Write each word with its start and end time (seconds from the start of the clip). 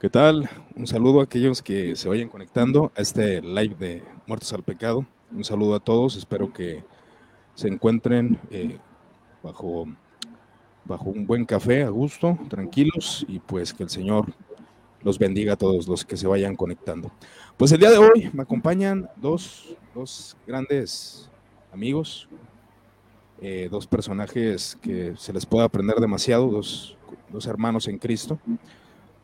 ¿Qué 0.00 0.08
tal? 0.08 0.48
Un 0.76 0.86
saludo 0.86 1.18
a 1.18 1.24
aquellos 1.24 1.60
que 1.60 1.96
se 1.96 2.08
vayan 2.08 2.28
conectando 2.28 2.92
a 2.96 3.00
este 3.00 3.42
live 3.42 3.74
de 3.74 4.04
Muertos 4.28 4.52
al 4.52 4.62
Pecado. 4.62 5.04
Un 5.32 5.42
saludo 5.42 5.74
a 5.74 5.80
todos. 5.80 6.14
Espero 6.14 6.52
que 6.52 6.84
se 7.56 7.66
encuentren 7.66 8.38
eh, 8.52 8.78
bajo, 9.42 9.86
bajo 10.84 11.10
un 11.10 11.26
buen 11.26 11.44
café, 11.44 11.82
a 11.82 11.88
gusto, 11.88 12.38
tranquilos 12.48 13.26
y 13.26 13.40
pues 13.40 13.74
que 13.74 13.82
el 13.82 13.90
Señor 13.90 14.32
los 15.02 15.18
bendiga 15.18 15.54
a 15.54 15.56
todos 15.56 15.88
los 15.88 16.04
que 16.04 16.16
se 16.16 16.28
vayan 16.28 16.54
conectando. 16.54 17.10
Pues 17.56 17.72
el 17.72 17.80
día 17.80 17.90
de 17.90 17.98
hoy 17.98 18.30
me 18.32 18.42
acompañan 18.42 19.10
dos, 19.16 19.76
dos 19.96 20.36
grandes 20.46 21.28
amigos, 21.72 22.28
eh, 23.40 23.66
dos 23.68 23.88
personajes 23.88 24.78
que 24.80 25.14
se 25.16 25.32
les 25.32 25.44
puede 25.44 25.64
aprender 25.64 25.96
demasiado, 25.96 26.46
dos, 26.46 26.96
dos 27.30 27.46
hermanos 27.48 27.88
en 27.88 27.98
Cristo. 27.98 28.38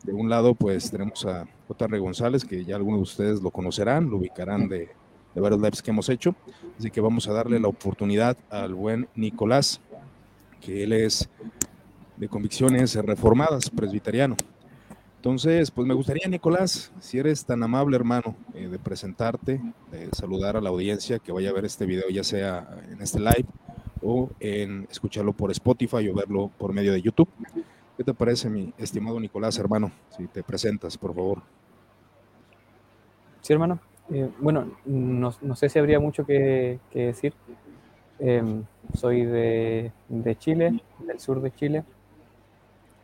De 0.05 0.13
un 0.13 0.29
lado, 0.29 0.53
pues 0.53 0.91
tenemos 0.91 1.25
a 1.25 1.47
J.R. 1.67 1.97
González, 1.97 2.45
que 2.45 2.63
ya 2.63 2.75
algunos 2.75 2.99
de 2.99 3.03
ustedes 3.03 3.41
lo 3.41 3.49
conocerán, 3.49 4.07
lo 4.07 4.17
ubicarán 4.17 4.69
de, 4.69 4.89
de 5.33 5.41
varios 5.41 5.59
lives 5.59 5.81
que 5.81 5.89
hemos 5.89 6.09
hecho. 6.09 6.35
Así 6.77 6.91
que 6.91 7.01
vamos 7.01 7.27
a 7.27 7.33
darle 7.33 7.59
la 7.59 7.67
oportunidad 7.67 8.37
al 8.51 8.75
buen 8.75 9.07
Nicolás, 9.15 9.81
que 10.61 10.83
él 10.83 10.93
es 10.93 11.27
de 12.17 12.29
convicciones 12.29 12.93
reformadas, 12.95 13.71
presbiteriano. 13.71 14.35
Entonces, 15.15 15.71
pues 15.71 15.87
me 15.87 15.95
gustaría, 15.95 16.27
Nicolás, 16.27 16.91
si 16.99 17.17
eres 17.17 17.43
tan 17.43 17.63
amable, 17.63 17.95
hermano, 17.95 18.35
eh, 18.53 18.67
de 18.67 18.77
presentarte, 18.77 19.59
de 19.91 20.09
saludar 20.11 20.55
a 20.55 20.61
la 20.61 20.69
audiencia 20.69 21.17
que 21.17 21.31
vaya 21.31 21.49
a 21.49 21.53
ver 21.53 21.65
este 21.65 21.87
video, 21.87 22.07
ya 22.09 22.23
sea 22.23 22.77
en 22.91 23.01
este 23.01 23.19
live 23.19 23.47
o 24.03 24.29
en 24.39 24.87
escucharlo 24.91 25.33
por 25.33 25.49
Spotify 25.49 26.07
o 26.09 26.13
verlo 26.13 26.51
por 26.59 26.73
medio 26.73 26.91
de 26.91 27.01
YouTube. 27.01 27.27
¿Qué 27.97 28.03
te 28.03 28.13
parece, 28.13 28.49
mi 28.49 28.73
estimado 28.77 29.19
Nicolás, 29.19 29.57
hermano? 29.57 29.89
Si 30.09 30.27
te 30.27 30.43
presentas, 30.43 30.97
por 30.97 31.15
favor. 31.15 31.41
Sí, 33.41 33.53
hermano. 33.53 33.79
Eh, 34.09 34.29
bueno, 34.39 34.71
no, 34.85 35.55
sé 35.55 35.69
si 35.69 35.79
habría 35.79 35.99
mucho 35.99 36.25
que, 36.25 36.79
decir. 36.93 37.33
Eh, 38.19 38.63
soy 38.93 39.25
de, 39.25 39.91
Chile, 40.37 40.83
del 40.99 41.19
sur 41.19 41.41
de 41.41 41.53
Chile. 41.55 41.85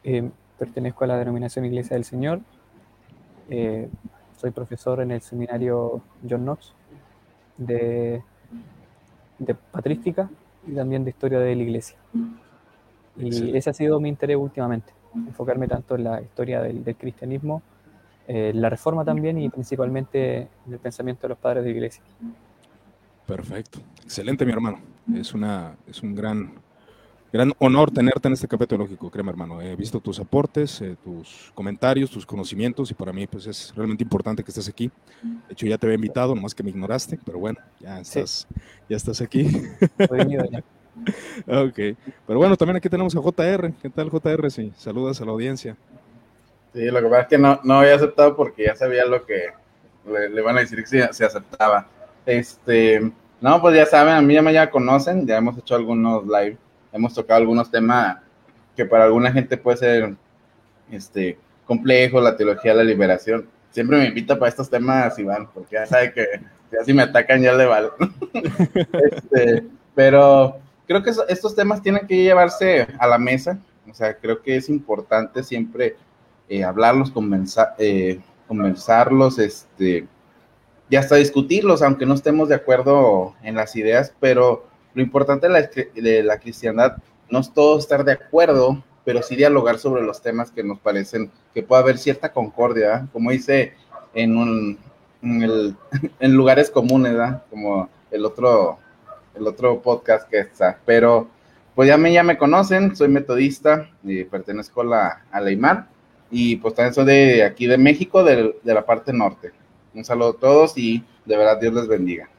Eh, 0.03 0.29
pertenezco 0.59 1.05
a 1.05 1.07
la 1.07 1.17
denominación 1.17 1.63
Iglesia 1.63 1.95
del 1.95 2.03
Señor. 2.03 2.41
Eh, 3.49 3.89
soy 4.35 4.51
profesor 4.51 4.99
en 4.99 5.11
el 5.11 5.21
seminario 5.21 6.01
John 6.27 6.41
Knox 6.41 6.73
de, 7.57 8.23
de 9.39 9.55
patrística 9.55 10.29
y 10.67 10.73
también 10.73 11.05
de 11.05 11.11
historia 11.11 11.39
de 11.39 11.55
la 11.55 11.63
iglesia. 11.63 11.97
Y 13.17 13.55
ese 13.57 13.69
ha 13.69 13.73
sido 13.73 13.99
mi 13.99 14.09
interés 14.09 14.37
últimamente, 14.37 14.93
enfocarme 15.15 15.67
tanto 15.67 15.95
en 15.95 16.03
la 16.05 16.21
historia 16.21 16.61
del, 16.61 16.83
del 16.83 16.95
cristianismo, 16.95 17.61
eh, 18.27 18.51
la 18.53 18.69
reforma 18.69 19.03
también 19.03 19.37
y 19.39 19.49
principalmente 19.49 20.47
en 20.65 20.73
el 20.73 20.79
pensamiento 20.79 21.23
de 21.23 21.29
los 21.29 21.37
padres 21.37 21.63
de 21.63 21.71
iglesia. 21.71 22.03
Perfecto, 23.25 23.79
excelente 24.03 24.45
mi 24.45 24.51
hermano. 24.51 24.79
Es, 25.13 25.33
una, 25.33 25.75
es 25.87 26.01
un 26.01 26.15
gran, 26.15 26.53
gran 27.33 27.51
honor 27.59 27.91
tenerte 27.91 28.27
en 28.27 28.33
este 28.33 28.47
café 28.47 28.67
teológico, 28.67 29.09
créeme 29.09 29.31
hermano. 29.31 29.61
He 29.61 29.75
visto 29.75 29.99
tus 29.99 30.19
aportes, 30.19 30.81
eh, 30.81 30.95
tus 31.03 31.51
comentarios, 31.55 32.09
tus 32.09 32.25
conocimientos 32.25 32.91
y 32.91 32.93
para 32.93 33.11
mí 33.11 33.27
pues 33.27 33.47
es 33.47 33.73
realmente 33.75 34.03
importante 34.03 34.43
que 34.43 34.51
estés 34.51 34.69
aquí. 34.69 34.91
De 35.23 35.53
hecho 35.53 35.65
ya 35.65 35.77
te 35.77 35.87
había 35.87 35.95
invitado, 35.95 36.35
nomás 36.35 36.53
que 36.53 36.63
me 36.63 36.69
ignoraste, 36.69 37.19
pero 37.25 37.39
bueno, 37.39 37.59
ya 37.79 37.99
estás, 37.99 38.47
sí. 38.47 38.61
ya 38.87 38.97
estás 38.97 39.21
aquí. 39.21 39.49
Ya. 39.97 40.63
Ok, 41.47 41.97
pero 42.27 42.39
bueno, 42.39 42.55
también 42.57 42.77
aquí 42.77 42.89
tenemos 42.89 43.15
a 43.15 43.19
JR. 43.19 43.71
¿Qué 43.81 43.89
tal, 43.89 44.09
JR? 44.09 44.51
Sí, 44.51 44.73
saludas 44.77 45.21
a 45.21 45.25
la 45.25 45.31
audiencia. 45.31 45.75
Sí, 46.73 46.85
lo 46.85 47.01
que 47.01 47.07
pasa 47.07 47.21
es 47.21 47.27
que 47.27 47.37
no, 47.37 47.59
no 47.63 47.79
había 47.79 47.95
aceptado 47.95 48.35
porque 48.35 48.65
ya 48.65 48.75
sabía 48.75 49.05
lo 49.05 49.25
que 49.25 49.47
le, 50.05 50.29
le 50.29 50.41
van 50.41 50.57
a 50.57 50.61
decir 50.61 50.79
que 50.79 50.87
se, 50.87 51.13
se, 51.13 51.25
aceptaba. 51.25 51.87
Este, 52.25 53.11
no, 53.39 53.61
pues 53.61 53.75
ya 53.75 53.85
saben, 53.85 54.13
a 54.13 54.21
mí 54.21 54.33
ya 54.33 54.41
me 54.41 54.53
ya 54.53 54.69
conocen, 54.69 55.25
ya 55.25 55.37
hemos 55.37 55.57
hecho 55.57 55.75
algunos 55.75 56.25
live, 56.25 56.57
hemos 56.93 57.13
tocado 57.13 57.39
algunos 57.39 57.69
temas 57.71 58.17
que 58.75 58.85
para 58.85 59.05
alguna 59.05 59.31
gente 59.31 59.57
puede 59.57 59.77
ser 59.77 60.15
este, 60.91 61.37
complejo, 61.65 62.21
la 62.21 62.37
teología 62.37 62.71
de 62.71 62.77
la 62.77 62.83
liberación. 62.83 63.47
Siempre 63.71 63.97
me 63.97 64.05
invita 64.05 64.37
para 64.37 64.49
estos 64.49 64.69
temas, 64.69 65.17
Iván, 65.17 65.49
porque 65.53 65.75
ya 65.75 65.85
sabe 65.85 66.13
que 66.13 66.25
ya 66.71 66.83
si 66.83 66.93
me 66.93 67.03
atacan 67.03 67.41
ya 67.41 67.53
le 67.53 67.65
vale. 67.65 67.89
este, 69.11 69.63
pero 69.95 70.59
creo 70.91 71.03
que 71.03 71.11
estos 71.31 71.55
temas 71.55 71.81
tienen 71.81 72.05
que 72.05 72.21
llevarse 72.21 72.85
a 72.99 73.07
la 73.07 73.17
mesa. 73.17 73.57
O 73.89 73.93
sea, 73.93 74.13
creo 74.17 74.41
que 74.41 74.57
es 74.57 74.67
importante 74.67 75.41
siempre 75.41 75.95
eh, 76.49 76.63
hablarlos, 76.65 77.11
convenza, 77.11 77.75
eh, 77.77 78.19
conversarlos, 78.47 79.39
este, 79.39 80.05
y 80.89 80.95
hasta 80.97 81.15
discutirlos, 81.15 81.81
aunque 81.81 82.05
no 82.05 82.13
estemos 82.13 82.49
de 82.49 82.55
acuerdo 82.55 83.35
en 83.41 83.55
las 83.55 83.75
ideas, 83.77 84.13
pero 84.19 84.67
lo 84.93 85.01
importante 85.01 85.47
de 85.47 85.53
la, 85.53 85.69
de 86.01 86.23
la 86.23 86.39
cristiandad 86.39 86.97
no 87.29 87.39
es 87.39 87.53
todo 87.53 87.79
estar 87.79 88.03
de 88.03 88.11
acuerdo, 88.11 88.83
pero 89.05 89.23
sí 89.23 89.37
dialogar 89.37 89.79
sobre 89.79 90.01
los 90.01 90.21
temas 90.21 90.51
que 90.51 90.63
nos 90.63 90.79
parecen 90.79 91.31
que 91.53 91.63
puede 91.63 91.83
haber 91.83 91.97
cierta 91.97 92.33
concordia, 92.33 93.07
como 93.13 93.31
dice 93.31 93.73
en, 94.13 94.37
un, 94.37 94.77
en, 95.21 95.41
el, 95.41 95.75
en 96.19 96.33
lugares 96.33 96.69
comunes, 96.69 97.15
como 97.49 97.89
el 98.11 98.25
otro 98.25 98.77
el 99.35 99.47
otro 99.47 99.81
podcast 99.81 100.29
que 100.29 100.39
está. 100.39 100.79
Pero 100.85 101.27
pues 101.75 101.87
ya 101.87 101.97
me, 101.97 102.11
ya 102.11 102.23
me 102.23 102.37
conocen, 102.37 102.95
soy 102.95 103.07
metodista 103.07 103.89
y 104.03 104.23
pertenezco 104.23 104.81
a 104.81 104.85
la, 104.85 105.25
a 105.31 105.41
la 105.41 105.87
y 106.29 106.55
pues 106.57 106.73
también 106.73 106.93
soy 106.93 107.05
de 107.05 107.43
aquí 107.43 107.67
de 107.67 107.77
México, 107.77 108.23
de, 108.23 108.55
de 108.63 108.73
la 108.73 108.85
parte 108.85 109.11
norte. 109.11 109.51
Un 109.93 110.05
saludo 110.05 110.29
a 110.29 110.39
todos 110.39 110.77
y 110.77 111.03
de 111.25 111.37
verdad 111.37 111.59
Dios 111.59 111.73
les 111.73 111.87
bendiga. 111.87 112.29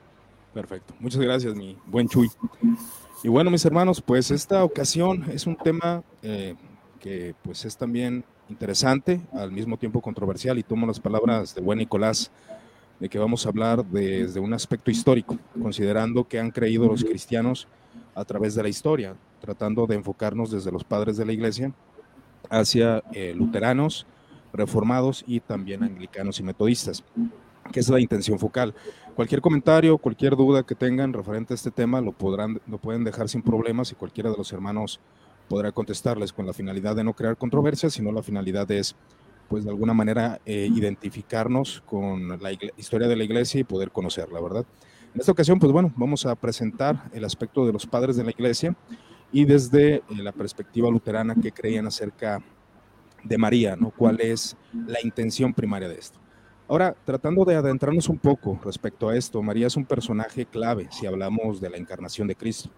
Perfecto, 0.54 0.94
muchas 0.98 1.20
gracias 1.20 1.54
mi 1.54 1.78
buen 1.86 2.08
Chuy. 2.08 2.28
Y 3.22 3.28
bueno 3.28 3.50
mis 3.50 3.64
hermanos, 3.64 4.00
pues 4.00 4.30
esta 4.30 4.64
ocasión 4.64 5.30
es 5.30 5.46
un 5.46 5.56
tema 5.56 6.02
eh, 6.22 6.54
que 7.00 7.34
pues 7.42 7.64
es 7.64 7.76
también 7.76 8.24
interesante, 8.48 9.20
al 9.32 9.52
mismo 9.52 9.76
tiempo 9.76 10.00
controversial 10.00 10.58
y 10.58 10.62
tomo 10.62 10.86
las 10.86 11.00
palabras 11.00 11.54
de 11.54 11.60
buen 11.60 11.78
Nicolás 11.78 12.30
de 13.02 13.08
que 13.08 13.18
vamos 13.18 13.44
a 13.44 13.48
hablar 13.48 13.84
desde 13.84 14.38
un 14.38 14.54
aspecto 14.54 14.88
histórico, 14.88 15.36
considerando 15.60 16.22
que 16.28 16.38
han 16.38 16.52
creído 16.52 16.86
los 16.86 17.02
cristianos 17.02 17.66
a 18.14 18.24
través 18.24 18.54
de 18.54 18.62
la 18.62 18.68
historia, 18.68 19.16
tratando 19.40 19.88
de 19.88 19.96
enfocarnos 19.96 20.52
desde 20.52 20.70
los 20.70 20.84
padres 20.84 21.16
de 21.16 21.26
la 21.26 21.32
iglesia 21.32 21.72
hacia 22.48 23.02
eh, 23.12 23.34
luteranos, 23.34 24.06
reformados 24.52 25.24
y 25.26 25.40
también 25.40 25.82
anglicanos 25.82 26.38
y 26.38 26.44
metodistas, 26.44 27.02
que 27.72 27.80
es 27.80 27.88
la 27.88 27.98
intención 27.98 28.38
focal. 28.38 28.72
Cualquier 29.16 29.40
comentario, 29.40 29.98
cualquier 29.98 30.36
duda 30.36 30.62
que 30.62 30.76
tengan 30.76 31.12
referente 31.12 31.54
a 31.54 31.56
este 31.56 31.72
tema 31.72 32.00
lo, 32.00 32.12
podrán, 32.12 32.60
lo 32.68 32.78
pueden 32.78 33.02
dejar 33.02 33.28
sin 33.28 33.42
problemas 33.42 33.90
y 33.90 33.96
cualquiera 33.96 34.30
de 34.30 34.36
los 34.36 34.52
hermanos 34.52 35.00
podrá 35.48 35.72
contestarles 35.72 36.32
con 36.32 36.46
la 36.46 36.52
finalidad 36.52 36.94
de 36.94 37.02
no 37.02 37.14
crear 37.14 37.36
controversia, 37.36 37.90
sino 37.90 38.12
la 38.12 38.22
finalidad 38.22 38.70
es 38.70 38.94
pues 39.52 39.64
de 39.64 39.70
alguna 39.70 39.92
manera 39.92 40.40
eh, 40.46 40.66
identificarnos 40.74 41.82
con 41.84 42.40
la 42.40 42.52
historia 42.78 43.06
de 43.06 43.16
la 43.16 43.24
iglesia 43.24 43.60
y 43.60 43.64
poder 43.64 43.90
conocerla, 43.90 44.40
¿verdad? 44.40 44.64
En 45.12 45.20
esta 45.20 45.30
ocasión, 45.30 45.58
pues 45.58 45.70
bueno, 45.70 45.92
vamos 45.94 46.24
a 46.24 46.34
presentar 46.34 47.10
el 47.12 47.22
aspecto 47.22 47.66
de 47.66 47.72
los 47.74 47.84
padres 47.86 48.16
de 48.16 48.24
la 48.24 48.30
iglesia 48.30 48.74
y 49.30 49.44
desde 49.44 49.96
eh, 49.96 50.02
la 50.08 50.32
perspectiva 50.32 50.90
luterana 50.90 51.34
que 51.34 51.52
creían 51.52 51.86
acerca 51.86 52.42
de 53.22 53.36
María, 53.36 53.76
¿no? 53.76 53.90
¿Cuál 53.90 54.22
es 54.22 54.56
la 54.86 55.00
intención 55.04 55.52
primaria 55.52 55.90
de 55.90 55.96
esto? 55.96 56.18
Ahora, 56.66 56.96
tratando 57.04 57.44
de 57.44 57.54
adentrarnos 57.54 58.08
un 58.08 58.16
poco 58.16 58.58
respecto 58.64 59.10
a 59.10 59.16
esto, 59.18 59.42
María 59.42 59.66
es 59.66 59.76
un 59.76 59.84
personaje 59.84 60.46
clave 60.46 60.88
si 60.90 61.04
hablamos 61.04 61.60
de 61.60 61.68
la 61.68 61.76
encarnación 61.76 62.26
de 62.26 62.36
Cristo 62.36 62.70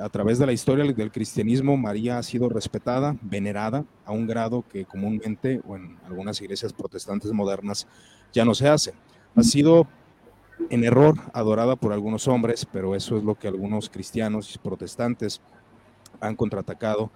a 0.00 0.08
través 0.08 0.38
de 0.38 0.46
la 0.46 0.52
historia 0.52 0.84
del 0.84 1.12
cristianismo, 1.12 1.76
María 1.76 2.18
ha 2.18 2.22
sido 2.22 2.48
respetada, 2.48 3.16
venerada, 3.22 3.84
a 4.04 4.12
un 4.12 4.26
grado 4.26 4.64
que 4.68 4.84
comúnmente, 4.84 5.60
o 5.66 5.76
en 5.76 5.98
algunas 6.06 6.40
iglesias 6.40 6.72
protestantes 6.72 7.32
modernas, 7.32 7.86
ya 8.32 8.44
no 8.44 8.54
se 8.54 8.68
hace. 8.68 8.94
Ha 9.34 9.42
sido 9.42 9.86
en 10.70 10.84
error 10.84 11.16
adorada 11.32 11.76
por 11.76 11.92
algunos 11.92 12.28
hombres, 12.28 12.66
pero 12.70 12.94
eso 12.94 13.16
es 13.16 13.24
lo 13.24 13.34
que 13.34 13.48
algunos 13.48 13.88
cristianos 13.88 14.54
y 14.54 14.58
protestantes 14.58 15.40
han 16.20 16.34
contraatacado 16.34 17.10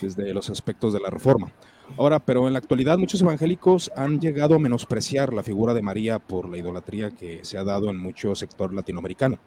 desde 0.00 0.32
los 0.32 0.50
aspectos 0.50 0.92
de 0.92 1.00
la 1.00 1.10
reforma. 1.10 1.52
Ahora, 1.96 2.18
pero 2.18 2.46
en 2.46 2.52
la 2.52 2.58
actualidad 2.58 2.98
muchos 2.98 3.22
evangélicos 3.22 3.90
han 3.96 4.20
llegado 4.20 4.56
a 4.56 4.58
menospreciar 4.58 5.32
la 5.32 5.42
figura 5.42 5.72
de 5.72 5.82
María 5.82 6.18
por 6.18 6.48
la 6.48 6.58
idolatría 6.58 7.10
que 7.10 7.44
se 7.44 7.56
ha 7.56 7.64
dado 7.64 7.88
en 7.88 7.96
mucho 7.96 8.34
sector 8.34 8.74
latinoamericano. 8.74 9.38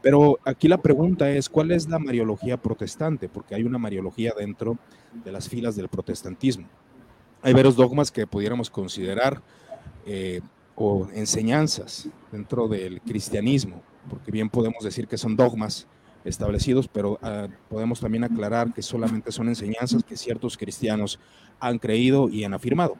Pero 0.00 0.38
aquí 0.44 0.68
la 0.68 0.78
pregunta 0.78 1.30
es, 1.30 1.48
¿cuál 1.48 1.72
es 1.72 1.88
la 1.88 1.98
mariología 1.98 2.56
protestante? 2.56 3.28
Porque 3.28 3.54
hay 3.54 3.64
una 3.64 3.78
mariología 3.78 4.32
dentro 4.38 4.78
de 5.24 5.32
las 5.32 5.48
filas 5.48 5.76
del 5.76 5.88
protestantismo. 5.88 6.66
Hay 7.42 7.52
varios 7.52 7.76
dogmas 7.76 8.10
que 8.10 8.26
pudiéramos 8.26 8.70
considerar 8.70 9.42
eh, 10.06 10.40
o 10.74 11.08
enseñanzas 11.12 12.08
dentro 12.32 12.66
del 12.68 13.00
cristianismo, 13.02 13.82
porque 14.08 14.30
bien 14.30 14.48
podemos 14.48 14.82
decir 14.82 15.06
que 15.06 15.18
son 15.18 15.36
dogmas, 15.36 15.86
establecidos, 16.24 16.88
pero 16.88 17.12
uh, 17.12 17.48
podemos 17.68 18.00
también 18.00 18.24
aclarar 18.24 18.72
que 18.72 18.82
solamente 18.82 19.32
son 19.32 19.48
enseñanzas 19.48 20.04
que 20.04 20.16
ciertos 20.16 20.56
cristianos 20.56 21.18
han 21.58 21.78
creído 21.78 22.28
y 22.28 22.44
han 22.44 22.54
afirmado. 22.54 22.96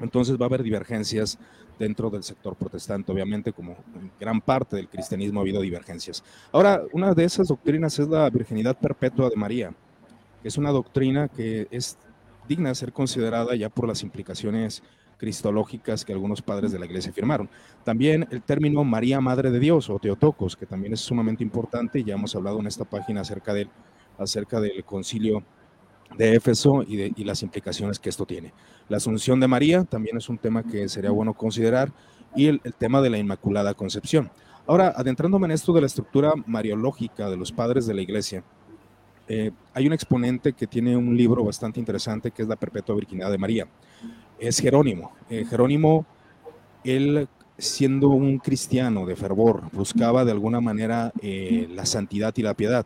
Entonces 0.00 0.36
va 0.36 0.46
a 0.46 0.48
haber 0.48 0.62
divergencias 0.62 1.38
dentro 1.78 2.10
del 2.10 2.22
sector 2.22 2.54
protestante, 2.54 3.10
obviamente, 3.10 3.52
como 3.52 3.76
gran 4.20 4.40
parte 4.40 4.76
del 4.76 4.88
cristianismo 4.88 5.40
ha 5.40 5.42
habido 5.42 5.60
divergencias. 5.60 6.22
Ahora, 6.52 6.82
una 6.92 7.14
de 7.14 7.24
esas 7.24 7.48
doctrinas 7.48 7.98
es 7.98 8.08
la 8.08 8.28
virginidad 8.30 8.78
perpetua 8.78 9.30
de 9.30 9.36
María, 9.36 9.74
que 10.42 10.48
es 10.48 10.58
una 10.58 10.70
doctrina 10.70 11.28
que 11.28 11.66
es 11.70 11.98
digna 12.48 12.70
de 12.70 12.74
ser 12.74 12.92
considerada 12.92 13.54
ya 13.54 13.68
por 13.68 13.88
las 13.88 14.02
implicaciones 14.02 14.82
cristológicas 15.22 16.04
que 16.04 16.12
algunos 16.12 16.42
padres 16.42 16.72
de 16.72 16.80
la 16.80 16.86
iglesia 16.86 17.12
firmaron. 17.12 17.48
También 17.84 18.26
el 18.32 18.42
término 18.42 18.82
María 18.82 19.20
Madre 19.20 19.52
de 19.52 19.60
Dios 19.60 19.88
o 19.88 20.00
Teotocos, 20.00 20.56
que 20.56 20.66
también 20.66 20.94
es 20.94 21.00
sumamente 21.00 21.44
importante, 21.44 22.02
ya 22.02 22.14
hemos 22.14 22.34
hablado 22.34 22.58
en 22.58 22.66
esta 22.66 22.84
página 22.84 23.20
acerca 23.20 23.54
del, 23.54 23.68
acerca 24.18 24.60
del 24.60 24.82
concilio 24.82 25.44
de 26.18 26.34
Éfeso 26.34 26.82
y, 26.82 26.96
de, 26.96 27.12
y 27.14 27.22
las 27.22 27.44
implicaciones 27.44 28.00
que 28.00 28.08
esto 28.08 28.26
tiene. 28.26 28.52
La 28.88 28.96
asunción 28.96 29.38
de 29.38 29.46
María 29.46 29.84
también 29.84 30.16
es 30.16 30.28
un 30.28 30.38
tema 30.38 30.64
que 30.64 30.88
sería 30.88 31.12
bueno 31.12 31.34
considerar 31.34 31.92
y 32.34 32.48
el, 32.48 32.60
tema 32.76 33.00
de 33.00 33.10
la 33.10 33.18
Inmaculada 33.18 33.74
Concepción. 33.74 34.28
Ahora, 34.66 34.92
adentrándome 34.96 35.46
en 35.46 35.52
esto 35.52 35.72
de 35.72 35.82
la 35.82 35.86
estructura 35.86 36.32
mariológica 36.46 37.30
de 37.30 37.36
los 37.36 37.52
padres 37.52 37.86
de 37.86 37.94
la 37.94 38.02
iglesia, 38.02 38.42
eh, 39.28 39.52
hay 39.72 39.86
un 39.86 39.92
exponente 39.92 40.52
que 40.52 40.66
tiene 40.66 40.96
un 40.96 41.16
libro 41.16 41.44
bastante 41.44 41.78
interesante 41.78 42.32
que 42.32 42.42
es 42.42 42.48
La 42.48 42.56
Perpetua 42.56 42.96
Virginidad 42.96 43.30
de 43.30 43.38
María 43.38 43.68
es 44.42 44.58
Jerónimo. 44.58 45.12
Eh, 45.30 45.44
Jerónimo, 45.48 46.04
él 46.84 47.28
siendo 47.58 48.08
un 48.08 48.38
cristiano 48.38 49.06
de 49.06 49.14
fervor, 49.14 49.70
buscaba 49.72 50.24
de 50.24 50.32
alguna 50.32 50.60
manera 50.60 51.12
eh, 51.22 51.68
la 51.70 51.86
santidad 51.86 52.34
y 52.36 52.42
la 52.42 52.54
piedad. 52.54 52.84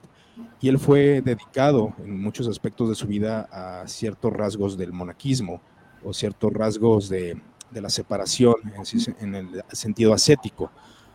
Y 0.61 0.69
él 0.69 0.79
fue 0.79 1.23
dedicado 1.23 1.95
en 2.05 2.21
muchos 2.21 2.47
aspectos 2.47 2.91
de 2.91 2.95
su 2.95 3.07
vida 3.07 3.49
a 3.51 3.89
ciertos 3.89 4.33
rasgos 4.35 4.77
del 4.77 4.93
monaquismo 4.93 5.63
o 6.05 6.13
ciertos 6.13 6.53
rasgos 6.53 7.09
de, 7.09 7.41
la 7.73 7.89
separación 7.89 8.55
en, 8.75 9.35
en, 9.35 9.35
el 9.35 9.63
sentido 9.73 10.13
ascético. 10.13 10.71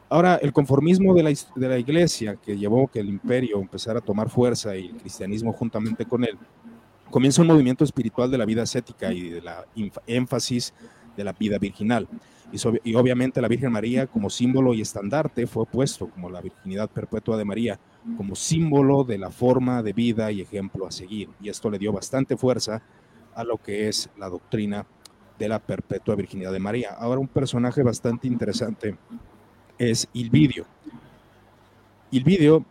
Ahora, 0.09 0.35
el 0.35 0.51
conformismo 0.51 1.13
de 1.13 1.23
la, 1.23 1.33
de 1.55 1.69
la 1.69 1.77
iglesia 1.77 2.35
que 2.35 2.57
llevó 2.57 2.87
que 2.87 2.99
el 2.99 3.09
imperio 3.09 3.59
empezara 3.59 3.99
a 3.99 4.01
tomar 4.01 4.29
fuerza 4.29 4.75
y 4.75 4.87
el 4.87 4.97
cristianismo 4.97 5.53
juntamente 5.53 6.05
con 6.05 6.23
él, 6.23 6.37
comienza 7.11 7.41
un 7.41 7.47
movimiento 7.47 7.83
espiritual 7.83 8.31
de 8.31 8.37
la 8.37 8.45
vida 8.45 8.63
ascética 8.63 9.13
y 9.13 9.29
de 9.29 9.41
la 9.41 9.65
énfasis 10.07 10.73
de 11.15 11.23
la 11.23 11.33
vida 11.33 11.59
virginal. 11.59 12.07
Y, 12.83 12.95
obviamente 12.95 13.41
la 13.41 13.47
Virgen 13.47 13.71
María 13.71 14.07
como 14.07 14.29
símbolo 14.29 14.73
y 14.73 14.81
estandarte 14.81 15.47
fue 15.47 15.65
puesto 15.65 16.09
como 16.09 16.29
la 16.29 16.41
virginidad 16.41 16.89
perpetua 16.89 17.37
de 17.37 17.45
María, 17.45 17.79
como 18.17 18.35
símbolo 18.35 19.03
de 19.03 19.17
la 19.17 19.29
forma 19.29 19.81
de 19.81 19.93
vida 19.93 20.31
y 20.31 20.41
ejemplo 20.41 20.85
a 20.85 20.91
seguir. 20.91 21.29
Y 21.39 21.49
esto 21.49 21.69
le 21.69 21.79
dio 21.79 21.93
bastante 21.93 22.35
fuerza 22.35 22.81
a 23.35 23.43
lo 23.43 23.57
que 23.57 23.87
es 23.87 24.09
la 24.17 24.27
doctrina 24.27 24.85
de 25.39 25.47
la 25.47 25.59
perpetua 25.59 26.15
virginidad 26.15 26.51
de 26.51 26.59
María. 26.59 26.91
Ahora 26.99 27.21
un 27.21 27.27
personaje 27.27 27.83
bastante 27.83 28.27
interesante 28.27 28.97
es 29.77 30.07
Ilvidio. 30.13 30.65
Ilvidio 32.11 32.65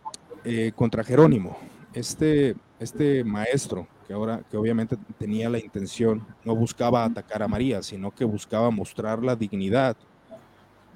eh, 0.44 0.72
contra 0.76 1.02
Jerónimo. 1.02 1.56
Este, 1.94 2.54
este 2.80 3.22
maestro 3.22 3.86
que 4.10 4.14
ahora 4.14 4.42
que 4.50 4.56
obviamente 4.56 4.96
tenía 5.18 5.48
la 5.48 5.60
intención, 5.60 6.26
no 6.44 6.56
buscaba 6.56 7.04
atacar 7.04 7.44
a 7.44 7.46
María, 7.46 7.80
sino 7.80 8.12
que 8.12 8.24
buscaba 8.24 8.68
mostrar 8.72 9.22
la 9.22 9.36
dignidad 9.36 9.96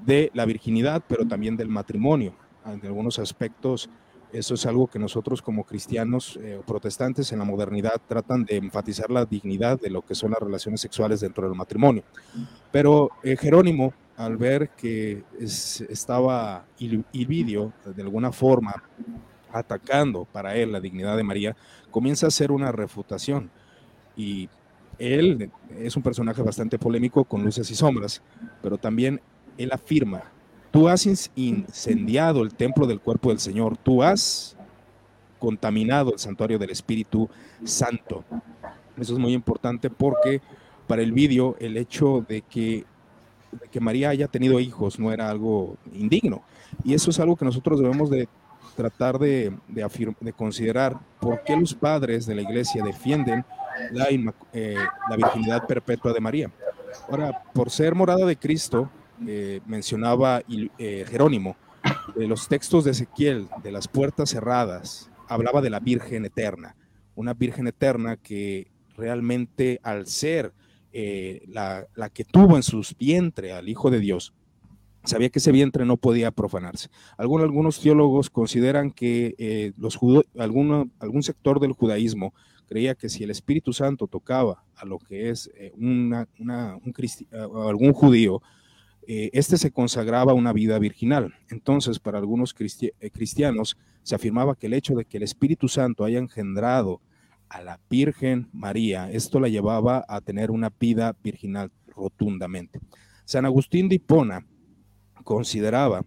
de 0.04 0.32
la 0.34 0.44
virginidad, 0.44 1.00
pero 1.06 1.24
también 1.24 1.56
del 1.56 1.68
matrimonio. 1.68 2.34
En 2.66 2.84
algunos 2.84 3.20
aspectos, 3.20 3.88
eso 4.32 4.54
es 4.54 4.66
algo 4.66 4.88
que 4.88 4.98
nosotros 4.98 5.40
como 5.42 5.62
cristianos 5.62 6.36
eh, 6.42 6.60
protestantes 6.66 7.30
en 7.30 7.38
la 7.38 7.44
modernidad 7.44 8.00
tratan 8.08 8.44
de 8.44 8.56
enfatizar 8.56 9.12
la 9.12 9.26
dignidad 9.26 9.78
de 9.78 9.90
lo 9.90 10.02
que 10.02 10.16
son 10.16 10.32
las 10.32 10.40
relaciones 10.40 10.80
sexuales 10.80 11.20
dentro 11.20 11.46
del 11.46 11.56
matrimonio. 11.56 12.02
Pero 12.72 13.10
eh, 13.22 13.36
Jerónimo, 13.36 13.94
al 14.16 14.36
ver 14.36 14.70
que 14.70 15.22
es, 15.38 15.82
estaba 15.82 16.66
Ilvidio 16.80 17.72
de 17.84 18.02
alguna 18.02 18.32
forma 18.32 18.82
atacando 19.54 20.26
para 20.26 20.56
él 20.56 20.72
la 20.72 20.80
dignidad 20.80 21.16
de 21.16 21.22
María, 21.22 21.56
comienza 21.90 22.26
a 22.26 22.28
hacer 22.28 22.50
una 22.50 22.72
refutación. 22.72 23.50
Y 24.16 24.48
él 24.98 25.50
es 25.78 25.96
un 25.96 26.02
personaje 26.02 26.42
bastante 26.42 26.78
polémico 26.78 27.24
con 27.24 27.44
luces 27.44 27.70
y 27.70 27.74
sombras, 27.74 28.22
pero 28.62 28.78
también 28.78 29.20
él 29.56 29.70
afirma, 29.72 30.24
tú 30.70 30.88
has 30.88 31.06
incendiado 31.36 32.42
el 32.42 32.54
templo 32.54 32.86
del 32.86 33.00
cuerpo 33.00 33.30
del 33.30 33.38
Señor, 33.38 33.76
tú 33.76 34.02
has 34.02 34.56
contaminado 35.38 36.12
el 36.12 36.18
santuario 36.18 36.58
del 36.58 36.70
Espíritu 36.70 37.28
Santo. 37.64 38.24
Eso 38.96 39.12
es 39.12 39.18
muy 39.18 39.32
importante 39.32 39.90
porque 39.90 40.40
para 40.86 41.02
el 41.02 41.12
vídeo 41.12 41.56
el 41.60 41.76
hecho 41.76 42.24
de 42.28 42.42
que, 42.42 42.84
de 43.52 43.68
que 43.70 43.80
María 43.80 44.10
haya 44.10 44.28
tenido 44.28 44.60
hijos 44.60 44.98
no 44.98 45.12
era 45.12 45.30
algo 45.30 45.76
indigno. 45.92 46.42
Y 46.84 46.94
eso 46.94 47.10
es 47.10 47.20
algo 47.20 47.36
que 47.36 47.44
nosotros 47.44 47.80
debemos 47.80 48.10
de 48.10 48.28
tratar 48.74 49.18
de, 49.18 49.52
de, 49.68 50.14
de, 50.20 50.32
considerar 50.32 50.98
por 51.20 51.42
qué 51.44 51.56
los 51.56 51.74
padres 51.74 52.26
de 52.26 52.34
la 52.34 52.42
iglesia 52.42 52.82
defienden 52.82 53.44
la, 53.92 54.06
eh, 54.52 54.76
la 55.08 55.16
virginidad 55.16 55.66
perpetua 55.66 56.12
de 56.12 56.20
María. 56.20 56.50
Ahora, 57.08 57.42
por 57.52 57.70
ser 57.70 57.94
morada 57.94 58.24
de 58.26 58.36
Cristo, 58.36 58.90
eh, 59.26 59.60
mencionaba 59.66 60.42
eh, 60.78 61.04
Jerónimo, 61.08 61.56
de 62.14 62.26
los 62.26 62.48
textos 62.48 62.84
de 62.84 62.92
Ezequiel, 62.92 63.48
de 63.62 63.72
las 63.72 63.88
puertas 63.88 64.30
cerradas, 64.30 65.10
hablaba 65.28 65.60
de 65.60 65.70
la 65.70 65.80
Virgen 65.80 66.24
eterna, 66.24 66.76
una 67.14 67.34
Virgen 67.34 67.66
eterna 67.66 68.16
que 68.16 68.70
realmente 68.96 69.80
al 69.82 70.06
ser 70.06 70.52
la, 71.48 71.88
la 71.96 72.08
que 72.08 72.24
tuvo 72.24 72.54
en 72.54 72.62
sus 72.62 72.96
vientre 72.96 73.52
al 73.52 73.68
Hijo 73.68 73.90
de 73.90 73.98
Dios, 73.98 74.32
sabía 75.04 75.28
que 75.28 75.38
ese 75.38 75.52
vientre 75.52 75.84
no 75.84 75.96
podía 75.96 76.30
profanarse. 76.30 76.88
Algunos, 77.16 77.44
algunos 77.44 77.80
teólogos 77.80 78.30
consideran 78.30 78.90
que 78.90 79.34
eh, 79.38 79.72
los 79.76 79.98
alguno, 80.38 80.90
algún 80.98 81.22
sector 81.22 81.60
del 81.60 81.72
judaísmo 81.72 82.34
creía 82.66 82.94
que 82.94 83.08
si 83.08 83.22
el 83.22 83.30
Espíritu 83.30 83.72
Santo 83.72 84.06
tocaba 84.06 84.64
a 84.74 84.84
lo 84.84 84.98
que 84.98 85.30
es 85.30 85.50
eh, 85.56 85.72
una, 85.76 86.26
una, 86.38 86.76
un 86.76 86.94
algún 87.68 87.92
judío, 87.92 88.42
eh, 89.06 89.30
este 89.34 89.58
se 89.58 89.70
consagraba 89.70 90.32
a 90.32 90.34
una 90.34 90.52
vida 90.52 90.78
virginal. 90.78 91.34
Entonces, 91.50 91.98
para 91.98 92.18
algunos 92.18 92.54
cristi 92.54 92.90
cristianos 93.12 93.76
se 94.02 94.14
afirmaba 94.14 94.54
que 94.54 94.66
el 94.66 94.74
hecho 94.74 94.94
de 94.94 95.04
que 95.04 95.18
el 95.18 95.22
Espíritu 95.22 95.68
Santo 95.68 96.04
haya 96.04 96.18
engendrado 96.18 97.00
a 97.48 97.62
la 97.62 97.78
Virgen 97.90 98.48
María, 98.52 99.10
esto 99.10 99.40
la 99.40 99.48
llevaba 99.48 100.04
a 100.08 100.20
tener 100.22 100.50
una 100.50 100.72
vida 100.78 101.14
virginal 101.22 101.70
rotundamente. 101.86 102.80
San 103.24 103.44
Agustín 103.46 103.88
de 103.88 103.96
Hipona 103.96 104.44
consideraba, 105.24 106.04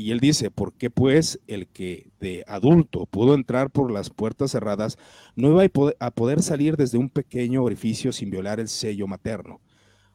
y 0.00 0.12
él 0.12 0.20
dice, 0.20 0.50
¿por 0.50 0.72
qué 0.72 0.88
pues 0.88 1.40
el 1.46 1.66
que 1.66 2.10
de 2.20 2.42
adulto 2.46 3.04
pudo 3.06 3.34
entrar 3.34 3.70
por 3.70 3.90
las 3.90 4.08
puertas 4.08 4.52
cerradas 4.52 4.96
no 5.36 5.50
iba 5.50 5.92
a 5.98 6.10
poder 6.10 6.42
salir 6.42 6.76
desde 6.76 6.96
un 6.96 7.10
pequeño 7.10 7.62
orificio 7.62 8.10
sin 8.10 8.30
violar 8.30 8.60
el 8.60 8.68
sello 8.68 9.06
materno? 9.06 9.60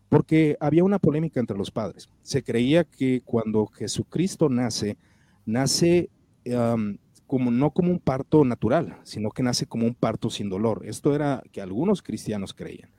Porque 0.09 0.57
había 0.59 0.83
una 0.83 0.97
polémica 0.97 1.39
entre 1.39 1.57
los 1.57 1.69
padres. 1.69 2.09
Se 2.23 2.43
creía 2.43 2.83
que 2.83 3.21
cuando 3.23 3.67
Jesucristo 3.67 4.49
nace, 4.49 4.97
nace 5.45 6.09
como, 7.27 7.51
no 7.51 7.71
como 7.71 7.91
un 7.91 7.99
parto 7.99 8.43
natural, 8.43 8.99
sino 9.03 9.29
que 9.29 9.43
nace 9.43 9.67
como 9.67 9.85
un 9.85 9.93
parto 9.93 10.31
sin 10.31 10.49
dolor. 10.49 10.83
Esto 10.85 11.13
era 11.13 11.43
que 11.51 11.61
algunos 11.61 12.01
cristianos 12.01 12.55
creían. 12.55 12.91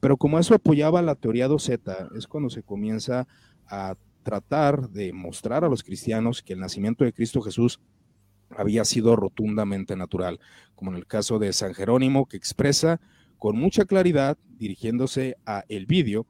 Pero 0.00 0.18
como 0.18 0.38
eso 0.38 0.54
apoyaba 0.54 1.00
la 1.00 1.14
teoría 1.14 1.48
doceta, 1.48 2.08
es 2.16 2.26
cuando 2.26 2.50
se 2.50 2.62
comienza 2.62 3.26
a 3.66 3.94
tratar 4.24 4.90
de 4.90 5.12
mostrar 5.12 5.64
a 5.64 5.68
los 5.68 5.84
cristianos 5.84 6.42
que 6.42 6.54
el 6.54 6.60
nacimiento 6.60 7.04
de 7.04 7.12
Cristo 7.12 7.40
Jesús 7.42 7.80
había 8.50 8.84
sido 8.84 9.14
rotundamente 9.14 9.96
natural, 9.96 10.40
como 10.74 10.90
en 10.90 10.96
el 10.96 11.06
caso 11.06 11.38
de 11.38 11.52
San 11.52 11.74
Jerónimo, 11.74 12.26
que 12.26 12.36
expresa 12.36 13.00
con 13.38 13.56
mucha 13.56 13.84
claridad, 13.84 14.38
dirigiéndose 14.58 15.36
a 15.46 15.64
el 15.68 15.86
vídeo, 15.86 16.26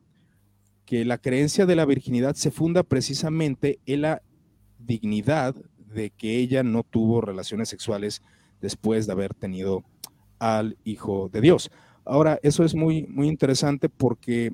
que 0.85 1.05
la 1.05 1.19
creencia 1.19 1.65
de 1.65 1.77
la 1.77 1.87
virginidad 1.87 2.35
se 2.35 2.51
funda 2.51 2.83
precisamente 2.83 3.79
en 3.87 4.03
la 4.03 4.23
dignidad 4.79 5.55
de 5.79 6.11
que 6.11 6.39
ella 6.39 6.63
no 6.63 6.83
tuvo 6.83 7.21
relaciones 7.21 7.69
sexuales 7.69 8.23
después 8.61 9.07
de 9.07 9.13
haber 9.13 9.35
tenido 9.35 9.85
al 10.39 10.77
Hijo 10.85 11.31
de 11.33 11.41
Dios. 11.41 11.71
Ahora, 12.05 12.39
eso 12.43 12.65
es 12.65 12.75
muy, 12.75 13.07
muy 13.07 13.29
interesante 13.29 13.89
porque 13.89 14.53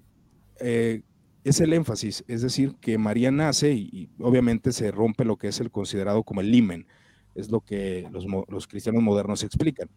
eh, 0.60 1.02
es 1.44 1.60
el 1.60 1.72
énfasis, 1.72 2.24
es 2.28 2.42
decir, 2.42 2.74
que 2.80 2.98
María 2.98 3.30
nace 3.30 3.72
y, 3.72 4.10
obviamente 4.18 4.72
se 4.72 4.90
rompe 4.90 5.24
lo 5.24 5.36
que 5.36 5.48
es 5.48 5.60
el 5.60 5.70
considerado 5.70 6.22
como 6.22 6.40
el 6.40 6.50
limen, 6.50 6.86
es 7.34 7.50
lo 7.50 7.60
que 7.60 8.08
los, 8.48 8.66
cristianos 8.66 9.02
modernos 9.02 9.42
explican. 9.42 9.88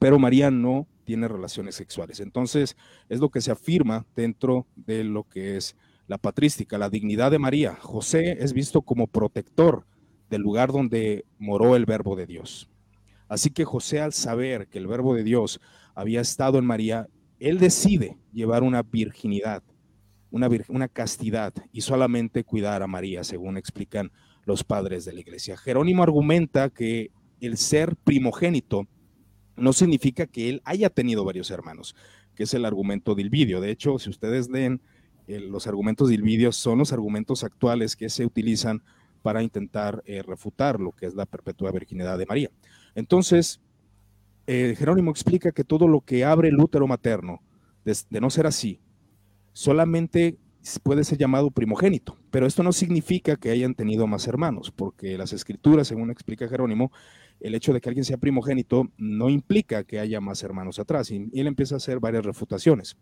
Pero 0.00 0.18
María 0.18 0.50
no 0.50 0.86
tiene 1.04 1.28
relaciones 1.28 1.76
sexuales. 1.76 2.20
Entonces, 2.20 2.76
es 3.08 3.20
lo 3.20 3.30
que 3.30 3.40
se 3.40 3.52
afirma 3.52 4.04
dentro 4.16 4.66
de 4.74 5.04
lo 5.04 5.24
que 5.24 5.56
es 5.56 5.76
la 6.08 6.18
patrística, 6.18 6.76
la 6.76 6.90
dignidad 6.90 7.30
de 7.30 7.38
María. 7.38 7.76
José 7.80 8.36
es 8.40 8.52
visto 8.52 8.82
como 8.82 9.06
protector 9.06 9.86
del 10.28 10.42
lugar 10.42 10.72
donde 10.72 11.24
moró 11.38 11.76
el 11.76 11.86
verbo 11.86 12.16
de 12.16 12.26
Dios. 12.26 12.68
Así 13.28 13.50
que 13.50 13.64
José, 13.64 14.00
al 14.00 14.12
saber 14.12 14.66
que 14.68 14.78
el 14.78 14.86
verbo 14.86 15.14
de 15.14 15.24
Dios 15.24 15.60
había 15.94 16.20
estado 16.20 16.58
en 16.58 16.66
María, 16.66 17.08
él 17.38 17.58
decide 17.58 18.18
llevar 18.32 18.62
una 18.62 18.82
virginidad 18.82 19.62
una, 20.36 20.48
una 20.68 20.88
castidad 20.88 21.52
y 21.72 21.80
solamente 21.80 22.44
cuidar 22.44 22.82
a 22.82 22.86
María, 22.86 23.24
según 23.24 23.56
explican 23.56 24.12
los 24.44 24.62
padres 24.62 25.04
de 25.04 25.12
la 25.12 25.20
iglesia. 25.20 25.56
Jerónimo 25.56 26.02
argumenta 26.02 26.70
que 26.70 27.10
el 27.40 27.56
ser 27.56 27.96
primogénito 27.96 28.86
no 29.56 29.72
significa 29.72 30.26
que 30.26 30.48
él 30.48 30.62
haya 30.64 30.90
tenido 30.90 31.24
varios 31.24 31.50
hermanos, 31.50 31.96
que 32.34 32.44
es 32.44 32.54
el 32.54 32.64
argumento 32.64 33.14
del 33.14 33.30
vídeo. 33.30 33.60
De 33.60 33.70
hecho, 33.70 33.98
si 33.98 34.10
ustedes 34.10 34.48
leen 34.48 34.80
eh, 35.26 35.40
los 35.40 35.66
argumentos 35.66 36.08
del 36.08 36.22
vídeo, 36.22 36.52
son 36.52 36.78
los 36.78 36.92
argumentos 36.92 37.42
actuales 37.42 37.96
que 37.96 38.08
se 38.08 38.24
utilizan 38.24 38.82
para 39.22 39.42
intentar 39.42 40.02
eh, 40.06 40.22
refutar 40.22 40.78
lo 40.78 40.92
que 40.92 41.06
es 41.06 41.14
la 41.14 41.26
perpetua 41.26 41.72
virginidad 41.72 42.18
de 42.18 42.26
María. 42.26 42.50
Entonces, 42.94 43.60
eh, 44.46 44.76
Jerónimo 44.78 45.10
explica 45.10 45.50
que 45.50 45.64
todo 45.64 45.88
lo 45.88 46.02
que 46.02 46.24
abre 46.24 46.48
el 46.48 46.60
útero 46.60 46.86
materno, 46.86 47.42
de 47.84 48.20
no 48.20 48.30
ser 48.30 48.46
así, 48.46 48.80
solamente 49.56 50.36
puede 50.82 51.02
ser 51.02 51.16
llamado 51.16 51.50
primogénito, 51.50 52.18
pero 52.30 52.46
esto 52.46 52.62
no 52.62 52.72
significa 52.72 53.36
que 53.36 53.50
hayan 53.50 53.74
tenido 53.74 54.06
más 54.06 54.26
hermanos, 54.26 54.70
porque 54.70 55.16
las 55.16 55.32
escrituras, 55.32 55.88
según 55.88 56.10
explica 56.10 56.46
Jerónimo, 56.46 56.92
el 57.40 57.54
hecho 57.54 57.72
de 57.72 57.80
que 57.80 57.88
alguien 57.88 58.04
sea 58.04 58.18
primogénito 58.18 58.90
no 58.98 59.30
implica 59.30 59.84
que 59.84 59.98
haya 59.98 60.20
más 60.20 60.42
hermanos 60.42 60.78
atrás, 60.78 61.10
y 61.10 61.30
él 61.32 61.46
empieza 61.46 61.76
a 61.76 61.78
hacer 61.78 62.00
varias 62.00 62.26
refutaciones. 62.26 62.98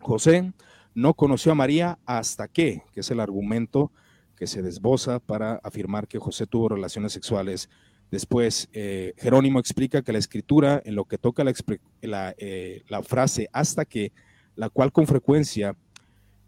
José 0.00 0.52
no 0.94 1.14
conoció 1.14 1.50
a 1.50 1.56
María 1.56 1.98
hasta 2.06 2.46
que, 2.46 2.84
que 2.92 3.00
es 3.00 3.10
el 3.10 3.18
argumento 3.18 3.90
que 4.36 4.46
se 4.46 4.62
desboza 4.62 5.18
para 5.18 5.56
afirmar 5.64 6.06
que 6.06 6.20
José 6.20 6.46
tuvo 6.46 6.68
relaciones 6.68 7.10
sexuales. 7.10 7.70
Después, 8.12 8.68
eh, 8.72 9.14
Jerónimo 9.16 9.58
explica 9.58 10.02
que 10.02 10.12
la 10.12 10.18
escritura, 10.20 10.80
en 10.84 10.94
lo 10.94 11.06
que 11.06 11.18
toca 11.18 11.42
la, 11.42 12.34
eh, 12.38 12.84
la 12.86 13.02
frase 13.02 13.48
hasta 13.52 13.84
que, 13.84 14.12
la 14.58 14.68
cual 14.70 14.90
con 14.90 15.06
frecuencia 15.06 15.76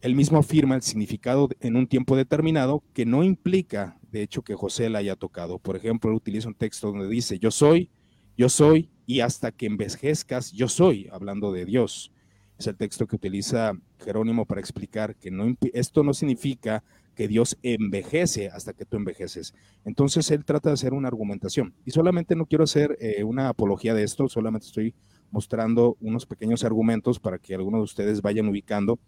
él 0.00 0.14
mismo 0.14 0.38
afirma 0.38 0.74
el 0.76 0.82
significado 0.82 1.48
en 1.60 1.76
un 1.76 1.86
tiempo 1.86 2.16
determinado 2.16 2.82
que 2.94 3.04
no 3.04 3.22
implica, 3.22 3.98
de 4.10 4.22
hecho, 4.22 4.42
que 4.42 4.54
José 4.54 4.88
la 4.88 5.00
haya 5.00 5.16
tocado. 5.16 5.58
Por 5.58 5.76
ejemplo, 5.76 6.10
él 6.10 6.16
utiliza 6.16 6.48
un 6.48 6.54
texto 6.54 6.90
donde 6.90 7.08
dice, 7.08 7.38
yo 7.38 7.50
soy, 7.50 7.90
yo 8.36 8.48
soy, 8.48 8.90
y 9.06 9.20
hasta 9.20 9.52
que 9.52 9.66
envejezcas, 9.66 10.52
yo 10.52 10.68
soy, 10.68 11.08
hablando 11.12 11.52
de 11.52 11.64
Dios. 11.64 12.12
Es 12.58 12.66
el 12.66 12.76
texto 12.76 13.06
que 13.06 13.16
utiliza 13.16 13.72
Jerónimo 13.98 14.46
para 14.46 14.60
explicar 14.60 15.16
que 15.16 15.30
esto 15.72 16.02
no 16.02 16.14
significa 16.14 16.84
que 17.14 17.28
Dios 17.28 17.58
envejece 17.62 18.48
hasta 18.48 18.72
que 18.72 18.84
tú 18.84 18.96
envejeces. 18.96 19.54
Entonces 19.84 20.30
él 20.30 20.44
trata 20.44 20.70
de 20.70 20.74
hacer 20.74 20.94
una 20.94 21.08
argumentación. 21.08 21.74
Y 21.84 21.90
solamente 21.90 22.36
no 22.36 22.46
quiero 22.46 22.64
hacer 22.64 22.96
eh, 23.00 23.24
una 23.24 23.48
apología 23.48 23.94
de 23.94 24.04
esto, 24.04 24.28
solamente 24.28 24.66
estoy 24.66 24.94
mostrando 25.30 25.96
unos 26.00 26.24
pequeños 26.24 26.64
argumentos 26.64 27.18
para 27.18 27.38
que 27.38 27.54
algunos 27.54 27.80
de 27.80 27.84
ustedes 27.84 28.22
vayan 28.22 28.48
ubicando 28.48 28.98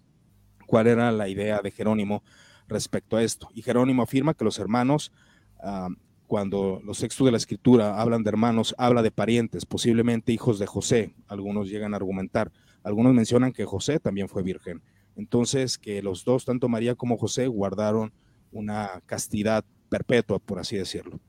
cuál 0.72 0.86
era 0.86 1.12
la 1.12 1.28
idea 1.28 1.60
de 1.60 1.70
Jerónimo 1.70 2.22
respecto 2.66 3.18
a 3.18 3.22
esto. 3.22 3.50
Y 3.52 3.60
Jerónimo 3.60 4.02
afirma 4.02 4.32
que 4.32 4.42
los 4.42 4.58
hermanos, 4.58 5.12
ah, 5.60 5.90
cuando 6.26 6.80
los 6.82 6.98
textos 6.98 7.26
de 7.26 7.30
la 7.30 7.36
escritura 7.36 8.00
hablan 8.00 8.22
de 8.22 8.30
hermanos, 8.30 8.74
habla 8.78 9.02
de 9.02 9.10
parientes, 9.10 9.66
posiblemente 9.66 10.32
hijos 10.32 10.58
de 10.58 10.66
José. 10.66 11.14
Algunos 11.28 11.68
llegan 11.68 11.92
a 11.92 11.98
argumentar. 11.98 12.50
Algunos 12.84 13.12
mencionan 13.12 13.52
que 13.52 13.66
José 13.66 14.00
también 14.00 14.30
fue 14.30 14.42
virgen. 14.42 14.80
Entonces, 15.14 15.76
que 15.76 16.00
los 16.00 16.24
dos, 16.24 16.46
tanto 16.46 16.70
María 16.70 16.94
como 16.94 17.18
José, 17.18 17.48
guardaron 17.48 18.14
una 18.50 19.02
castidad 19.04 19.66
perpetua, 19.90 20.38
por 20.38 20.58
así 20.58 20.78
decirlo. 20.78 21.20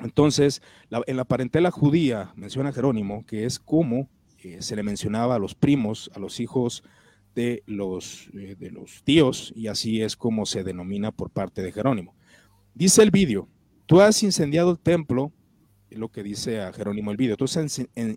Entonces, 0.00 0.60
en 1.06 1.16
la 1.16 1.24
parentela 1.24 1.70
judía, 1.70 2.34
menciona 2.36 2.74
Jerónimo, 2.74 3.24
que 3.24 3.46
es 3.46 3.58
como 3.58 4.10
eh, 4.42 4.60
se 4.60 4.76
le 4.76 4.82
mencionaba 4.82 5.36
a 5.36 5.38
los 5.38 5.54
primos, 5.54 6.10
a 6.14 6.18
los 6.18 6.40
hijos 6.40 6.84
de 7.36 7.62
los, 7.66 8.28
eh, 8.32 8.56
de 8.58 8.70
los 8.70 9.02
tíos, 9.04 9.52
y 9.54 9.66
así 9.66 10.00
es 10.00 10.16
como 10.16 10.46
se 10.46 10.64
denomina 10.64 11.12
por 11.12 11.30
parte 11.30 11.62
de 11.62 11.70
Jerónimo. 11.70 12.14
Dice 12.74 13.02
el 13.02 13.10
vídeo, 13.10 13.46
tú 13.84 14.00
has 14.00 14.22
incendiado 14.22 14.70
el 14.70 14.78
templo, 14.78 15.32
es 15.90 15.98
lo 15.98 16.08
que 16.08 16.22
dice 16.22 16.62
a 16.62 16.72
Jerónimo 16.72 17.10
el 17.10 17.18
vídeo, 17.18 17.36
tú 17.36 17.44
has 17.44 17.58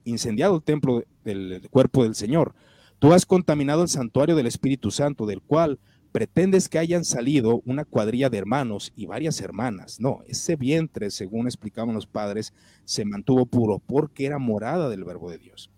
incendiado 0.06 0.56
el 0.56 0.64
templo 0.64 1.04
del 1.26 1.68
cuerpo 1.70 2.04
del 2.04 2.16
Señor, 2.16 2.56
tú 2.98 3.12
has 3.14 3.26
contaminado 3.26 3.84
el 3.84 3.90
santuario 3.90 4.38
del 4.38 4.48
Espíritu 4.48 4.90
Santo, 4.90 5.26
del 5.26 5.42
cual 5.42 5.80
pretendes 6.14 6.70
que 6.70 6.80
hayan 6.80 7.04
salido 7.04 7.62
una 7.66 7.84
cuadrilla 7.84 8.30
de 8.30 8.38
hermanos 8.38 8.94
y 8.96 9.06
varias 9.06 9.42
hermanas. 9.42 10.00
No, 10.00 10.22
ese 10.28 10.56
vientre, 10.56 11.12
según 11.12 11.46
explicaban 11.46 11.94
los 11.94 12.08
padres, 12.08 12.54
se 12.86 13.04
mantuvo 13.04 13.46
puro 13.46 13.80
porque 13.80 14.26
era 14.26 14.40
morada 14.40 14.90
del 14.90 15.04
verbo 15.04 15.30
de 15.30 15.40
Dios. 15.40 15.70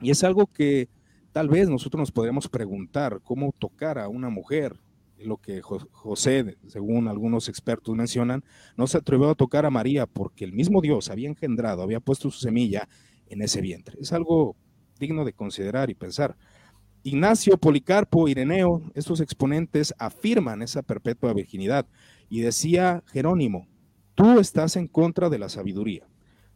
Y 0.00 0.10
es 0.10 0.24
algo 0.24 0.46
que 0.48 0.88
Tal 1.34 1.48
vez 1.48 1.68
nosotros 1.68 1.98
nos 1.98 2.12
podríamos 2.12 2.46
preguntar 2.46 3.20
cómo 3.24 3.52
tocar 3.58 3.98
a 3.98 4.06
una 4.06 4.28
mujer, 4.28 4.78
lo 5.18 5.36
que 5.36 5.62
José, 5.62 6.56
según 6.68 7.08
algunos 7.08 7.48
expertos 7.48 7.96
mencionan, 7.96 8.44
no 8.76 8.86
se 8.86 8.98
atrevió 8.98 9.30
a 9.30 9.34
tocar 9.34 9.66
a 9.66 9.70
María 9.70 10.06
porque 10.06 10.44
el 10.44 10.52
mismo 10.52 10.80
Dios 10.80 11.10
había 11.10 11.28
engendrado, 11.28 11.82
había 11.82 11.98
puesto 11.98 12.30
su 12.30 12.38
semilla 12.38 12.88
en 13.26 13.42
ese 13.42 13.60
vientre. 13.60 13.98
Es 14.00 14.12
algo 14.12 14.54
digno 15.00 15.24
de 15.24 15.32
considerar 15.32 15.90
y 15.90 15.96
pensar. 15.96 16.36
Ignacio, 17.02 17.58
Policarpo, 17.58 18.28
Ireneo, 18.28 18.82
estos 18.94 19.18
exponentes 19.18 19.92
afirman 19.98 20.62
esa 20.62 20.82
perpetua 20.82 21.32
virginidad. 21.32 21.84
Y 22.28 22.42
decía 22.42 23.02
Jerónimo, 23.06 23.66
tú 24.14 24.38
estás 24.38 24.76
en 24.76 24.86
contra 24.86 25.28
de 25.30 25.40
la 25.40 25.48
sabiduría. 25.48 26.06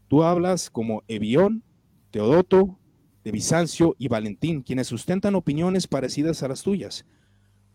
Tú 0.07 0.23
hablas 0.23 0.71
como 0.71 1.03
Evión, 1.09 1.65
Teodoto, 2.13 2.78
de 3.29 3.33
Bizancio 3.33 3.95
y 3.99 4.09
Valentín, 4.09 4.63
quienes 4.63 4.87
sustentan 4.87 5.35
opiniones 5.35 5.87
parecidas 5.87 6.43
a 6.43 6.49
las 6.49 6.63
tuyas. 6.63 7.05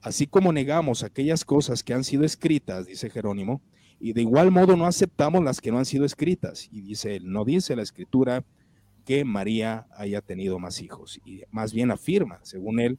Así 0.02 0.26
como 0.26 0.52
negamos 0.52 1.04
aquellas 1.04 1.46
cosas 1.46 1.84
que 1.84 1.94
han 1.94 2.04
sido 2.04 2.24
escritas, 2.24 2.88
dice 2.88 3.12
Jerónimo, 3.12 3.62
y 4.00 4.14
de 4.14 4.22
igual 4.22 4.50
modo 4.50 4.76
no 4.76 4.88
aceptamos 4.88 5.44
las 5.44 5.62
que 5.62 5.72
no 5.72 5.78
han 5.78 5.86
sido 5.86 6.06
escritas. 6.06 6.70
Y 6.72 6.82
dice 6.82 7.18
él, 7.18 7.32
no 7.32 7.46
dice 7.46 7.76
la 7.76 7.84
escritura 7.84 8.44
que 9.06 9.26
María 9.26 9.86
haya 9.96 10.22
tenido 10.22 10.58
más 10.58 10.82
hijos, 10.82 11.22
y 11.24 11.44
más 11.52 11.72
bien 11.72 11.92
afirma, 11.92 12.40
según 12.42 12.80
él, 12.80 12.98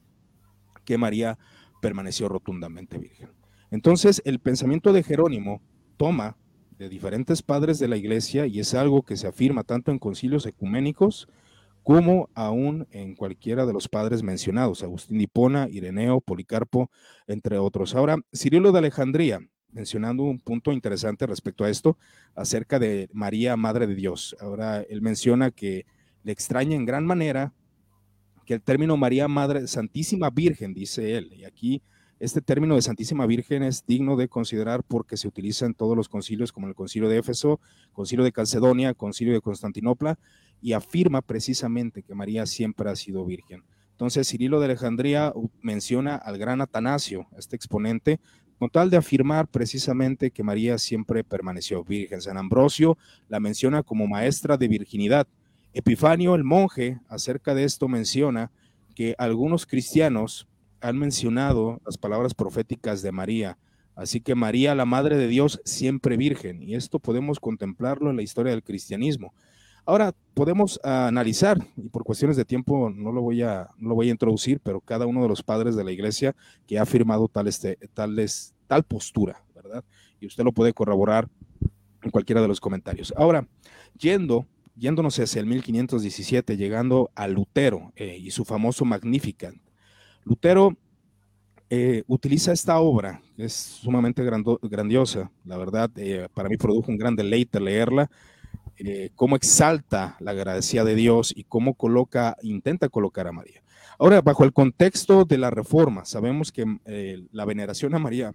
que 0.85 0.97
María 0.97 1.37
permaneció 1.81 2.29
rotundamente 2.29 2.97
virgen. 2.97 3.31
Entonces, 3.69 4.21
el 4.23 4.39
pensamiento 4.39 4.93
de 4.93 5.03
Jerónimo 5.03 5.61
toma 5.97 6.37
de 6.79 6.87
diferentes 6.87 7.41
padres 7.41 7.79
de 7.79 7.89
la 7.89 7.97
iglesia 7.97 8.45
y 8.47 8.61
es 8.61 8.73
algo 8.73 9.01
que 9.01 9.17
se 9.17 9.27
afirma 9.27 9.65
tanto 9.65 9.91
en 9.91 9.99
concilios 9.99 10.45
ecuménicos, 10.45 11.27
como 11.85 12.31
aún 12.33 12.87
en 12.89 13.13
cualquiera 13.13 13.67
de 13.67 13.71
los 13.71 13.87
padres 13.87 14.23
mencionados, 14.23 14.81
Agustín 14.81 15.21
Hipona, 15.21 15.67
Ireneo, 15.69 16.19
Policarpo, 16.19 16.89
entre 17.27 17.59
otros. 17.59 17.93
Ahora, 17.93 18.17
Cirilo 18.33 18.71
de 18.71 18.79
Alejandría, 18.79 19.47
mencionando 19.71 20.23
un 20.23 20.39
punto 20.39 20.71
interesante 20.71 21.27
respecto 21.27 21.63
a 21.63 21.69
esto, 21.69 21.99
acerca 22.33 22.79
de 22.79 23.07
María, 23.13 23.55
Madre 23.55 23.85
de 23.85 23.93
Dios. 23.93 24.35
Ahora, 24.39 24.81
él 24.81 25.03
menciona 25.03 25.51
que 25.51 25.85
le 26.23 26.31
extraña 26.31 26.75
en 26.75 26.85
gran 26.85 27.05
manera 27.05 27.53
que 28.47 28.55
el 28.55 28.63
término 28.63 28.97
María, 28.97 29.27
Madre, 29.27 29.67
Santísima 29.67 30.31
Virgen, 30.31 30.73
dice 30.73 31.15
él, 31.15 31.33
y 31.33 31.43
aquí 31.43 31.83
este 32.17 32.41
término 32.41 32.75
de 32.75 32.81
Santísima 32.81 33.25
Virgen 33.25 33.61
es 33.61 33.85
digno 33.85 34.15
de 34.15 34.29
considerar 34.29 34.83
porque 34.83 35.17
se 35.17 35.27
utiliza 35.27 35.65
en 35.65 35.73
todos 35.73 35.97
los 35.97 36.07
concilios, 36.07 36.51
como 36.51 36.67
el 36.67 36.73
concilio 36.73 37.09
de 37.09 37.17
Éfeso, 37.17 37.59
concilio 37.91 38.23
de 38.23 38.31
Calcedonia, 38.31 38.93
concilio 38.93 39.33
de 39.33 39.41
Constantinopla, 39.41 40.17
y 40.61 40.73
afirma 40.73 41.21
precisamente 41.21 42.03
que 42.03 42.15
María 42.15 42.45
siempre 42.45 42.89
ha 42.89 42.95
sido 42.95 43.25
virgen. 43.25 43.63
Entonces, 43.91 44.27
Cirilo 44.27 44.59
de 44.59 44.65
Alejandría 44.65 45.33
menciona 45.61 46.15
al 46.15 46.37
gran 46.37 46.59
Atanasio, 46.61 47.27
este 47.37 47.55
exponente, 47.55 48.19
con 48.59 48.69
tal 48.69 48.89
de 48.89 48.97
afirmar 48.97 49.47
precisamente 49.47 50.31
que 50.31 50.43
María 50.43 50.77
siempre 50.77 51.23
permaneció 51.23 51.83
virgen. 51.83 52.21
San 52.21 52.37
Ambrosio 52.37 52.97
la 53.27 53.39
menciona 53.39 53.83
como 53.83 54.07
maestra 54.07 54.57
de 54.57 54.67
virginidad. 54.67 55.27
Epifanio, 55.73 56.35
el 56.35 56.43
monje, 56.43 56.99
acerca 57.09 57.53
de 57.53 57.65
esto 57.65 57.87
menciona 57.87 58.51
que 58.95 59.15
algunos 59.17 59.65
cristianos 59.65 60.47
han 60.79 60.97
mencionado 60.97 61.81
las 61.85 61.97
palabras 61.97 62.33
proféticas 62.33 63.01
de 63.01 63.11
María. 63.11 63.57
Así 63.95 64.21
que 64.21 64.35
María, 64.35 64.75
la 64.75 64.85
Madre 64.85 65.17
de 65.17 65.27
Dios, 65.27 65.61
siempre 65.65 66.17
virgen. 66.17 66.61
Y 66.61 66.75
esto 66.75 66.99
podemos 66.99 67.39
contemplarlo 67.39 68.09
en 68.09 68.15
la 68.15 68.23
historia 68.23 68.51
del 68.51 68.63
cristianismo. 68.63 69.33
Ahora 69.85 70.13
podemos 70.33 70.79
analizar, 70.83 71.59
y 71.77 71.89
por 71.89 72.03
cuestiones 72.03 72.37
de 72.37 72.45
tiempo 72.45 72.89
no 72.89 73.11
lo 73.11 73.21
voy 73.21 73.43
a, 73.43 73.69
no 73.77 73.89
lo 73.89 73.95
voy 73.95 74.09
a 74.09 74.11
introducir, 74.11 74.59
pero 74.59 74.81
cada 74.81 75.05
uno 75.05 75.21
de 75.21 75.29
los 75.29 75.43
padres 75.43 75.75
de 75.75 75.83
la 75.83 75.91
iglesia 75.91 76.35
que 76.65 76.79
ha 76.79 76.81
afirmado 76.81 77.27
tal, 77.27 77.47
este, 77.47 77.77
tal, 77.93 78.15
tal 78.67 78.83
postura, 78.83 79.43
¿verdad? 79.53 79.83
Y 80.19 80.25
usted 80.25 80.43
lo 80.43 80.51
puede 80.51 80.73
corroborar 80.73 81.29
en 82.01 82.09
cualquiera 82.09 82.41
de 82.41 82.47
los 82.47 82.59
comentarios. 82.59 83.13
Ahora, 83.15 83.47
yendo, 83.97 84.47
yéndonos 84.75 85.19
hacia 85.19 85.39
el 85.39 85.45
1517, 85.45 86.57
llegando 86.57 87.11
a 87.13 87.27
Lutero 87.27 87.93
eh, 87.95 88.17
y 88.19 88.31
su 88.31 88.43
famoso 88.43 88.85
Magnificat, 88.85 89.53
Lutero 90.23 90.75
eh, 91.69 92.03
utiliza 92.07 92.51
esta 92.51 92.79
obra, 92.79 93.21
es 93.37 93.53
sumamente 93.53 94.23
grandiosa, 94.61 95.31
la 95.45 95.57
verdad, 95.57 95.91
eh, 95.95 96.27
para 96.33 96.49
mí 96.49 96.57
produjo 96.57 96.91
un 96.91 96.97
gran 96.97 97.15
deleite 97.15 97.59
leerla, 97.59 98.09
eh, 98.77 99.11
cómo 99.15 99.35
exalta 99.35 100.17
la 100.19 100.33
gracia 100.33 100.83
de 100.83 100.95
Dios 100.95 101.33
y 101.35 101.45
cómo 101.45 101.75
coloca, 101.75 102.35
intenta 102.41 102.89
colocar 102.89 103.27
a 103.27 103.31
María. 103.31 103.63
Ahora, 103.97 104.21
bajo 104.21 104.43
el 104.43 104.51
contexto 104.51 105.23
de 105.23 105.37
la 105.37 105.49
reforma, 105.49 106.03
sabemos 106.05 106.51
que 106.51 106.65
eh, 106.85 107.25
la 107.31 107.45
veneración 107.45 107.95
a 107.95 107.99
María 107.99 108.33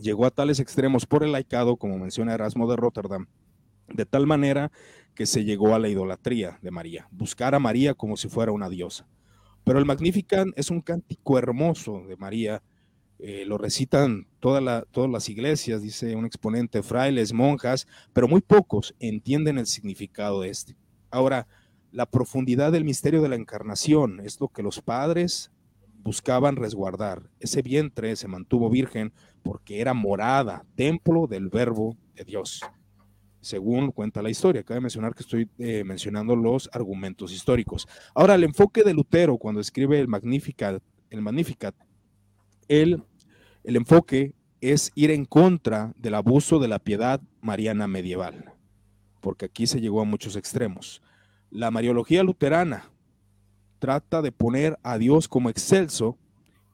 llegó 0.00 0.26
a 0.26 0.30
tales 0.30 0.60
extremos 0.60 1.06
por 1.06 1.24
el 1.24 1.32
laicado, 1.32 1.76
como 1.76 1.98
menciona 1.98 2.34
Erasmo 2.34 2.68
de 2.68 2.76
Rotterdam, 2.76 3.26
de 3.88 4.04
tal 4.04 4.26
manera 4.26 4.70
que 5.14 5.26
se 5.26 5.44
llegó 5.44 5.74
a 5.74 5.78
la 5.78 5.88
idolatría 5.88 6.58
de 6.60 6.70
María, 6.70 7.08
buscar 7.10 7.54
a 7.54 7.58
María 7.60 7.94
como 7.94 8.16
si 8.16 8.28
fuera 8.28 8.52
una 8.52 8.68
diosa. 8.68 9.06
Pero 9.64 9.78
el 9.78 9.86
Magnificat 9.86 10.48
es 10.56 10.70
un 10.70 10.82
cántico 10.82 11.38
hermoso 11.38 12.04
de 12.06 12.16
María, 12.16 12.62
eh, 13.18 13.44
lo 13.46 13.58
recitan 13.58 14.26
todas 14.40 14.62
las 14.62 15.28
iglesias, 15.28 15.82
dice 15.82 16.16
un 16.16 16.26
exponente, 16.26 16.82
frailes, 16.82 17.32
monjas, 17.32 17.86
pero 18.12 18.28
muy 18.28 18.40
pocos 18.40 18.94
entienden 18.98 19.58
el 19.58 19.66
significado 19.66 20.40
de 20.40 20.50
este. 20.50 20.76
Ahora, 21.10 21.46
la 21.92 22.06
profundidad 22.06 22.72
del 22.72 22.84
misterio 22.84 23.22
de 23.22 23.28
la 23.28 23.36
encarnación 23.36 24.20
es 24.20 24.40
lo 24.40 24.48
que 24.48 24.62
los 24.62 24.80
padres 24.80 25.52
buscaban 26.02 26.56
resguardar. 26.56 27.30
Ese 27.38 27.62
vientre 27.62 28.16
se 28.16 28.28
mantuvo 28.28 28.68
virgen 28.68 29.12
porque 29.42 29.80
era 29.80 29.94
morada, 29.94 30.64
templo 30.74 31.26
del 31.26 31.48
verbo 31.48 31.96
de 32.14 32.24
Dios 32.24 32.60
según 33.44 33.92
cuenta 33.92 34.22
la 34.22 34.30
historia. 34.30 34.62
Cabe 34.62 34.80
mencionar 34.80 35.14
que 35.14 35.22
estoy 35.22 35.48
eh, 35.58 35.84
mencionando 35.84 36.34
los 36.34 36.68
argumentos 36.72 37.32
históricos. 37.32 37.86
Ahora, 38.14 38.34
el 38.34 38.44
enfoque 38.44 38.82
de 38.82 38.94
Lutero 38.94 39.36
cuando 39.36 39.60
escribe 39.60 40.00
el 40.00 40.08
el 41.10 41.22
Magnificat, 41.22 41.74
el, 42.68 43.02
el 43.64 43.76
enfoque 43.76 44.34
es 44.60 44.92
ir 44.94 45.10
en 45.10 45.24
contra 45.24 45.92
del 45.96 46.14
abuso 46.14 46.58
de 46.58 46.68
la 46.68 46.78
piedad 46.78 47.20
mariana 47.40 47.86
medieval, 47.86 48.52
porque 49.20 49.46
aquí 49.46 49.66
se 49.66 49.80
llegó 49.80 50.00
a 50.00 50.04
muchos 50.04 50.36
extremos. 50.36 51.02
La 51.50 51.70
Mariología 51.70 52.22
luterana 52.22 52.90
trata 53.78 54.22
de 54.22 54.32
poner 54.32 54.78
a 54.82 54.98
Dios 54.98 55.28
como 55.28 55.50
excelso 55.50 56.18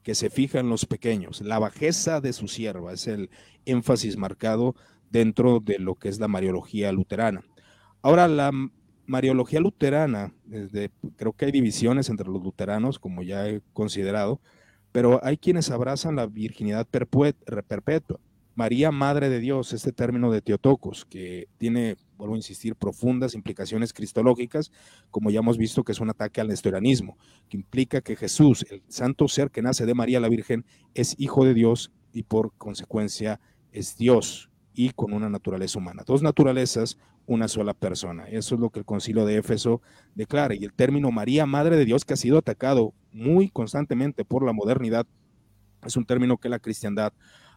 que 0.03 0.15
se 0.15 0.29
fija 0.29 0.59
en 0.59 0.69
los 0.69 0.85
pequeños. 0.85 1.41
La 1.41 1.59
bajeza 1.59 2.21
de 2.21 2.33
su 2.33 2.47
sierva 2.47 2.93
es 2.93 3.07
el 3.07 3.29
énfasis 3.65 4.17
marcado 4.17 4.75
dentro 5.09 5.59
de 5.59 5.77
lo 5.77 5.95
que 5.95 6.09
es 6.09 6.19
la 6.19 6.27
Mariología 6.27 6.91
luterana. 6.91 7.43
Ahora, 8.01 8.27
la 8.27 8.51
Mariología 9.05 9.59
luterana, 9.59 10.33
creo 11.17 11.33
que 11.33 11.45
hay 11.45 11.51
divisiones 11.51 12.09
entre 12.09 12.27
los 12.27 12.41
luteranos, 12.41 12.97
como 12.97 13.23
ya 13.23 13.47
he 13.47 13.61
considerado, 13.73 14.39
pero 14.91 15.23
hay 15.23 15.37
quienes 15.37 15.69
abrazan 15.71 16.15
la 16.15 16.27
virginidad 16.27 16.87
perpetua. 16.87 18.19
María, 18.53 18.91
Madre 18.91 19.29
de 19.29 19.39
Dios, 19.39 19.71
este 19.73 19.93
término 19.93 20.31
de 20.31 20.41
Teotocos, 20.41 21.05
que 21.05 21.47
tiene, 21.57 21.95
vuelvo 22.17 22.35
a 22.35 22.37
insistir, 22.37 22.75
profundas 22.75 23.33
implicaciones 23.33 23.93
cristológicas, 23.93 24.71
como 25.09 25.31
ya 25.31 25.39
hemos 25.39 25.57
visto 25.57 25.83
que 25.83 25.93
es 25.93 25.99
un 25.99 26.09
ataque 26.09 26.41
al 26.41 26.49
nestorianismo, 26.49 27.17
que 27.49 27.57
implica 27.57 28.01
que 28.01 28.15
Jesús, 28.17 28.65
el 28.69 28.83
santo 28.89 29.27
ser 29.29 29.51
que 29.51 29.61
nace 29.61 29.85
de 29.85 29.93
María 29.93 30.19
la 30.19 30.29
Virgen, 30.29 30.65
es 30.93 31.15
hijo 31.17 31.45
de 31.45 31.53
Dios 31.53 31.91
y 32.13 32.23
por 32.23 32.53
consecuencia 32.57 33.39
es 33.71 33.97
Dios, 33.97 34.50
y 34.73 34.91
con 34.91 35.13
una 35.13 35.29
naturaleza 35.29 35.79
humana. 35.79 36.03
Dos 36.05 36.21
naturalezas, 36.21 36.97
una 37.25 37.47
sola 37.47 37.73
persona. 37.73 38.25
Eso 38.27 38.55
es 38.55 38.61
lo 38.61 38.69
que 38.69 38.79
el 38.79 38.85
concilio 38.85 39.25
de 39.25 39.37
Éfeso 39.37 39.81
declara. 40.15 40.55
Y 40.55 40.63
el 40.63 40.73
término 40.73 41.11
María, 41.11 41.45
Madre 41.45 41.77
de 41.77 41.85
Dios, 41.85 42.05
que 42.05 42.13
ha 42.13 42.17
sido 42.17 42.37
atacado 42.37 42.93
muy 43.11 43.49
constantemente 43.49 44.25
por 44.25 44.45
la 44.45 44.53
modernidad, 44.53 45.05
es 45.85 45.97
un 45.97 46.05
término 46.05 46.37
que 46.37 46.49
la 46.49 46.59
cristiandad 46.59 47.13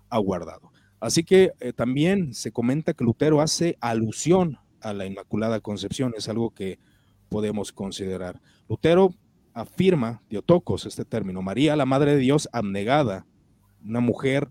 ha 0.09 0.19
guardado. 0.19 0.73
Así 1.01 1.25
que 1.25 1.53
eh, 1.61 1.73
también 1.73 2.35
se 2.35 2.53
comenta 2.53 2.95
que 2.95 3.05
Lutero 3.05 3.41
hace 3.41 3.77
alusión 3.81 4.59
a 4.81 4.93
la 4.93 5.07
Inmaculada 5.07 5.61
Concepción, 5.61 6.15
es 6.17 6.29
algo 6.29 6.51
que 6.51 6.79
podemos 7.29 7.73
considerar. 7.73 8.41
Lutero 8.69 9.11
afirma, 9.53 10.23
Teotocos, 10.29 10.87
este 10.87 11.05
término, 11.05 11.43
María, 11.43 11.77
la 11.77 11.87
Madre 11.87 12.13
de 12.13 12.19
Dios 12.19 12.49
abnegada, 12.53 13.27
una 13.85 14.01
mujer 14.01 14.51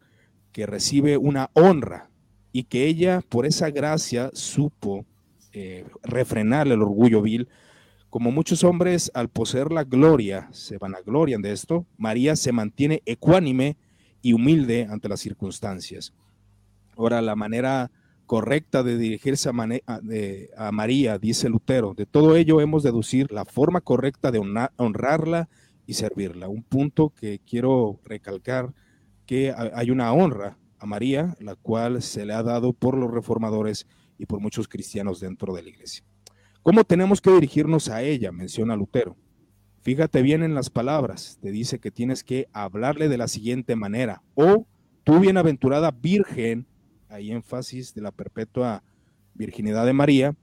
que 0.51 0.65
recibe 0.65 1.17
una 1.17 1.49
honra 1.53 2.09
y 2.53 2.63
que 2.65 2.85
ella 2.85 3.21
por 3.27 3.45
esa 3.45 3.71
gracia 3.71 4.29
supo 4.33 5.05
eh, 5.51 5.85
refrenar 6.03 6.67
el 6.67 6.81
orgullo 6.81 7.21
vil. 7.21 7.49
Como 8.09 8.31
muchos 8.31 8.63
hombres 8.63 9.11
al 9.15 9.27
poseer 9.27 9.71
la 9.71 9.83
gloria 9.83 10.47
se 10.51 10.77
vanaglorian 10.77 11.41
de 11.41 11.51
esto, 11.51 11.87
María 11.97 12.35
se 12.35 12.51
mantiene 12.51 13.01
ecuánime 13.05 13.75
y 14.21 14.33
humilde 14.33 14.87
ante 14.89 15.09
las 15.09 15.19
circunstancias. 15.19 16.13
Ahora, 16.95 17.23
la 17.23 17.35
manera 17.35 17.89
correcta 18.27 18.83
de 18.83 18.99
dirigirse 18.99 19.49
a, 19.49 19.53
a, 20.57 20.71
María, 20.71 21.17
dice 21.17 21.49
Lutero, 21.49 21.95
de 21.95 22.05
todo 22.05 22.35
ello 22.35 22.61
hemos 22.61 22.83
deducir 22.83 23.31
la 23.31 23.45
forma 23.45 23.81
correcta 23.81 24.31
de 24.31 24.39
honrarla 24.77 25.49
y 25.87 25.95
servirla. 25.95 26.47
Un 26.47 26.61
punto 26.61 27.09
que 27.09 27.39
quiero 27.39 27.99
recalcar, 28.05 28.73
que 29.25 29.51
hay 29.51 29.89
una 29.89 30.13
honra 30.13 30.57
María, 30.85 31.35
la 31.39 31.55
cual 31.55 32.01
se 32.01 32.25
le 32.25 32.33
ha 32.33 32.43
dado 32.43 32.73
por 32.73 32.97
los 32.97 33.11
reformadores 33.11 33.87
y 34.17 34.25
por 34.25 34.39
muchos 34.39 34.67
cristianos 34.67 35.19
dentro 35.19 35.53
de 35.53 35.63
la 35.63 35.69
iglesia. 35.69 36.03
¿Cómo 36.61 36.83
tenemos 36.83 37.19
que 37.19 37.31
dirigirnos 37.31 37.89
a 37.89 38.01
ella? 38.01 38.31
Menciona 38.31 38.75
Lutero. 38.75 39.17
Fíjate 39.81 40.21
bien 40.21 40.43
en 40.43 40.55
las 40.55 40.69
palabras. 40.69 41.37
Te 41.41 41.51
dice 41.51 41.79
que 41.79 41.91
tienes 41.91 42.23
que 42.23 42.47
hablarle 42.53 43.09
de 43.09 43.17
la 43.17 43.27
siguiente 43.27 43.75
manera. 43.75 44.23
O 44.33 44.65
tú 45.03 45.19
bienaventurada 45.19 45.91
virgen, 45.91 46.65
hay 47.09 47.31
énfasis 47.31 47.93
de 47.93 48.01
la 48.01 48.11
perpetua 48.11 48.81
virginidad 49.33 49.85
de 49.85 49.93
María, 49.93 50.35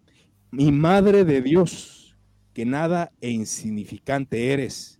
mi 0.51 0.73
madre 0.73 1.25
de 1.25 1.41
Dios, 1.41 2.17
que 2.53 2.67
nada 2.67 3.13
e 3.21 3.31
insignificante 3.31 4.53
eres 4.53 5.00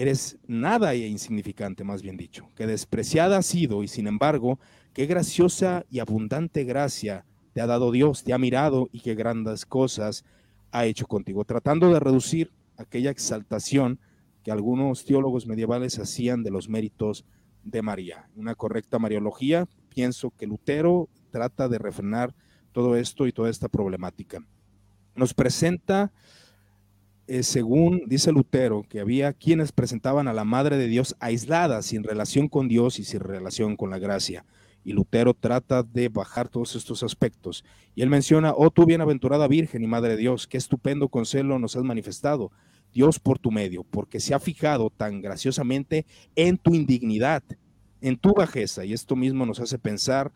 eres 0.00 0.38
nada 0.46 0.94
e 0.94 1.06
insignificante, 1.06 1.84
más 1.84 2.00
bien 2.00 2.16
dicho, 2.16 2.48
que 2.56 2.66
despreciada 2.66 3.36
has 3.36 3.46
sido 3.46 3.82
y 3.82 3.88
sin 3.88 4.06
embargo, 4.06 4.58
qué 4.94 5.04
graciosa 5.04 5.84
y 5.90 5.98
abundante 5.98 6.64
gracia 6.64 7.26
te 7.52 7.60
ha 7.60 7.66
dado 7.66 7.92
Dios, 7.92 8.24
te 8.24 8.32
ha 8.32 8.38
mirado 8.38 8.88
y 8.92 9.00
qué 9.00 9.14
grandes 9.14 9.66
cosas 9.66 10.24
ha 10.72 10.86
hecho 10.86 11.06
contigo, 11.06 11.44
tratando 11.44 11.92
de 11.92 12.00
reducir 12.00 12.50
aquella 12.78 13.10
exaltación 13.10 13.98
que 14.42 14.50
algunos 14.50 15.04
teólogos 15.04 15.46
medievales 15.46 15.98
hacían 15.98 16.42
de 16.42 16.50
los 16.50 16.70
méritos 16.70 17.26
de 17.62 17.82
María. 17.82 18.30
Una 18.36 18.54
correcta 18.54 18.98
mariología, 18.98 19.68
pienso 19.90 20.30
que 20.30 20.46
Lutero 20.46 21.10
trata 21.30 21.68
de 21.68 21.76
refrenar 21.76 22.34
todo 22.72 22.96
esto 22.96 23.26
y 23.26 23.32
toda 23.32 23.50
esta 23.50 23.68
problemática. 23.68 24.42
Nos 25.14 25.34
presenta 25.34 26.10
eh, 27.30 27.44
según 27.44 28.02
dice 28.08 28.32
Lutero, 28.32 28.82
que 28.88 28.98
había 28.98 29.32
quienes 29.32 29.70
presentaban 29.70 30.26
a 30.26 30.32
la 30.32 30.42
Madre 30.42 30.76
de 30.76 30.88
Dios 30.88 31.14
aislada, 31.20 31.80
sin 31.82 32.02
relación 32.02 32.48
con 32.48 32.66
Dios 32.66 32.98
y 32.98 33.04
sin 33.04 33.20
relación 33.20 33.76
con 33.76 33.90
la 33.90 34.00
gracia. 34.00 34.44
Y 34.82 34.94
Lutero 34.94 35.32
trata 35.32 35.84
de 35.84 36.08
bajar 36.08 36.48
todos 36.48 36.74
estos 36.74 37.04
aspectos. 37.04 37.64
Y 37.94 38.02
él 38.02 38.08
menciona, 38.08 38.52
oh 38.56 38.72
tu 38.72 38.84
bienaventurada 38.84 39.46
Virgen 39.46 39.84
y 39.84 39.86
Madre 39.86 40.16
de 40.16 40.16
Dios, 40.16 40.48
qué 40.48 40.56
estupendo 40.56 41.08
consuelo 41.08 41.60
nos 41.60 41.76
has 41.76 41.84
manifestado, 41.84 42.50
Dios 42.92 43.20
por 43.20 43.38
tu 43.38 43.52
medio, 43.52 43.84
porque 43.84 44.18
se 44.18 44.34
ha 44.34 44.40
fijado 44.40 44.90
tan 44.90 45.22
graciosamente 45.22 46.06
en 46.34 46.58
tu 46.58 46.74
indignidad, 46.74 47.44
en 48.00 48.16
tu 48.16 48.34
bajeza. 48.34 48.84
Y 48.84 48.92
esto 48.92 49.14
mismo 49.14 49.46
nos 49.46 49.60
hace 49.60 49.78
pensar 49.78 50.32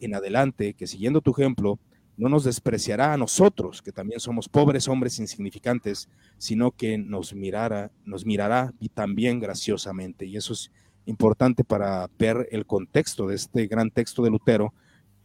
en 0.00 0.16
adelante 0.16 0.74
que 0.74 0.88
siguiendo 0.88 1.20
tu 1.20 1.30
ejemplo, 1.30 1.78
no 2.16 2.28
nos 2.28 2.44
despreciará 2.44 3.12
a 3.12 3.16
nosotros, 3.16 3.82
que 3.82 3.92
también 3.92 4.20
somos 4.20 4.48
pobres 4.48 4.88
hombres 4.88 5.18
insignificantes, 5.18 6.08
sino 6.38 6.70
que 6.70 6.98
nos 6.98 7.34
mirará, 7.34 7.90
nos 8.04 8.26
mirará 8.26 8.72
y 8.80 8.88
también 8.88 9.40
graciosamente. 9.40 10.26
Y 10.26 10.36
eso 10.36 10.52
es 10.52 10.70
importante 11.06 11.64
para 11.64 12.08
ver 12.18 12.48
el 12.52 12.66
contexto 12.66 13.26
de 13.26 13.36
este 13.36 13.66
gran 13.66 13.90
texto 13.90 14.22
de 14.22 14.30
Lutero, 14.30 14.74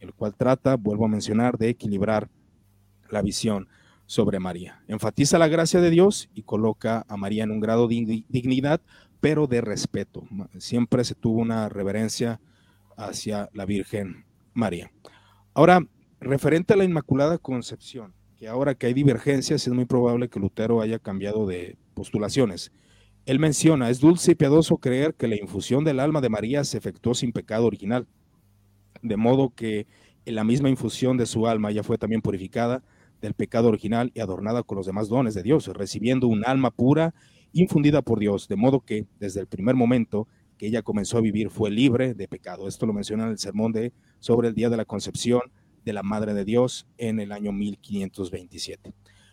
el 0.00 0.14
cual 0.14 0.34
trata, 0.34 0.76
vuelvo 0.76 1.04
a 1.04 1.08
mencionar, 1.08 1.58
de 1.58 1.68
equilibrar 1.68 2.30
la 3.10 3.22
visión 3.22 3.68
sobre 4.06 4.40
María. 4.40 4.82
Enfatiza 4.88 5.38
la 5.38 5.48
gracia 5.48 5.80
de 5.80 5.90
Dios 5.90 6.30
y 6.34 6.42
coloca 6.42 7.04
a 7.08 7.16
María 7.16 7.44
en 7.44 7.50
un 7.50 7.60
grado 7.60 7.88
de 7.88 8.24
dignidad, 8.28 8.80
pero 9.20 9.46
de 9.46 9.60
respeto. 9.60 10.24
Siempre 10.58 11.04
se 11.04 11.14
tuvo 11.14 11.40
una 11.40 11.68
reverencia 11.68 12.40
hacia 12.96 13.50
la 13.52 13.66
Virgen 13.66 14.24
María. 14.54 14.90
Ahora, 15.54 15.80
Referente 16.20 16.74
a 16.74 16.76
la 16.76 16.82
Inmaculada 16.82 17.38
Concepción, 17.38 18.12
que 18.36 18.48
ahora 18.48 18.74
que 18.74 18.86
hay 18.86 18.94
divergencias 18.94 19.64
es 19.64 19.72
muy 19.72 19.84
probable 19.84 20.28
que 20.28 20.40
Lutero 20.40 20.80
haya 20.80 20.98
cambiado 20.98 21.46
de 21.46 21.78
postulaciones. 21.94 22.72
Él 23.24 23.38
menciona, 23.38 23.88
es 23.88 24.00
dulce 24.00 24.32
y 24.32 24.34
piadoso 24.34 24.78
creer 24.78 25.14
que 25.14 25.28
la 25.28 25.36
infusión 25.36 25.84
del 25.84 26.00
alma 26.00 26.20
de 26.20 26.28
María 26.28 26.64
se 26.64 26.76
efectuó 26.76 27.14
sin 27.14 27.30
pecado 27.30 27.66
original, 27.66 28.08
de 29.00 29.16
modo 29.16 29.50
que 29.54 29.86
en 30.24 30.34
la 30.34 30.42
misma 30.42 30.68
infusión 30.68 31.16
de 31.18 31.26
su 31.26 31.46
alma 31.46 31.70
ya 31.70 31.84
fue 31.84 31.98
también 31.98 32.20
purificada 32.20 32.82
del 33.20 33.34
pecado 33.34 33.68
original 33.68 34.10
y 34.12 34.18
adornada 34.18 34.64
con 34.64 34.76
los 34.76 34.86
demás 34.86 35.08
dones 35.08 35.34
de 35.34 35.44
Dios, 35.44 35.68
recibiendo 35.68 36.26
un 36.26 36.44
alma 36.44 36.72
pura 36.72 37.14
infundida 37.52 38.02
por 38.02 38.18
Dios, 38.18 38.48
de 38.48 38.56
modo 38.56 38.80
que 38.80 39.06
desde 39.20 39.38
el 39.38 39.46
primer 39.46 39.76
momento 39.76 40.26
que 40.56 40.66
ella 40.66 40.82
comenzó 40.82 41.18
a 41.18 41.20
vivir 41.20 41.50
fue 41.50 41.70
libre 41.70 42.14
de 42.14 42.26
pecado. 42.26 42.66
Esto 42.66 42.86
lo 42.86 42.92
menciona 42.92 43.22
en 43.22 43.30
el 43.30 43.38
sermón 43.38 43.70
de 43.70 43.92
sobre 44.18 44.48
el 44.48 44.54
día 44.54 44.68
de 44.68 44.76
la 44.76 44.84
concepción 44.84 45.42
de 45.88 45.94
la 45.94 46.02
Madre 46.02 46.34
de 46.34 46.44
Dios 46.44 46.86
en 46.98 47.18
el 47.18 47.32
año 47.32 47.50
1527. 47.50 48.92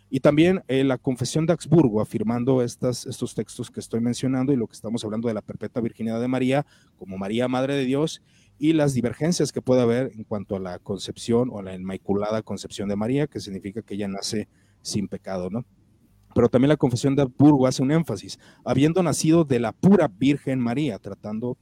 Y 0.10 0.22
también 0.22 0.64
eh, 0.70 0.86
la 0.86 0.98
Confesión 0.98 1.46
de 1.46 1.52
Augsburgo, 1.52 2.00
afirmando 2.00 2.62
estas, 2.62 3.06
estos 3.06 3.36
textos 3.36 3.70
que 3.70 3.82
estoy 3.82 4.00
mencionando 4.00 4.54
y 4.54 4.56
lo 4.56 4.68
que 4.68 4.74
estamos 4.74 5.04
hablando 5.04 5.28
de 5.28 5.34
la 5.34 5.42
perpetua 5.42 5.82
virginidad 5.82 6.22
de 6.22 6.30
María 6.30 6.66
como 6.96 7.18
María, 7.18 7.50
Madre 7.50 7.76
de 7.76 7.84
Dios, 7.84 8.22
y 8.58 8.72
las 8.72 8.94
divergencias 8.94 9.52
que 9.52 9.62
puede 9.62 9.82
haber 9.82 10.14
en 10.16 10.24
cuanto 10.24 10.56
a 10.56 10.60
la 10.60 10.80
concepción 10.80 11.50
o 11.52 11.62
la 11.62 11.76
inmaculada 11.76 12.42
concepción 12.42 12.88
de 12.88 12.96
María, 12.96 13.28
que 13.28 13.42
significa 13.42 13.82
que 13.82 13.96
ella 13.96 14.08
nace 14.08 14.48
sin 14.82 15.10
pecado, 15.10 15.50
¿no? 15.50 15.66
Pero 16.34 16.48
también 16.48 16.70
la 16.70 16.78
Confesión 16.78 17.18
de 17.18 17.24
Augsburgo 17.24 17.68
hace 17.68 17.84
un 17.84 17.92
énfasis, 17.92 18.40
habiendo 18.64 19.04
nacido 19.04 19.44
de 19.44 19.60
la 19.60 19.74
pura 19.74 20.08
Virgen 20.08 20.62
María, 20.62 21.00
tratando 21.00 21.58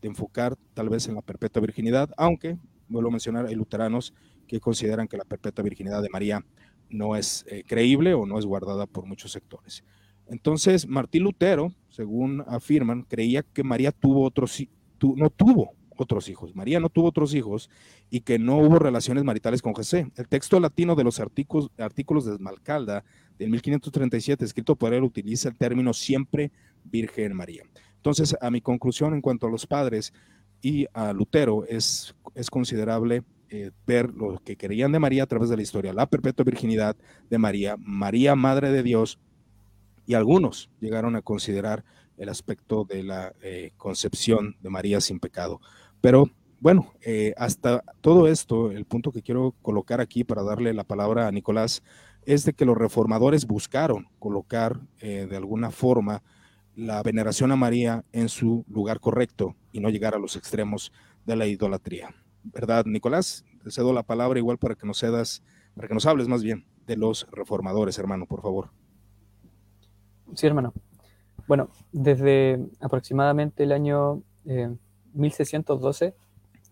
de 0.00 0.08
enfocar 0.08 0.56
tal 0.72 0.88
vez 0.88 1.06
en 1.08 1.16
la 1.16 1.20
perpetua 1.20 1.60
virginidad, 1.60 2.10
aunque, 2.16 2.56
vuelvo 2.90 3.08
a 3.08 3.12
mencionar, 3.12 3.46
hay 3.46 3.54
luteranos 3.54 4.12
que 4.46 4.60
consideran 4.60 5.08
que 5.08 5.16
la 5.16 5.24
perpetua 5.24 5.64
virginidad 5.64 6.02
de 6.02 6.10
María 6.10 6.44
no 6.90 7.16
es 7.16 7.44
eh, 7.48 7.62
creíble 7.66 8.14
o 8.14 8.26
no 8.26 8.38
es 8.38 8.44
guardada 8.44 8.86
por 8.86 9.06
muchos 9.06 9.32
sectores. 9.32 9.84
Entonces, 10.26 10.86
Martín 10.86 11.24
Lutero, 11.24 11.72
según 11.88 12.44
afirman, 12.46 13.02
creía 13.02 13.42
que 13.42 13.64
María 13.64 13.92
tuvo 13.92 14.24
otros, 14.24 14.62
no 15.00 15.30
tuvo 15.30 15.72
otros 15.96 16.28
hijos. 16.28 16.54
María 16.54 16.80
no 16.80 16.88
tuvo 16.88 17.08
otros 17.08 17.34
hijos 17.34 17.68
y 18.10 18.20
que 18.20 18.38
no 18.38 18.58
hubo 18.58 18.78
relaciones 18.78 19.24
maritales 19.24 19.60
con 19.60 19.72
José. 19.72 20.10
El 20.16 20.28
texto 20.28 20.58
latino 20.58 20.94
de 20.94 21.04
los 21.04 21.20
artículos, 21.20 21.70
artículos 21.78 22.24
de 22.24 22.34
Esmalcalda 22.34 23.04
del 23.38 23.50
1537, 23.50 24.44
escrito 24.44 24.76
por 24.76 24.94
él, 24.94 25.02
utiliza 25.02 25.48
el 25.48 25.56
término 25.56 25.92
siempre 25.92 26.52
Virgen 26.84 27.34
María. 27.34 27.64
Entonces, 27.96 28.36
a 28.40 28.50
mi 28.50 28.60
conclusión 28.60 29.14
en 29.14 29.20
cuanto 29.20 29.46
a 29.46 29.50
los 29.50 29.66
padres 29.66 30.14
y 30.62 30.86
a 30.92 31.12
Lutero, 31.12 31.64
es, 31.66 32.14
es 32.34 32.50
considerable 32.50 33.22
eh, 33.48 33.72
ver 33.86 34.14
lo 34.14 34.40
que 34.44 34.56
querían 34.56 34.92
de 34.92 34.98
María 34.98 35.24
a 35.24 35.26
través 35.26 35.48
de 35.48 35.56
la 35.56 35.62
historia, 35.62 35.92
la 35.92 36.06
perpetua 36.06 36.44
virginidad 36.44 36.96
de 37.28 37.38
María, 37.38 37.76
María, 37.78 38.36
Madre 38.36 38.70
de 38.70 38.82
Dios, 38.82 39.18
y 40.06 40.14
algunos 40.14 40.70
llegaron 40.80 41.16
a 41.16 41.22
considerar 41.22 41.84
el 42.16 42.28
aspecto 42.28 42.84
de 42.84 43.02
la 43.02 43.32
eh, 43.42 43.72
concepción 43.76 44.56
de 44.60 44.70
María 44.70 45.00
sin 45.00 45.18
pecado. 45.18 45.60
Pero 46.00 46.30
bueno, 46.60 46.92
eh, 47.00 47.34
hasta 47.36 47.82
todo 48.00 48.28
esto, 48.28 48.70
el 48.70 48.84
punto 48.84 49.10
que 49.10 49.22
quiero 49.22 49.54
colocar 49.62 50.00
aquí 50.00 50.22
para 50.22 50.42
darle 50.42 50.72
la 50.74 50.84
palabra 50.84 51.26
a 51.26 51.32
Nicolás, 51.32 51.82
es 52.26 52.44
de 52.44 52.52
que 52.52 52.66
los 52.66 52.76
reformadores 52.76 53.46
buscaron 53.46 54.06
colocar 54.18 54.78
de 55.00 55.34
alguna 55.36 55.70
forma 55.70 56.22
la 56.76 57.02
veneración 57.02 57.52
a 57.52 57.56
María 57.56 58.04
en 58.12 58.28
su 58.28 58.64
lugar 58.68 59.00
correcto 59.00 59.56
y 59.72 59.80
no 59.80 59.90
llegar 59.90 60.14
a 60.14 60.18
los 60.18 60.36
extremos 60.36 60.92
de 61.26 61.36
la 61.36 61.46
idolatría. 61.46 62.14
¿verdad, 62.42 62.84
Nicolás? 62.86 63.44
Te 63.62 63.70
cedo 63.70 63.92
la 63.92 64.02
palabra 64.02 64.38
igual 64.38 64.58
para 64.58 64.74
que 64.74 64.86
nos 64.86 64.98
cedas, 64.98 65.42
para 65.74 65.88
que 65.88 65.94
nos 65.94 66.06
hables 66.06 66.28
más 66.28 66.42
bien 66.42 66.64
de 66.86 66.96
los 66.96 67.26
reformadores, 67.30 67.98
hermano, 67.98 68.26
por 68.26 68.42
favor. 68.42 68.70
Sí, 70.34 70.46
hermano. 70.46 70.72
Bueno, 71.46 71.68
desde 71.92 72.60
aproximadamente 72.80 73.64
el 73.64 73.72
año 73.72 74.22
1612, 75.14 76.06
eh, 76.06 76.14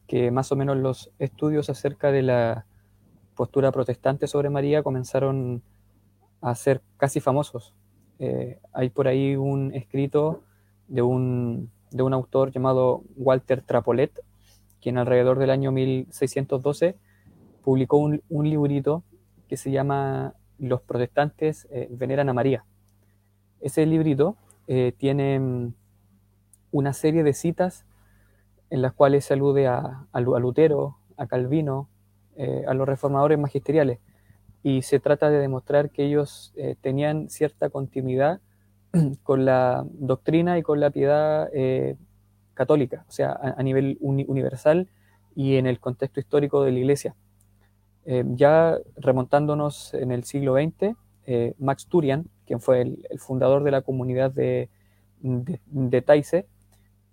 que 0.07 0.31
más 0.31 0.51
o 0.53 0.57
menos 0.57 0.77
los 0.77 1.11
estudios 1.19 1.69
acerca 1.69 2.11
de 2.11 2.23
la 2.23 2.67
postura 3.35 3.71
protestante 3.73 4.27
sobre 4.27 4.51
María 4.51 4.83
comenzaron 4.83 5.63
a 6.41 6.55
ser 6.55 6.83
casi 6.97 7.21
famosos. 7.21 7.75
Eh, 8.19 8.59
hay 8.73 8.91
por 8.91 9.07
ahí 9.07 9.37
un 9.37 9.73
escrito 9.75 10.43
de 10.89 11.03
un, 11.03 11.71
de 11.91 12.03
un 12.03 12.13
autor 12.13 12.51
llamado 12.51 13.03
Walter 13.17 13.63
Trapolet, 13.63 14.13
quien 14.81 14.99
alrededor 14.99 15.39
del 15.39 15.51
año 15.51 15.71
1612 15.71 16.97
publicó 17.63 17.99
un, 17.99 18.23
librito 18.49 19.05
que 19.49 19.57
se 19.57 19.71
llama 19.71 20.35
Los 20.59 20.81
protestantes 20.83 21.69
eh, 21.71 21.89
veneran 21.91 22.29
a 22.29 22.33
María. 22.33 22.65
Ese 23.61 23.87
librito 23.87 24.37
eh, 24.67 24.93
tiene 24.97 25.39
mm, 25.39 25.75
una 26.73 26.93
serie 26.93 27.23
de 27.23 27.35
citas 27.35 27.85
en 28.71 28.83
las 28.83 28.93
cuales 28.93 29.25
se 29.25 29.35
alude 29.35 29.67
a, 29.67 30.07
Lutero, 30.15 30.99
a 31.17 31.27
Calvino, 31.27 31.89
a 32.69 32.75
los 32.75 32.87
reformadores 32.87 33.37
magisteriales, 33.37 33.99
y 34.63 34.83
se 34.83 35.01
trata 35.01 35.31
de 35.31 35.39
demostrar 35.39 35.91
que 35.91 36.05
ellos 36.05 36.53
tenían 36.81 37.31
cierta 37.31 37.71
continuidad 37.71 38.41
con 39.23 39.45
la 39.45 39.87
doctrina 39.93 40.59
y 40.59 40.63
con 40.63 40.81
la 40.81 40.91
piedad 40.91 41.49
católica, 42.59 43.05
o 43.09 43.13
sea, 43.13 43.33
a, 43.57 43.63
nivel 43.63 43.99
universal 44.01 44.89
y 45.37 45.57
en 45.57 45.67
el 45.67 45.79
contexto 45.79 46.19
histórico 46.19 46.65
de 46.65 46.73
la 46.73 46.79
Iglesia. 46.81 47.15
Eh, 48.05 48.25
ya 48.35 48.77
remontándonos 48.97 49.95
en 49.95 50.11
el 50.11 50.25
siglo 50.25 50.55
XX, 50.55 50.97
eh, 51.27 51.55
Max 51.59 51.87
Turian, 51.87 52.27
quien 52.47 52.59
fue 52.59 52.81
el, 52.81 52.99
fundador 53.19 53.63
de 53.63 53.71
la 53.71 53.83
comunidad 53.83 54.33
de, 54.33 54.71
de, 55.21 56.03
Taise, 56.03 56.47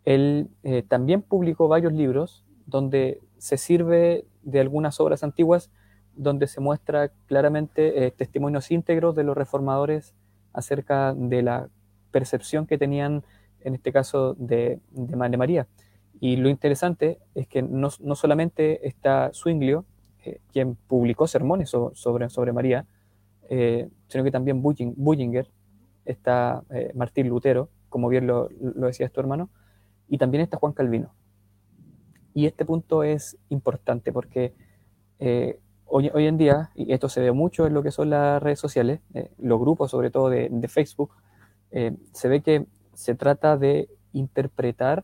él 0.06 0.50
eh, 0.64 0.82
también 0.82 1.22
publicó 1.22 1.68
varios 1.68 1.94
libros 1.94 2.44
donde 2.66 3.20
se 3.38 3.58
sirve 3.58 4.26
de 4.42 4.60
algunas 4.62 5.00
obras 5.00 5.24
antiguas 5.24 5.70
donde 6.16 6.48
se 6.48 6.62
muestra 6.62 7.10
claramente 7.28 8.12
testimonios 8.12 8.72
íntegros 8.72 9.16
de 9.16 9.24
los 9.24 9.36
reformadores 9.36 10.16
acerca 10.54 11.14
de 11.14 11.42
la 11.42 11.70
percepción 12.12 12.66
que 12.66 12.78
tenían 12.78 13.24
en 13.66 13.76
este 13.76 13.92
caso 13.92 14.36
de, 14.36 14.80
de, 14.92 15.38
María. 15.38 15.68
Y 16.22 16.38
lo 16.38 16.50
interesante 16.50 17.20
es 17.34 17.48
que 17.48 17.62
no, 17.62 17.90
no 18.00 18.16
solamente 18.16 18.88
está 18.88 19.32
Zwinglio, 19.34 19.86
eh, 20.24 20.40
quien 20.54 20.76
publicó 20.76 21.28
sermones 21.28 21.70
sobre, 21.70 22.30
sobre 22.30 22.54
María, 22.54 22.86
eh, 23.50 23.90
sino 24.08 24.24
que 24.24 24.32
también 24.32 24.62
Bullinger, 24.62 25.50
está 26.06 26.64
eh, 26.70 26.92
Martín 26.94 27.28
Lutero, 27.28 27.70
como 27.90 28.08
bien 28.08 28.28
lo, 28.28 28.50
lo 28.60 28.88
decías 28.88 29.12
tu 29.12 29.20
hermano, 29.20 29.50
y 30.08 30.20
también 30.20 30.44
está 30.44 30.58
Juan 30.58 30.74
Calvino. 30.74 31.14
Y 32.36 32.46
este 32.46 32.66
punto 32.66 33.04
es 33.04 33.38
importante 33.50 34.14
porque 34.14 34.54
hoy, 35.86 36.10
en 36.14 36.38
día, 36.38 36.72
y 36.76 36.92
esto 36.94 37.10
se 37.10 37.22
ve 37.22 37.32
mucho 37.32 37.68
en 37.68 37.74
lo 37.74 37.84
que 37.84 37.92
son 37.92 38.10
las 38.10 38.42
redes 38.42 38.60
sociales, 38.60 39.02
los 39.38 39.60
grupos 39.60 39.92
sobre 39.92 40.12
todo 40.12 40.30
de, 40.30 40.68
Facebook, 40.68 41.12
se 42.12 42.28
ve 42.28 42.42
que 42.42 42.66
se 42.94 43.16
trata 43.16 43.58
de 43.58 43.90
interpretar 44.14 45.04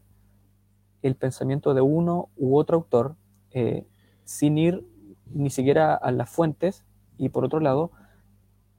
el 1.01 1.15
pensamiento 1.15 1.73
de 1.73 1.81
uno 1.81 2.29
u 2.37 2.57
otro 2.57 2.77
autor 2.77 3.15
eh, 3.51 3.85
sin 4.23 4.57
ir 4.57 4.85
ni 5.33 5.49
siquiera 5.49 5.95
a 5.95 6.11
las 6.11 6.29
fuentes 6.29 6.85
y 7.17 7.29
por 7.29 7.45
otro 7.45 7.59
lado, 7.59 7.91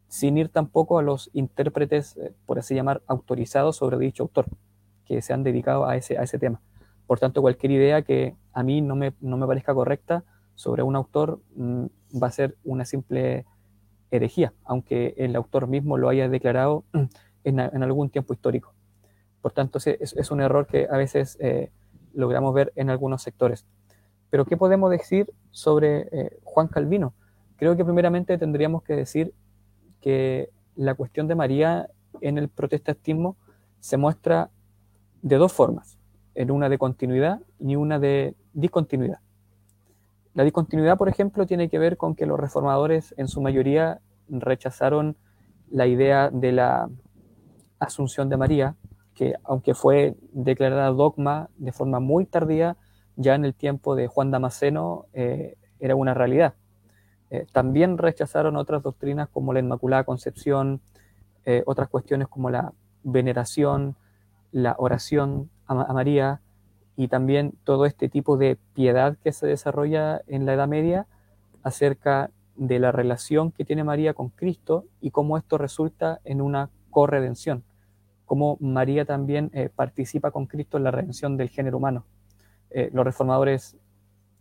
sin 0.09 0.37
ir 0.37 0.49
tampoco 0.49 0.99
a 0.99 1.03
los 1.03 1.31
intérpretes, 1.33 2.17
eh, 2.17 2.35
por 2.47 2.59
así 2.59 2.75
llamar, 2.75 3.03
autorizados 3.07 3.77
sobre 3.77 3.99
dicho 3.99 4.25
autor, 4.25 4.47
que 5.05 5.23
se 5.23 5.33
han 5.33 5.43
dedicado 5.43 5.87
a 5.87 5.97
ese, 5.97 6.19
a 6.19 6.23
ese 6.23 6.39
tema. 6.39 6.61
Por 7.07 7.19
tanto, 7.19 7.41
cualquier 7.41 7.73
idea 7.73 8.03
que 8.03 8.35
a 8.53 8.63
mí 8.63 8.81
no 8.81 8.97
me, 8.97 9.15
no 9.21 9.37
me 9.37 9.47
parezca 9.47 9.75
correcta 9.75 10.25
sobre 10.55 10.83
un 10.83 10.97
autor 10.97 11.41
mm, 11.57 11.87
va 12.23 12.27
a 12.29 12.33
ser 12.33 12.57
una 12.65 12.85
simple 12.85 13.47
herejía, 14.11 14.53
aunque 14.65 15.15
el 15.17 15.35
autor 15.37 15.67
mismo 15.67 15.97
lo 15.97 16.09
haya 16.09 16.29
declarado 16.29 16.85
en 17.45 17.61
algún 17.61 18.11
tiempo 18.11 18.35
histórico. 18.35 18.75
Por 19.43 19.53
tanto, 19.53 19.81
es, 19.85 20.31
un 20.31 20.41
error 20.41 20.69
que 20.69 20.87
a 20.89 20.97
veces 20.97 21.37
eh, 21.41 21.73
logramos 22.15 22.55
ver 22.55 22.73
en 22.77 22.91
algunos 22.91 23.23
sectores. 23.23 23.67
Pero, 24.31 24.45
¿qué 24.45 24.57
podemos 24.57 24.89
decir 24.91 25.35
sobre 25.51 26.09
eh, 26.13 26.39
Juan 26.45 26.69
Calvino? 26.69 27.13
Creo 27.57 27.77
que 27.77 27.85
primeramente 27.85 28.39
tendríamos 28.39 28.85
que 28.85 28.95
decir 28.95 29.35
que 30.01 30.51
la 30.77 30.95
cuestión 30.95 31.27
de 31.27 31.35
María 31.35 31.91
en 32.21 32.39
el 32.39 32.49
protestantismo 32.49 33.37
se 33.81 33.97
muestra 33.97 34.51
de 35.23 35.37
dos 35.37 35.53
formas, 35.53 35.99
en 36.37 36.53
una 36.53 36.69
de 36.69 36.79
continuidad 36.79 37.41
y 37.59 37.75
una 37.75 37.99
de 37.99 38.37
discontinuidad. 38.53 39.19
La 40.35 40.45
discontinuidad, 40.45 40.97
por 40.97 41.09
ejemplo, 41.09 41.47
tiene 41.47 41.69
que 41.69 41.79
ver 41.79 41.97
con 41.97 42.15
que 42.15 42.27
los 42.27 42.39
reformadores 42.39 43.15
en 43.19 43.29
su 43.29 43.41
mayoría 43.41 44.01
rechazaron 44.29 45.17
la 45.71 45.87
idea 45.87 46.31
de 46.31 46.53
la 46.53 46.89
asunción 47.79 48.29
de 48.29 48.37
María 48.37 48.77
que 49.15 49.35
aunque 49.45 49.75
fue 49.75 50.17
declarada 50.33 50.91
dogma 50.91 51.49
de 51.57 51.73
forma 51.73 52.01
muy 52.01 52.25
tardía, 52.25 52.77
ya 53.17 53.35
en 53.35 53.45
el 53.45 53.55
tiempo 53.55 53.95
de 53.95 54.07
Juan 54.07 54.31
Damasceno 54.31 55.07
eh, 55.13 55.57
era 55.81 55.95
una 55.95 56.15
realidad. 56.15 56.55
Eh, 57.31 57.47
también 57.53 57.99
rechazaron 57.99 58.57
otras 58.57 58.83
doctrinas 58.83 59.29
como 59.29 59.53
la 59.53 59.61
Inmaculada 59.61 60.05
Concepción, 60.05 60.81
eh, 61.45 61.63
otras 61.67 61.89
cuestiones 61.89 62.29
como 62.29 62.51
la 62.51 62.73
veneración, 63.03 63.97
la 64.51 64.75
oración 64.79 65.51
a, 65.67 65.75
María 65.93 66.41
y 66.97 67.09
también 67.09 67.55
todo 67.65 67.87
este 67.87 68.09
tipo 68.09 68.37
de 68.37 68.59
piedad 68.75 69.17
que 69.23 69.33
se 69.33 69.47
desarrolla 69.47 70.23
en 70.27 70.47
la 70.47 70.55
Edad 70.55 70.69
Media 70.69 71.07
acerca 71.63 72.31
de 72.57 72.79
la 72.79 72.93
relación 72.93 73.51
que 73.51 73.65
tiene 73.65 73.85
María 73.85 74.15
con 74.15 74.29
Cristo 74.29 74.85
y 75.01 75.11
cómo 75.11 75.39
esto 75.39 75.59
resulta 75.59 76.21
en 76.25 76.41
una 76.43 76.71
corredención 76.91 77.65
cómo 78.33 78.57
María 78.61 79.05
también 79.05 79.51
eh, 79.53 79.69
participa 79.69 80.31
con 80.31 80.47
Cristo 80.47 80.79
en 80.79 80.85
la 80.85 80.91
redención 80.91 81.37
del 81.37 81.51
género 81.51 81.77
humano. 81.77 82.07
Eh, 82.71 82.89
los 82.95 83.05
reformadores 83.05 83.77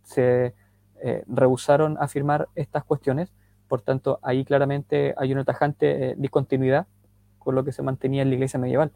se 0.02 0.54
eh, 1.02 1.24
rehusaron 1.26 1.98
afirmar 2.00 2.48
estas 2.54 2.84
cuestiones. 2.84 3.34
Por 3.68 3.82
tanto, 3.82 4.18
ahí 4.22 4.46
claramente 4.46 5.14
hay 5.18 5.30
una 5.34 5.44
tajante 5.44 6.14
discontinuidad 6.16 6.86
con 7.38 7.54
lo 7.54 7.64
que 7.64 7.72
se 7.72 7.82
mantenía 7.82 8.22
en 8.22 8.30
la 8.30 8.36
iglesia 8.36 8.58
medieval. 8.58 8.92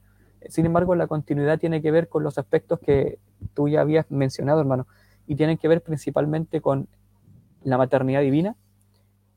Sin 0.49 0.67
embargo, 0.67 0.95
la 0.95 1.07
continuidad 1.07 1.59
tiene 1.59 1.83
que 1.83 1.91
ver 1.91 2.09
con 2.09 2.23
los 2.23 2.39
aspectos 2.39 2.79
que 2.81 3.19
tú 3.55 3.69
ya 3.69 3.81
habías 3.81 4.11
mencionado, 4.11 4.61
hermano, 4.61 4.87
y 5.27 5.35
tienen 5.35 5.59
que 5.59 5.69
ver 5.69 5.83
principalmente 5.83 6.61
con 6.61 6.89
la 7.65 7.79
maternidad 7.79 8.21
divina 8.21 8.57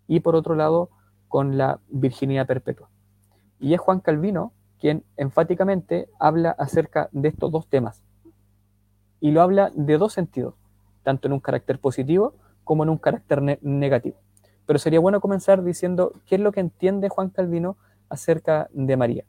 y 0.07 0.19
por 0.19 0.35
otro 0.35 0.55
lado 0.55 0.89
con 1.27 1.57
la 1.57 1.79
virginidad 1.89 2.45
perpetua. 2.47 2.89
Y 3.59 3.73
es 3.73 3.79
Juan 3.79 3.99
Calvino 3.99 4.53
quien 4.79 5.03
enfáticamente 5.17 6.09
habla 6.19 6.51
acerca 6.51 7.09
de 7.12 7.27
estos 7.27 7.51
dos 7.51 7.67
temas. 7.67 8.01
Y 9.19 9.31
lo 9.31 9.41
habla 9.41 9.71
de 9.75 9.97
dos 9.97 10.13
sentidos, 10.13 10.55
tanto 11.03 11.27
en 11.27 11.33
un 11.33 11.41
carácter 11.41 11.79
positivo 11.79 12.33
como 12.63 12.83
en 12.83 12.89
un 12.89 12.97
carácter 12.97 13.59
negativo. 13.62 14.17
Pero 14.65 14.79
sería 14.79 14.99
bueno 14.99 15.19
comenzar 15.19 15.63
diciendo 15.63 16.13
qué 16.25 16.35
es 16.35 16.41
lo 16.41 16.51
que 16.51 16.62
entiende 16.62 17.09
Juan 17.09 17.29
Calvino 17.29 17.75
acerca 18.09 18.69
de 18.71 18.95
María. 18.95 19.25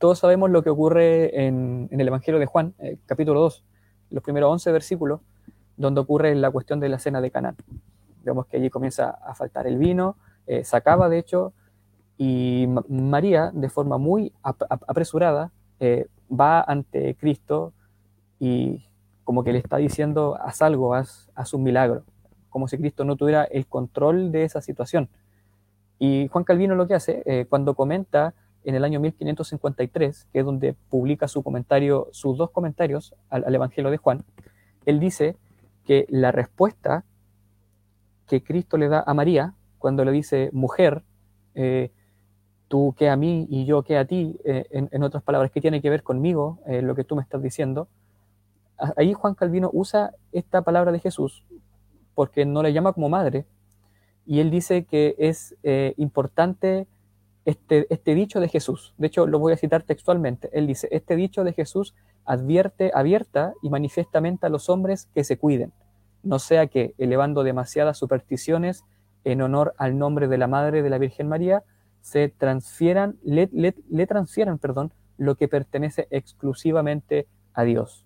Eh, 0.00 0.06
todos 0.06 0.18
sabemos 0.18 0.50
lo 0.50 0.62
que 0.62 0.70
ocurre 0.70 1.44
en, 1.44 1.88
el 1.90 2.08
Evangelio 2.08 2.40
de 2.40 2.46
Juan, 2.46 2.72
eh, 2.78 2.96
capítulo 3.04 3.40
2, 3.40 3.64
los 4.10 4.22
primeros 4.24 4.50
11 4.50 4.72
versículos, 4.72 5.20
donde 5.76 6.00
ocurre 6.00 6.34
la 6.34 6.50
cuestión 6.50 6.80
de 6.80 6.88
la 6.88 6.98
cena 6.98 7.20
de 7.20 7.30
Canaán. 7.30 7.56
Vemos 8.24 8.46
que 8.46 8.56
allí 8.56 8.70
comienza 8.70 9.10
a 9.10 9.34
faltar 9.34 9.66
el 9.66 9.76
vino, 9.76 10.16
eh, 10.46 10.64
se 10.64 10.74
acaba 10.74 11.10
de 11.10 11.18
hecho, 11.18 11.52
y 12.16 12.66
María, 12.88 13.50
de 13.52 13.68
forma 13.68 13.98
muy 13.98 14.32
apresurada, 14.42 15.52
va 16.30 16.60
ante 16.60 17.14
Cristo 17.14 17.72
y 18.38 18.84
como 19.24 19.42
que 19.42 19.52
le 19.52 19.58
está 19.58 19.78
diciendo, 19.78 20.36
haz 20.40 20.60
algo, 20.62 20.94
haz, 20.94 21.30
haz 21.34 21.54
un 21.54 21.62
milagro, 21.62 22.04
como 22.48 22.68
si 22.68 22.76
Cristo 22.78 23.04
no 23.04 23.16
tuviera 23.16 23.44
el 23.44 23.66
control 23.66 24.32
de 24.32 24.44
esa 24.44 24.60
situación. 24.60 25.08
Y 25.98 26.28
Juan 26.28 26.44
Calvino 26.44 26.74
lo 26.74 26.86
que 26.86 26.94
hace, 26.94 27.22
eh, 27.26 27.46
cuando 27.48 27.74
comenta 27.74 28.34
en 28.64 28.74
el 28.74 28.84
año 28.84 29.00
1553, 29.00 30.26
que 30.32 30.38
es 30.38 30.44
donde 30.44 30.74
publica 30.88 31.28
su 31.28 31.42
comentario, 31.42 32.08
sus 32.12 32.36
dos 32.36 32.50
comentarios 32.50 33.14
al, 33.28 33.54
Evangelio 33.54 33.90
de 33.90 33.96
Juan, 33.96 34.24
él 34.86 35.00
dice 35.00 35.36
que 35.84 36.06
la 36.08 36.32
respuesta 36.32 37.04
que 38.26 38.42
Cristo 38.42 38.76
le 38.76 38.88
da 38.88 39.02
a 39.06 39.14
María, 39.14 39.54
cuando 39.78 40.04
le 40.04 40.12
dice, 40.12 40.50
mujer, 40.52 41.02
eh, 41.54 41.90
tú 42.68 42.94
que 42.96 43.08
a 43.08 43.16
mí 43.16 43.46
y 43.50 43.64
yo 43.64 43.82
que 43.82 43.96
a 43.96 44.04
ti, 44.04 44.38
eh, 44.44 44.66
en, 44.70 45.02
otras 45.02 45.22
palabras, 45.22 45.50
¿qué 45.50 45.60
tiene 45.60 45.80
que 45.80 45.90
ver 45.90 46.02
conmigo 46.02 46.60
lo 46.66 46.94
que 46.94 47.02
tú 47.02 47.16
me 47.16 47.22
estás 47.22 47.42
diciendo? 47.42 47.88
Ahí 48.96 49.12
Juan 49.12 49.34
Calvino 49.34 49.70
usa 49.72 50.12
esta 50.32 50.62
palabra 50.62 50.92
de 50.92 51.00
Jesús 51.00 51.44
porque 52.14 52.44
no 52.44 52.62
le 52.62 52.72
llama 52.72 52.92
como 52.92 53.08
madre, 53.08 53.46
y 54.26 54.40
él 54.40 54.50
dice 54.50 54.84
que 54.84 55.14
es 55.18 55.56
eh, 55.62 55.94
importante 55.96 56.86
este, 57.44 57.86
este 57.92 58.14
dicho 58.14 58.40
de 58.40 58.48
Jesús. 58.48 58.94
De 58.98 59.06
hecho, 59.06 59.26
lo 59.26 59.38
voy 59.38 59.52
a 59.52 59.56
citar 59.56 59.82
textualmente. 59.82 60.50
Él 60.52 60.66
dice, 60.66 60.88
este 60.90 61.16
dicho 61.16 61.44
de 61.44 61.52
Jesús 61.52 61.94
advierte 62.24 62.90
abierta 62.94 63.54
y 63.62 63.70
manifiestamente 63.70 64.46
a 64.46 64.50
los 64.50 64.68
hombres 64.68 65.08
que 65.14 65.24
se 65.24 65.38
cuiden, 65.38 65.72
no 66.22 66.38
sea 66.38 66.66
que, 66.66 66.94
elevando 66.98 67.42
demasiadas 67.42 67.98
supersticiones 67.98 68.84
en 69.24 69.42
honor 69.42 69.74
al 69.78 69.98
nombre 69.98 70.28
de 70.28 70.38
la 70.38 70.46
Madre 70.46 70.82
de 70.82 70.90
la 70.90 70.98
Virgen 70.98 71.28
María, 71.28 71.62
se 72.00 72.28
transfieran, 72.28 73.18
le, 73.22 73.48
le, 73.52 74.06
transfieran 74.06 74.58
perdón, 74.58 74.92
lo 75.18 75.34
que 75.34 75.48
pertenece 75.48 76.08
exclusivamente 76.10 77.26
a 77.52 77.64
Dios. 77.64 78.04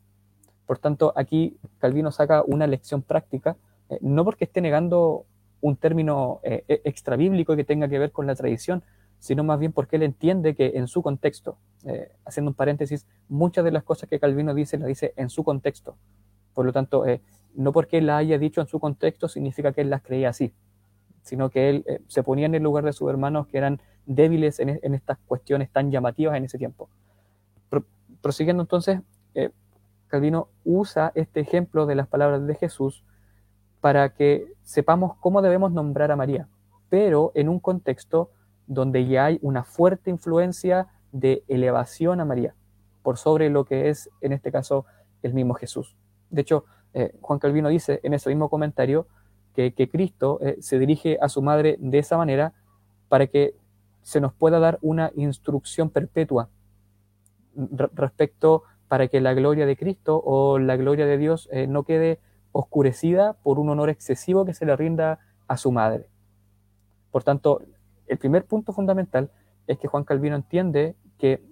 Por 0.66 0.78
tanto, 0.78 1.12
aquí 1.16 1.56
Calvino 1.78 2.10
saca 2.10 2.42
una 2.46 2.66
lección 2.66 3.02
práctica, 3.02 3.56
eh, 3.90 3.98
no 4.00 4.24
porque 4.24 4.44
esté 4.44 4.60
negando 4.60 5.26
un 5.60 5.76
término 5.76 6.40
eh, 6.42 6.64
e, 6.66 6.80
extra 6.84 7.16
bíblico 7.16 7.54
que 7.56 7.64
tenga 7.64 7.88
que 7.88 7.98
ver 7.98 8.12
con 8.12 8.26
la 8.26 8.34
tradición, 8.34 8.82
sino 9.24 9.42
más 9.42 9.58
bien 9.58 9.72
porque 9.72 9.96
él 9.96 10.02
entiende 10.02 10.54
que 10.54 10.72
en 10.74 10.86
su 10.86 11.02
contexto, 11.02 11.56
eh, 11.86 12.12
haciendo 12.26 12.50
un 12.50 12.54
paréntesis, 12.54 13.06
muchas 13.30 13.64
de 13.64 13.70
las 13.70 13.82
cosas 13.82 14.06
que 14.06 14.20
Calvino 14.20 14.52
dice 14.52 14.76
las 14.76 14.86
dice 14.86 15.14
en 15.16 15.30
su 15.30 15.44
contexto. 15.44 15.96
Por 16.52 16.66
lo 16.66 16.74
tanto, 16.74 17.06
eh, 17.06 17.22
no 17.54 17.72
porque 17.72 17.96
él 17.96 18.06
la 18.06 18.18
haya 18.18 18.36
dicho 18.36 18.60
en 18.60 18.66
su 18.66 18.78
contexto 18.78 19.26
significa 19.28 19.72
que 19.72 19.80
él 19.80 19.88
las 19.88 20.02
creía 20.02 20.28
así, 20.28 20.52
sino 21.22 21.48
que 21.48 21.70
él 21.70 22.02
se 22.06 22.22
ponía 22.22 22.44
en 22.44 22.54
el 22.54 22.62
lugar 22.62 22.84
de 22.84 22.92
sus 22.92 23.08
hermanos 23.08 23.46
que 23.46 23.56
eran 23.56 23.80
débiles 24.04 24.60
en, 24.60 24.78
en 24.82 24.92
estas 24.92 25.16
cuestiones 25.26 25.70
tan 25.70 25.90
llamativas 25.90 26.36
en 26.36 26.44
ese 26.44 26.58
tiempo. 26.58 26.90
prosiguiendo 28.20 28.62
entonces, 28.62 29.00
Calvino 30.08 30.48
usa 30.66 31.12
este 31.14 31.40
ejemplo 31.40 31.86
de 31.86 31.94
las 31.94 32.08
palabras 32.08 32.46
de 32.46 32.56
Jesús 32.56 33.02
para 33.80 34.10
que 34.10 34.52
sepamos 34.64 35.16
cómo 35.16 35.40
debemos 35.40 35.72
nombrar 35.72 36.10
a 36.10 36.16
María, 36.16 36.46
pero 36.90 37.32
en 37.34 37.48
un 37.48 37.58
contexto 37.58 38.28
donde 38.66 39.06
ya 39.06 39.26
hay 39.26 39.38
una 39.42 39.64
fuerte 39.64 40.10
influencia 40.10 40.88
de 41.12 41.44
elevación 41.48 42.20
a 42.20 42.24
María, 42.24 42.54
por 43.02 43.18
sobre 43.18 43.50
lo 43.50 43.64
que 43.64 43.88
es, 43.88 44.10
en 44.20 44.32
este 44.32 44.50
caso, 44.50 44.86
el 45.22 45.34
mismo 45.34 45.54
Jesús. 45.54 45.96
De 46.30 46.42
hecho, 46.42 46.64
eh, 46.92 47.14
Juan 47.20 47.38
Calvino 47.38 47.68
dice 47.68 48.00
en 48.02 48.14
ese 48.14 48.30
mismo 48.30 48.48
comentario 48.48 49.06
que, 49.54 49.72
Cristo 49.90 50.38
eh, 50.42 50.56
se 50.60 50.78
dirige 50.78 51.18
a 51.20 51.28
su 51.28 51.40
madre 51.40 51.76
de 51.78 51.98
esa 51.98 52.16
manera 52.16 52.52
para 53.08 53.26
que 53.28 53.54
se 54.02 54.20
nos 54.20 54.34
pueda 54.34 54.58
dar 54.58 54.78
una 54.82 55.12
instrucción 55.14 55.90
perpetua 55.90 56.48
respecto 57.94 58.64
para 58.88 59.08
que 59.08 59.20
la 59.20 59.34
gloria 59.34 59.66
de 59.66 59.76
Cristo 59.76 60.20
o 60.24 60.58
la 60.58 60.76
gloria 60.76 61.06
de 61.06 61.18
Dios 61.18 61.48
eh, 61.52 61.66
no 61.66 61.84
quede 61.84 62.18
oscurecida 62.52 63.34
por 63.42 63.58
un 63.58 63.68
honor 63.68 63.90
excesivo 63.90 64.44
que 64.44 64.54
se 64.54 64.66
le 64.66 64.76
rinda 64.76 65.20
a 65.48 65.56
su 65.56 65.72
madre. 65.72 66.06
Por 67.10 67.22
tanto, 67.22 67.62
el 68.06 68.18
primer 68.18 68.44
punto 68.44 68.72
fundamental 68.72 69.30
es 69.66 69.78
que 69.78 69.88
Juan 69.88 70.04
Calvino 70.04 70.36
entiende 70.36 70.94
que 71.18 71.42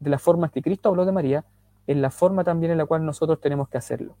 de 0.00 0.10
la 0.10 0.18
forma 0.18 0.50
que 0.50 0.62
Cristo 0.62 0.88
habló 0.88 1.04
de 1.04 1.12
María, 1.12 1.44
es 1.86 1.96
la 1.96 2.10
forma 2.10 2.44
también 2.44 2.72
en 2.72 2.78
la 2.78 2.86
cual 2.86 3.04
nosotros 3.04 3.40
tenemos 3.40 3.68
que 3.68 3.78
hacerlo. 3.78 4.16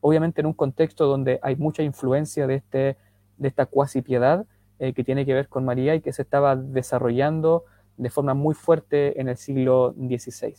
Obviamente 0.00 0.40
en 0.40 0.46
un 0.46 0.52
contexto 0.52 1.06
donde 1.06 1.40
hay 1.42 1.56
mucha 1.56 1.82
influencia 1.82 2.46
de, 2.46 2.56
este, 2.56 2.96
de 3.38 3.48
esta 3.48 3.66
cuasi 3.66 4.02
piedad 4.02 4.46
eh, 4.78 4.92
que 4.92 5.04
tiene 5.04 5.24
que 5.24 5.34
ver 5.34 5.48
con 5.48 5.64
María 5.64 5.94
y 5.94 6.00
que 6.00 6.12
se 6.12 6.22
estaba 6.22 6.56
desarrollando 6.56 7.64
de 7.96 8.10
forma 8.10 8.34
muy 8.34 8.54
fuerte 8.54 9.20
en 9.20 9.28
el 9.28 9.36
siglo 9.36 9.94
XVI. 9.96 10.54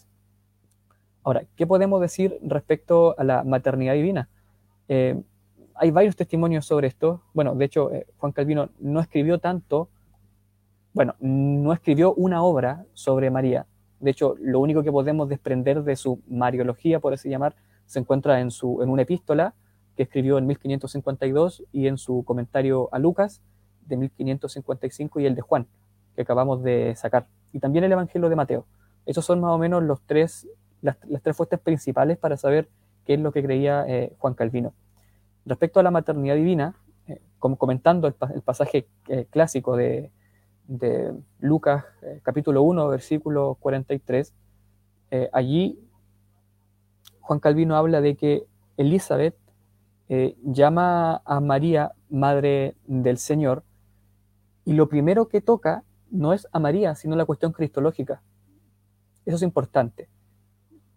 Ahora, 1.24 1.44
¿qué 1.56 1.68
podemos 1.68 2.02
decir 2.02 2.38
respecto 2.42 3.16
a 3.18 3.24
la 3.24 3.44
maternidad 3.44 3.94
divina? 3.94 4.30
Eh, 4.88 5.22
hay 5.76 5.92
varios 5.92 6.16
testimonios 6.16 6.66
sobre 6.66 6.88
esto. 6.88 7.22
Bueno, 7.34 7.56
de 7.56 7.66
hecho, 7.66 7.92
eh, 7.92 8.08
Juan 8.18 8.32
Calvino 8.32 8.70
no 8.80 9.00
escribió 9.00 9.40
tanto, 9.40 9.90
bueno, 10.94 11.16
no 11.20 11.74
escribió 11.74 12.14
una 12.14 12.44
obra 12.44 12.86
sobre 12.94 13.32
María. 13.32 13.66
De 14.00 14.12
hecho, 14.12 14.36
lo 14.40 14.60
único 14.60 14.84
que 14.84 14.92
podemos 14.92 15.28
desprender 15.28 15.84
de 15.84 15.96
su 15.96 16.22
Mariología, 16.28 17.00
por 17.00 17.14
así 17.14 17.30
llamar, 17.30 17.56
se 17.86 18.00
encuentra 18.00 18.40
en, 18.42 18.52
su, 18.52 18.82
en 18.84 18.90
una 18.90 19.02
epístola 19.02 19.56
que 19.96 20.04
escribió 20.04 20.38
en 20.38 20.46
1552 20.48 21.64
y 21.72 21.88
en 21.88 21.98
su 21.98 22.24
comentario 22.24 22.90
a 22.92 23.00
Lucas 23.00 23.42
de 23.86 23.98
1555 23.98 25.20
y 25.20 25.26
el 25.26 25.36
de 25.36 25.42
Juan, 25.42 25.68
que 26.16 26.22
acabamos 26.22 26.64
de 26.64 26.96
sacar. 26.96 27.28
Y 27.52 27.60
también 27.60 27.84
el 27.86 27.92
Evangelio 27.92 28.30
de 28.30 28.36
Mateo. 28.36 28.66
Esos 29.06 29.26
son 29.26 29.42
más 29.42 29.52
o 29.52 29.58
menos 29.58 29.84
los 29.84 30.02
tres, 30.02 30.48
las, 30.82 30.98
tres 31.22 31.36
fuentes 31.36 31.60
principales 31.60 32.18
para 32.18 32.38
saber 32.38 32.70
qué 33.06 33.16
es 33.16 33.20
lo 33.20 33.32
que 33.32 33.44
creía 33.44 33.86
eh, 33.88 34.14
Juan 34.20 34.34
Calvino. 34.34 34.74
Respecto 35.46 35.80
a 35.80 35.84
la 35.84 35.92
maternidad 35.92 36.36
divina, 36.36 36.76
eh, 37.08 37.20
como 37.40 37.58
comentando 37.58 38.08
el, 38.08 38.14
pasaje 38.14 38.88
eh, 39.10 39.28
clásico 39.30 39.76
de, 39.76 40.12
Lucas 41.40 41.84
eh, 42.02 42.20
capítulo 42.24 42.64
1, 42.64 42.88
versículo 42.88 43.56
43, 43.60 44.34
allí 45.32 45.80
Juan 47.20 47.40
Calvino 47.40 47.76
habla 47.76 48.02
de 48.02 48.16
que 48.16 48.48
Elizabeth 48.78 49.36
llama 50.44 51.22
a 51.26 51.40
María 51.40 51.92
madre 52.10 52.76
del 52.86 53.18
Señor 53.18 53.64
y 54.66 54.74
lo 54.74 54.88
primero 54.88 55.28
que 55.28 55.42
toca 55.42 55.84
no 56.10 56.34
es 56.34 56.48
a 56.52 56.60
María, 56.60 56.96
sino 56.96 57.16
la 57.16 57.26
cuestión 57.26 57.52
cristológica. 57.52 58.22
Eso 59.26 59.36
es 59.36 59.42
importante, 59.42 60.08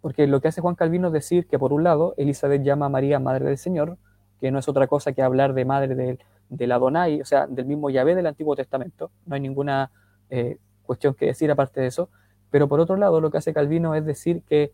porque 0.01 0.27
lo 0.27 0.41
que 0.41 0.47
hace 0.47 0.61
Juan 0.61 0.75
Calvino 0.75 1.07
es 1.07 1.13
decir 1.13 1.47
que 1.47 1.57
por 1.57 1.73
un 1.73 1.83
lado 1.83 2.13
Elizabeth 2.17 2.63
llama 2.63 2.85
a 2.85 2.89
María 2.89 3.19
madre 3.19 3.45
del 3.45 3.57
Señor, 3.57 3.97
que 4.39 4.51
no 4.51 4.59
es 4.59 4.67
otra 4.69 4.87
cosa 4.87 5.13
que 5.13 5.21
hablar 5.21 5.53
de 5.53 5.65
madre 5.65 5.95
del, 5.95 6.19
del 6.49 6.71
Adonai, 6.71 7.21
o 7.21 7.25
sea, 7.25 7.47
del 7.47 7.65
mismo 7.65 7.89
Yahvé 7.89 8.15
del 8.15 8.27
Antiguo 8.27 8.55
Testamento. 8.55 9.11
No 9.25 9.35
hay 9.35 9.41
ninguna 9.41 9.91
eh, 10.29 10.57
cuestión 10.83 11.13
que 11.13 11.27
decir 11.27 11.51
aparte 11.51 11.81
de 11.81 11.87
eso. 11.87 12.09
Pero 12.49 12.67
por 12.67 12.79
otro 12.79 12.95
lado, 12.95 13.19
lo 13.19 13.29
que 13.31 13.37
hace 13.37 13.53
Calvino 13.53 13.95
es 13.95 14.05
decir 14.05 14.41
que 14.43 14.71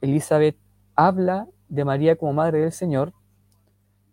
Elizabeth 0.00 0.56
habla 0.94 1.46
de 1.68 1.84
María 1.84 2.16
como 2.16 2.32
madre 2.32 2.60
del 2.60 2.72
Señor, 2.72 3.12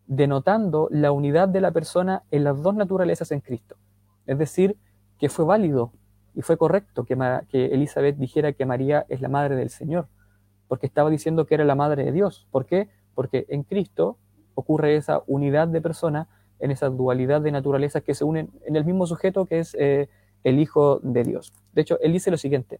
denotando 0.07 0.87
la 0.91 1.11
unidad 1.11 1.47
de 1.47 1.61
la 1.61 1.71
persona 1.71 2.23
en 2.31 2.43
las 2.43 2.61
dos 2.61 2.75
naturalezas 2.75 3.31
en 3.31 3.41
Cristo. 3.41 3.75
Es 4.25 4.37
decir, 4.37 4.77
que 5.17 5.29
fue 5.29 5.45
válido 5.45 5.91
y 6.35 6.41
fue 6.41 6.57
correcto 6.57 7.05
que, 7.05 7.17
que 7.49 7.65
Elizabeth 7.67 8.17
dijera 8.17 8.53
que 8.53 8.65
María 8.65 9.05
es 9.09 9.21
la 9.21 9.29
madre 9.29 9.55
del 9.55 9.69
Señor, 9.69 10.07
porque 10.67 10.85
estaba 10.85 11.09
diciendo 11.09 11.45
que 11.45 11.55
era 11.55 11.65
la 11.65 11.75
madre 11.75 12.05
de 12.05 12.11
Dios. 12.11 12.47
¿Por 12.51 12.65
qué? 12.65 12.89
Porque 13.15 13.45
en 13.49 13.63
Cristo 13.63 14.17
ocurre 14.55 14.95
esa 14.95 15.21
unidad 15.27 15.67
de 15.67 15.81
persona, 15.81 16.27
en 16.59 16.71
esa 16.71 16.89
dualidad 16.89 17.41
de 17.41 17.51
naturalezas 17.51 18.03
que 18.03 18.13
se 18.13 18.23
unen 18.23 18.49
en 18.65 18.75
el 18.75 18.85
mismo 18.85 19.05
sujeto 19.07 19.45
que 19.45 19.59
es 19.59 19.75
eh, 19.79 20.09
el 20.43 20.59
Hijo 20.59 20.99
de 21.03 21.23
Dios. 21.23 21.53
De 21.73 21.81
hecho, 21.81 21.99
él 22.01 22.13
dice 22.13 22.31
lo 22.31 22.37
siguiente, 22.37 22.79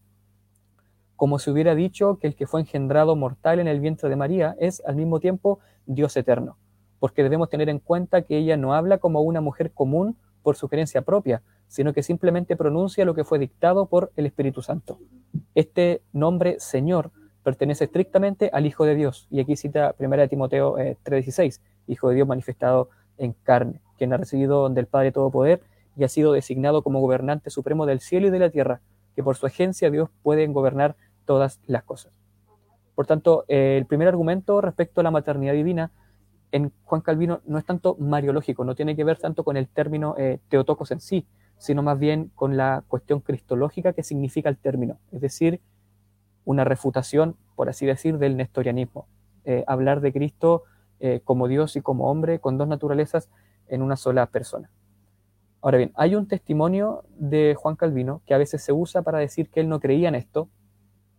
como 1.16 1.38
si 1.38 1.50
hubiera 1.50 1.74
dicho 1.74 2.18
que 2.18 2.26
el 2.26 2.34
que 2.34 2.46
fue 2.46 2.60
engendrado 2.60 3.16
mortal 3.16 3.60
en 3.60 3.68
el 3.68 3.80
vientre 3.80 4.08
de 4.08 4.16
María 4.16 4.56
es 4.58 4.82
al 4.86 4.96
mismo 4.96 5.20
tiempo 5.20 5.60
Dios 5.86 6.16
eterno, 6.16 6.56
porque 6.98 7.22
debemos 7.22 7.48
tener 7.48 7.68
en 7.68 7.78
cuenta 7.78 8.22
que 8.22 8.38
ella 8.38 8.56
no 8.56 8.74
habla 8.74 8.98
como 8.98 9.20
una 9.22 9.40
mujer 9.40 9.72
común 9.72 10.16
por 10.42 10.56
sugerencia 10.56 11.02
propia, 11.02 11.42
sino 11.68 11.92
que 11.92 12.02
simplemente 12.02 12.56
pronuncia 12.56 13.04
lo 13.04 13.14
que 13.14 13.24
fue 13.24 13.38
dictado 13.38 13.86
por 13.86 14.12
el 14.16 14.26
Espíritu 14.26 14.62
Santo. 14.62 14.98
Este 15.54 16.02
nombre 16.12 16.56
Señor 16.58 17.10
pertenece 17.42 17.84
estrictamente 17.84 18.50
al 18.52 18.66
Hijo 18.66 18.84
de 18.84 18.94
Dios, 18.94 19.26
y 19.30 19.40
aquí 19.40 19.56
cita 19.56 19.94
1 19.98 20.28
Timoteo 20.28 20.76
3:16, 20.76 21.58
eh, 21.58 21.60
Hijo 21.86 22.08
de 22.08 22.16
Dios 22.16 22.26
manifestado 22.26 22.88
en 23.18 23.34
carne, 23.42 23.80
quien 23.98 24.12
ha 24.12 24.16
recibido 24.16 24.68
del 24.68 24.86
Padre 24.86 25.12
todo 25.12 25.30
poder 25.30 25.62
y 25.96 26.04
ha 26.04 26.08
sido 26.08 26.32
designado 26.32 26.82
como 26.82 27.00
gobernante 27.00 27.50
supremo 27.50 27.86
del 27.86 28.00
cielo 28.00 28.26
y 28.26 28.30
de 28.30 28.38
la 28.38 28.50
tierra, 28.50 28.80
que 29.14 29.22
por 29.22 29.36
su 29.36 29.46
agencia 29.46 29.90
Dios 29.90 30.10
puede 30.22 30.46
gobernar 30.48 30.96
todas 31.24 31.60
las 31.66 31.84
cosas. 31.84 32.12
Por 32.94 33.06
tanto, 33.06 33.44
eh, 33.48 33.76
el 33.76 33.86
primer 33.86 34.08
argumento 34.08 34.60
respecto 34.60 35.00
a 35.00 35.04
la 35.04 35.10
maternidad 35.10 35.54
divina 35.54 35.90
en 36.52 36.72
Juan 36.84 37.00
Calvino 37.00 37.40
no 37.46 37.58
es 37.58 37.64
tanto 37.64 37.96
mariológico, 37.98 38.64
no 38.64 38.76
tiene 38.76 38.94
que 38.94 39.02
ver 39.02 39.18
tanto 39.18 39.42
con 39.42 39.56
el 39.56 39.66
término 39.66 40.14
eh, 40.18 40.38
teotocos 40.48 40.92
en 40.92 41.00
sí, 41.00 41.26
sino 41.58 41.82
más 41.82 41.98
bien 41.98 42.30
con 42.34 42.56
la 42.56 42.84
cuestión 42.86 43.20
cristológica 43.20 43.92
que 43.92 44.04
significa 44.04 44.48
el 44.48 44.56
término, 44.56 44.98
es 45.10 45.20
decir, 45.20 45.60
una 46.44 46.64
refutación, 46.64 47.36
por 47.56 47.68
así 47.68 47.86
decir, 47.86 48.18
del 48.18 48.36
nestorianismo. 48.36 49.06
Eh, 49.44 49.64
hablar 49.66 50.00
de 50.00 50.12
Cristo 50.12 50.62
como 51.24 51.48
Dios 51.48 51.76
y 51.76 51.80
como 51.80 52.10
hombre, 52.10 52.38
con 52.38 52.56
dos 52.58 52.68
naturalezas 52.68 53.30
en 53.68 53.82
una 53.82 53.96
sola 53.96 54.26
persona. 54.26 54.70
Ahora 55.60 55.78
bien, 55.78 55.92
hay 55.94 56.14
un 56.14 56.28
testimonio 56.28 57.04
de 57.16 57.54
Juan 57.54 57.76
Calvino 57.76 58.20
que 58.26 58.34
a 58.34 58.38
veces 58.38 58.62
se 58.62 58.72
usa 58.72 59.02
para 59.02 59.18
decir 59.18 59.48
que 59.48 59.60
él 59.60 59.68
no 59.68 59.80
creía 59.80 60.08
en 60.08 60.14
esto, 60.14 60.48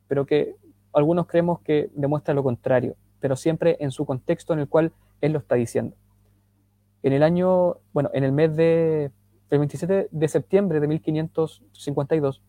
pero 0.07 0.25
que 0.25 0.55
algunos 0.93 1.25
creemos 1.27 1.61
que 1.61 1.89
demuestra 1.95 2.33
lo 2.33 2.43
contrario, 2.43 2.95
pero 3.19 3.35
siempre 3.35 3.77
en 3.79 3.89
su 3.91 4.05
contexto 4.05 4.53
en 4.53 4.59
el 4.59 4.69
cual 4.69 4.93
él 5.21 5.33
lo 5.33 5.39
está 5.39 5.55
diciendo. 5.55 5.95
En 7.01 7.13
el 7.13 7.23
año, 7.23 7.77
bueno, 7.91 8.09
en 8.13 8.23
el 8.23 8.31
mes 8.31 8.55
de, 8.55 9.11
el 9.49 9.59
27 9.59 10.09
de 10.11 10.27
septiembre 10.27 10.79
de 10.79 10.87
1552, 10.87 12.43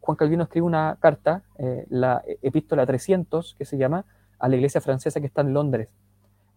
Juan 0.00 0.16
Calvino 0.16 0.42
escribe 0.44 0.66
una 0.66 0.98
carta, 1.00 1.42
eh, 1.58 1.86
la 1.88 2.22
epístola 2.42 2.86
300, 2.86 3.54
que 3.54 3.64
se 3.64 3.78
llama, 3.78 4.04
a 4.38 4.48
la 4.48 4.56
iglesia 4.56 4.80
francesa 4.80 5.20
que 5.20 5.26
está 5.26 5.40
en 5.40 5.52
Londres. 5.52 5.88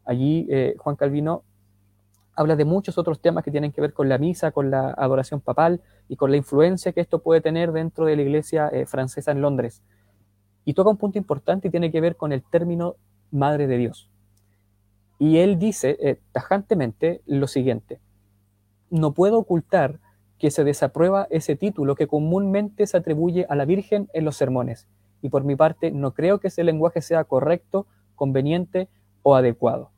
Allí 0.06 0.48
eh, 0.50 0.76
Juan 0.78 0.96
Calvino 0.96 1.44
habla 2.36 2.56
de 2.56 2.66
muchos 2.66 2.98
otros 2.98 3.20
temas 3.20 3.44
que 3.44 3.52
tienen 3.52 3.72
que 3.72 3.82
ver 3.82 3.94
con 3.94 4.10
la 4.10 4.18
misa, 4.18 4.52
con 4.52 4.72
la 4.72 4.90
adoración 4.92 5.40
papal 5.40 5.82
y 6.08 6.16
con 6.16 6.32
la 6.32 6.38
influencia 6.38 6.92
que 6.92 7.02
esto 7.02 7.20
puede 7.20 7.42
tener 7.42 7.72
dentro 7.72 8.06
de 8.06 8.16
la 8.16 8.24
iglesia 8.24 8.70
eh, 8.70 8.86
francesa 8.86 9.32
en 9.32 9.42
Londres. 9.42 9.84
Y 10.66 10.74
toca 10.74 10.90
un 10.90 10.98
punto 10.98 11.18
importante 11.18 11.68
y 11.68 11.72
tiene 11.72 11.92
que 11.92 12.02
ver 12.02 12.16
con 12.16 12.32
el 12.32 12.44
término 12.44 12.96
Madre 13.32 13.68
de 13.68 13.78
Dios. 13.78 14.10
Y 15.20 15.38
él 15.38 15.58
dice 15.60 15.98
eh, 16.00 16.20
tajantemente 16.32 17.22
lo 17.26 17.48
siguiente, 17.48 18.00
no 18.90 19.14
puedo 19.14 19.40
ocultar 19.40 20.00
que 20.38 20.52
se 20.52 20.64
desaprueba 20.64 21.28
ese 21.30 21.56
título 21.56 21.96
que 21.96 22.08
comúnmente 22.08 22.86
se 22.86 22.98
atribuye 22.98 23.46
a 23.50 23.56
la 23.56 23.66
Virgen 23.66 24.10
en 24.14 24.26
los 24.26 24.36
sermones, 24.36 24.88
y 25.22 25.30
por 25.30 25.46
mi 25.46 25.56
parte 25.56 25.92
no 25.92 26.14
creo 26.14 26.40
que 26.40 26.50
ese 26.50 26.64
lenguaje 26.64 27.02
sea 27.02 27.24
correcto, 27.24 27.88
conveniente 28.16 28.90
o 29.22 29.36
adecuado. 29.36 29.93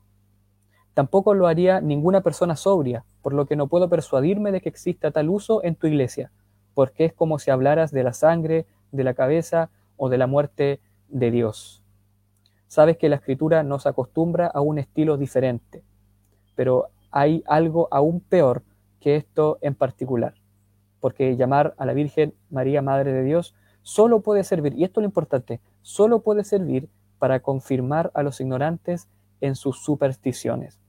Tampoco 0.96 1.34
lo 1.34 1.46
haría 1.46 1.82
ninguna 1.82 2.22
persona 2.22 2.56
sobria, 2.56 3.04
por 3.20 3.34
lo 3.34 3.44
que 3.44 3.54
no 3.54 3.66
puedo 3.66 3.90
persuadirme 3.90 4.50
de 4.50 4.62
que 4.62 4.70
exista 4.70 5.10
tal 5.10 5.28
uso 5.28 5.62
en 5.62 5.74
tu 5.74 5.86
iglesia, 5.86 6.32
porque 6.72 7.04
es 7.04 7.12
como 7.12 7.38
si 7.38 7.50
hablaras 7.50 7.90
de 7.90 8.02
la 8.02 8.14
sangre, 8.14 8.64
de 8.92 9.04
la 9.04 9.12
cabeza 9.12 9.68
o 9.98 10.08
de 10.08 10.16
la 10.16 10.26
muerte 10.26 10.80
de 11.10 11.30
Dios. 11.30 11.82
Sabes 12.66 12.96
que 12.96 13.10
la 13.10 13.16
escritura 13.16 13.62
nos 13.62 13.86
acostumbra 13.86 14.46
a 14.46 14.62
un 14.62 14.78
estilo 14.78 15.18
diferente, 15.18 15.84
pero 16.54 16.86
hay 17.10 17.44
algo 17.46 17.88
aún 17.90 18.20
peor 18.20 18.62
que 18.98 19.16
esto 19.16 19.58
en 19.60 19.74
particular, 19.74 20.32
porque 21.00 21.36
llamar 21.36 21.74
a 21.76 21.84
la 21.84 21.92
Virgen 21.92 22.32
María 22.48 22.80
Madre 22.80 23.12
de 23.12 23.22
Dios 23.22 23.54
solo 23.82 24.20
puede 24.20 24.44
servir, 24.44 24.72
y 24.72 24.84
esto 24.84 25.00
es 25.00 25.02
lo 25.02 25.08
importante, 25.08 25.60
solo 25.82 26.20
puede 26.20 26.42
servir 26.42 26.88
para 27.18 27.40
confirmar 27.40 28.10
a 28.14 28.22
los 28.22 28.40
ignorantes 28.40 29.08
en 29.42 29.56
sus 29.56 29.84
supersticiones. 29.84 30.80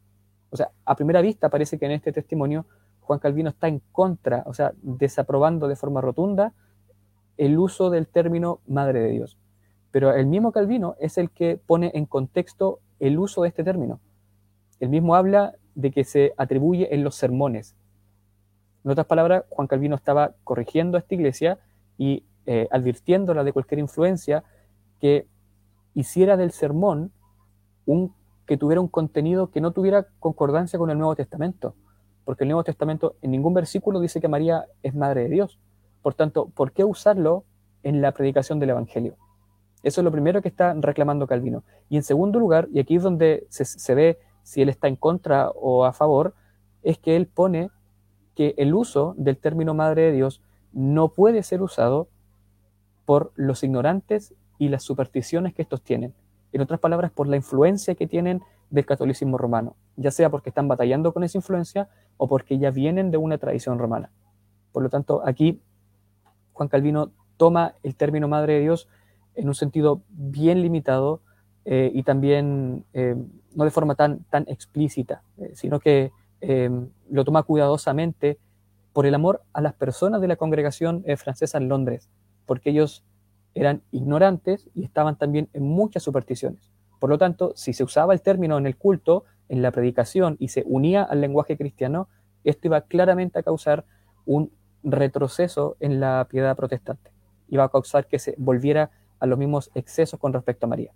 O 0.49 0.57
sea, 0.57 0.71
a 0.85 0.95
primera 0.95 1.21
vista 1.21 1.49
parece 1.49 1.77
que 1.77 1.85
en 1.85 1.91
este 1.91 2.11
testimonio 2.11 2.65
Juan 3.01 3.19
Calvino 3.19 3.49
está 3.49 3.67
en 3.67 3.81
contra, 3.91 4.43
o 4.45 4.53
sea, 4.53 4.73
desaprobando 4.81 5.67
de 5.67 5.75
forma 5.75 6.01
rotunda 6.01 6.53
el 7.37 7.57
uso 7.57 7.89
del 7.89 8.07
término 8.07 8.59
Madre 8.67 8.99
de 8.99 9.09
Dios. 9.09 9.37
Pero 9.91 10.13
el 10.13 10.25
mismo 10.25 10.51
Calvino 10.51 10.95
es 10.99 11.17
el 11.17 11.29
que 11.29 11.57
pone 11.57 11.91
en 11.93 12.05
contexto 12.05 12.79
el 12.99 13.17
uso 13.19 13.43
de 13.43 13.49
este 13.49 13.63
término. 13.63 13.99
El 14.79 14.89
mismo 14.89 15.15
habla 15.15 15.55
de 15.75 15.91
que 15.91 16.03
se 16.03 16.33
atribuye 16.37 16.93
en 16.93 17.03
los 17.03 17.15
sermones. 17.15 17.75
En 18.83 18.91
otras 18.91 19.07
palabras, 19.07 19.43
Juan 19.49 19.67
Calvino 19.67 19.95
estaba 19.95 20.33
corrigiendo 20.43 20.97
a 20.97 20.99
esta 20.99 21.15
iglesia 21.15 21.59
y 21.97 22.23
eh, 22.45 22.67
advirtiéndola 22.71 23.43
de 23.43 23.53
cualquier 23.53 23.79
influencia 23.79 24.43
que 24.99 25.27
hiciera 25.93 26.37
del 26.37 26.51
sermón 26.51 27.11
un, 27.85 28.13
que 28.47 28.57
tuviera 28.57 28.81
un 28.81 28.87
contenido 28.87 29.51
que 29.51 29.61
no 29.61 29.71
tuviera 29.71 30.07
concordancia 30.19 30.79
con 30.79 30.89
el 30.89 30.97
Nuevo 30.97 31.15
Testamento. 31.15 31.75
Porque 32.23 32.45
el 32.45 32.49
Nuevo 32.49 32.63
Testamento 32.63 33.15
en 33.21 33.31
ningún 33.31 33.53
versículo 33.53 33.99
dice 33.99 34.19
que 34.21 34.27
María 34.27 34.65
es 34.81 34.95
Madre 34.95 35.23
de 35.23 35.29
Dios. 35.29 35.59
Por 36.01 36.13
tanto, 36.13 36.47
¿por 36.47 36.71
qué 36.71 36.83
usarlo 36.83 37.43
en 37.83 38.01
la 38.01 38.13
predicación 38.13 38.59
del 38.59 38.71
Evangelio? 38.71 39.15
Eso 39.83 40.01
es 40.01 40.05
lo 40.05 40.11
primero 40.11 40.41
que 40.41 40.47
está 40.47 40.73
reclamando 40.73 41.27
Calvino. 41.27 41.63
Y 41.89 41.97
en 41.97 42.03
segundo 42.03 42.39
lugar, 42.39 42.67
y 42.71 42.79
aquí 42.79 42.95
es 42.95 43.03
donde 43.03 43.45
se, 43.49 43.95
ve 43.95 44.17
si 44.43 44.61
él 44.61 44.69
está 44.69 44.87
en 44.87 44.95
contra 44.95 45.49
o 45.49 45.85
a 45.85 45.93
favor, 45.93 46.33
es 46.83 46.97
que 46.97 47.15
él 47.15 47.27
pone 47.27 47.69
que 48.33 48.55
el 48.57 48.73
uso 48.73 49.13
del 49.17 49.37
término 49.37 49.73
Madre 49.73 50.03
de 50.03 50.11
Dios 50.13 50.41
no 50.71 51.09
puede 51.09 51.43
ser 51.43 51.61
usado 51.61 52.07
por 53.05 53.31
los 53.35 53.63
ignorantes 53.63 54.33
y 54.57 54.69
las 54.69 54.83
supersticiones 54.83 55.53
que 55.53 55.61
estos 55.61 55.81
tienen. 55.81 56.13
En 56.51 56.61
otras 56.61 56.79
palabras, 56.79 57.11
por 57.11 57.27
la 57.27 57.35
influencia 57.35 57.95
que 57.95 58.07
tienen 58.07 58.41
del 58.69 58.85
catolicismo 58.85 59.37
romano, 59.37 59.75
ya 59.95 60.11
sea 60.11 60.29
porque 60.29 60.49
están 60.49 60.67
batallando 60.67 61.13
con 61.13 61.23
esa 61.23 61.37
influencia 61.37 61.89
o 62.17 62.27
porque 62.27 62.57
ya 62.57 62.71
vienen 62.71 63.11
de 63.11 63.17
una 63.17 63.37
tradición 63.37 63.79
romana. 63.79 64.11
Por 64.71 64.83
lo 64.83 64.89
tanto, 64.89 65.21
aquí 65.25 65.61
Juan 66.53 66.69
Calvino 66.69 67.11
toma 67.37 67.75
el 67.83 67.95
término 67.95 68.27
Madre 68.27 68.53
de 68.53 68.61
Dios 68.61 68.89
en 69.35 69.47
un 69.47 69.55
sentido 69.55 70.01
bien 70.09 70.61
limitado 70.61 71.21
eh, 71.65 71.91
y 71.93 72.03
también 72.03 72.85
eh, 72.93 73.15
no 73.53 73.63
de 73.63 73.71
forma 73.71 73.95
tan, 73.95 74.23
tan 74.25 74.45
explícita, 74.47 75.21
eh, 75.37 75.51
sino 75.53 75.79
que 75.79 76.11
lo 77.09 77.25
toma 77.25 77.41
cuidadosamente 77.41 78.37
por 78.93 79.07
el 79.07 79.15
amor 79.15 79.41
a 79.53 79.61
las 79.61 79.73
personas 79.73 80.21
de 80.21 80.27
la 80.27 80.35
congregación 80.35 81.03
francesa 81.17 81.57
en 81.57 81.67
Londres, 81.67 82.11
porque 82.45 82.69
ellos 82.69 83.03
eran 83.59 83.81
ignorantes 83.91 84.69
y 84.73 84.83
estaban 84.83 85.17
también 85.17 85.49
en 85.53 85.63
muchas 85.63 86.03
supersticiones. 86.03 86.71
Por 86.99 87.09
lo 87.09 87.17
tanto, 87.17 87.53
si 87.55 87.73
se 87.73 87.83
usaba 87.83 88.13
el 88.13 88.21
término 88.21 88.57
en 88.57 88.65
el 88.65 88.75
culto, 88.75 89.25
en 89.49 89.61
la 89.61 89.71
predicación 89.71 90.35
y 90.39 90.49
se 90.49 90.63
unía 90.65 91.03
al 91.03 91.21
lenguaje 91.21 91.57
cristiano, 91.57 92.09
esto 92.43 92.67
iba 92.67 92.81
claramente 92.81 93.39
a 93.39 93.43
causar 93.43 93.85
un 94.25 94.51
retroceso 94.83 95.77
en 95.79 95.99
la 95.99 96.27
piedad 96.29 96.55
protestante. 96.55 97.11
Iba 97.49 97.65
a 97.65 97.69
causar 97.69 98.07
que 98.07 98.19
se 98.19 98.35
volviera 98.37 98.91
a 99.19 99.25
los 99.25 99.37
mismos 99.37 99.71
excesos 99.73 100.19
con 100.19 100.33
respecto 100.33 100.65
a 100.65 100.69
María. 100.69 100.91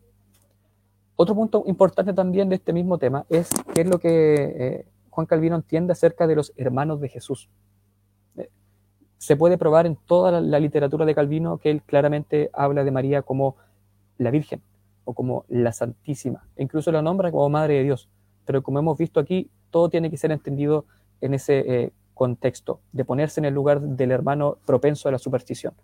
Otro 1.15 1.35
punto 1.35 1.63
importante 1.67 2.13
también 2.13 2.49
de 2.49 2.55
este 2.55 2.73
mismo 2.73 2.97
tema 2.97 3.25
es 3.29 3.49
qué 3.73 3.81
es 3.81 3.87
lo 3.87 3.99
que 3.99 4.35
eh, 4.35 4.85
Juan 5.09 5.27
Calvino 5.27 5.55
entiende 5.55 5.93
acerca 5.93 6.25
de 6.25 6.35
los 6.35 6.53
hermanos 6.55 6.99
de 6.99 7.09
Jesús. 7.09 7.49
Se 9.21 9.35
puede 9.35 9.59
probar 9.59 9.85
en 9.85 9.97
toda 9.97 10.41
la, 10.41 10.59
literatura 10.59 11.05
de 11.05 11.13
Calvino 11.13 11.59
que 11.59 11.69
él 11.69 11.83
claramente 11.83 12.49
habla 12.53 12.83
de 12.83 12.89
María 12.89 13.21
como 13.21 13.55
la 14.17 14.31
Virgen 14.31 14.63
o 15.05 15.13
como 15.13 15.45
la 15.47 15.71
Santísima, 15.73 16.47
e 16.55 16.63
incluso 16.63 16.91
la 16.91 17.03
nombra 17.03 17.29
como 17.29 17.47
Madre 17.47 17.75
de 17.75 17.83
Dios. 17.83 18.09
Pero 18.45 18.63
como 18.63 18.79
hemos 18.79 18.97
visto 18.97 19.19
aquí, 19.19 19.47
todo 19.69 19.89
tiene 19.89 20.09
que 20.09 20.17
ser 20.17 20.31
entendido 20.31 20.85
en 21.21 21.35
ese 21.35 21.59
eh, 21.59 21.91
contexto, 22.15 22.79
de 22.93 23.05
ponerse 23.05 23.39
en 23.39 23.45
el 23.45 23.53
lugar 23.53 23.79
del 23.79 24.09
hermano 24.09 24.57
propenso 24.65 25.07
a 25.07 25.11
la 25.11 25.19
superstición. 25.19 25.75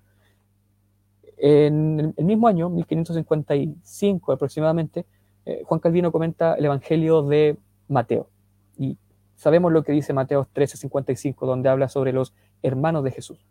En 1.37 2.15
el 2.17 2.25
mismo 2.25 2.47
año, 2.47 2.71
1555 2.71 4.31
aproximadamente, 4.31 5.05
eh, 5.45 5.61
Juan 5.63 5.79
Calvino 5.79 6.11
comenta 6.11 6.55
el 6.55 6.65
Evangelio 6.65 7.21
de 7.21 7.55
Mateo. 7.87 8.29
Y 8.79 8.97
sabemos 9.35 9.71
lo 9.71 9.83
que 9.83 9.91
dice 9.91 10.11
Mateo 10.11 10.47
13:55, 10.51 11.45
donde 11.45 11.69
habla 11.69 11.87
sobre 11.87 12.13
los 12.13 12.33
hermanos 12.61 13.03
de 13.03 13.11
Jesús. 13.11 13.45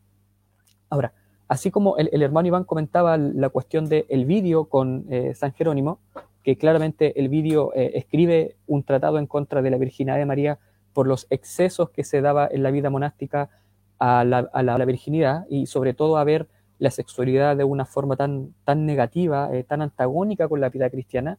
Ahora, 0.90 1.12
así 1.48 1.70
como 1.70 1.96
el, 1.96 2.22
hermano 2.22 2.48
Iván 2.48 2.64
comentaba 2.64 3.16
la 3.16 3.48
cuestión 3.48 3.88
del 3.88 4.06
el 4.08 4.24
vídeo 4.24 4.66
con 4.66 5.06
eh, 5.10 5.34
San 5.34 5.52
Jerónimo, 5.52 6.00
que 6.42 6.56
claramente 6.56 7.18
el 7.18 7.28
vídeo 7.28 7.72
eh, 7.74 7.92
escribe 7.94 8.56
un 8.66 8.84
tratado 8.84 9.18
en 9.18 9.26
contra 9.26 9.62
de 9.62 9.70
la 9.70 9.78
virginidad 9.78 10.16
de 10.16 10.26
María 10.26 10.58
por 10.92 11.06
los 11.06 11.26
excesos 11.30 11.90
que 11.90 12.04
se 12.04 12.20
daba 12.20 12.48
en 12.50 12.62
la 12.62 12.70
vida 12.70 12.88
monástica 12.88 13.50
a 13.98 14.24
la, 14.24 14.84
virginidad 14.84 15.46
y 15.48 15.66
sobre 15.66 15.94
todo 15.94 16.18
a 16.18 16.24
ver 16.24 16.48
la 16.78 16.90
sexualidad 16.90 17.56
de 17.56 17.64
una 17.64 17.86
forma 17.86 18.16
tan, 18.16 18.54
tan 18.64 18.86
negativa, 18.86 19.48
eh, 19.52 19.64
tan 19.64 19.82
antagónica 19.82 20.48
con 20.48 20.60
la 20.60 20.68
vida 20.68 20.90
cristiana, 20.90 21.38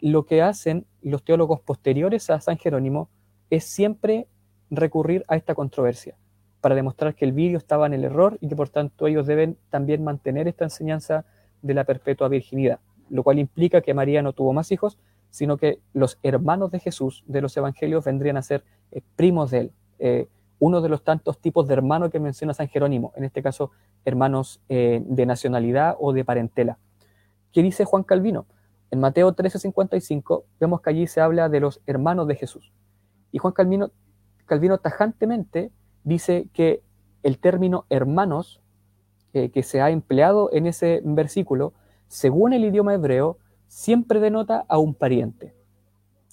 lo 0.00 0.24
que 0.26 0.42
hacen 0.42 0.86
los 1.02 1.22
teólogos 1.22 1.60
posteriores 1.60 2.28
a 2.30 2.40
San 2.40 2.58
Jerónimo 2.58 3.08
es 3.50 3.64
siempre 3.64 4.26
recurrir 4.70 5.24
a 5.28 5.36
esta 5.36 5.54
controversia 5.54 6.16
para 6.62 6.76
demostrar 6.76 7.14
que 7.16 7.24
el 7.24 7.32
vídeo 7.32 7.58
estaba 7.58 7.86
en 7.86 7.92
el 7.92 8.04
error 8.04 8.38
y 8.40 8.48
que 8.48 8.56
por 8.56 8.70
tanto 8.70 9.08
ellos 9.08 9.26
deben 9.26 9.58
también 9.68 10.02
mantener 10.02 10.46
esta 10.46 10.64
enseñanza 10.64 11.26
de 11.60 11.74
la 11.74 11.84
perpetua 11.84 12.28
virginidad, 12.28 12.78
lo 13.10 13.24
cual 13.24 13.40
implica 13.40 13.82
que 13.82 13.92
María 13.92 14.22
no 14.22 14.32
tuvo 14.32 14.52
más 14.52 14.70
hijos, 14.70 14.96
sino 15.30 15.56
que 15.56 15.80
los 15.92 16.18
hermanos 16.22 16.70
de 16.70 16.78
Jesús 16.78 17.24
de 17.26 17.40
los 17.40 17.56
evangelios 17.56 18.04
vendrían 18.04 18.36
a 18.36 18.42
ser 18.42 18.62
eh, 18.92 19.02
primos 19.16 19.50
de 19.50 19.58
él, 19.58 19.72
eh, 19.98 20.28
uno 20.60 20.80
de 20.80 20.88
los 20.88 21.02
tantos 21.02 21.38
tipos 21.38 21.66
de 21.66 21.74
hermanos 21.74 22.10
que 22.10 22.20
menciona 22.20 22.54
San 22.54 22.68
Jerónimo, 22.68 23.12
en 23.16 23.24
este 23.24 23.42
caso 23.42 23.72
hermanos 24.04 24.60
eh, 24.68 25.02
de 25.04 25.26
nacionalidad 25.26 25.96
o 25.98 26.12
de 26.12 26.24
parentela. 26.24 26.78
¿Qué 27.52 27.60
dice 27.62 27.84
Juan 27.84 28.04
Calvino? 28.04 28.46
En 28.92 29.00
Mateo 29.00 29.34
13:55 29.34 30.44
vemos 30.60 30.80
que 30.80 30.90
allí 30.90 31.08
se 31.08 31.20
habla 31.20 31.48
de 31.48 31.58
los 31.58 31.80
hermanos 31.86 32.28
de 32.28 32.36
Jesús. 32.36 32.72
Y 33.32 33.38
Juan 33.38 33.52
Calvino, 33.52 33.90
Calvino 34.46 34.78
tajantemente 34.78 35.72
dice 36.04 36.48
que 36.52 36.82
el 37.22 37.38
término 37.38 37.86
hermanos 37.88 38.60
eh, 39.34 39.50
que 39.50 39.62
se 39.62 39.80
ha 39.80 39.90
empleado 39.90 40.50
en 40.52 40.66
ese 40.66 41.00
versículo, 41.04 41.72
según 42.08 42.52
el 42.52 42.64
idioma 42.64 42.94
hebreo, 42.94 43.38
siempre 43.66 44.20
denota 44.20 44.64
a 44.68 44.78
un 44.78 44.94
pariente. 44.94 45.54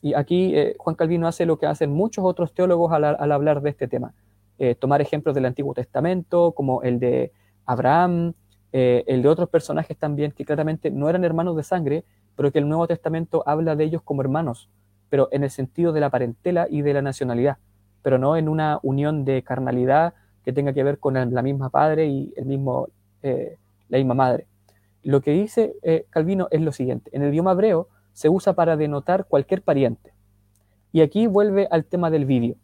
Y 0.02 0.14
aquí 0.14 0.56
eh, 0.56 0.76
Juan 0.78 0.96
Calvino 0.96 1.28
hace 1.28 1.46
lo 1.46 1.58
que 1.58 1.66
hacen 1.66 1.92
muchos 1.92 2.26
otros 2.26 2.54
teólogos 2.54 2.92
al, 2.92 3.32
hablar 3.32 3.62
de 3.62 3.70
este 3.70 3.88
tema. 3.88 4.14
Eh, 4.58 4.76
tomar 4.76 5.00
ejemplos 5.00 5.34
del 5.34 5.46
Antiguo 5.46 5.74
Testamento, 5.74 6.52
como 6.52 6.84
el 6.84 7.00
de 7.00 7.32
Abraham, 7.66 8.34
el 8.72 9.24
de 9.24 9.30
otros 9.30 9.50
personajes 9.50 9.98
también 9.98 10.32
que 10.32 10.46
claramente 10.46 10.92
no 10.92 11.10
eran 11.10 11.24
hermanos 11.24 11.56
de 11.56 11.64
sangre, 11.64 12.04
pero 12.36 12.52
que 12.52 12.60
el 12.60 12.68
Nuevo 12.68 12.86
Testamento 12.86 13.42
habla 13.48 13.76
de 13.76 13.86
ellos 13.86 14.04
como 14.04 14.22
hermanos, 14.22 14.70
pero 15.10 15.28
en 15.32 15.44
el 15.44 15.50
sentido 15.50 15.92
de 15.92 16.02
la 16.02 16.12
parentela 16.12 16.68
y 16.70 16.84
de 16.84 16.94
la 16.94 17.02
nacionalidad 17.02 17.58
pero 18.02 18.18
no 18.18 18.38
en 18.38 18.50
una 18.50 18.80
unión 18.82 19.26
de 19.26 19.44
carnalidad 19.44 20.14
que 20.44 20.54
tenga 20.54 20.74
que 20.74 20.84
ver 20.84 21.00
con 21.00 21.14
la 21.14 21.42
misma 21.42 21.70
padre 21.70 22.08
y 22.08 22.34
el 22.36 22.46
mismo, 22.46 22.88
eh, 23.24 23.58
la 23.90 23.98
misma 23.98 24.14
madre. 24.14 24.48
Lo 25.04 25.22
que 25.22 25.32
dice 25.32 25.74
eh, 25.84 26.06
Calvino 26.10 26.48
es 26.52 26.62
lo 26.62 26.72
siguiente, 26.72 27.10
en 27.14 27.24
el 27.24 27.30
idioma 27.30 27.52
hebreo 27.54 27.88
se 28.14 28.30
usa 28.30 28.54
para 28.54 28.76
denotar 28.76 29.26
cualquier 29.26 29.62
pariente. 29.62 30.12
Y 30.92 31.02
aquí 31.02 31.28
vuelve 31.28 31.68
al 31.72 31.86
tema 31.86 32.10
del 32.10 32.26
vídeo. 32.26 32.56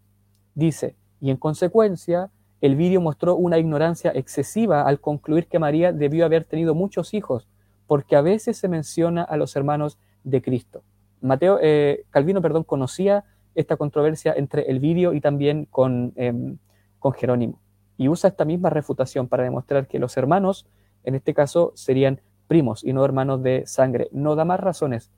Dice, 0.53 0.95
y 1.21 1.29
en 1.29 1.38
consecuencia, 1.38 2.29
el 2.61 2.75
vídeo 2.75 2.99
mostró 2.99 3.36
una 3.36 3.57
ignorancia 3.57 4.11
excesiva 4.13 4.81
al 4.81 4.99
concluir 4.99 5.47
que 5.47 5.59
María 5.59 5.93
debió 5.93 6.25
haber 6.25 6.45
tenido 6.45 6.73
muchos 6.73 7.13
hijos, 7.13 7.47
porque 7.88 8.15
a 8.15 8.21
veces 8.21 8.57
se 8.57 8.67
menciona 8.67 9.23
a 9.23 9.38
los 9.38 9.55
hermanos 9.55 9.97
de 10.23 10.41
Cristo. 10.41 10.81
Mateo, 11.21 11.59
eh, 11.61 12.05
Calvino, 12.09 12.41
perdón, 12.41 12.63
conocía 12.63 13.23
esta 13.55 13.77
controversia 13.77 14.33
entre 14.35 14.63
el 14.63 14.79
vídeo 14.79 15.13
y 15.13 15.21
también 15.21 15.65
con, 15.65 16.13
em, 16.15 16.57
con 16.99 17.13
Jerónimo. 17.13 17.59
Y 17.97 18.09
usa 18.09 18.29
esta 18.29 18.45
misma 18.45 18.69
refutación 18.69 19.27
para 19.27 19.43
demostrar 19.43 19.87
que 19.87 19.99
los 19.99 20.17
hermanos, 20.17 20.67
en 21.03 21.15
este 21.15 21.33
caso, 21.33 21.71
serían 21.75 22.21
primos 22.47 22.83
y 22.83 22.93
no 22.93 23.03
hermanos 23.03 23.41
de 23.41 23.63
sangre. 23.65 24.09
No 24.11 24.35
da 24.35 24.45
más 24.45 24.59
razones, 24.59 25.11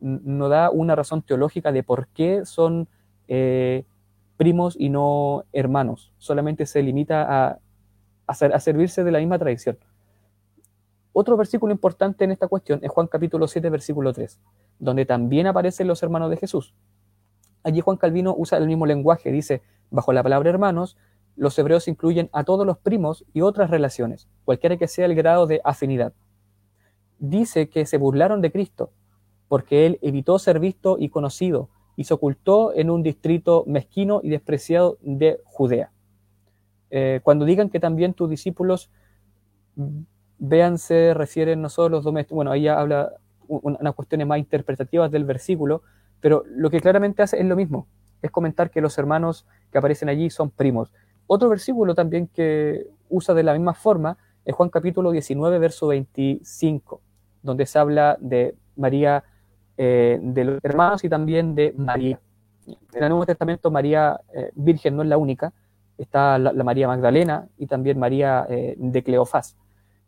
no 0.00 0.48
da 0.48 0.70
una 0.70 0.94
razón 0.94 1.22
teológica 1.22 1.72
de 1.72 1.82
por 1.82 2.08
qué 2.08 2.44
son 2.44 2.88
eh, 3.28 3.84
primos 4.36 4.76
y 4.78 4.88
no 4.88 5.44
hermanos. 5.52 6.12
Solamente 6.18 6.66
se 6.66 6.82
limita 6.82 7.22
a, 7.22 7.58
a, 8.26 8.32
a 8.32 8.60
servirse 8.60 9.04
de 9.04 9.10
la 9.10 9.18
misma 9.18 9.38
tradición. 9.38 9.78
Otro 11.12 11.36
versículo 11.38 11.72
importante 11.72 12.24
en 12.24 12.30
esta 12.30 12.46
cuestión 12.46 12.80
es 12.82 12.90
Juan 12.90 13.06
capítulo 13.06 13.48
7, 13.48 13.70
versículo 13.70 14.12
3, 14.12 14.38
donde 14.78 15.06
también 15.06 15.46
aparecen 15.46 15.88
los 15.88 16.02
hermanos 16.02 16.28
de 16.28 16.36
Jesús. 16.36 16.74
Allí 17.66 17.80
Juan 17.80 17.96
Calvino 17.96 18.32
usa 18.38 18.58
el 18.58 18.68
mismo 18.68 18.86
lenguaje, 18.86 19.32
dice, 19.32 19.60
bajo 19.90 20.12
la 20.12 20.22
palabra 20.22 20.48
hermanos, 20.50 20.96
los 21.34 21.58
hebreos 21.58 21.88
incluyen 21.88 22.30
a 22.32 22.44
todos 22.44 22.64
los 22.64 22.78
primos 22.78 23.24
y 23.34 23.40
otras 23.40 23.70
relaciones, 23.70 24.28
cualquiera 24.44 24.76
que 24.76 24.86
sea 24.86 25.06
el 25.06 25.16
grado 25.16 25.48
de 25.48 25.60
afinidad. 25.64 26.12
Dice 27.18 27.68
que 27.68 27.84
se 27.84 27.98
burlaron 27.98 28.40
de 28.40 28.52
Cristo, 28.52 28.92
porque 29.48 29.84
él 29.84 29.98
evitó 30.00 30.38
ser 30.38 30.60
visto 30.60 30.96
y 30.96 31.08
conocido, 31.08 31.68
y 31.96 32.04
se 32.04 32.14
ocultó 32.14 32.72
en 32.72 32.88
un 32.88 33.02
distrito 33.02 33.64
mezquino 33.66 34.20
y 34.22 34.28
despreciado 34.28 34.98
de 35.00 35.40
Judea. 35.44 35.90
Eh, 36.90 37.18
cuando 37.24 37.44
digan 37.44 37.68
que 37.68 37.80
también 37.80 38.14
tus 38.14 38.30
discípulos 38.30 38.92
vean 40.38 40.78
se 40.78 41.14
refieren 41.14 41.62
no 41.62 41.88
los 41.88 42.04
domésticos, 42.04 42.36
bueno, 42.36 42.52
ahí 42.52 42.68
habla 42.68 43.14
unas 43.48 43.94
cuestiones 43.96 44.28
más 44.28 44.38
interpretativas 44.38 45.10
del 45.10 45.24
versículo, 45.24 45.82
pero 46.20 46.44
lo 46.48 46.70
que 46.70 46.80
claramente 46.80 47.22
hace 47.22 47.38
es 47.38 47.44
lo 47.44 47.56
mismo, 47.56 47.86
es 48.22 48.30
comentar 48.30 48.70
que 48.70 48.80
los 48.80 48.96
hermanos 48.98 49.46
que 49.70 49.78
aparecen 49.78 50.08
allí 50.08 50.30
son 50.30 50.50
primos. 50.50 50.92
Otro 51.26 51.48
versículo 51.48 51.94
también 51.94 52.28
que 52.28 52.86
usa 53.08 53.34
de 53.34 53.42
la 53.42 53.52
misma 53.52 53.74
forma 53.74 54.16
es 54.44 54.54
Juan 54.54 54.68
capítulo 54.68 55.10
19, 55.10 55.58
verso 55.58 55.88
25, 55.88 57.00
donde 57.42 57.66
se 57.66 57.78
habla 57.78 58.16
de 58.20 58.54
María, 58.76 59.24
eh, 59.76 60.18
de 60.22 60.44
los 60.44 60.64
hermanos 60.64 61.02
y 61.04 61.08
también 61.08 61.54
de 61.54 61.74
María. 61.76 62.20
En 62.66 63.02
el 63.02 63.08
Nuevo 63.08 63.26
Testamento 63.26 63.70
María 63.70 64.20
eh, 64.32 64.50
Virgen 64.54 64.96
no 64.96 65.02
es 65.02 65.08
la 65.08 65.18
única, 65.18 65.52
está 65.98 66.38
la, 66.38 66.52
María 66.64 66.86
Magdalena 66.86 67.48
y 67.58 67.66
también 67.66 67.98
María 67.98 68.46
eh, 68.48 68.74
de 68.78 69.02
Cleofás. 69.02 69.56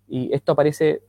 Y 0.06 0.32
esto 0.32 0.52
aparece 0.52 1.02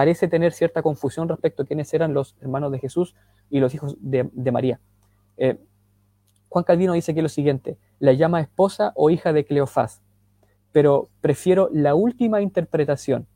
parece 0.00 0.28
tener 0.28 0.54
cierta 0.54 0.80
confusión 0.80 1.28
respecto 1.28 1.62
a 1.62 1.66
quiénes 1.66 1.92
eran 1.92 2.14
los 2.14 2.34
hermanos 2.40 2.72
de 2.72 2.78
Jesús 2.78 3.14
y 3.50 3.60
los 3.60 3.74
hijos 3.74 3.98
de, 4.00 4.50
María. 4.50 4.80
Eh, 5.36 5.58
Juan 6.48 6.64
Calvino 6.64 6.94
dice 6.94 7.14
que 7.14 7.20
lo 7.20 7.28
siguiente, 7.28 7.76
la 7.98 8.14
llama 8.14 8.40
esposa 8.40 8.92
o 8.94 9.10
hija 9.10 9.34
de 9.34 9.44
Cleofás, 9.44 10.00
pero 10.72 11.10
prefiero 11.20 11.68
la 11.70 11.94
última 11.94 12.40
interpretación, 12.40 13.26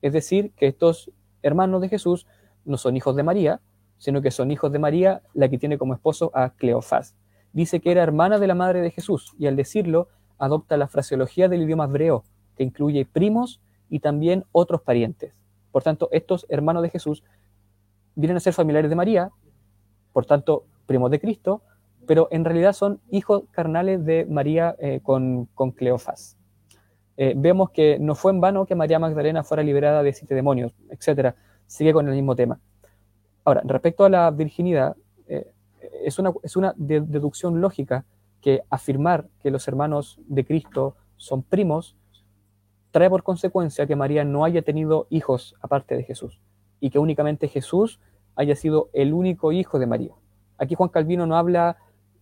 es 0.00 0.14
decir, 0.14 0.52
que 0.52 0.68
estos 0.68 1.10
hermanos 1.42 1.82
de 1.82 1.90
Jesús 1.90 2.26
no 2.64 2.78
son 2.78 2.96
hijos 2.96 3.14
de 3.14 3.22
María, 3.22 3.60
sino 3.98 4.22
que 4.22 4.30
son 4.30 4.50
hijos 4.50 4.72
de 4.72 4.78
María, 4.78 5.20
la 5.34 5.50
que 5.50 5.58
tiene 5.58 5.76
como 5.76 5.92
esposo 5.92 6.30
a 6.32 6.54
Cleofás. 6.54 7.14
Dice 7.52 7.80
que 7.80 7.90
era 7.90 8.02
hermana 8.02 8.38
de 8.38 8.46
la 8.46 8.54
madre 8.54 8.80
de 8.80 8.90
Jesús 8.90 9.34
y 9.38 9.48
al 9.48 9.56
decirlo 9.56 10.08
adopta 10.38 10.78
la 10.78 10.88
fraseología 10.88 11.50
del 11.50 11.64
idioma 11.64 11.84
hebreo, 11.84 12.24
que 12.56 12.64
incluye 12.64 13.04
primos 13.04 13.60
y 13.90 14.00
también 14.00 14.46
otros 14.52 14.80
parientes. 14.80 15.34
Por 15.76 15.82
tanto, 15.82 16.08
estos 16.10 16.46
hermanos 16.48 16.82
de 16.82 16.88
Jesús 16.88 17.22
vienen 18.14 18.38
a 18.38 18.40
ser 18.40 18.54
familiares 18.54 18.88
de 18.88 18.96
María, 18.96 19.30
por 20.14 20.24
tanto, 20.24 20.64
primos 20.86 21.10
de 21.10 21.20
Cristo, 21.20 21.60
pero 22.06 22.28
en 22.30 22.46
realidad 22.46 22.72
son 22.72 22.98
hijos 23.10 23.42
carnales 23.50 24.02
de 24.06 24.24
María 24.24 24.74
eh, 24.78 25.00
con, 25.02 25.50
con, 25.54 25.72
Cleofás. 25.72 26.38
Eh, 27.18 27.34
vemos 27.36 27.72
que 27.72 27.98
no 27.98 28.14
fue 28.14 28.32
en 28.32 28.40
vano 28.40 28.64
que 28.64 28.74
María 28.74 28.98
Magdalena 28.98 29.44
fuera 29.44 29.62
liberada 29.62 30.02
de 30.02 30.14
siete 30.14 30.34
demonios, 30.34 30.72
etc. 30.88 31.34
Sigue 31.66 31.92
con 31.92 32.08
el 32.08 32.14
mismo 32.14 32.34
tema. 32.34 32.58
Ahora, 33.44 33.60
respecto 33.66 34.06
a 34.06 34.08
la 34.08 34.30
virginidad, 34.30 34.96
eh, 35.28 35.52
es 36.04 36.18
una, 36.18 36.32
es 36.42 36.56
una 36.56 36.72
deducción 36.78 37.60
lógica 37.60 38.06
que 38.40 38.62
afirmar 38.70 39.28
que 39.42 39.50
los 39.50 39.68
hermanos 39.68 40.18
de 40.26 40.42
Cristo 40.46 40.96
son 41.18 41.42
primos 41.42 41.96
trae 42.96 43.10
por 43.10 43.22
consecuencia 43.22 43.86
que 43.86 43.94
María 43.94 44.24
no 44.24 44.42
haya 44.42 44.62
tenido 44.62 45.06
hijos 45.10 45.54
aparte 45.60 45.94
de 45.94 46.02
Jesús 46.02 46.40
y 46.80 46.88
que 46.88 46.98
únicamente 46.98 47.46
Jesús 47.46 48.00
haya 48.36 48.56
sido 48.56 48.88
el 48.94 49.12
único 49.12 49.52
hijo 49.52 49.78
de 49.78 49.84
María. 49.84 50.14
Aquí 50.56 50.76
Juan 50.76 50.88
Calvino 50.88 51.26
no 51.26 51.36
habla 51.36 51.76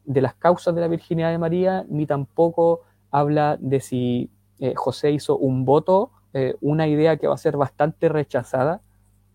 de 0.05 0.20
las 0.20 0.35
causas 0.35 0.75
de 0.75 0.81
la 0.81 0.89
virginidad 0.89 1.31
de 1.31 1.39
María, 1.39 1.87
ni 1.89 2.07
tampoco 2.07 2.81
habla 3.12 3.57
de 3.61 3.79
si 3.79 4.33
eh, 4.59 4.75
José 4.75 5.12
hizo 5.12 5.37
un 5.37 5.64
voto, 5.64 6.11
eh, 6.33 6.57
una 6.61 6.89
idea 6.89 7.18
que 7.18 7.29
va 7.29 7.35
a 7.35 7.39
ser 7.39 7.57
bastante 7.57 8.09
rechazada. 8.09 8.81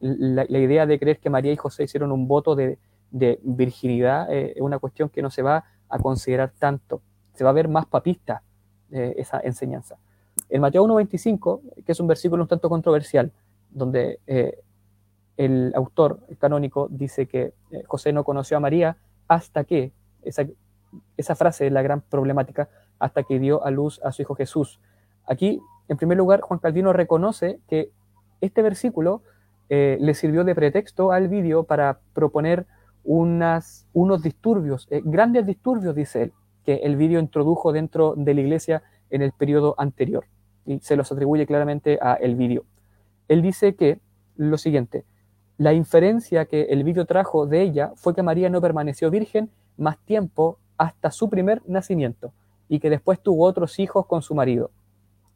La, 0.02 0.44
idea 0.44 0.86
de 0.86 1.00
creer 1.00 1.20
que 1.20 1.30
María 1.30 1.54
y 1.54 1.56
José 1.56 1.86
hicieron 1.86 2.12
un 2.12 2.28
voto 2.28 2.54
de, 2.54 2.80
virginidad 3.12 4.30
eh, 4.30 4.56
es 4.58 4.62
una 4.62 4.78
cuestión 4.78 5.08
que 5.08 5.22
no 5.22 5.30
se 5.30 5.42
va 5.42 5.64
a 5.88 6.00
considerar 6.00 6.52
tanto. 6.60 7.02
Se 7.34 7.46
va 7.46 7.52
a 7.52 7.54
ver 7.54 7.70
más 7.70 7.86
papista 7.86 8.44
esa 8.92 9.40
enseñanza. 9.40 10.00
En 10.50 10.62
Mateo 10.62 10.86
1.25, 10.86 11.84
que 11.86 11.92
es 11.92 12.00
un 12.00 12.08
versículo 12.08 12.44
un 12.44 12.50
tanto 12.50 12.70
controversial, 12.70 13.32
donde 13.70 14.20
eh, 14.26 14.60
el 15.38 15.72
autor 15.76 16.20
canónico 16.40 16.88
dice 16.90 17.28
que 17.28 17.54
eh, 17.72 17.84
José 17.88 18.12
no 18.12 18.24
conoció 18.24 18.58
a 18.58 18.60
María 18.60 18.98
hasta 19.28 19.64
que, 19.64 19.94
esa, 20.24 20.46
esa 21.18 21.36
frase 21.36 21.68
es 21.68 21.72
la 21.72 21.82
gran 21.82 22.02
problemática, 22.02 22.68
hasta 22.98 23.24
que 23.24 23.40
dio 23.40 23.64
a 23.64 23.72
luz 23.72 24.02
a 24.04 24.12
su 24.12 24.24
hijo 24.24 24.36
Jesús. 24.36 24.80
Aquí, 25.26 25.62
en 25.88 25.98
primer 25.98 26.18
lugar, 26.18 26.42
Juan 26.42 26.60
Calvino 26.60 26.94
reconoce 26.94 27.60
que 27.68 27.92
este 28.42 28.62
versículo 28.62 29.22
eh, 29.70 29.98
le 30.02 30.16
sirvió 30.16 30.44
de 30.44 30.56
pretexto 30.56 31.12
al 31.12 31.28
vídeo 31.28 31.64
para 31.64 32.00
proponer 32.14 32.66
unos 33.04 34.22
disturbios, 34.22 34.88
grandes 35.04 35.46
disturbios, 35.46 35.96
dice 35.96 36.24
él, 36.24 36.34
que 36.66 36.76
el 36.84 36.96
vídeo 36.96 37.20
introdujo 37.20 37.72
dentro 37.72 38.14
de 38.16 38.34
la 38.34 38.42
iglesia 38.42 38.84
en 39.10 39.22
el 39.22 39.32
periodo 39.32 39.74
anterior. 39.78 40.26
Y 40.66 40.80
se 40.80 40.96
los 40.96 41.12
atribuye 41.12 41.46
claramente 41.46 42.00
a 42.02 42.14
el 42.14 42.36
vídeo. 42.36 42.66
Él 43.28 43.42
dice 43.42 43.76
que 43.76 44.00
lo 44.36 44.58
siguiente, 44.58 45.06
la 45.58 45.74
inferencia 45.74 46.46
que 46.46 46.64
el 46.70 46.84
vídeo 46.84 47.06
trajo 47.06 47.46
de 47.46 47.62
ella 47.62 47.92
fue 47.96 48.16
que 48.16 48.24
María 48.24 48.50
no 48.50 48.62
permaneció 48.62 49.12
virgen 49.12 49.50
más 49.78 49.98
tiempo 50.00 50.58
hasta 50.78 51.12
su 51.12 51.30
primer 51.30 51.62
nacimiento 51.68 52.32
y 52.70 52.80
que 52.80 52.90
después 52.90 53.20
tuvo 53.20 53.46
otros 53.46 53.80
hijos 53.80 54.06
con 54.06 54.22
su 54.22 54.36
marido. 54.36 54.72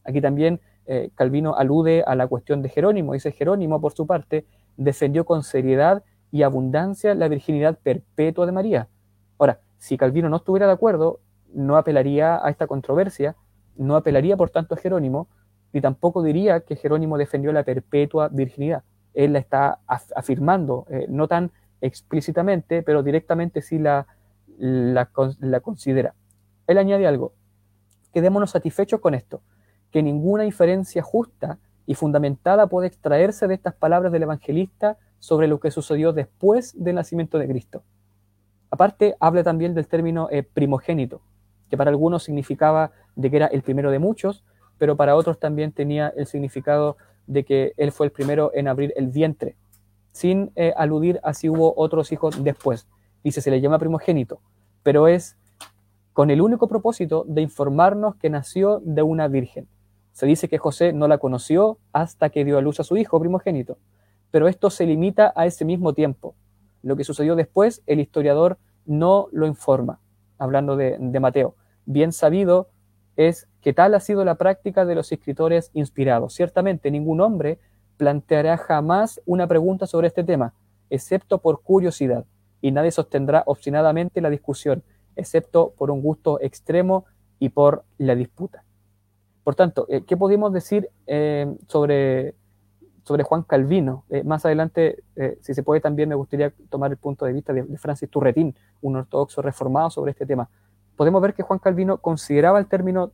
Aquí 0.06 0.22
también 0.22 0.62
eh, 0.86 1.10
Calvino 1.16 1.56
alude 1.56 2.04
a 2.06 2.16
la 2.16 2.28
cuestión 2.28 2.62
de 2.62 2.70
Jerónimo. 2.70 3.14
Dice 3.14 3.32
Jerónimo, 3.32 3.82
por 3.82 3.94
su 3.94 4.06
parte, 4.08 4.46
defendió 4.78 5.26
con 5.26 5.44
seriedad 5.44 6.04
y 6.32 6.44
abundancia 6.44 7.14
la 7.16 7.28
virginidad 7.28 7.78
perpetua 7.82 8.46
de 8.46 8.52
María. 8.52 8.88
Ahora, 9.38 9.60
si 9.78 9.98
Calvino 9.98 10.30
no 10.30 10.38
estuviera 10.38 10.68
de 10.68 10.74
acuerdo, 10.74 11.20
no 11.54 11.78
apelaría 11.78 12.44
a 12.44 12.50
esta 12.50 12.68
controversia, 12.68 13.36
no 13.78 13.96
apelaría 13.96 14.38
por 14.38 14.50
tanto 14.50 14.76
a 14.76 14.78
Jerónimo, 14.78 15.28
y 15.72 15.82
tampoco 15.82 16.22
diría 16.22 16.62
que 16.62 16.76
Jerónimo 16.76 17.18
defendió 17.18 17.52
la 17.52 17.64
perpetua 17.64 18.30
virginidad. 18.30 18.84
Él 19.14 19.34
la 19.34 19.40
está 19.40 19.80
afirmando, 20.16 20.86
eh, 20.90 21.08
no 21.10 21.28
tan 21.28 21.52
explícitamente, 21.82 22.84
pero 22.84 23.04
directamente 23.04 23.62
sí 23.62 23.80
la, 23.80 24.08
la, 24.58 25.60
considera. 25.62 26.14
Él 26.68 26.78
añade 26.78 27.08
algo, 27.08 27.34
quedémonos 28.14 28.52
satisfechos 28.52 29.00
con 29.00 29.14
esto 29.14 29.42
que 29.92 30.02
ninguna 30.02 30.44
inferencia 30.46 31.04
justa 31.04 31.60
y 31.86 31.94
fundamentada 31.94 32.66
puede 32.68 32.88
extraerse 32.88 33.48
de 33.48 33.54
estas 33.54 33.76
palabras 33.76 34.12
del 34.12 34.24
evangelista 34.24 34.98
sobre 35.20 35.48
lo 35.48 35.60
que 35.60 35.70
sucedió 35.70 36.14
después 36.14 36.74
del 36.84 36.96
nacimiento 36.96 37.38
de 37.38 37.48
Cristo. 37.48 37.84
Aparte, 38.72 39.16
habla 39.20 39.44
también 39.44 39.76
del 39.76 39.88
término 39.88 40.30
eh, 40.32 40.42
primogénito, 40.42 41.22
que 41.74 41.78
para 41.78 41.90
algunos 41.90 42.22
significaba 42.22 42.92
de 43.16 43.32
que 43.32 43.38
era 43.38 43.48
el 43.48 43.64
primero 43.64 43.90
de 43.90 43.98
muchos, 43.98 44.44
pero 44.78 44.96
para 44.96 45.16
otros 45.16 45.40
también 45.40 45.72
tenía 45.72 46.14
el 46.16 46.28
significado 46.28 46.98
de 47.26 47.44
que 47.46 47.74
él 47.78 47.92
fue 47.92 48.06
el 48.06 48.12
primero 48.12 48.52
en 48.54 48.68
abrir 48.68 48.94
el 48.96 49.08
vientre, 49.08 49.56
sin 50.12 50.52
eh, 50.56 50.72
aludir 50.78 51.20
a 51.24 51.34
si 51.34 51.50
hubo 51.50 51.74
otros 51.76 52.12
hijos 52.12 52.44
después. 52.44 52.86
Dice, 53.24 53.42
se 53.42 53.50
le 53.50 53.60
llama 53.60 53.80
primogénito, 53.80 54.40
pero 54.84 55.08
es 55.08 55.36
con 56.14 56.30
el 56.30 56.42
único 56.42 56.68
propósito 56.68 57.26
de 57.28 57.42
informarnos 57.42 58.18
que 58.18 58.30
nació 58.30 58.80
de 58.86 59.02
una 59.02 59.28
virgen. 59.28 59.68
Se 60.12 60.28
dice 60.28 60.48
que 60.48 60.60
José 60.60 60.94
no 60.94 61.08
la 61.08 61.18
conoció 61.18 61.80
hasta 61.92 62.30
que 62.30 62.46
dio 62.46 62.60
a 62.60 62.62
luz 62.62 62.82
a 62.82 62.84
su 62.84 62.98
hijo 62.98 63.20
primogénito, 63.20 63.80
pero 64.30 64.48
esto 64.48 64.70
se 64.70 64.86
limita 64.86 65.34
a 65.36 65.48
ese 65.48 65.66
mismo 65.66 65.94
tiempo. 65.94 66.36
Lo 66.84 66.96
que 66.96 67.04
sucedió 67.04 67.36
después, 67.36 67.82
el 67.88 68.00
historiador 68.00 68.60
no 68.86 69.28
lo 69.32 69.48
informa, 69.48 70.00
hablando 70.38 70.76
de, 70.76 71.00
Mateo. 71.20 71.56
Bien 71.86 72.12
sabido 72.12 72.70
es 73.16 73.48
que 73.62 73.74
tal 73.74 73.94
ha 73.96 74.00
sido 74.00 74.26
la 74.26 74.36
práctica 74.36 74.86
de 74.86 74.96
los 74.96 75.12
escritores 75.12 75.70
inspirados. 75.74 76.34
Ciertamente 76.34 76.92
ningún 76.92 77.22
hombre 77.22 77.60
planteará 77.98 78.58
jamás 78.58 79.22
una 79.26 79.48
pregunta 79.48 79.88
sobre 79.88 80.08
este 80.08 80.24
tema, 80.24 80.54
excepto 80.90 81.40
por 81.40 81.62
curiosidad, 81.62 82.26
y 82.62 82.72
nadie 82.72 82.92
sostendrá 82.92 83.44
obstinadamente 83.46 84.22
la 84.22 84.30
discusión, 84.30 84.84
excepto 85.16 85.74
por 85.78 85.92
un 85.92 86.02
gusto 86.02 86.40
extremo 86.42 87.06
y 87.40 87.50
por 87.50 87.84
la 87.98 88.16
disputa. 88.16 88.64
Por 89.44 89.56
tanto, 89.56 89.86
eh, 89.90 90.04
¿qué 90.06 90.16
podemos 90.16 90.54
decir 90.54 90.90
eh, 91.06 91.54
sobre, 91.68 92.34
sobre 93.04 93.24
Juan 93.24 93.44
Calvino? 93.44 94.06
Eh, 94.10 94.24
más 94.24 94.46
adelante, 94.46 95.04
si 95.42 95.54
se 95.54 95.64
puede, 95.64 95.82
también 95.82 96.10
me 96.10 96.16
gustaría 96.16 96.54
tomar 96.70 96.92
el 96.92 96.98
punto 96.98 97.26
de 97.26 97.34
vista 97.34 97.54
de, 97.54 97.64
Francis 97.78 98.10
Turretín, 98.10 98.56
un 98.82 98.96
ortodoxo 98.96 99.42
reformado 99.42 99.90
sobre 99.90 100.12
este 100.12 100.26
tema. 100.26 100.50
Podemos 100.96 101.22
ver 101.22 101.34
que 101.34 101.44
Juan 101.44 101.60
Calvino 101.60 101.98
consideraba 101.98 102.60
el 102.60 102.68
término 102.68 103.12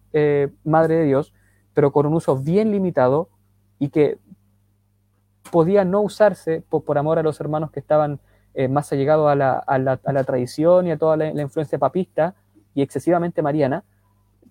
Madre 0.64 0.96
de 0.96 1.06
Dios, 1.06 1.34
pero 1.74 1.92
con 1.92 2.06
un 2.06 2.14
uso 2.14 2.38
bien 2.38 2.72
limitado 2.72 3.30
y 3.78 3.90
que 3.90 4.18
podía 5.52 5.86
no 5.86 6.02
usarse 6.02 6.62
por, 6.70 6.98
amor 6.98 7.20
a 7.20 7.24
los 7.24 7.40
hermanos 7.40 7.72
que 7.72 7.80
estaban 7.80 8.20
más 8.70 8.92
allegados 8.92 9.30
a 9.30 9.36
la, 9.36 9.54
a, 9.54 9.78
la, 9.78 10.00
a 10.04 10.12
la, 10.12 10.24
tradición 10.24 10.88
y 10.88 10.92
a 10.92 10.98
toda 10.98 11.16
la 11.16 11.42
influencia 11.42 11.80
papista 11.80 12.36
y 12.76 12.82
excesivamente 12.82 13.42
mariana, 13.42 13.84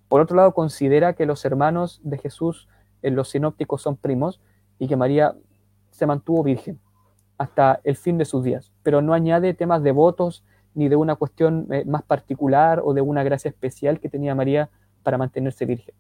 por 0.09 0.23
otro 0.23 0.37
lado, 0.37 0.55
considera 0.55 1.13
que 1.13 1.27
los 1.27 1.45
hermanos 1.45 2.01
de 2.03 2.19
Jesús 2.19 2.69
en 3.03 3.15
los 3.15 3.29
sinópticos 3.29 3.83
son 3.83 3.97
primos 3.97 4.41
y 4.79 4.89
que 4.89 4.97
María 4.97 5.37
se 5.91 6.07
mantuvo 6.07 6.43
virgen 6.43 6.81
hasta 7.37 7.81
el 7.85 7.97
fin 7.97 8.19
de 8.19 8.25
sus 8.25 8.43
días, 8.43 8.73
pero 8.83 9.01
no 9.01 9.13
añade 9.13 9.55
temas 9.55 9.83
devotos 9.83 10.45
ni 10.79 10.89
de 10.89 10.95
una 10.95 11.17
cuestión 11.17 11.67
eh, 11.73 11.85
más 11.87 12.05
particular 12.05 12.81
o 12.85 12.95
de 12.95 13.01
una 13.01 13.25
gracia 13.25 13.49
especial 13.49 13.99
que 13.99 14.09
tenía 14.09 14.37
María 14.37 14.71
para 15.03 15.19
mantenerse 15.19 15.67
virgen. 15.67 15.93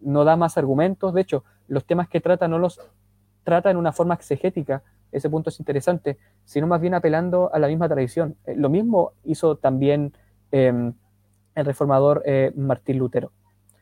No 0.00 0.22
da 0.22 0.36
más 0.36 0.56
argumentos, 0.56 1.12
de 1.12 1.20
hecho, 1.20 1.42
los 1.66 1.84
temas 1.84 2.08
que 2.08 2.20
trata 2.20 2.46
no 2.46 2.60
los 2.60 2.80
trata 3.42 3.72
en 3.72 3.76
una 3.76 3.90
forma 3.90 4.14
exegética, 4.14 4.84
ese 5.10 5.28
punto 5.28 5.50
es 5.50 5.58
interesante, 5.58 6.16
sino 6.44 6.68
más 6.68 6.80
bien 6.80 6.94
apelando 6.94 7.50
a 7.52 7.58
la 7.58 7.66
misma 7.66 7.88
tradición. 7.88 8.36
Eh, 8.46 8.54
lo 8.54 8.68
mismo 8.68 9.14
hizo 9.24 9.56
también 9.56 10.12
em, 10.52 10.92
el 11.56 11.64
reformador 11.64 12.22
eh, 12.24 12.52
Martín 12.54 12.98
Lutero. 12.98 13.32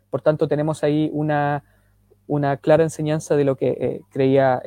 Por 0.09 0.23
tanto, 0.23 0.49
tenemos 0.49 0.83
ahí 0.83 1.11
una, 1.13 1.63
una 2.27 2.57
clara 2.57 2.85
enseñanza 2.85 3.37
de 3.37 3.45
lo 3.45 3.57
que 3.57 4.01
creía 4.09 4.63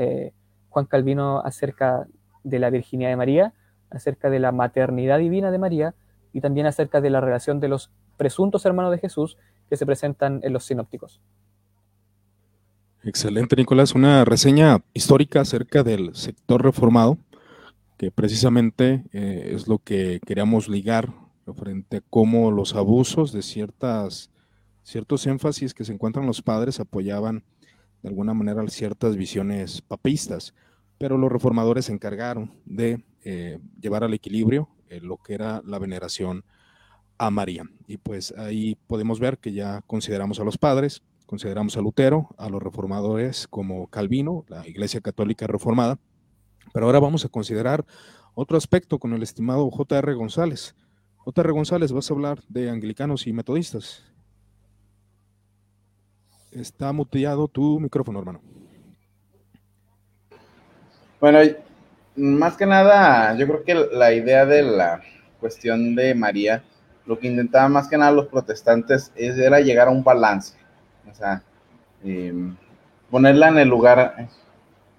Juan 0.69 0.85
Calvino 0.85 1.39
acerca 1.39 2.05
de 2.43 2.59
la 2.59 2.69
virginidad 2.69 3.09
de 3.09 3.15
María, 3.15 3.53
acerca 3.89 4.29
de 4.29 4.39
la 4.39 4.51
maternidad 4.51 5.19
divina 5.19 5.51
de 5.51 5.57
María 5.57 5.95
y 6.33 6.41
también 6.41 6.65
acerca 6.65 7.01
de 7.01 7.09
la 7.09 7.21
relación 7.21 7.59
de 7.59 7.69
los 7.69 7.89
presuntos 8.17 8.65
hermanos 8.65 8.91
de 8.91 8.99
Jesús 8.99 9.37
que 9.69 9.77
se 9.77 9.85
presentan 9.85 10.41
en 10.43 10.53
los 10.53 10.65
sinópticos. 10.65 11.21
Excelente, 13.03 13.55
Nicolás. 13.55 13.95
Una 13.95 14.25
reseña 14.25 14.83
histórica 14.93 15.41
acerca 15.41 15.83
del 15.83 16.15
sector 16.15 16.63
reformado, 16.63 17.17
que 17.97 18.11
precisamente 18.11 19.05
es 19.11 19.67
lo 19.67 19.79
que 19.79 20.19
queríamos 20.25 20.67
ligar 20.67 21.13
frente 21.55 21.97
a 21.97 22.01
cómo 22.09 22.51
los 22.51 22.75
abusos 22.75 23.31
de 23.31 23.41
ciertas, 23.41 24.29
ciertos 24.83 25.25
énfasis 25.27 25.73
que 25.73 25.85
se 25.85 25.93
encuentran 25.93 26.27
los 26.27 26.41
padres 26.41 26.79
apoyaban 26.79 27.43
de 28.03 28.09
alguna 28.09 28.33
manera 28.33 28.65
ciertas 28.67 29.15
visiones 29.15 29.81
papistas, 29.81 30.53
pero 30.97 31.17
los 31.17 31.31
reformadores 31.31 31.85
se 31.85 31.93
encargaron 31.93 32.53
de 32.65 33.03
eh, 33.23 33.59
llevar 33.79 34.03
al 34.03 34.13
equilibrio 34.13 34.69
eh, 34.89 34.99
lo 35.01 35.17
que 35.17 35.33
era 35.33 35.61
la 35.65 35.79
veneración 35.79 36.43
a 37.17 37.29
María. 37.29 37.63
Y 37.87 37.97
pues 37.97 38.33
ahí 38.37 38.75
podemos 38.87 39.19
ver 39.19 39.37
que 39.37 39.51
ya 39.51 39.81
consideramos 39.85 40.39
a 40.39 40.43
los 40.43 40.57
padres, 40.57 41.03
consideramos 41.25 41.77
a 41.77 41.81
Lutero, 41.81 42.29
a 42.37 42.49
los 42.49 42.63
reformadores 42.63 43.47
como 43.47 43.87
Calvino, 43.87 44.45
la 44.47 44.67
Iglesia 44.67 45.01
Católica 45.01 45.45
Reformada, 45.47 45.99
pero 46.73 46.85
ahora 46.85 46.99
vamos 46.99 47.25
a 47.25 47.29
considerar 47.29 47.85
otro 48.33 48.57
aspecto 48.57 48.99
con 48.99 49.13
el 49.13 49.21
estimado 49.21 49.69
J.R. 49.69 50.13
González, 50.13 50.75
J.R. 51.17 51.51
González, 51.51 51.91
vas 51.91 52.09
a 52.09 52.13
hablar 52.13 52.39
de 52.47 52.69
anglicanos 52.69 53.27
y 53.27 53.33
metodistas. 53.33 54.03
Está 56.51 56.91
muteado 56.93 57.47
tu 57.47 57.79
micrófono, 57.79 58.19
hermano. 58.19 58.41
Bueno, 61.19 61.39
más 62.19 62.57
que 62.57 62.65
nada, 62.65 63.35
yo 63.35 63.47
creo 63.47 63.63
que 63.63 63.87
la 63.93 64.13
idea 64.13 64.45
de 64.45 64.63
la 64.63 65.01
cuestión 65.39 65.95
de 65.95 66.13
María, 66.13 66.63
lo 67.05 67.17
que 67.17 67.27
intentaban 67.27 67.71
más 67.71 67.87
que 67.87 67.97
nada 67.97 68.11
los 68.11 68.27
protestantes 68.27 69.11
era 69.15 69.59
llegar 69.59 69.87
a 69.87 69.91
un 69.91 70.03
balance, 70.03 70.55
o 71.09 71.15
sea, 71.15 71.41
em, 72.03 72.55
ponerla 73.09 73.47
en 73.49 73.57
el 73.59 73.69
lugar 73.69 74.27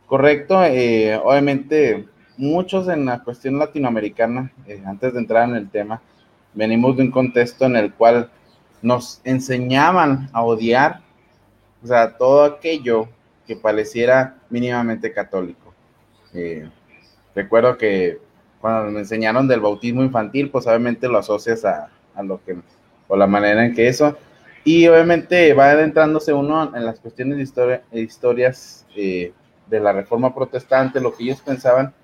correcto. 0.06 0.64
Eh, 0.64 1.16
obviamente, 1.22 2.08
muchos 2.36 2.88
en 2.88 3.06
la 3.06 3.22
cuestión 3.22 3.58
latinoamericana, 3.58 4.52
eh, 4.66 4.82
antes 4.84 5.12
de 5.12 5.20
entrar 5.20 5.48
en 5.48 5.56
el 5.56 5.70
tema, 5.70 6.02
venimos 6.54 6.96
de 6.96 7.04
un 7.04 7.10
contexto 7.10 7.66
en 7.66 7.76
el 7.76 7.92
cual 7.94 8.30
nos 8.82 9.20
enseñaban 9.24 10.28
a 10.32 10.42
odiar, 10.42 11.00
o 11.82 11.86
sea, 11.86 12.16
todo 12.16 12.44
aquello 12.44 13.08
que 13.46 13.56
pareciera 13.56 14.36
mínimamente 14.48 15.12
católico. 15.12 15.74
Eh, 16.32 16.68
recuerdo 17.34 17.76
que 17.76 18.18
cuando 18.60 18.90
me 18.90 19.00
enseñaron 19.00 19.48
del 19.48 19.60
bautismo 19.60 20.02
infantil, 20.02 20.50
pues 20.50 20.66
obviamente 20.66 21.08
lo 21.08 21.18
asocias 21.18 21.64
a, 21.64 21.90
lo 22.22 22.42
que, 22.44 22.56
o 23.08 23.16
la 23.16 23.26
manera 23.26 23.64
en 23.64 23.74
que 23.74 23.88
eso, 23.88 24.16
y 24.64 24.86
obviamente 24.86 25.54
va 25.54 25.70
adentrándose 25.70 26.32
uno 26.32 26.76
en 26.76 26.84
las 26.84 27.00
cuestiones 27.00 27.38
de 27.38 27.42
historia, 27.42 27.82
historias 27.92 28.86
eh, 28.94 29.32
de 29.66 29.80
la 29.80 29.92
reforma 29.92 30.34
protestante, 30.34 31.00
lo 31.00 31.14
que 31.14 31.24
ellos 31.24 31.40
pensaban, 31.40 31.94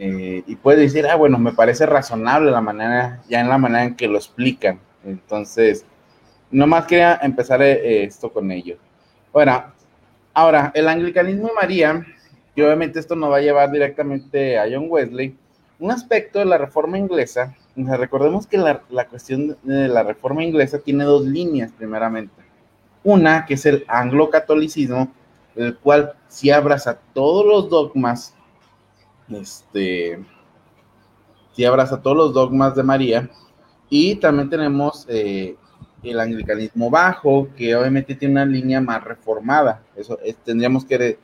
eh, 0.00 0.42
y 0.46 0.56
puede 0.56 0.82
decir, 0.82 1.06
ah, 1.06 1.16
bueno, 1.16 1.38
me 1.38 1.52
parece 1.52 1.84
razonable 1.84 2.50
la 2.50 2.60
manera, 2.60 3.22
ya 3.28 3.40
en 3.40 3.48
la 3.48 3.58
manera 3.58 3.84
en 3.84 3.94
que 3.94 4.08
lo 4.08 4.16
explican. 4.16 4.80
Entonces, 5.04 5.84
nomás 6.50 6.86
quería 6.86 7.18
empezar 7.22 7.62
eh, 7.62 8.04
esto 8.04 8.32
con 8.32 8.50
ello. 8.50 8.78
Bueno, 9.32 9.64
ahora, 10.32 10.72
el 10.74 10.88
anglicanismo 10.88 11.50
y 11.50 11.54
María 11.54 12.06
y 12.54 12.62
obviamente 12.62 13.00
esto 13.00 13.16
nos 13.16 13.30
va 13.30 13.36
a 13.38 13.42
llevar 13.42 13.70
directamente 13.70 14.58
a 14.58 14.64
John 14.70 14.86
Wesley, 14.88 15.36
un 15.78 15.90
aspecto 15.90 16.38
de 16.38 16.44
la 16.44 16.58
reforma 16.58 16.98
inglesa, 16.98 17.54
recordemos 17.76 18.46
que 18.46 18.58
la, 18.58 18.82
la 18.90 19.08
cuestión 19.08 19.56
de 19.62 19.88
la 19.88 20.02
reforma 20.02 20.44
inglesa 20.44 20.78
tiene 20.78 21.04
dos 21.04 21.24
líneas 21.24 21.72
primeramente. 21.72 22.42
Una 23.02 23.44
que 23.44 23.54
es 23.54 23.66
el 23.66 23.84
anglo-catolicismo, 23.88 25.12
el 25.56 25.76
cual 25.76 26.14
sí 26.28 26.50
abraza 26.50 26.98
todos 27.12 27.44
los 27.44 27.68
dogmas, 27.68 28.34
este, 29.28 30.24
sí 31.52 31.64
abraza 31.64 32.00
todos 32.00 32.16
los 32.16 32.32
dogmas 32.32 32.74
de 32.74 32.82
María, 32.82 33.30
y 33.90 34.16
también 34.16 34.48
tenemos 34.48 35.06
eh, 35.08 35.56
el 36.02 36.20
anglicanismo 36.20 36.90
bajo, 36.90 37.48
que 37.56 37.74
obviamente 37.76 38.14
tiene 38.14 38.32
una 38.32 38.46
línea 38.46 38.80
más 38.80 39.02
reformada. 39.04 39.82
Eso 39.96 40.18
tendríamos 40.44 40.84
que, 40.84 41.18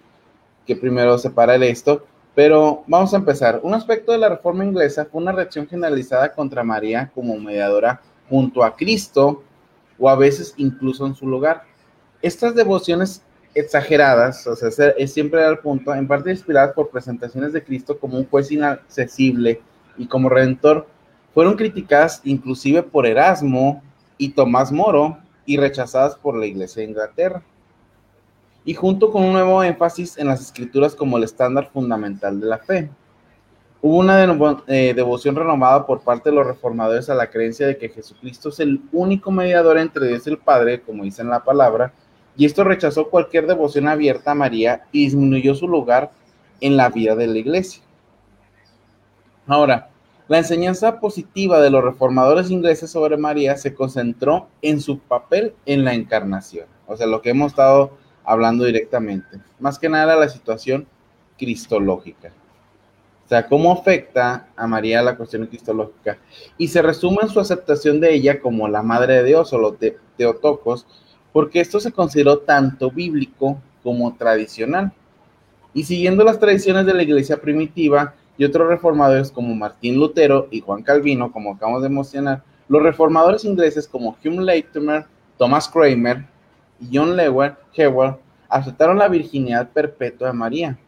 que 0.71 0.81
primero 0.81 1.19
separar 1.19 1.61
esto. 1.65 2.05
Pero 2.37 2.85
vamos 2.87 3.13
a 3.13 3.17
empezar. 3.17 3.59
Un 3.65 3.75
aspecto 3.75 4.13
de 4.13 4.19
la 4.19 4.29
reforma 4.29 4.65
inglesa 4.65 5.05
fue 5.05 5.21
una 5.21 5.33
reacción 5.33 5.67
generalizada 5.67 6.33
contra 6.33 6.63
María 6.63 7.11
como 7.13 7.37
mediadora 7.37 8.01
junto 8.29 8.63
a 8.63 8.77
Cristo 8.77 9.43
o 9.99 10.09
a 10.09 10.15
veces 10.15 10.55
incluso 10.59 11.07
en 11.07 11.17
su 11.17 11.27
lugar. 11.27 11.65
Estas 12.23 12.55
devociones 12.55 13.23
exageradas, 13.53 14.47
o 14.47 14.55
sea, 14.55 14.69
es 14.97 15.13
siempre 15.13 15.43
al 15.43 15.59
punto, 15.59 15.93
en 15.93 16.07
parte 16.07 16.31
inspiradas 16.31 16.73
por 16.73 16.91
presentaciones 16.91 17.53
de 17.53 17.65
Cristo 17.65 17.99
como 17.99 18.17
un 18.17 18.27
juez 18.27 18.53
inaccesible 18.53 19.61
y 19.99 20.07
como 20.07 20.29
redentor, 20.29 20.87
fueron 21.35 21.57
criticadas 21.57 22.21
inclusive 22.23 22.85
por 22.85 23.07
Erasmo 23.07 23.83
y 24.19 24.31
Tomás 24.31 24.71
Moro 24.71 25.19
y 25.47 25.57
rechazadas 25.57 26.15
por 26.15 26.37
la 26.37 26.47
Iglesia 26.47 26.83
de 26.83 26.91
Inglaterra. 26.91 27.43
Y 28.65 28.75
junto 28.75 29.11
con 29.11 29.25
un 29.25 29.33
nuevo 29.33 29.63
énfasis 29.63 30.19
en 30.19 30.29
las 30.29 30.41
escrituras 30.41 30.95
como 30.95 31.17
el 31.17 31.25
estándar 31.25 31.71
fundamental 31.73 32.41
de 32.41 32.47
la 32.47 32.59
fe. 32.59 32.91
Hubo 33.83 33.97
una 33.99 34.23
eh, 34.67 34.93
devoción 34.95 35.35
renovada 35.37 35.87
por 35.87 36.03
parte 36.03 36.29
de 36.29 36.37
los 36.37 36.47
reformadores 36.47 37.09
a 37.09 37.15
la 37.15 37.31
creencia 37.31 37.67
de 37.67 37.79
que 37.79 37.89
Jesucristo 37.89 38.51
es 38.51 38.61
el 38.61 38.83
único 38.93 39.31
mediador 39.31 39.79
entre 39.79 40.09
Dios 40.09 40.27
y 40.27 40.31
el 40.31 40.39
Padre, 40.39 40.83
como 40.83 41.05
dice 41.05 41.23
en 41.23 41.31
la 41.31 41.43
palabra, 41.43 41.95
y 42.37 42.45
esto 42.45 42.63
rechazó 42.63 43.09
cualquier 43.09 43.47
devoción 43.47 43.89
abierta 43.89 44.33
a 44.33 44.35
María 44.35 44.85
y 44.93 45.05
disminuyó 45.05 45.55
su 45.55 45.67
lugar 45.67 46.11
en 46.61 46.77
la 46.77 46.91
vida 46.91 47.17
de 47.17 47.27
la 47.27 47.39
iglesia. 47.39 47.83
Ahora, 49.47 49.89
la 50.29 50.39
enseñanza 50.39 51.01
positiva 51.01 51.61
de 51.61 51.71
los 51.71 51.83
reformadores 51.83 52.51
ingleses 52.51 52.91
sobre 52.91 53.17
María 53.17 53.57
se 53.57 53.75
concentró 53.75 54.47
en 54.63 54.81
su 54.81 54.99
papel 54.99 55.55
en 55.67 55.85
la 55.85 55.95
encarnación, 55.95 56.67
o 56.87 56.97
sea, 56.97 57.07
lo 57.07 57.21
que 57.21 57.31
hemos 57.31 57.53
estado 57.53 57.91
hablando 58.31 58.65
directamente. 58.65 59.41
Más 59.59 59.79
que 59.79 59.89
nada 59.89 60.17
la 60.17 60.29
situación 60.29 60.87
cristológica. 61.37 62.33
O 63.27 63.29
sea, 63.29 63.47
cómo 63.47 63.73
afecta 63.73 64.49
a 64.57 64.67
María 64.67 65.03
la 65.03 65.17
cuestión 65.17 65.47
cristológica. 65.47 66.19
Y 66.59 66.69
se 66.69 66.83
resume 66.83 67.19
en 67.23 67.29
su 67.29 67.41
aceptación 67.41 68.01
de 68.01 68.13
ella 68.15 68.41
como 68.41 68.69
la 68.69 68.83
Madre 68.83 69.15
de 69.15 69.25
Dios 69.25 69.53
o 69.53 69.59
los 69.59 69.75
Teotocos, 70.17 70.87
porque 71.33 71.61
esto 71.61 71.81
se 71.81 71.93
consideró 71.93 72.39
tanto 72.39 72.91
bíblico 72.91 73.61
como 73.83 74.15
tradicional. 74.15 74.93
Y 75.75 75.85
siguiendo 75.85 76.25
las 76.25 76.39
tradiciones 76.39 76.87
de 76.87 76.95
la 76.95 77.03
iglesia 77.03 77.41
primitiva, 77.41 78.15
y 78.41 78.45
otros 78.47 78.69
reformadores 78.69 79.31
como 79.31 79.55
Martín 79.55 79.97
Lutero 79.97 80.49
y 80.51 80.63
Juan 80.63 80.83
Calvino, 80.83 81.31
como 81.31 81.53
acabamos 81.53 81.83
de 81.83 81.91
mencionar, 81.91 82.43
los 82.69 82.83
reformadores 82.83 83.45
ingleses 83.45 83.87
como 83.87 84.17
Hume 84.25 84.43
Latimer, 84.43 85.05
Thomas 85.37 85.69
Kramer 85.69 86.25
y 86.81 86.97
John 86.97 87.17
Lewis 87.17 87.53
Hewell 87.75 88.17
aceptaron 88.49 88.99
la 88.99 89.09
virginidad 89.09 89.69
perpetua 89.71 90.29
de 90.29 90.35
María. 90.35 90.79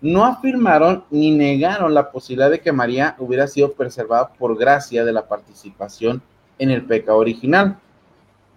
No 0.00 0.24
afirmaron 0.24 1.04
ni 1.10 1.30
negaron 1.30 1.94
la 1.94 2.10
posibilidad 2.10 2.50
de 2.50 2.60
que 2.60 2.72
María 2.72 3.16
hubiera 3.18 3.46
sido 3.46 3.72
preservada 3.72 4.28
por 4.28 4.56
gracia 4.58 5.04
de 5.04 5.12
la 5.12 5.26
participación 5.26 6.22
en 6.58 6.70
el 6.70 6.84
pecado 6.84 7.18
original. 7.18 7.78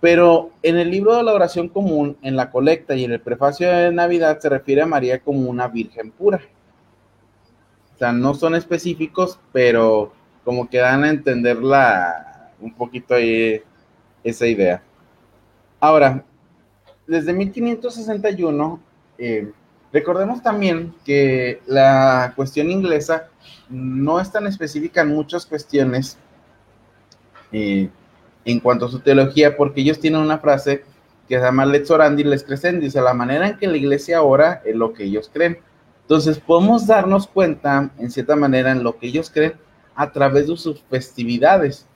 Pero 0.02 0.52
en 0.64 0.78
el 0.78 0.92
libro 0.92 1.16
de 1.16 1.24
la 1.24 1.34
oración 1.34 1.68
común, 1.68 2.18
en 2.22 2.36
la 2.36 2.52
colecta 2.52 2.96
y 2.96 3.04
en 3.04 3.12
el 3.12 3.22
prefacio 3.22 3.70
de 3.70 3.92
Navidad 3.92 4.40
se 4.40 4.50
refiere 4.50 4.82
a 4.82 4.86
María 4.86 5.20
como 5.20 5.50
una 5.50 5.68
virgen 5.68 6.12
pura. 6.12 6.40
O 7.96 7.98
sea, 7.98 8.14
no 8.14 8.34
son 8.34 8.56
específicos, 8.56 9.40
pero 9.52 10.14
como 10.46 10.70
que 10.70 10.78
dan 10.78 11.04
a 11.04 11.10
entender 11.10 11.58
un 11.58 12.74
poquito 12.74 13.14
ahí 13.14 13.62
esa 14.24 14.48
idea. 14.48 14.82
Ahora, 15.82 16.24
desde 17.10 17.34
1561, 17.34 18.80
eh, 19.18 19.52
recordemos 19.92 20.44
también 20.44 20.94
que 21.04 21.60
la 21.66 22.34
cuestión 22.36 22.70
inglesa 22.70 23.30
no 23.68 24.20
es 24.20 24.32
tan 24.32 24.46
específica 24.46 25.02
en 25.02 25.10
muchas 25.10 25.46
cuestiones 25.48 26.18
eh, 27.52 27.90
en 28.46 28.60
cuanto 28.60 28.86
a 28.86 28.90
su 28.90 29.00
teología, 29.00 29.58
porque 29.58 29.82
ellos 29.82 30.00
tienen 30.00 30.22
una 30.22 30.38
frase 30.38 30.84
que 31.28 31.36
se 31.36 31.42
llama 31.42 31.66
Let's 31.66 31.90
orandi, 31.90 32.24
les 32.24 32.44
crecen, 32.44 32.80
dice 32.80 33.02
la 33.02 33.16
manera 33.16 33.48
en 33.48 33.58
que 33.58 33.68
la 33.68 33.78
iglesia 33.78 34.22
ora 34.22 34.62
es 34.64 34.76
lo 34.76 34.94
que 34.94 35.06
ellos 35.06 35.32
creen. 35.34 35.58
Entonces 36.02 36.40
podemos 36.40 36.86
darnos 36.86 37.26
cuenta, 37.26 37.92
en 37.98 38.12
cierta 38.12 38.36
manera, 38.36 38.72
en 38.72 38.84
lo 38.84 38.98
que 38.98 39.08
ellos 39.08 39.32
creen 39.32 39.54
a 39.96 40.12
través 40.12 40.48
de 40.48 40.58
sus 40.58 40.82
festividades. 40.92 41.88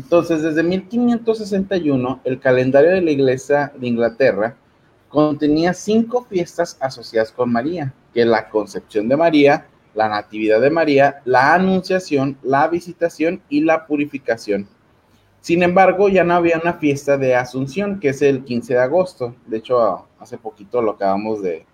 Entonces, 0.00 0.42
desde 0.42 0.62
1561, 0.62 2.22
el 2.24 2.40
calendario 2.40 2.92
de 2.92 3.02
la 3.02 3.10
Iglesia 3.10 3.70
de 3.76 3.86
Inglaterra 3.86 4.56
contenía 5.10 5.74
cinco 5.74 6.24
fiestas 6.24 6.78
asociadas 6.80 7.30
con 7.30 7.52
María, 7.52 7.92
que 8.14 8.24
la 8.24 8.48
concepción 8.48 9.10
de 9.10 9.18
María, 9.18 9.66
la 9.94 10.08
natividad 10.08 10.58
de 10.62 10.70
María, 10.70 11.20
la 11.26 11.52
anunciación, 11.52 12.38
la 12.42 12.66
visitación 12.68 13.42
y 13.50 13.60
la 13.60 13.86
purificación. 13.86 14.66
Sin 15.42 15.62
embargo, 15.62 16.08
ya 16.08 16.24
no 16.24 16.32
había 16.32 16.58
una 16.58 16.72
fiesta 16.72 17.18
de 17.18 17.36
Asunción, 17.36 18.00
que 18.00 18.08
es 18.08 18.22
el 18.22 18.42
15 18.42 18.72
de 18.72 18.80
agosto. 18.80 19.34
De 19.44 19.58
hecho, 19.58 20.06
hace 20.18 20.38
poquito 20.38 20.80
lo 20.80 20.92
acabamos 20.92 21.42
de, 21.42 21.66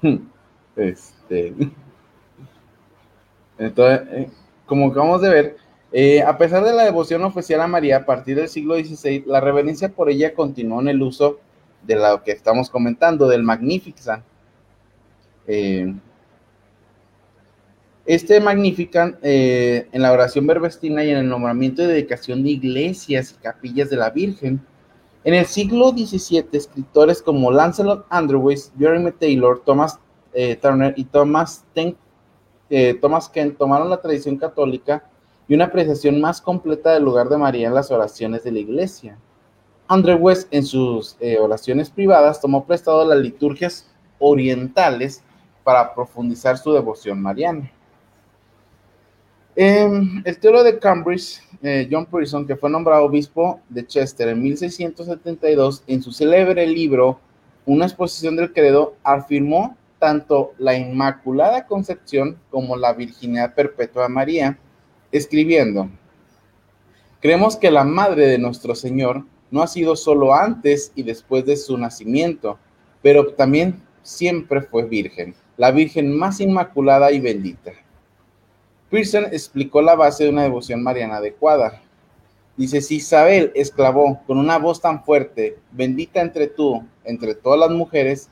este, 0.76 1.54
entonces, 3.58 4.08
eh, 4.12 4.30
como 4.64 4.92
acabamos 4.92 5.22
de 5.22 5.28
ver, 5.28 5.61
eh, 5.92 6.22
a 6.22 6.36
pesar 6.38 6.64
de 6.64 6.72
la 6.72 6.84
devoción 6.84 7.22
oficial 7.24 7.60
a 7.60 7.66
María 7.66 7.98
a 7.98 8.06
partir 8.06 8.36
del 8.36 8.48
siglo 8.48 8.74
XVI, 8.74 9.24
la 9.26 9.40
reverencia 9.40 9.88
por 9.88 10.10
ella 10.10 10.34
continuó 10.34 10.80
en 10.80 10.88
el 10.88 11.02
uso 11.02 11.40
de 11.82 11.96
lo 11.96 12.22
que 12.22 12.32
estamos 12.32 12.70
comentando, 12.70 13.28
del 13.28 13.42
Magnificat. 13.42 14.22
Eh, 15.46 15.94
este 18.06 18.40
Magnificat 18.40 19.18
en 19.22 20.02
la 20.02 20.12
oración 20.12 20.46
verbestina 20.46 21.04
y 21.04 21.10
en 21.10 21.18
el 21.18 21.28
nombramiento 21.28 21.82
y 21.82 21.86
dedicación 21.86 22.42
de 22.42 22.50
iglesias 22.50 23.36
y 23.36 23.42
capillas 23.42 23.90
de 23.90 23.96
la 23.96 24.10
Virgen 24.10 24.60
en 25.24 25.34
el 25.34 25.46
siglo 25.46 25.90
XVII, 25.90 26.48
escritores 26.52 27.22
como 27.22 27.52
Lancelot 27.52 28.06
Andrewes, 28.10 28.72
Jeremy 28.76 29.12
Taylor, 29.12 29.62
Thomas 29.64 30.00
eh, 30.34 30.56
Turner 30.56 30.94
y 30.96 31.04
Thomas, 31.04 31.64
eh, 32.70 32.98
Thomas 33.00 33.28
Kent 33.28 33.58
tomaron 33.58 33.90
la 33.90 34.00
tradición 34.00 34.36
católica 34.36 35.04
y 35.48 35.54
una 35.54 35.66
apreciación 35.66 36.20
más 36.20 36.40
completa 36.40 36.92
del 36.92 37.04
lugar 37.04 37.28
de 37.28 37.38
María 37.38 37.68
en 37.68 37.74
las 37.74 37.90
oraciones 37.90 38.44
de 38.44 38.52
la 38.52 38.60
iglesia. 38.60 39.18
Andrewes, 39.88 40.46
en 40.50 40.64
sus 40.64 41.16
eh, 41.20 41.38
oraciones 41.38 41.90
privadas, 41.90 42.40
tomó 42.40 42.64
prestado 42.64 43.04
las 43.04 43.18
liturgias 43.18 43.90
orientales 44.18 45.22
para 45.64 45.94
profundizar 45.94 46.56
su 46.58 46.72
devoción 46.72 47.20
mariana. 47.20 47.70
Em, 49.54 50.22
el 50.24 50.38
teólogo 50.38 50.64
de 50.64 50.78
Cambridge, 50.78 51.42
eh, 51.62 51.86
John 51.90 52.06
Pearson, 52.06 52.46
que 52.46 52.56
fue 52.56 52.70
nombrado 52.70 53.04
obispo 53.04 53.60
de 53.68 53.86
Chester 53.86 54.28
en 54.28 54.42
1672, 54.42 55.82
en 55.86 56.02
su 56.02 56.10
célebre 56.10 56.66
libro 56.66 57.20
Una 57.66 57.84
exposición 57.84 58.34
del 58.34 58.52
credo, 58.52 58.94
afirmó 59.04 59.76
tanto 59.98 60.52
la 60.58 60.74
Inmaculada 60.74 61.66
Concepción 61.66 62.38
como 62.50 62.76
la 62.76 62.94
Virginidad 62.94 63.54
Perpetua 63.54 64.04
de 64.04 64.08
María, 64.08 64.58
escribiendo, 65.12 65.88
creemos 67.20 67.56
que 67.56 67.70
la 67.70 67.84
Madre 67.84 68.26
de 68.26 68.38
nuestro 68.38 68.74
Señor 68.74 69.24
no 69.50 69.62
ha 69.62 69.66
sido 69.66 69.94
solo 69.94 70.34
antes 70.34 70.92
y 70.96 71.02
después 71.02 71.44
de 71.44 71.56
su 71.56 71.76
nacimiento, 71.78 72.58
pero 73.02 73.34
también 73.34 73.82
siempre 74.02 74.62
fue 74.62 74.84
virgen, 74.84 75.34
la 75.56 75.70
Virgen 75.70 76.16
más 76.16 76.40
inmaculada 76.40 77.12
y 77.12 77.20
bendita. 77.20 77.72
Pearson 78.90 79.26
explicó 79.32 79.80
la 79.80 79.94
base 79.94 80.24
de 80.24 80.30
una 80.30 80.42
devoción 80.42 80.82
mariana 80.82 81.16
adecuada. 81.16 81.80
Dice, 82.56 82.82
si 82.82 82.96
Isabel 82.96 83.50
exclamó 83.54 84.22
con 84.26 84.38
una 84.38 84.58
voz 84.58 84.80
tan 84.80 85.02
fuerte, 85.02 85.56
bendita 85.70 86.20
entre 86.20 86.46
tú, 86.46 86.84
entre 87.04 87.34
todas 87.34 87.58
las 87.58 87.70
mujeres, 87.70 88.28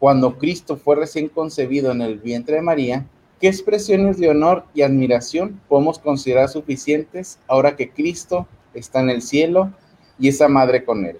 cuando 0.00 0.36
Cristo 0.38 0.76
fue 0.76 0.96
recién 0.96 1.28
concebido 1.28 1.92
en 1.92 2.02
el 2.02 2.18
vientre 2.18 2.56
de 2.56 2.62
María, 2.62 3.06
¿qué 3.42 3.48
expresiones 3.48 4.18
de 4.18 4.28
honor 4.28 4.66
y 4.72 4.82
admiración 4.82 5.60
podemos 5.68 5.98
considerar 5.98 6.48
suficientes 6.48 7.40
ahora 7.48 7.74
que 7.74 7.90
Cristo 7.90 8.46
está 8.72 9.00
en 9.00 9.10
el 9.10 9.20
cielo 9.20 9.72
y 10.16 10.28
esa 10.28 10.46
madre 10.46 10.84
con 10.84 11.04
él? 11.04 11.18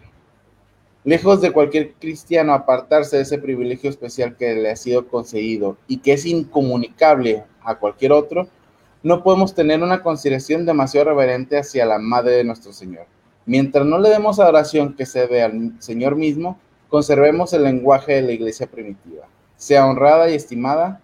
Lejos 1.02 1.40
de 1.40 1.50
cualquier 1.50 1.94
cristiano 1.94 2.54
apartarse 2.54 3.16
de 3.16 3.22
ese 3.22 3.38
privilegio 3.38 3.90
especial 3.90 4.36
que 4.36 4.54
le 4.54 4.70
ha 4.70 4.76
sido 4.76 5.08
concedido 5.08 5.76
y 5.88 5.98
que 5.98 6.12
es 6.12 6.24
incomunicable 6.24 7.42
a 7.64 7.74
cualquier 7.74 8.12
otro, 8.12 8.46
no 9.02 9.24
podemos 9.24 9.52
tener 9.52 9.82
una 9.82 10.00
consideración 10.00 10.64
demasiado 10.64 11.06
reverente 11.06 11.58
hacia 11.58 11.84
la 11.86 11.98
Madre 11.98 12.34
de 12.34 12.44
nuestro 12.44 12.72
Señor. 12.72 13.06
Mientras 13.46 13.84
no 13.84 13.98
le 13.98 14.10
demos 14.10 14.38
adoración 14.38 14.94
que 14.94 15.06
se 15.06 15.26
dé 15.26 15.42
al 15.42 15.72
Señor 15.80 16.14
mismo, 16.14 16.56
conservemos 16.88 17.52
el 17.52 17.64
lenguaje 17.64 18.12
de 18.12 18.22
la 18.22 18.30
iglesia 18.30 18.68
primitiva. 18.68 19.26
Sea 19.56 19.86
honrada 19.86 20.30
y 20.30 20.36
estimada, 20.36 21.00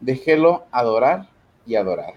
déjelo 0.00 0.66
adorar 0.70 1.28
y 1.64 1.76
adorar. 1.76 2.14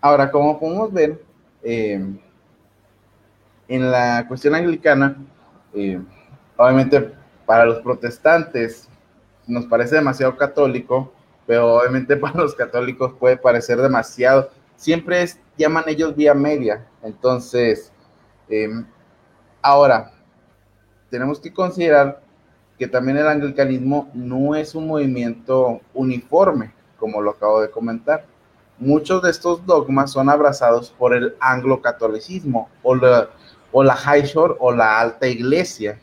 Ahora, 0.00 0.30
como 0.30 0.60
podemos 0.60 0.92
ver, 0.92 1.22
eh, 1.62 2.00
en 3.68 3.90
la 3.90 4.24
cuestión 4.28 4.54
anglicana, 4.54 5.16
eh, 5.74 6.00
obviamente 6.56 7.12
para 7.44 7.64
los 7.64 7.80
protestantes 7.80 8.88
nos 9.46 9.66
parece 9.66 9.96
demasiado 9.96 10.36
católico, 10.36 11.12
pero 11.46 11.76
obviamente 11.76 12.16
para 12.16 12.40
los 12.40 12.54
católicos 12.54 13.14
puede 13.18 13.36
parecer 13.36 13.80
demasiado. 13.80 14.50
Siempre 14.76 15.22
es, 15.22 15.40
llaman 15.56 15.84
ellos 15.86 16.14
vía 16.14 16.34
media. 16.34 16.86
Entonces, 17.02 17.92
em, 18.48 18.84
ahora, 19.62 20.12
tenemos 21.10 21.40
que 21.40 21.52
considerar 21.52 22.20
que 22.78 22.86
también 22.86 23.16
el 23.16 23.26
anglicanismo 23.26 24.10
no 24.12 24.54
es 24.54 24.74
un 24.74 24.86
movimiento 24.86 25.80
uniforme, 25.94 26.72
como 26.98 27.20
lo 27.20 27.30
acabo 27.30 27.60
de 27.60 27.70
comentar. 27.70 28.26
Muchos 28.78 29.22
de 29.22 29.30
estos 29.30 29.64
dogmas 29.64 30.12
son 30.12 30.28
abrazados 30.28 30.90
por 30.90 31.14
el 31.14 31.34
anglo-catolicismo 31.40 32.68
o 32.82 32.94
la, 32.94 33.30
o 33.72 33.82
la 33.82 33.96
high 33.96 34.24
shore 34.24 34.54
o 34.58 34.72
la 34.72 35.00
alta 35.00 35.26
iglesia. 35.26 35.98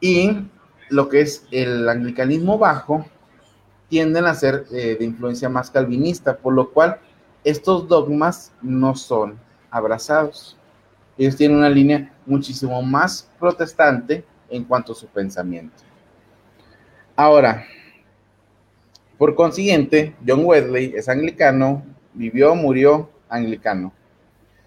Y 0.00 0.46
lo 0.88 1.08
que 1.08 1.22
es 1.22 1.46
el 1.50 1.88
anglicanismo 1.88 2.58
bajo 2.58 3.04
tienden 3.88 4.26
a 4.26 4.34
ser 4.34 4.66
eh, 4.72 4.96
de 4.98 5.04
influencia 5.04 5.48
más 5.48 5.70
calvinista, 5.70 6.36
por 6.36 6.54
lo 6.54 6.70
cual 6.70 6.98
estos 7.44 7.88
dogmas 7.88 8.52
no 8.62 8.94
son 8.94 9.38
abrazados. 9.70 10.56
Ellos 11.18 11.36
tienen 11.36 11.58
una 11.58 11.68
línea 11.68 12.14
muchísimo 12.24 12.80
más 12.82 13.28
protestante 13.38 14.24
en 14.52 14.64
cuanto 14.64 14.92
a 14.92 14.94
su 14.94 15.06
pensamiento. 15.08 15.82
Ahora, 17.16 17.64
por 19.18 19.34
consiguiente, 19.34 20.14
John 20.26 20.44
Wesley 20.44 20.92
es 20.96 21.08
anglicano, 21.08 21.82
vivió, 22.14 22.54
murió 22.54 23.10
anglicano. 23.28 23.92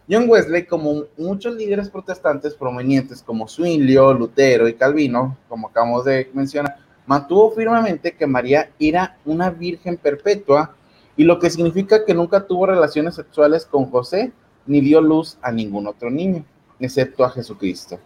John 0.10 0.30
Wesley, 0.30 0.66
como 0.66 1.06
muchos 1.18 1.56
líderes 1.56 1.90
protestantes 1.90 2.54
provenientes 2.54 3.24
como 3.24 3.48
Zwinglio, 3.48 4.14
Lutero 4.14 4.68
y 4.68 4.76
Calvino, 4.76 5.38
como 5.50 5.68
acabamos 5.68 6.06
de 6.06 6.30
mencionar, 6.34 6.78
mantuvo 7.08 7.52
firmemente 7.52 8.16
que 8.16 8.28
María 8.28 8.70
era 8.80 9.18
una 9.26 9.50
virgen 9.50 9.98
perpetua 9.98 10.76
y 11.18 11.24
lo 11.24 11.40
que 11.40 11.50
significa 11.50 12.06
que 12.06 12.14
nunca 12.14 12.46
tuvo 12.46 12.68
relaciones 12.68 13.16
sexuales 13.16 13.66
con 13.66 13.90
José 13.90 14.32
ni 14.68 14.82
dio 14.82 15.02
luz 15.02 15.38
a 15.42 15.52
ningún 15.52 15.88
otro 15.88 16.10
niño, 16.10 16.46
excepto 16.80 17.24
a 17.24 17.30
Jesucristo. 17.30 18.00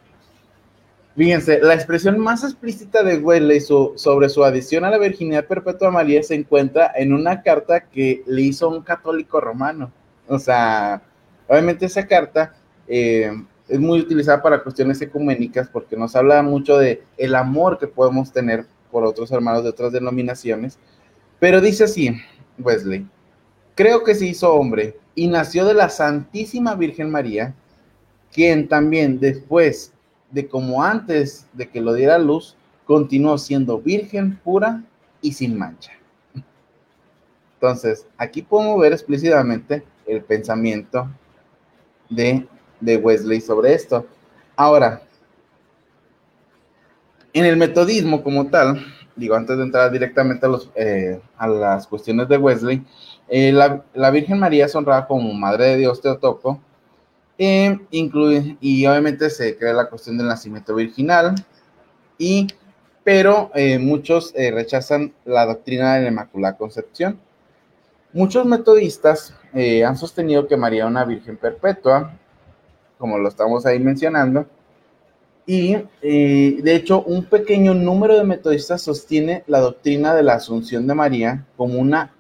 Fíjense, 1.20 1.60
la 1.60 1.76
expresión 1.76 2.18
más 2.18 2.44
explícita 2.44 3.04
de 3.04 3.18
Wesley 3.18 3.60
sobre 3.62 4.30
su 4.30 4.44
adición 4.44 4.86
a 4.86 4.90
la 4.90 4.98
virginidad 4.98 5.46
perpetua 5.46 5.90
a 5.90 5.92
María 5.92 6.24
se 6.24 6.34
encuentra 6.34 6.92
en 6.96 7.14
una 7.14 7.44
carta 7.44 7.82
que 7.82 8.24
le 8.26 8.42
hizo 8.42 8.70
un 8.70 8.82
católico 8.82 9.40
romano. 9.40 9.92
O 10.28 10.40
sea, 10.40 11.04
Obviamente 11.50 11.88
esa 11.88 12.06
carta 12.06 12.54
eh, 12.88 13.32
es 13.68 13.80
muy 13.80 14.00
utilizada 14.00 14.42
para 14.42 14.62
cuestiones 14.62 15.02
ecuménicas 15.02 15.68
porque 15.68 15.98
nos 15.98 16.16
habla 16.16 16.44
mucho 16.44 16.78
de 16.78 17.02
el 17.18 17.34
amor 17.34 17.80
que 17.80 17.88
podemos 17.88 18.32
tener 18.32 18.66
por 18.92 19.04
otros 19.04 19.32
hermanos 19.32 19.64
de 19.64 19.70
otras 19.70 19.92
denominaciones. 19.92 20.78
Pero 21.40 21.60
dice 21.60 21.86
así, 21.86 22.16
Wesley, 22.60 23.08
creo 23.74 24.04
que 24.04 24.14
se 24.14 24.28
hizo 24.28 24.54
hombre 24.54 24.96
y 25.16 25.28
nació 25.28 25.66
de 25.66 25.74
la 25.74 25.90
Santísima 25.90 26.76
Virgen 26.76 27.10
María, 27.10 27.56
quien 28.32 28.68
también 28.68 29.20
después 29.20 29.92
de 30.32 30.48
como 30.48 30.84
antes 30.84 31.48
de 31.54 31.70
que 31.70 31.82
lo 31.82 31.94
diera 31.94 32.18
luz, 32.18 32.56
continuó 32.86 33.38
siendo 33.38 33.80
virgen 33.80 34.38
pura 34.38 34.84
y 35.22 35.34
sin 35.34 35.58
mancha. 35.58 35.92
Entonces, 37.56 38.08
aquí 38.18 38.42
podemos 38.42 38.80
ver 38.80 38.94
explícitamente 38.94 39.84
el 40.08 40.24
pensamiento 40.24 41.10
de, 42.10 42.48
Wesley 42.82 43.42
sobre 43.42 43.74
esto. 43.74 44.06
Ahora, 44.56 45.02
en 47.34 47.46
el 47.46 47.58
metodismo 47.58 48.24
como 48.24 48.48
tal, 48.48 48.86
digo, 49.16 49.36
antes 49.36 49.58
de 49.58 49.64
entrar 49.64 49.92
directamente 49.92 50.46
a, 50.46 50.50
los, 50.50 50.72
eh, 50.76 51.20
a 51.38 51.48
las 51.48 51.86
cuestiones 51.86 52.30
de 52.30 52.38
Wesley, 52.38 52.84
eh, 53.28 53.52
la, 53.52 54.10
Virgen 54.10 54.40
María 54.40 54.66
es 54.66 54.76
honrada 54.76 55.06
como 55.06 55.34
Madre 55.34 55.66
de 55.66 55.78
Dios 55.78 56.02
Teotoco, 56.02 56.60
eh, 57.40 57.80
incluye, 57.90 58.58
y 58.62 58.86
obviamente 58.86 59.32
se 59.32 59.58
crea 59.58 59.74
la 59.74 59.90
cuestión 59.90 60.20
del 60.20 60.28
nacimiento 60.28 60.76
virginal, 60.76 61.34
y, 62.20 62.46
pero 63.04 63.50
muchos 63.80 64.34
rechazan 64.36 65.14
la 65.26 65.48
doctrina 65.48 65.96
de 65.96 66.04
la 66.04 66.08
Inmaculada 66.10 66.58
Concepción. 66.58 67.18
Muchos 68.12 68.46
metodistas 68.46 69.36
eh, 69.54 69.86
han 69.86 69.96
sostenido 69.96 70.48
que 70.48 70.58
María 70.58 70.84
es 70.84 70.90
una 70.90 71.06
virgen 71.06 71.38
perpetua, 71.38 72.12
como 72.98 73.20
lo 73.20 73.30
estamos 73.30 73.66
ahí 73.66 73.80
mencionando, 73.80 74.48
y 75.46 75.78
eh, 76.02 76.60
de 76.62 76.76
hecho 76.76 77.04
un 77.04 77.26
pequeño 77.26 77.74
número 77.74 78.16
de 78.16 78.24
metodistas 78.24 78.82
sostiene 78.82 79.44
la 79.48 79.60
doctrina 79.60 80.14
de 80.14 80.24
la 80.24 80.34
asunción 80.34 80.88
de 80.88 80.96
María 80.96 81.46
como 81.56 81.80
una, 81.80 82.14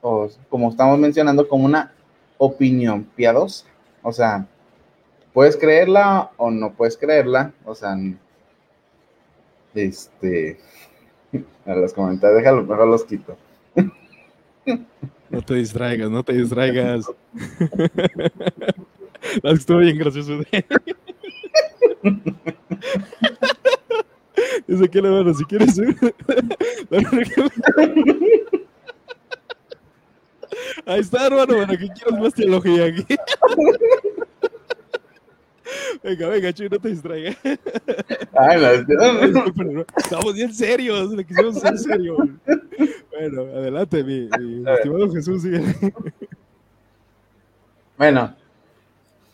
como 0.00 0.70
estamos 0.70 0.98
mencionando, 0.98 1.48
como 1.48 1.66
una 1.66 1.92
opinión 2.38 3.04
piadosa. 3.14 3.66
O 4.02 4.12
sea, 4.12 4.46
puedes 5.36 5.58
creerla 5.58 6.30
o 6.38 6.50
no 6.50 6.72
puedes 6.72 6.96
creerla, 6.96 7.52
o 7.66 7.74
sea, 7.74 7.94
este, 9.74 10.58
a 11.66 11.74
los 11.74 11.92
comentarios, 11.92 12.38
déjalo, 12.38 12.62
mejor 12.62 12.88
los 12.88 13.04
quito. 13.04 13.36
No 15.28 15.42
te 15.42 15.56
distraigas, 15.56 16.08
no 16.08 16.22
te 16.22 16.32
distraigas. 16.32 17.04
Estuvo 19.42 19.76
bien 19.76 19.98
gracioso. 19.98 20.38
Dice 24.66 24.88
que 24.88 25.02
le 25.02 25.10
bueno, 25.10 25.34
si 25.34 25.44
quieres 25.44 25.78
Ahí 30.86 31.00
está, 31.00 31.26
hermano, 31.26 31.56
bueno, 31.56 31.76
que 31.76 31.88
quieras 31.88 32.20
más 32.22 32.32
teología 32.32 32.86
aquí. 32.86 33.04
Venga, 36.02 36.28
venga, 36.28 36.52
Chuy, 36.52 36.68
no 36.68 36.78
te 36.78 36.88
distraigas. 36.88 37.36
Ay, 38.38 38.60
no, 38.60 39.84
Estamos 39.96 40.34
bien 40.34 40.52
serios, 40.54 41.10
le 41.12 41.24
quisimos 41.24 41.58
ser 41.58 41.78
serios. 41.78 42.18
Bueno, 43.10 43.42
adelante, 43.42 44.04
mi, 44.04 44.28
estimado 44.66 45.12
Jesús. 45.12 45.42
Bueno, 47.96 48.36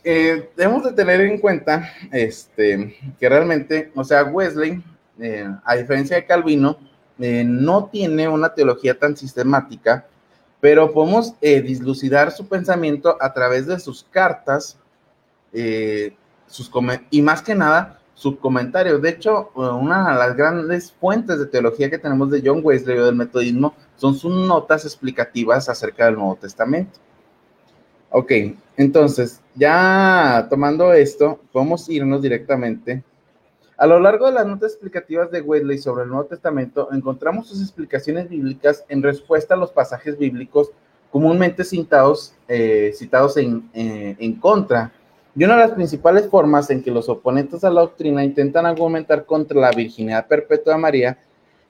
eh, 0.04 0.50
debemos 0.56 0.84
de 0.84 0.92
tener 0.92 1.20
en 1.20 1.38
cuenta 1.38 1.92
este, 2.12 2.96
que 3.18 3.28
realmente, 3.28 3.90
o 3.94 4.04
sea, 4.04 4.24
Wesley, 4.24 4.82
eh, 5.18 5.48
a 5.64 5.76
diferencia 5.76 6.16
de 6.16 6.26
Calvino, 6.26 6.78
eh, 7.18 7.44
no 7.44 7.86
tiene 7.86 8.28
una 8.28 8.54
teología 8.54 8.98
tan 8.98 9.16
sistemática, 9.16 10.06
pero 10.60 10.92
podemos 10.92 11.34
dislucidar 11.40 12.30
su 12.30 12.46
pensamiento 12.46 13.16
a 13.20 13.32
través 13.32 13.66
de 13.66 13.80
sus 13.80 14.04
cartas 14.04 14.78
y 17.10 17.22
más 17.22 17.42
que 17.42 17.54
nada 17.54 17.98
sus 18.14 18.36
comentarios. 18.38 19.00
De 19.02 19.10
hecho, 19.10 19.50
una 19.54 20.12
de 20.12 20.18
las 20.18 20.36
grandes 20.36 20.92
fuentes 20.92 21.38
de 21.38 21.46
teología 21.46 21.90
que 21.90 21.98
tenemos 21.98 22.30
de 22.30 22.42
John 22.44 22.60
Wesley 22.62 22.98
o 22.98 23.06
del 23.06 23.16
metodismo 23.16 23.74
son 23.96 24.14
sus 24.14 24.32
notas 24.32 24.84
explicativas 24.84 25.68
acerca 25.68 26.06
del 26.06 26.14
Nuevo 26.14 26.36
Testamento. 26.36 26.98
Ok, 28.10 28.32
entonces, 28.76 29.40
ya 29.54 30.46
tomando 30.50 30.92
esto, 30.92 31.40
podemos 31.50 31.88
irnos 31.88 32.20
directamente. 32.20 33.02
A 33.76 33.86
lo 33.86 33.98
largo 33.98 34.26
de 34.26 34.32
las 34.32 34.46
notas 34.46 34.72
explicativas 34.72 35.30
de 35.30 35.40
Wesley 35.40 35.78
sobre 35.78 36.04
el 36.04 36.10
Nuevo 36.10 36.26
Testamento, 36.26 36.90
encontramos 36.92 37.48
sus 37.48 37.60
explicaciones 37.62 38.28
bíblicas 38.28 38.84
en 38.88 39.02
respuesta 39.02 39.54
a 39.54 39.56
los 39.56 39.72
pasajes 39.72 40.18
bíblicos 40.18 40.70
comúnmente 41.10 41.64
citados, 41.64 42.34
eh, 42.48 42.92
citados 42.94 43.36
en, 43.36 43.68
eh, 43.74 44.14
en 44.18 44.34
contra 44.36 44.92
y 45.34 45.44
una 45.44 45.54
de 45.54 45.60
las 45.60 45.72
principales 45.72 46.28
formas 46.28 46.68
en 46.70 46.82
que 46.82 46.90
los 46.90 47.08
oponentes 47.08 47.64
a 47.64 47.70
la 47.70 47.80
doctrina 47.80 48.22
intentan 48.22 48.66
argumentar 48.66 49.24
contra 49.24 49.58
la 49.58 49.70
virginidad 49.70 50.26
perpetua 50.26 50.74
de 50.74 50.80
María 50.80 51.18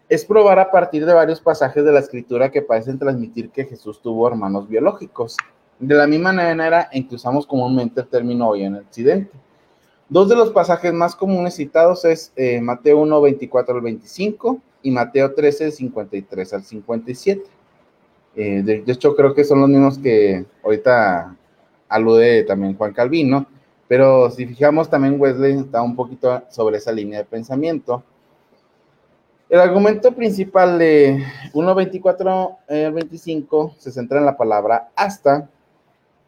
es 0.08 0.24
probar 0.24 0.58
a 0.58 0.70
partir 0.70 1.06
de 1.06 1.14
varios 1.14 1.40
pasajes 1.40 1.84
de 1.84 1.92
la 1.92 2.00
escritura 2.00 2.50
que 2.50 2.60
parecen 2.60 2.98
transmitir 2.98 3.50
que 3.50 3.64
Jesús 3.64 4.00
tuvo 4.02 4.26
hermanos 4.28 4.68
biológicos. 4.68 5.36
De 5.78 5.94
la 5.94 6.06
misma 6.06 6.32
manera 6.32 6.88
en 6.92 7.08
que 7.08 7.14
usamos 7.14 7.46
comúnmente 7.46 8.00
el 8.00 8.08
término 8.08 8.48
hoy 8.48 8.64
en 8.64 8.76
Occidente. 8.76 9.32
Dos 10.08 10.28
de 10.28 10.36
los 10.36 10.50
pasajes 10.50 10.92
más 10.92 11.16
comunes 11.16 11.54
citados 11.54 12.04
es 12.04 12.32
eh, 12.36 12.60
Mateo 12.60 12.98
1, 12.98 13.20
24 13.20 13.74
al 13.76 13.80
25 13.80 14.58
y 14.82 14.90
Mateo 14.90 15.32
13, 15.32 15.70
53 15.70 16.52
al 16.52 16.64
57. 16.64 17.42
Eh, 18.34 18.62
de, 18.62 18.82
de, 18.82 18.92
hecho, 18.92 19.16
creo 19.16 19.34
que 19.34 19.44
son 19.44 19.60
los 19.60 19.70
mismos 19.70 19.98
que 19.98 20.44
ahorita 20.62 21.36
alude 21.92 22.44
también 22.44 22.76
Juan 22.76 22.92
Calvino, 22.92 23.46
pero 23.88 24.30
si 24.30 24.46
fijamos 24.46 24.88
también 24.88 25.20
Wesley 25.20 25.58
está 25.58 25.82
un 25.82 25.94
poquito 25.94 26.42
sobre 26.50 26.78
esa 26.78 26.92
línea 26.92 27.18
de 27.18 27.24
pensamiento. 27.24 28.02
El 29.48 29.60
argumento 29.60 30.12
principal 30.12 30.78
de 30.78 31.22
1.24 31.52 32.56
al 32.68 32.92
25 32.92 33.74
se 33.78 33.92
centra 33.92 34.18
en 34.18 34.24
la 34.24 34.36
palabra 34.36 34.88
hasta 34.96 35.48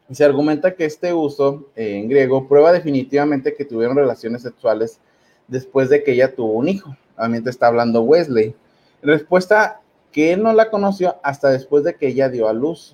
y 0.07 0.13
se 0.13 0.23
argumenta 0.23 0.75
que 0.75 0.85
este 0.85 1.11
uso 1.13 1.65
eh, 1.75 1.97
en 1.97 2.07
griego 2.07 2.47
prueba 2.47 2.71
definitivamente 2.71 3.55
que 3.55 3.65
tuvieron 3.65 3.97
relaciones 3.97 4.43
sexuales 4.43 4.99
después 5.47 5.89
de 5.89 6.03
que 6.03 6.11
ella 6.11 6.35
tuvo 6.35 6.53
un 6.53 6.69
hijo. 6.69 6.95
Obviamente 7.17 7.49
está 7.49 7.67
hablando 7.67 8.03
Wesley. 8.03 8.53
Respuesta 9.01 9.81
que 10.11 10.33
él 10.33 10.43
no 10.43 10.53
la 10.53 10.69
conoció 10.69 11.15
hasta 11.23 11.49
después 11.49 11.83
de 11.83 11.95
que 11.95 12.07
ella 12.07 12.29
dio 12.29 12.47
a 12.47 12.53
luz. 12.53 12.93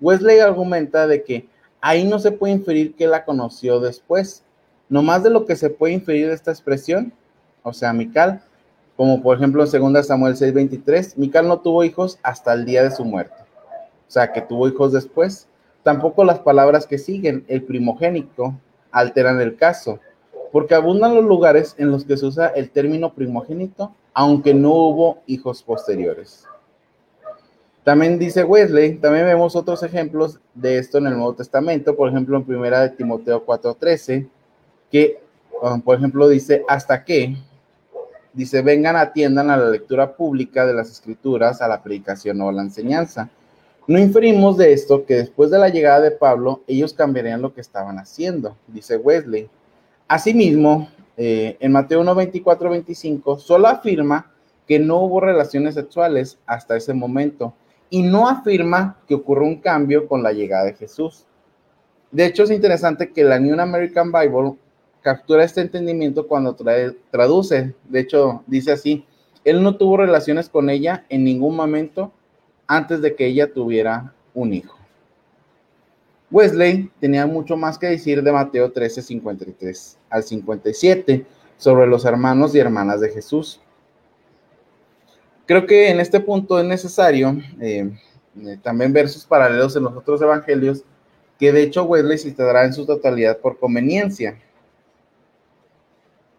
Wesley 0.00 0.38
argumenta 0.38 1.06
de 1.06 1.22
que 1.22 1.48
ahí 1.80 2.04
no 2.04 2.18
se 2.18 2.32
puede 2.32 2.54
inferir 2.54 2.94
que 2.94 3.06
la 3.06 3.24
conoció 3.24 3.80
después. 3.80 4.42
No 4.88 5.02
más 5.02 5.22
de 5.22 5.30
lo 5.30 5.44
que 5.46 5.56
se 5.56 5.70
puede 5.70 5.94
inferir 5.94 6.28
de 6.28 6.34
esta 6.34 6.50
expresión, 6.50 7.12
o 7.62 7.72
sea, 7.72 7.92
Mical, 7.92 8.42
como 8.96 9.22
por 9.22 9.36
ejemplo 9.36 9.64
en 9.64 9.92
2 9.92 10.06
Samuel 10.06 10.36
6:23, 10.36 11.16
Mical 11.16 11.48
no 11.48 11.60
tuvo 11.60 11.84
hijos 11.84 12.18
hasta 12.22 12.52
el 12.52 12.64
día 12.64 12.82
de 12.82 12.90
su 12.90 13.04
muerte. 13.04 13.34
O 14.08 14.10
sea, 14.10 14.32
que 14.32 14.40
tuvo 14.40 14.68
hijos 14.68 14.92
después. 14.92 15.48
Tampoco 15.82 16.24
las 16.24 16.38
palabras 16.38 16.86
que 16.86 16.98
siguen, 16.98 17.44
el 17.48 17.62
primogénito, 17.62 18.54
alteran 18.90 19.40
el 19.40 19.56
caso, 19.56 20.00
porque 20.52 20.74
abundan 20.74 21.14
los 21.14 21.24
lugares 21.24 21.74
en 21.78 21.90
los 21.90 22.04
que 22.04 22.16
se 22.16 22.26
usa 22.26 22.46
el 22.48 22.70
término 22.70 23.12
primogénito, 23.14 23.94
aunque 24.14 24.54
no 24.54 24.72
hubo 24.72 25.18
hijos 25.26 25.62
posteriores. 25.62 26.46
También 27.86 28.18
dice 28.18 28.42
Wesley, 28.42 28.96
también 28.96 29.26
vemos 29.26 29.54
otros 29.54 29.80
ejemplos 29.84 30.40
de 30.54 30.78
esto 30.78 30.98
en 30.98 31.06
el 31.06 31.14
Nuevo 31.14 31.34
Testamento, 31.34 31.94
por 31.94 32.08
ejemplo 32.08 32.36
en 32.36 32.42
primera 32.42 32.80
de 32.80 32.88
Timoteo 32.88 33.46
4:13, 33.46 34.26
que 34.90 35.20
um, 35.62 35.80
por 35.80 35.96
ejemplo 35.96 36.26
dice, 36.26 36.64
hasta 36.66 37.04
que, 37.04 37.36
dice, 38.32 38.60
vengan, 38.62 38.96
atiendan 38.96 39.50
a 39.50 39.56
la 39.56 39.70
lectura 39.70 40.16
pública 40.16 40.66
de 40.66 40.74
las 40.74 40.90
escrituras, 40.90 41.62
a 41.62 41.68
la 41.68 41.80
predicación 41.80 42.40
o 42.40 42.48
a 42.48 42.52
la 42.52 42.62
enseñanza. 42.62 43.30
No 43.86 44.00
inferimos 44.00 44.56
de 44.56 44.72
esto 44.72 45.06
que 45.06 45.14
después 45.14 45.52
de 45.52 45.60
la 45.60 45.68
llegada 45.68 46.00
de 46.00 46.10
Pablo, 46.10 46.62
ellos 46.66 46.92
cambiarían 46.92 47.40
lo 47.40 47.54
que 47.54 47.60
estaban 47.60 48.00
haciendo, 48.00 48.56
dice 48.66 48.96
Wesley. 48.96 49.48
Asimismo, 50.08 50.88
eh, 51.16 51.56
en 51.60 51.70
Mateo 51.70 52.00
1, 52.00 52.16
24, 52.16 52.68
25, 52.68 53.38
solo 53.38 53.68
afirma 53.68 54.32
que 54.66 54.80
no 54.80 55.02
hubo 55.02 55.20
relaciones 55.20 55.76
sexuales 55.76 56.36
hasta 56.46 56.76
ese 56.76 56.92
momento 56.92 57.54
y 57.90 58.02
no 58.02 58.28
afirma 58.28 58.98
que 59.06 59.14
ocurrió 59.14 59.44
un 59.44 59.60
cambio 59.60 60.08
con 60.08 60.22
la 60.22 60.32
llegada 60.32 60.64
de 60.64 60.74
Jesús. 60.74 61.24
De 62.10 62.26
hecho, 62.26 62.44
es 62.44 62.50
interesante 62.50 63.12
que 63.12 63.24
la 63.24 63.38
New 63.38 63.58
American 63.60 64.12
Bible 64.12 64.56
captura 65.02 65.44
este 65.44 65.60
entendimiento 65.60 66.26
cuando 66.26 66.56
traduce. 67.10 67.74
De 67.88 68.00
hecho, 68.00 68.42
dice 68.46 68.72
así, 68.72 69.04
él 69.44 69.62
no 69.62 69.76
tuvo 69.76 69.98
relaciones 69.98 70.48
con 70.48 70.68
ella 70.70 71.04
en 71.08 71.24
ningún 71.24 71.54
momento 71.54 72.12
antes 72.66 73.00
de 73.00 73.14
que 73.14 73.26
ella 73.26 73.52
tuviera 73.52 74.12
un 74.34 74.52
hijo. 74.52 74.76
Wesley 76.30 76.90
tenía 77.00 77.26
mucho 77.26 77.56
más 77.56 77.78
que 77.78 77.86
decir 77.86 78.22
de 78.22 78.32
Mateo 78.32 78.72
13, 78.72 79.00
53 79.02 79.98
al 80.10 80.24
57 80.24 81.24
sobre 81.56 81.86
los 81.86 82.04
hermanos 82.04 82.54
y 82.54 82.58
hermanas 82.58 83.00
de 83.00 83.10
Jesús. 83.10 83.60
Creo 85.46 85.64
que 85.64 85.90
en 85.90 86.00
este 86.00 86.18
punto 86.18 86.58
es 86.58 86.66
necesario 86.66 87.40
eh, 87.60 87.88
eh, 88.42 88.58
también 88.62 88.92
ver 88.92 89.08
sus 89.08 89.24
paralelos 89.24 89.76
en 89.76 89.84
los 89.84 89.96
otros 89.96 90.20
evangelios, 90.20 90.82
que 91.38 91.52
de 91.52 91.62
hecho 91.62 91.84
Wesley 91.84 92.18
citará 92.18 92.64
en 92.64 92.72
su 92.72 92.84
totalidad 92.84 93.38
por 93.38 93.56
conveniencia. 93.56 94.36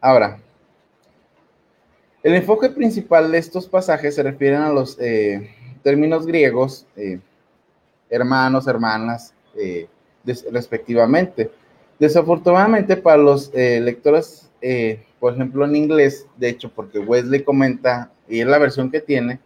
Ahora, 0.01 0.39
el 2.21 2.35
enfoque 2.35 2.69
principal 2.69 3.31
de 3.31 3.37
estos 3.37 3.65
pasajes 3.67 4.13
se 4.13 4.23
refieren 4.23 4.61
a 4.61 4.73
los 4.73 4.97
eh, 4.99 5.51
términos 5.83 6.25
griegos, 6.25 6.85
hermanos, 8.09 8.67
hermanas, 8.67 9.33
respectivamente. 10.51 11.49
Desafortunadamente 11.97 12.97
para 12.97 13.17
los 13.17 13.53
lectores, 13.53 14.49
por 15.19 15.33
ejemplo 15.33 15.63
en 15.65 15.75
inglés, 15.77 16.27
de 16.35 16.49
hecho, 16.49 16.69
porque 16.75 16.99
Wesley 16.99 17.43
comenta 17.43 18.11
y 18.30 18.41
es 18.41 18.47
la 18.47 18.57
versión 18.57 18.91
que 18.91 19.01
tiene, 19.01 19.39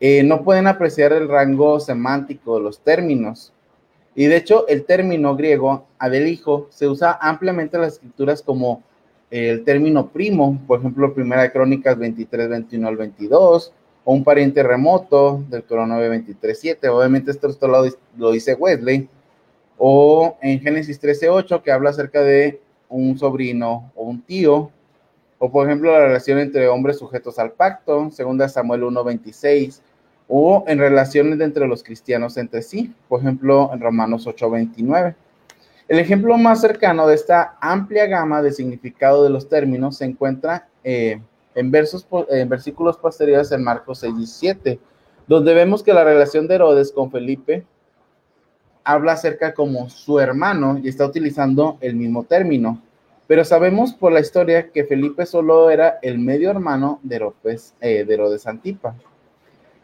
eh, 0.00 0.22
no 0.22 0.42
pueden 0.42 0.66
apreciar 0.66 1.12
el 1.12 1.28
rango 1.28 1.78
semántico 1.78 2.56
de 2.56 2.62
los 2.62 2.80
términos. 2.80 3.52
Y 4.14 4.26
de 4.26 4.36
hecho, 4.36 4.66
el 4.68 4.84
término 4.84 5.36
griego 5.36 5.86
adelijo 5.98 6.66
se 6.70 6.88
usa 6.88 7.18
ampliamente 7.20 7.76
en 7.76 7.82
las 7.82 7.94
escrituras 7.94 8.42
como 8.42 8.82
el 9.30 9.64
término 9.64 10.08
primo, 10.08 10.60
por 10.66 10.80
ejemplo, 10.80 11.14
Primera 11.14 11.42
de 11.42 11.52
Crónicas 11.52 11.96
23, 11.98 12.50
21 12.50 12.88
al 12.88 12.96
22, 12.96 13.72
o 14.04 14.12
un 14.12 14.24
pariente 14.24 14.62
remoto 14.62 15.42
del 15.48 15.64
Coro 15.64 15.86
23, 15.86 16.58
7. 16.58 16.88
Obviamente 16.88 17.30
esto, 17.30 17.48
esto 17.48 17.66
lo, 17.66 17.84
lo, 18.18 18.32
dice 18.32 18.54
Wesley. 18.54 19.08
O 19.78 20.36
en 20.42 20.60
Génesis 20.60 21.00
13, 21.00 21.30
8, 21.30 21.62
que 21.62 21.72
habla 21.72 21.90
acerca 21.90 22.22
de 22.22 22.60
un 22.88 23.16
sobrino 23.18 23.90
o 23.94 24.04
un 24.04 24.20
tío 24.20 24.70
o 25.44 25.50
por 25.50 25.66
ejemplo 25.66 25.90
la 25.90 26.06
relación 26.06 26.38
entre 26.38 26.68
hombres 26.68 27.00
sujetos 27.00 27.36
al 27.40 27.50
pacto, 27.50 28.12
segunda 28.12 28.48
Samuel 28.48 28.82
1.26, 28.82 29.80
o 30.28 30.62
en 30.68 30.78
relaciones 30.78 31.40
entre 31.40 31.66
los 31.66 31.82
cristianos 31.82 32.36
entre 32.36 32.62
sí, 32.62 32.94
por 33.08 33.18
ejemplo 33.18 33.68
en 33.72 33.80
Romanos 33.80 34.24
8.29. 34.28 35.16
El 35.88 35.98
ejemplo 35.98 36.38
más 36.38 36.60
cercano 36.60 37.08
de 37.08 37.16
esta 37.16 37.56
amplia 37.60 38.06
gama 38.06 38.40
de 38.40 38.52
significado 38.52 39.24
de 39.24 39.30
los 39.30 39.48
términos 39.48 39.96
se 39.96 40.04
encuentra 40.04 40.68
eh, 40.84 41.20
en, 41.56 41.72
versos, 41.72 42.06
en 42.30 42.48
versículos 42.48 42.96
posteriores 42.96 43.50
en 43.50 43.64
Marcos 43.64 44.04
6.17, 44.04 44.78
donde 45.26 45.54
vemos 45.54 45.82
que 45.82 45.92
la 45.92 46.04
relación 46.04 46.46
de 46.46 46.54
Herodes 46.54 46.92
con 46.92 47.10
Felipe 47.10 47.66
habla 48.84 49.14
acerca 49.14 49.52
como 49.54 49.90
su 49.90 50.20
hermano 50.20 50.78
y 50.80 50.88
está 50.88 51.04
utilizando 51.04 51.78
el 51.80 51.96
mismo 51.96 52.22
término. 52.22 52.80
Pero 53.26 53.44
sabemos 53.44 53.92
por 53.92 54.12
la 54.12 54.20
historia 54.20 54.70
que 54.70 54.84
Felipe 54.84 55.26
solo 55.26 55.70
era 55.70 55.98
el 56.02 56.18
medio 56.18 56.50
hermano 56.50 57.00
de 57.02 57.16
Herodes, 57.16 57.74
eh, 57.80 58.04
de 58.04 58.14
Herodes 58.14 58.46
Antipa. 58.46 58.94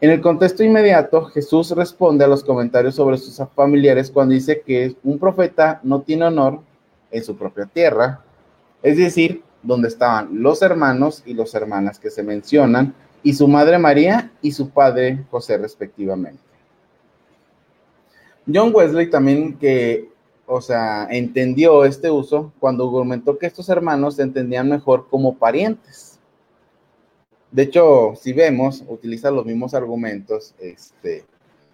En 0.01 0.11
el 0.11 0.21
contexto 0.21 0.63
inmediato, 0.63 1.25
Jesús 1.25 1.71
responde 1.71 2.23
a 2.23 2.27
los 2.27 2.43
comentarios 2.43 2.95
sobre 2.95 3.17
sus 3.17 3.41
familiares 3.55 4.09
cuando 4.11 4.33
dice 4.33 4.61
que 4.61 4.95
un 5.03 5.19
profeta 5.19 5.79
no 5.83 6.01
tiene 6.01 6.25
honor 6.25 6.61
en 7.11 7.23
su 7.23 7.35
propia 7.35 7.65
tierra, 7.65 8.21
es 8.81 8.97
decir, 8.97 9.43
donde 9.61 9.89
estaban 9.89 10.41
los 10.41 10.61
hermanos 10.61 11.21
y 11.25 11.33
las 11.33 11.53
hermanas 11.53 11.99
que 11.99 12.09
se 12.09 12.23
mencionan, 12.23 12.93
y 13.23 13.33
su 13.33 13.47
madre 13.47 13.77
María 13.77 14.31
y 14.41 14.51
su 14.53 14.69
padre 14.69 15.25
José 15.29 15.57
respectivamente. 15.57 16.41
John 18.51 18.71
Wesley 18.73 19.09
también, 19.09 19.57
que 19.57 20.09
o 20.51 20.61
sea, 20.61 21.07
entendió 21.11 21.85
este 21.85 22.09
uso 22.09 22.51
cuando 22.59 22.85
argumentó 22.85 23.37
que 23.37 23.45
estos 23.45 23.69
hermanos 23.69 24.15
se 24.15 24.23
entendían 24.23 24.67
mejor 24.67 25.07
como 25.07 25.37
parientes. 25.37 26.19
De 27.51 27.63
hecho, 27.63 28.13
si 28.19 28.33
vemos, 28.33 28.83
utiliza 28.87 29.29
los 29.29 29.45
mismos 29.45 29.75
argumentos 29.75 30.55
este, 30.59 31.23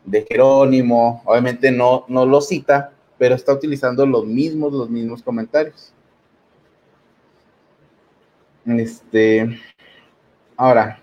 de 0.03 0.25
Jerónimo, 0.29 1.21
obviamente 1.25 1.71
no, 1.71 2.03
no 2.09 2.25
lo 2.25 2.41
cita, 2.41 2.91
pero 3.17 3.35
está 3.35 3.53
utilizando 3.53 4.05
los 4.05 4.25
mismos, 4.25 4.73
los 4.73 4.89
mismos 4.89 5.23
comentarios. 5.23 5.93
Este, 8.65 9.57
ahora, 10.57 10.99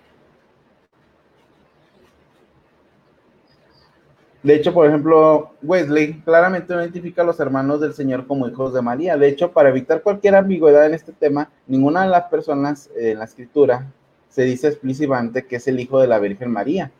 De 4.43 4.55
hecho, 4.55 4.73
por 4.73 4.85
ejemplo, 4.85 5.51
Wesley 5.61 6.21
claramente 6.21 6.73
identifica 6.73 7.21
a 7.21 7.25
los 7.25 7.39
hermanos 7.39 7.79
del 7.79 7.93
Señor 7.93 8.27
como 8.27 8.47
hijos 8.47 8.73
de 8.73 8.81
María. 8.81 9.15
De 9.15 9.29
hecho, 9.29 9.53
para 9.53 9.69
evitar 9.69 10.01
cualquier 10.01 10.35
ambigüedad 10.35 10.85
en 10.85 10.93
este 10.93 11.13
tema, 11.13 11.49
ninguna 11.65 12.03
de 12.03 12.09
las 12.09 12.25
personas 12.25 12.89
en 12.97 13.19
la 13.19 13.25
escritura 13.25 13.89
se 14.27 14.43
dice 14.43 14.67
explícitamente 14.67 15.45
que 15.45 15.55
es 15.55 15.67
el 15.67 15.79
hijo 15.79 16.01
de 16.01 16.07
la 16.07 16.19
Virgen 16.19 16.51
María, 16.51 16.91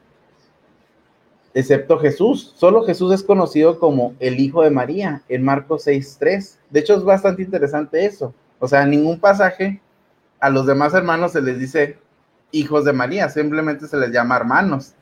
excepto 1.54 2.00
Jesús. 2.00 2.54
Solo 2.56 2.84
Jesús 2.84 3.14
es 3.14 3.24
conocido 3.24 3.78
como 3.78 4.14
el 4.20 4.40
hijo 4.40 4.64
de 4.64 4.70
María 4.70 5.22
en 5.28 5.44
Marcos 5.44 5.86
6.3. 5.86 6.58
De 6.70 6.80
hecho, 6.80 6.96
es 6.96 7.04
bastante 7.04 7.42
interesante 7.42 8.06
eso. 8.06 8.34
O 8.60 8.68
sea, 8.70 8.84
en 8.84 8.92
ningún 8.92 9.20
pasaje 9.20 9.82
a 10.40 10.50
los 10.50 10.66
demás 10.66 10.94
hermanos 10.94 11.34
se 11.34 11.42
les 11.42 11.60
dice 11.60 11.98
hijos 12.52 12.86
de 12.86 12.94
María, 12.94 13.28
simplemente 13.28 13.88
se 13.88 13.98
les 13.98 14.12
llama 14.12 14.38
hermanos. 14.38 14.94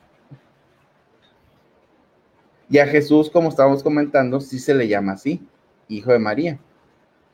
Y 2.72 2.78
a 2.78 2.86
Jesús, 2.86 3.28
como 3.28 3.50
estábamos 3.50 3.82
comentando, 3.82 4.40
sí 4.40 4.58
se 4.58 4.74
le 4.74 4.88
llama 4.88 5.12
así, 5.12 5.46
hijo 5.88 6.10
de 6.10 6.18
María. 6.18 6.58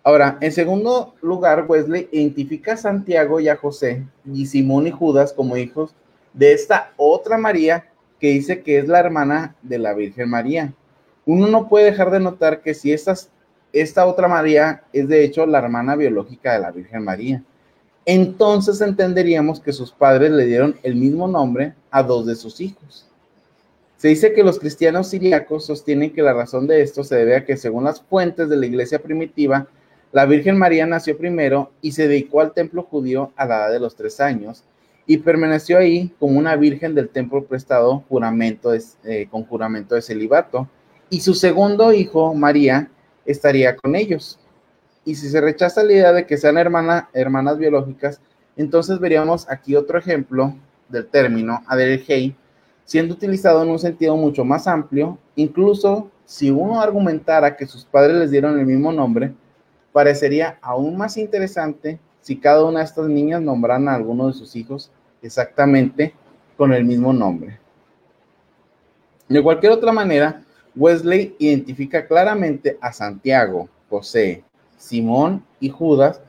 Ahora, 0.03 0.36
en 0.41 0.51
segundo 0.51 1.14
lugar, 1.22 1.66
Wesley 1.68 2.09
identifica 2.11 2.72
a 2.72 2.76
Santiago 2.76 3.39
y 3.39 3.49
a 3.49 3.55
José 3.55 4.05
y 4.24 4.47
Simón 4.47 4.89
y 4.89 4.91
Judas 4.91 5.32
como 5.32 5.57
hijos 5.57 5.95
de 6.32 6.55
esta 6.55 6.93
otra 6.97 7.39
María 7.39 7.86
que 8.18 8.30
dice 8.30 8.64
que 8.64 8.78
es 8.78 8.89
la 8.89 8.99
hermana 8.99 9.55
de 9.62 9.78
la 9.78 9.95
Virgen 9.95 10.28
María. 10.28 10.74
Uno 11.24 11.47
no 11.47 11.68
puede 11.68 11.84
dejar 11.84 12.11
de 12.11 12.18
notar 12.18 12.61
que 12.61 12.74
si 12.74 12.93
esta 12.93 14.07
otra 14.07 14.26
María 14.26 14.82
es 14.93 15.07
de 15.07 15.22
hecho 15.22 15.47
la 15.47 15.59
hermana 15.59 15.95
biológica 15.95 16.55
de 16.55 16.59
la 16.59 16.72
Virgen 16.72 17.05
María, 17.05 17.45
entonces 18.07 18.80
entenderíamos 18.80 19.61
que 19.61 19.72
sus 19.72 19.93
padres 19.93 20.32
le 20.32 20.47
dieron 20.47 20.80
el 20.82 20.97
mismo 20.97 21.28
nombre 21.28 21.74
a 21.93 22.03
dos 22.03 22.26
de 22.26 22.34
sus 22.34 22.61
hijos. 22.61 23.08
Se 23.99 24.07
dice 24.07 24.32
que 24.32 24.44
los 24.44 24.61
cristianos 24.61 25.09
siriacos 25.09 25.66
sostienen 25.66 26.12
que 26.12 26.22
la 26.22 26.32
razón 26.32 26.68
de 26.68 26.82
esto 26.82 27.03
se 27.03 27.16
debe 27.16 27.34
a 27.34 27.44
que 27.44 27.57
según 27.57 27.82
las 27.82 28.01
fuentes 28.01 28.49
de 28.49 28.57
la 28.57 28.66
iglesia 28.66 29.01
primitiva, 29.01 29.66
la 30.12 30.24
Virgen 30.24 30.57
María 30.57 30.86
nació 30.86 31.18
primero 31.18 31.72
y 31.82 31.90
se 31.90 32.07
dedicó 32.07 32.40
al 32.40 32.53
templo 32.53 32.84
judío 32.84 33.32
a 33.34 33.44
la 33.44 33.57
edad 33.57 33.72
de 33.72 33.80
los 33.80 33.96
tres 33.96 34.20
años 34.20 34.62
y 35.05 35.18
permaneció 35.18 35.78
ahí 35.78 36.14
como 36.20 36.38
una 36.38 36.55
virgen 36.55 36.94
del 36.94 37.09
templo 37.09 37.44
prestado 37.44 38.05
juramento 38.09 38.72
eh, 38.72 39.26
con 39.28 39.44
juramento 39.44 39.96
de 39.96 40.03
celibato. 40.03 40.68
Y 41.11 41.20
su 41.20 41.34
segundo 41.34 41.92
hijo, 41.92 42.34
María, 42.34 42.90
estaría 43.26 43.74
con 43.74 43.96
ellos. 43.96 44.38
Y 45.05 45.16
si 45.16 45.28
se 45.28 45.40
rechaza 45.40 45.82
la 45.82 45.92
idea 45.92 46.12
de 46.12 46.24
que 46.24 46.36
sean 46.36 46.57
hermanas 46.57 47.59
biológicas, 47.59 48.20
entonces 48.57 49.01
veríamos 49.01 49.51
aquí 49.51 49.74
otro 49.74 49.99
ejemplo 49.99 50.55
del 50.88 51.07
término 51.09 51.64
Adelhei 51.66 52.36
siendo 52.89 53.12
utilizado 53.12 53.62
en 53.62 53.68
un 53.68 53.78
sentido 53.78 54.16
mucho 54.16 54.47
más 54.47 54.66
amplio, 54.66 55.18
incluso 55.36 56.11
si 56.24 56.51
uno 56.51 56.80
argumentara 56.80 57.55
que 57.55 57.66
sus 57.66 57.84
padres 57.84 58.16
les 58.16 58.30
dieron 58.30 58.59
el 58.59 58.64
mismo 58.64 58.91
nombre, 58.91 59.34
parecería 59.93 60.59
aún 60.62 60.97
más 60.97 61.18
interesante 61.18 62.01
si 62.22 62.39
cada 62.39 62.64
una 62.64 62.78
de 62.78 62.86
estas 62.86 63.07
niñas 63.07 63.43
nombraran 63.43 63.89
a 63.89 63.95
alguno 63.95 64.28
de 64.28 64.32
sus 64.32 64.57
hijos 64.57 64.91
exactamente 65.20 66.14
con 66.57 66.72
el 66.72 66.86
mismo 66.86 67.12
nombre. 67.12 67.59
De 69.28 69.43
cualquier 69.43 69.72
otra 69.72 69.93
manera, 69.93 70.43
Wesley 70.74 71.36
identifica 71.39 72.07
claramente 72.07 72.78
a 72.80 72.91
Santiago, 72.91 73.68
José, 73.91 74.45
Simón 74.78 75.45
y 75.61 75.68
Judas 75.68 76.22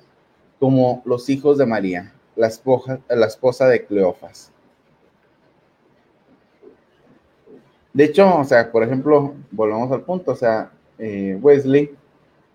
como 0.59 1.03
los 1.05 1.29
hijos 1.29 1.57
de 1.57 1.65
María, 1.65 2.13
la 2.35 2.47
esposa, 2.47 2.99
la 3.07 3.27
esposa 3.27 3.65
de 3.69 3.85
Cleofas. 3.85 4.51
De 7.93 8.03
hecho, 8.03 8.37
o 8.37 8.43
sea, 8.43 8.71
por 8.71 8.83
ejemplo, 8.83 9.33
volvamos 9.51 9.91
al 9.91 10.01
punto, 10.01 10.31
o 10.31 10.35
sea, 10.35 10.71
eh, 10.97 11.37
Wesley 11.41 11.91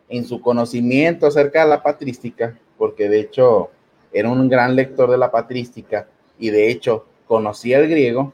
en 0.09 0.25
su 0.25 0.41
conocimiento 0.41 1.27
acerca 1.27 1.65
de 1.65 1.71
la 1.71 1.83
patrística, 1.83 2.57
porque 2.79 3.09
de 3.09 3.21
hecho 3.21 3.71
era 4.13 4.31
un 4.31 4.49
gran 4.49 4.77
lector 4.77 5.11
de 5.11 5.19
la 5.19 5.31
patrística 5.31 6.07
y 6.39 6.51
de 6.51 6.71
hecho 6.71 7.07
conocía 7.27 7.79
el 7.79 7.89
griego, 7.89 8.33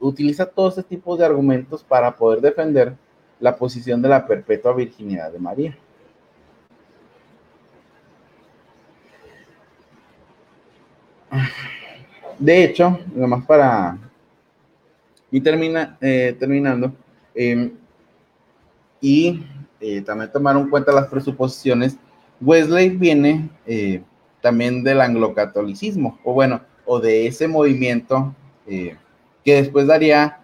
utiliza 0.00 0.46
todo 0.46 0.68
ese 0.68 0.82
tipo 0.82 1.16
de 1.16 1.24
argumentos 1.24 1.82
para 1.82 2.16
poder 2.16 2.40
defender 2.40 2.94
la 3.40 3.56
posición 3.56 4.02
de 4.02 4.08
la 4.08 4.26
perpetua 4.26 4.74
virginidad 4.74 5.32
de 5.32 5.38
María. 5.38 5.78
De 12.38 12.64
hecho, 12.64 12.98
nomás 13.14 13.44
para 13.44 13.98
y 15.34 15.40
termina, 15.40 15.98
eh, 16.00 16.36
terminando, 16.38 16.92
em, 17.34 17.72
y 19.00 19.44
eh, 19.80 20.00
también 20.02 20.30
tomar 20.30 20.56
en 20.56 20.70
cuenta 20.70 20.92
las 20.92 21.08
presuposiciones, 21.08 21.96
Wesley 22.40 22.90
viene 22.90 23.50
eh, 23.66 24.00
también 24.40 24.84
del 24.84 25.00
anglocatolicismo, 25.00 26.20
o 26.22 26.34
bueno, 26.34 26.60
o 26.86 27.00
de 27.00 27.26
ese 27.26 27.48
movimiento 27.48 28.32
eh, 28.68 28.96
que 29.44 29.56
después 29.56 29.88
daría, 29.88 30.38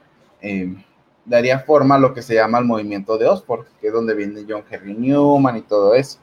daría 1.24 1.61
forma 1.61 1.95
a 1.95 2.01
lo 2.01 2.12
que 2.12 2.22
se 2.22 2.34
llama 2.34 2.59
el 2.59 2.64
movimiento 2.64 3.16
de 3.16 3.28
Oxford, 3.28 3.66
que 3.80 3.86
es 3.86 3.93
donde 3.93 4.16
viene 4.16 4.45
John 4.49 4.64
Henry 4.68 4.95
Newman 4.95 5.57
y 5.57 5.62
todo 5.62 5.95
eso. 5.95 6.18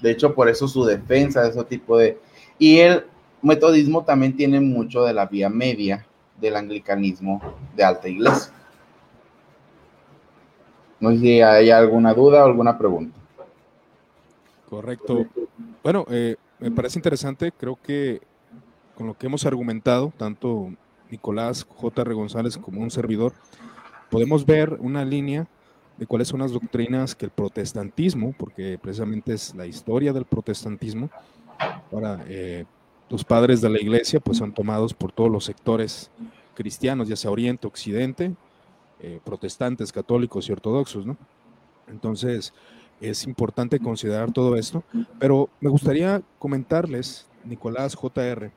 De 0.00 0.10
hecho, 0.10 0.34
por 0.34 0.48
eso 0.48 0.66
su 0.66 0.86
defensa 0.86 1.42
de 1.42 1.50
ese 1.50 1.64
tipo 1.64 1.98
de... 1.98 2.18
Y 2.58 2.78
el 2.78 3.04
metodismo 3.42 4.06
también 4.06 4.34
tiene 4.34 4.58
mucho 4.58 5.04
de 5.04 5.12
la 5.12 5.26
vía 5.26 5.50
media 5.50 6.06
del 6.40 6.56
anglicanismo 6.56 7.40
de 7.76 7.84
alta 7.84 8.08
iglesia. 8.08 8.52
No 10.98 11.10
sé 11.10 11.18
si 11.18 11.40
hay 11.40 11.70
alguna 11.70 12.12
duda 12.12 12.42
o 12.42 12.46
alguna 12.46 12.76
pregunta. 12.76 13.18
Correcto. 14.68 15.26
Bueno, 15.82 16.04
eh, 16.10 16.36
me 16.58 16.70
parece 16.70 16.98
interesante, 16.98 17.52
creo 17.52 17.78
que 17.82 18.20
con 18.94 19.06
lo 19.06 19.16
que 19.16 19.26
hemos 19.26 19.46
argumentado, 19.46 20.12
tanto 20.16 20.70
Nicolás 21.10 21.66
J. 21.68 22.02
R. 22.02 22.14
González 22.14 22.58
como 22.58 22.82
un 22.82 22.90
servidor, 22.90 23.32
podemos 24.10 24.44
ver 24.44 24.76
una 24.80 25.04
línea 25.04 25.48
de 25.96 26.06
cuáles 26.06 26.28
son 26.28 26.40
las 26.40 26.52
doctrinas 26.52 27.14
que 27.14 27.26
el 27.26 27.30
protestantismo, 27.30 28.34
porque 28.38 28.78
precisamente 28.80 29.32
es 29.32 29.54
la 29.54 29.66
historia 29.66 30.12
del 30.12 30.24
protestantismo, 30.24 31.10
para 31.90 32.24
eh, 32.26 32.64
los 33.10 33.24
padres 33.24 33.60
de 33.60 33.68
la 33.68 33.80
iglesia, 33.80 34.20
pues 34.20 34.38
son 34.38 34.54
tomados 34.54 34.94
por 34.94 35.12
todos 35.12 35.30
los 35.30 35.44
sectores 35.44 36.10
cristianos, 36.54 37.08
ya 37.08 37.16
sea 37.16 37.30
Oriente, 37.30 37.66
Occidente, 37.66 38.34
eh, 39.00 39.20
protestantes, 39.24 39.92
católicos 39.92 40.48
y 40.48 40.52
ortodoxos, 40.52 41.04
¿no? 41.04 41.16
Entonces, 41.88 42.54
es 43.00 43.26
importante 43.26 43.80
considerar 43.80 44.32
todo 44.32 44.56
esto, 44.56 44.84
pero 45.18 45.48
me 45.60 45.68
gustaría 45.70 46.22
comentarles, 46.38 47.26
Nicolás 47.44 47.96
JR, 47.96 48.52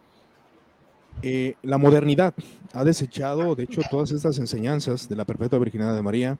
eh, 1.21 1.55
la 1.63 1.77
modernidad 1.77 2.33
ha 2.73 2.83
desechado, 2.83 3.55
de 3.55 3.63
hecho, 3.63 3.81
todas 3.89 4.11
estas 4.11 4.37
enseñanzas 4.37 5.09
de 5.09 5.15
la 5.15 5.25
perpetua 5.25 5.59
virginidad 5.59 5.95
de 5.95 6.01
María, 6.01 6.37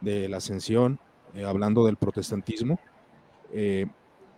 de 0.00 0.28
la 0.28 0.38
ascensión, 0.38 0.98
eh, 1.34 1.44
hablando 1.44 1.86
del 1.86 1.96
protestantismo, 1.96 2.78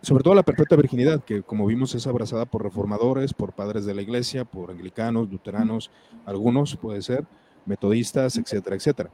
sobre 0.01 0.23
todo 0.23 0.33
la 0.33 0.43
perpetua 0.43 0.77
virginidad, 0.77 1.23
que 1.23 1.43
como 1.43 1.65
vimos 1.65 1.93
es 1.95 2.07
abrazada 2.07 2.45
por 2.45 2.63
reformadores, 2.63 3.33
por 3.33 3.53
padres 3.53 3.85
de 3.85 3.93
la 3.93 4.01
iglesia, 4.01 4.45
por 4.45 4.71
anglicanos, 4.71 5.29
luteranos, 5.29 5.91
algunos 6.25 6.75
puede 6.75 7.01
ser, 7.01 7.25
metodistas, 7.65 8.37
etcétera, 8.37 8.75
etcétera. 8.75 9.11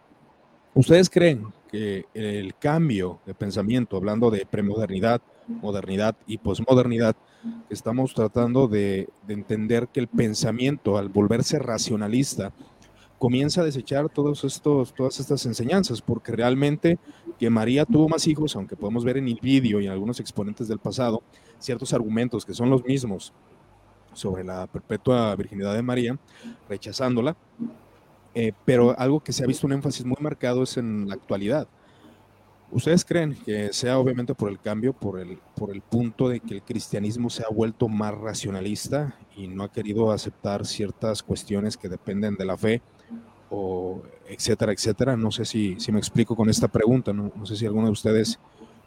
¿Ustedes 0.74 1.10
creen 1.10 1.48
que 1.72 2.06
el 2.14 2.56
cambio 2.56 3.20
de 3.26 3.34
pensamiento, 3.34 3.98
hablando 3.98 4.30
de 4.30 4.46
premodernidad, 4.46 5.22
modernidad 5.48 6.16
y 6.28 6.38
posmodernidad, 6.38 7.16
estamos 7.70 8.14
tratando 8.14 8.68
de, 8.68 9.10
entender 9.28 9.88
que 9.88 10.00
el 10.00 10.08
pensamiento, 10.08 10.98
al 10.98 11.10
volverse 11.10 11.60
racionalista, 11.60 12.54
comienza 13.18 13.62
a 13.62 13.66
desechar 13.66 14.10
todos 14.10 14.44
estos, 14.44 14.94
todas 14.94 15.20
estas 15.20 15.46
enseñanzas, 15.46 16.02
porque 16.02 16.32
realmente 16.32 17.00
que 17.40 17.50
María 17.50 17.86
tuvo 17.86 18.08
más 18.08 18.28
hijos, 18.28 18.56
aunque 18.56 18.76
podemos 18.76 19.04
ver 19.04 19.18
en 19.18 19.28
el 19.28 19.40
vídeo 19.42 19.80
y 19.80 19.86
en 19.86 19.92
algunos 19.92 20.20
exponentes 20.20 20.68
del 20.68 20.80
pasado, 20.80 21.24
ciertos 21.60 21.94
argumentos 21.94 22.46
que 22.46 22.54
son 22.54 22.70
los 22.70 22.84
mismos 22.86 23.34
sobre 24.14 24.44
la 24.44 24.68
perpetua 24.68 25.36
virginidad 25.36 25.74
de 25.74 25.82
María, 25.82 26.18
rechazándola, 26.68 27.36
eh, 28.34 28.54
pero 28.66 28.98
algo 29.00 29.20
que 29.20 29.34
se 29.34 29.44
ha 29.44 29.48
visto 29.48 29.68
un 29.68 29.74
énfasis 29.74 30.06
muy 30.06 30.18
marcado 30.20 30.64
es 30.64 30.78
en 30.78 31.08
la 31.08 31.16
actualidad. 31.16 31.68
¿Ustedes 32.70 33.06
creen 33.06 33.38
que 33.46 33.72
sea 33.72 33.98
obviamente 33.98 34.36
por 34.36 34.50
el 34.50 34.60
cambio, 34.60 34.92
por 34.92 35.20
el, 35.20 35.40
por 35.56 35.72
el 35.72 35.82
punto 35.82 36.28
de 36.28 36.42
que 36.42 36.56
el 36.56 36.62
cristianismo 36.64 37.30
se 37.30 37.44
ha 37.44 37.50
vuelto 37.50 37.88
más 37.88 38.14
racionalista 38.14 39.18
y 39.38 39.48
no 39.48 39.64
ha 39.64 39.72
querido 39.72 40.12
aceptar 40.12 40.66
ciertas 40.66 41.24
cuestiones 41.24 41.78
que 41.78 41.88
dependen 41.88 42.36
de 42.36 42.46
la 42.46 42.58
fe, 42.58 42.82
o 43.50 44.02
etcétera, 44.28 44.72
etcétera? 44.72 45.18
No 45.18 45.32
sé 45.32 45.46
si, 45.46 45.80
si 45.80 45.92
me 45.92 46.00
explico 46.00 46.36
con 46.36 46.50
esta 46.50 46.68
pregunta, 46.68 47.14
no, 47.14 47.32
no 47.36 47.46
sé 47.46 47.56
si 47.56 47.66
alguno 47.66 47.88
de 47.88 47.94
ustedes 47.94 48.40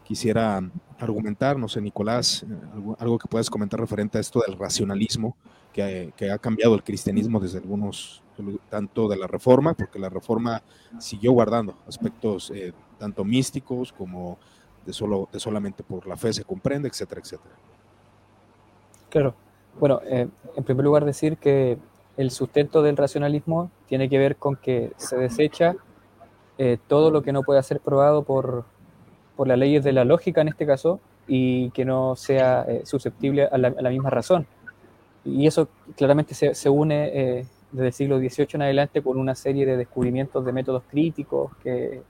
quisiera 0.05 0.61
argumentar, 0.99 1.57
no 1.57 1.69
sé, 1.69 1.81
Nicolás, 1.81 2.43
eh, 2.43 2.95
algo, 2.99 3.19
que 3.19 3.29
puedas 3.29 3.49
comentar 3.49 3.79
referente 3.79 4.19
a 4.19 4.21
esto 4.21 4.43
del 4.47 4.59
racionalismo 4.59 5.37
que, 5.73 6.13
que 6.17 6.31
ha 6.31 6.39
cambiado 6.39 6.75
el 6.75 6.83
cristianismo 6.83 7.39
desde 7.39 7.59
algunos 7.59 8.23
tanto 8.69 9.09
de 9.09 9.17
la 9.17 9.27
reforma, 9.27 9.75
porque 9.75 9.99
la 9.99 10.09
reforma 10.09 10.63
siguió 10.99 11.33
guardando 11.33 11.75
aspectos 11.87 12.51
eh, 12.55 12.73
tanto 12.99 13.25
místicos 13.25 13.93
como 13.93 14.39
de, 14.85 14.93
solo, 14.93 15.29
de 15.33 15.41
solamente 15.41 15.83
por 15.83 16.07
la 16.07 16.17
fe 16.17 16.33
se 16.33 16.45
comprende, 16.45 16.89
etcétera, 16.89 17.21
etcétera. 17.21 17.55
Claro. 19.09 19.35
Bueno, 19.79 20.01
eh, 20.05 20.29
en 20.57 20.65
primer 20.65 20.85
lugar 20.85 21.05
decir 21.05 21.37
que 21.37 21.79
el 22.17 22.31
sustento 22.31 22.83
del 22.83 22.97
racionalismo 22.97 23.71
tiene 23.87 24.09
que 24.09 24.19
ver 24.19 24.37
con 24.37 24.57
que 24.57 24.93
se 24.97 25.17
desecha 25.17 25.77
eh, 26.59 26.79
todo 26.89 27.11
lo 27.11 27.23
que 27.23 27.33
no 27.33 27.43
puede 27.43 27.63
ser 27.63 27.81
probado 27.81 28.23
por, 28.23 28.65
por 29.37 29.49
las 29.49 29.59
leyes 29.59 29.83
de 29.85 29.93
la 29.93 30.05
lógica 30.05 30.41
en 30.41 30.49
este 30.49 30.67
caso 30.67 31.01
y 31.27 31.71
que 31.71 31.85
no 31.85 32.17
sea 32.17 32.67
susceptible 32.85 33.45
a 33.45 33.57
la, 33.57 33.91
misma 33.91 34.11
razón. 34.11 34.47
Y 35.25 35.47
eso 35.47 35.69
claramente 35.97 36.35
se, 36.35 36.55
se 36.55 36.69
une 36.69 37.47
desde 37.73 37.87
el 37.87 37.93
siglo 37.93 38.19
XVIII 38.19 38.49
en 38.55 38.63
adelante 38.63 39.03
con 39.03 39.19
una 39.19 39.35
serie 39.35 39.65
de 39.67 39.77
descubrimientos 39.77 40.45
de 40.45 40.53
métodos 40.53 40.83
críticos 40.91 41.53
que 41.63 42.03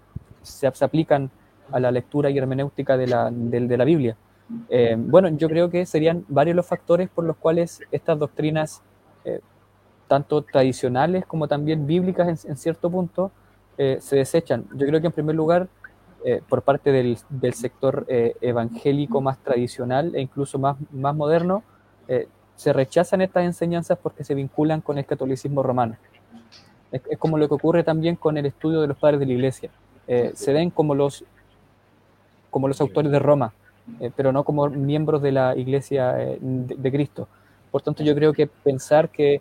se, 0.43 0.67
aplican 0.67 1.31
a 1.71 1.81
la 1.81 1.91
lectura 1.91 2.31
y 2.31 2.39
hermenéutica 2.39 2.97
de 2.97 3.07
la, 3.07 3.31
de, 3.31 3.77
la 3.77 3.85
Biblia. 3.85 4.17
Eh, 4.69 4.97
bueno, 4.99 5.29
yo 5.29 5.49
creo 5.49 5.71
que 5.71 5.87
serían 5.87 6.25
varios 6.29 6.57
los 6.57 6.67
factores 6.67 7.09
por 7.09 7.25
los 7.25 7.37
cuales 7.37 7.81
estas 7.93 8.19
doctrinas, 8.19 8.83
eh, 9.25 9.41
tanto 10.11 10.43
tradicionales 10.43 11.25
como 11.25 11.47
también 11.47 11.87
bíblicas 11.87 12.45
en, 12.45 12.57
cierto 12.57 12.91
punto, 12.91 13.31
eh, 13.79 13.99
se 14.01 14.17
desechan. 14.17 14.65
Yo 14.75 14.87
creo 14.87 15.01
que 15.01 15.07
en 15.07 15.13
primer 15.13 15.37
lugar, 15.37 15.69
por 16.51 16.61
parte 16.61 16.93
del, 16.93 17.17
del 17.31 17.55
sector 17.55 18.05
evangélico 18.09 19.23
más 19.23 19.39
tradicional 19.39 20.15
e 20.15 20.21
incluso 20.21 20.59
más, 20.59 20.77
más 20.93 21.17
moderno, 21.17 21.63
se 22.61 22.75
rechazan 22.75 23.23
estas 23.23 23.45
enseñanzas 23.45 23.97
porque 23.97 24.23
se 24.23 24.35
vinculan 24.35 24.83
con 24.83 24.99
el 24.99 25.07
catolicismo 25.07 25.63
romano. 25.63 25.97
Es, 26.93 27.19
como 27.19 27.39
lo 27.39 27.49
que 27.49 27.55
ocurre 27.55 27.85
también 27.85 28.17
con 28.17 28.37
el 28.37 28.47
estudio 28.47 28.81
de 28.81 28.89
los 28.89 28.99
padres 28.99 29.21
de 29.21 29.27
la 29.27 29.33
iglesia. 29.33 29.71
Eh, 30.07 30.33
se 30.35 30.53
ven 30.53 30.71
como 30.71 30.95
los, 30.95 31.25
como 32.51 32.69
los 32.69 32.81
autores 32.81 33.11
de 33.11 33.19
Roma, 33.19 33.53
eh, 34.01 34.11
pero 34.15 34.33
no 34.33 34.45
como 34.45 34.69
miembros 34.69 35.23
de 35.23 35.33
la 35.33 35.57
iglesia 35.57 36.21
eh, 36.21 36.39
de, 36.41 36.93
Cristo. 36.93 37.29
Por 37.71 37.81
tanto, 37.83 38.03
yo 38.03 38.15
creo 38.15 38.33
que 38.33 38.47
pensar 38.47 39.09
que 39.09 39.41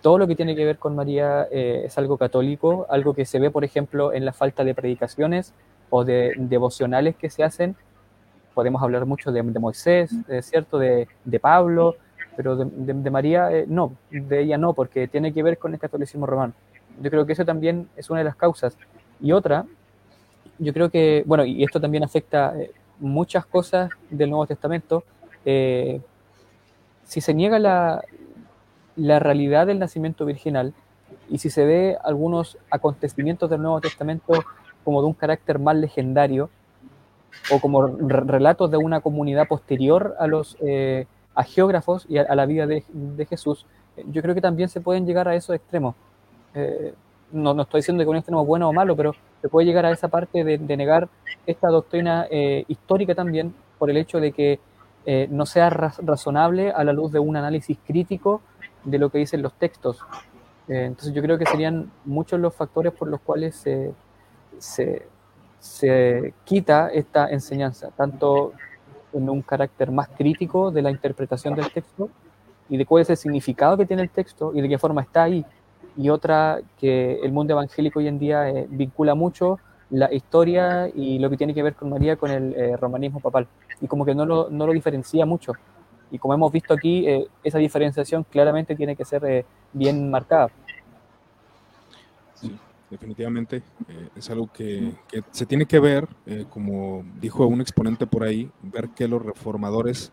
todo 0.00 0.18
lo 0.18 0.26
que 0.26 0.34
tiene 0.34 0.56
que 0.56 0.64
ver 0.64 0.78
con 0.78 0.96
María 0.96 1.44
es 1.50 1.96
algo 1.98 2.18
católico, 2.18 2.86
algo 2.90 3.14
que 3.14 3.24
se 3.24 3.38
ve, 3.38 3.50
por 3.50 3.64
ejemplo, 3.64 4.12
en 4.12 4.24
la 4.24 4.32
falta 4.32 4.64
de 4.64 4.74
predicaciones 4.74 5.54
o 5.90 6.04
de 6.04 6.32
devocionales 6.36 7.14
que 7.14 7.30
se 7.30 7.44
hacen. 7.44 7.76
Podemos 8.54 8.82
hablar 8.82 9.06
mucho 9.06 9.30
de, 9.30 9.40
de 9.40 9.58
Moisés, 9.60 10.10
¿cierto? 10.42 10.78
De, 10.78 11.06
de 11.24 11.40
Pablo, 11.40 11.96
pero 12.38 12.54
de, 12.54 13.10
María 13.10 13.50
eh, 13.50 13.64
no, 13.66 13.96
de 14.12 14.42
ella 14.42 14.56
no, 14.58 14.72
porque 14.72 15.08
tiene 15.08 15.32
que 15.32 15.42
ver 15.42 15.58
con 15.58 15.74
el 15.74 15.80
catolicismo 15.80 16.24
romano. 16.24 16.52
Yo 17.02 17.10
creo 17.10 17.26
que 17.26 17.32
eso 17.32 17.44
también 17.44 17.88
es 17.96 18.10
una 18.10 18.20
de 18.20 18.26
las 18.26 18.36
causas. 18.36 18.78
Y 19.20 19.32
otra, 19.32 19.66
yo 20.60 20.72
creo 20.72 20.88
que, 20.88 21.24
bueno, 21.26 21.44
y 21.44 21.64
esto 21.64 21.80
también 21.80 22.04
afecta 22.04 22.54
eh, 22.56 22.70
muchas 23.00 23.44
cosas 23.44 23.90
del 24.08 24.30
Nuevo 24.30 24.46
Testamento, 24.46 25.02
eh, 25.44 26.00
si 27.02 27.20
se 27.20 27.34
niega 27.34 27.58
la, 27.58 28.04
la 28.98 29.18
realidad 29.18 29.66
del 29.66 29.78
nacimiento 29.78 30.26
virginal 30.26 30.74
y 31.30 31.38
si 31.38 31.48
se 31.48 31.64
ve 31.64 31.96
algunos 32.04 32.58
acontecimientos 32.70 33.48
del 33.48 33.62
Nuevo 33.62 33.80
Testamento 33.80 34.44
como 34.84 35.00
de 35.00 35.08
un 35.08 35.14
carácter 35.14 35.58
más 35.58 35.76
legendario 35.76 36.50
o 37.50 37.60
como 37.60 37.86
relatos 37.86 38.70
de 38.70 38.76
una 38.76 39.00
comunidad 39.00 39.48
posterior 39.48 40.16
a 40.18 40.26
los 40.26 40.56
a 41.38 41.44
geógrafos 41.44 42.04
y 42.08 42.18
a, 42.18 42.34
la 42.34 42.46
vida 42.46 42.66
de, 42.66 42.82
Jesús, 43.30 43.64
eh, 43.96 44.04
yo 44.10 44.22
creo 44.22 44.34
que 44.34 44.40
también 44.40 44.68
se 44.68 44.80
pueden 44.80 45.06
llegar 45.06 45.28
a 45.28 45.36
esos 45.36 45.54
extremos. 45.54 45.94
Eh, 46.52 46.92
no, 47.30 47.54
no, 47.54 47.62
estoy 47.62 47.78
diciendo 47.78 48.02
que 48.02 48.10
un 48.10 48.16
extremo 48.16 48.42
es 48.42 48.46
bueno 48.48 48.68
o 48.68 48.72
malo, 48.72 48.96
pero 48.96 49.14
se 49.40 49.48
puede 49.48 49.64
llegar 49.64 49.86
a 49.86 49.92
esa 49.92 50.08
parte 50.08 50.42
de, 50.42 50.58
negar 50.76 51.08
esta 51.46 51.68
doctrina 51.68 52.26
eh, 52.28 52.64
histórica 52.66 53.14
también 53.14 53.54
por 53.78 53.88
el 53.88 53.98
hecho 53.98 54.18
de 54.18 54.32
que 54.32 54.58
no 55.30 55.46
sea 55.46 55.70
razonable 55.70 56.70
a 56.70 56.84
la 56.84 56.92
luz 56.92 57.10
de 57.12 57.18
un 57.18 57.34
análisis 57.34 57.78
crítico 57.86 58.42
de 58.90 58.98
lo 58.98 59.10
que 59.10 59.18
dicen 59.18 59.42
los 59.42 59.54
textos. 59.54 59.98
entonces 60.68 61.14
yo 61.14 61.22
creo 61.22 61.38
que 61.38 61.46
serían 61.46 61.90
muchos 62.04 62.38
los 62.40 62.54
factores 62.54 62.92
por 62.92 63.08
los 63.08 63.20
cuales 63.20 63.56
se, 63.56 63.92
se, 64.58 65.06
se 65.58 66.34
quita 66.44 66.88
esta 66.88 67.30
enseñanza, 67.30 67.90
tanto 67.96 68.52
en 69.12 69.28
un 69.28 69.42
carácter 69.42 69.90
más 69.90 70.08
crítico 70.08 70.70
de 70.70 70.82
la 70.82 70.90
interpretación 70.90 71.54
del 71.54 71.72
texto 71.72 72.10
y 72.68 72.76
de 72.76 72.86
cuál 72.86 73.02
es 73.02 73.10
el 73.10 73.16
significado 73.16 73.76
que 73.76 73.86
tiene 73.86 74.02
el 74.02 74.10
texto 74.10 74.52
y 74.54 74.60
de 74.60 74.68
qué 74.68 74.78
forma 74.78 75.02
está 75.02 75.24
ahí. 75.24 75.44
Y 75.96 76.10
otra 76.10 76.60
que 76.78 77.18
el 77.22 77.32
mundo 77.32 77.54
evangélico 77.54 77.98
hoy 77.98 78.08
en 78.08 78.18
día 78.18 78.48
eh, 78.50 78.66
vincula 78.68 79.14
mucho 79.14 79.58
la 79.90 80.12
historia 80.12 80.90
y 80.94 81.18
lo 81.18 81.30
que 81.30 81.36
tiene 81.36 81.54
que 81.54 81.62
ver 81.62 81.74
con 81.74 81.90
María 81.90 82.16
con 82.16 82.30
el 82.30 82.54
eh, 82.54 82.76
romanismo 82.76 83.20
papal. 83.20 83.48
Y 83.80 83.86
como 83.86 84.04
que 84.04 84.14
no 84.14 84.26
lo, 84.26 84.50
no 84.50 84.66
lo, 84.66 84.72
diferencia 84.72 85.24
mucho. 85.24 85.52
Y 86.10 86.18
como 86.18 86.34
hemos 86.34 86.52
visto 86.52 86.74
aquí, 86.74 87.06
eh, 87.06 87.26
esa 87.42 87.58
diferenciación 87.58 88.24
claramente 88.24 88.74
tiene 88.74 88.96
que 88.96 89.04
ser 89.04 89.44
bien 89.72 90.10
marcada 90.10 90.48
definitivamente 92.90 93.62
eh, 93.88 94.08
es 94.16 94.30
algo 94.30 94.50
que, 94.52 94.92
se 95.30 95.46
tiene 95.46 95.66
que 95.66 95.78
ver, 95.78 96.08
eh, 96.26 96.44
como 96.48 97.04
dijo 97.20 97.46
un 97.46 97.60
exponente 97.60 98.06
por 98.06 98.22
ahí, 98.24 98.50
ver 98.62 98.88
que 98.90 99.08
los 99.08 99.24
reformadores, 99.24 100.12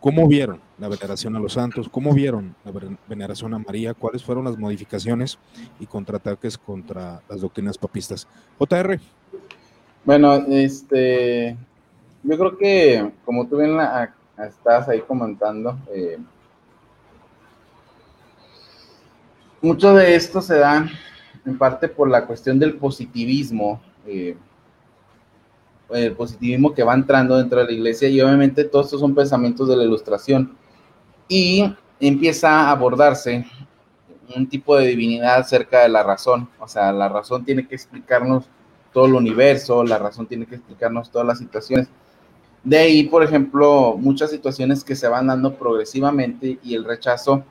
cómo 0.00 0.26
vieron 0.26 0.60
la 0.78 0.88
veneración 0.88 1.36
a 1.36 1.40
los 1.40 1.54
santos, 1.54 1.88
cómo 1.88 2.12
vieron 2.12 2.54
la 2.64 2.72
veneración 3.08 3.54
a 3.54 3.58
María, 3.58 3.94
cuáles 3.94 4.24
fueron 4.24 4.44
las 4.44 4.58
modificaciones 4.58 5.38
y 5.80 5.86
contraataques 5.86 6.58
contra 6.58 7.22
las 7.28 7.40
doctrinas 7.40 7.78
papistas. 7.78 8.26
JR. 8.58 9.00
Bueno, 10.04 10.34
este, 10.34 11.56
yo 12.22 12.38
creo 12.38 12.56
que 12.56 13.10
como 13.24 13.46
tú 13.46 13.58
bien 13.58 13.76
estás 14.38 14.88
ahí 14.88 15.00
comentando, 15.00 15.78
eh, 15.88 16.18
mucho 19.62 19.94
de 19.94 20.14
esto 20.14 20.40
se 20.42 20.58
da 20.58 20.88
en 21.44 21.58
parte 21.58 21.88
por 21.88 22.08
la 22.08 22.26
cuestión 22.26 22.58
del 22.58 22.74
positivismo, 22.74 23.80
eh, 24.06 24.36
el 25.90 26.12
positivismo 26.12 26.74
que 26.74 26.82
va 26.82 26.94
entrando 26.94 27.36
dentro 27.36 27.60
de 27.60 27.66
la 27.66 27.72
iglesia 27.72 28.08
y 28.08 28.20
obviamente 28.20 28.64
todos 28.64 28.86
estos 28.86 29.00
son 29.00 29.14
pensamientos 29.14 29.68
de 29.68 29.76
la 29.76 29.84
ilustración 29.84 30.56
y 31.28 31.72
empieza 32.00 32.50
a 32.50 32.70
abordarse 32.70 33.46
un 34.34 34.48
tipo 34.48 34.76
de 34.76 34.88
divinidad 34.88 35.46
cerca 35.46 35.82
de 35.82 35.88
la 35.88 36.02
razón, 36.02 36.48
o 36.58 36.66
sea, 36.66 36.92
la 36.92 37.08
razón 37.08 37.44
tiene 37.44 37.66
que 37.66 37.76
explicarnos 37.76 38.48
todo 38.92 39.06
el 39.06 39.14
universo, 39.14 39.84
la 39.84 39.98
razón 39.98 40.26
tiene 40.26 40.46
que 40.46 40.56
explicarnos 40.56 41.10
todas 41.10 41.26
las 41.26 41.38
situaciones. 41.38 41.88
De 42.66 42.78
ahí, 42.78 43.04
por 43.04 43.22
ejemplo, 43.22 43.94
muchas 43.96 44.28
situaciones 44.32 44.82
que 44.82 44.96
se 44.96 45.06
van 45.06 45.28
dando 45.28 45.54
progresivamente 45.54 46.58
y 46.64 46.74
el 46.74 46.82
rechazo 46.82 47.44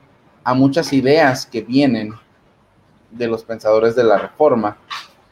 a 0.43 0.53
muchas 0.53 0.91
ideas 0.91 1.45
que 1.45 1.61
vienen 1.61 2.13
de 3.11 3.29
los 3.29 3.45
pensadores 3.45 3.95
de 3.95 4.03
la 4.03 4.17
Reforma. 4.17 4.75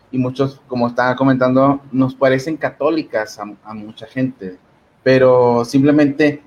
Y 0.10 0.18
muchos, 0.20 0.62
como 0.70 0.88
estaba 0.88 1.18
comentando, 1.18 1.82
nos 1.92 2.16
parecen 2.16 2.56
católicas 2.56 3.38
a, 3.38 3.74
mucha 3.74 4.06
gente, 4.06 4.58
pero 5.04 5.66
simplemente, 5.66 6.42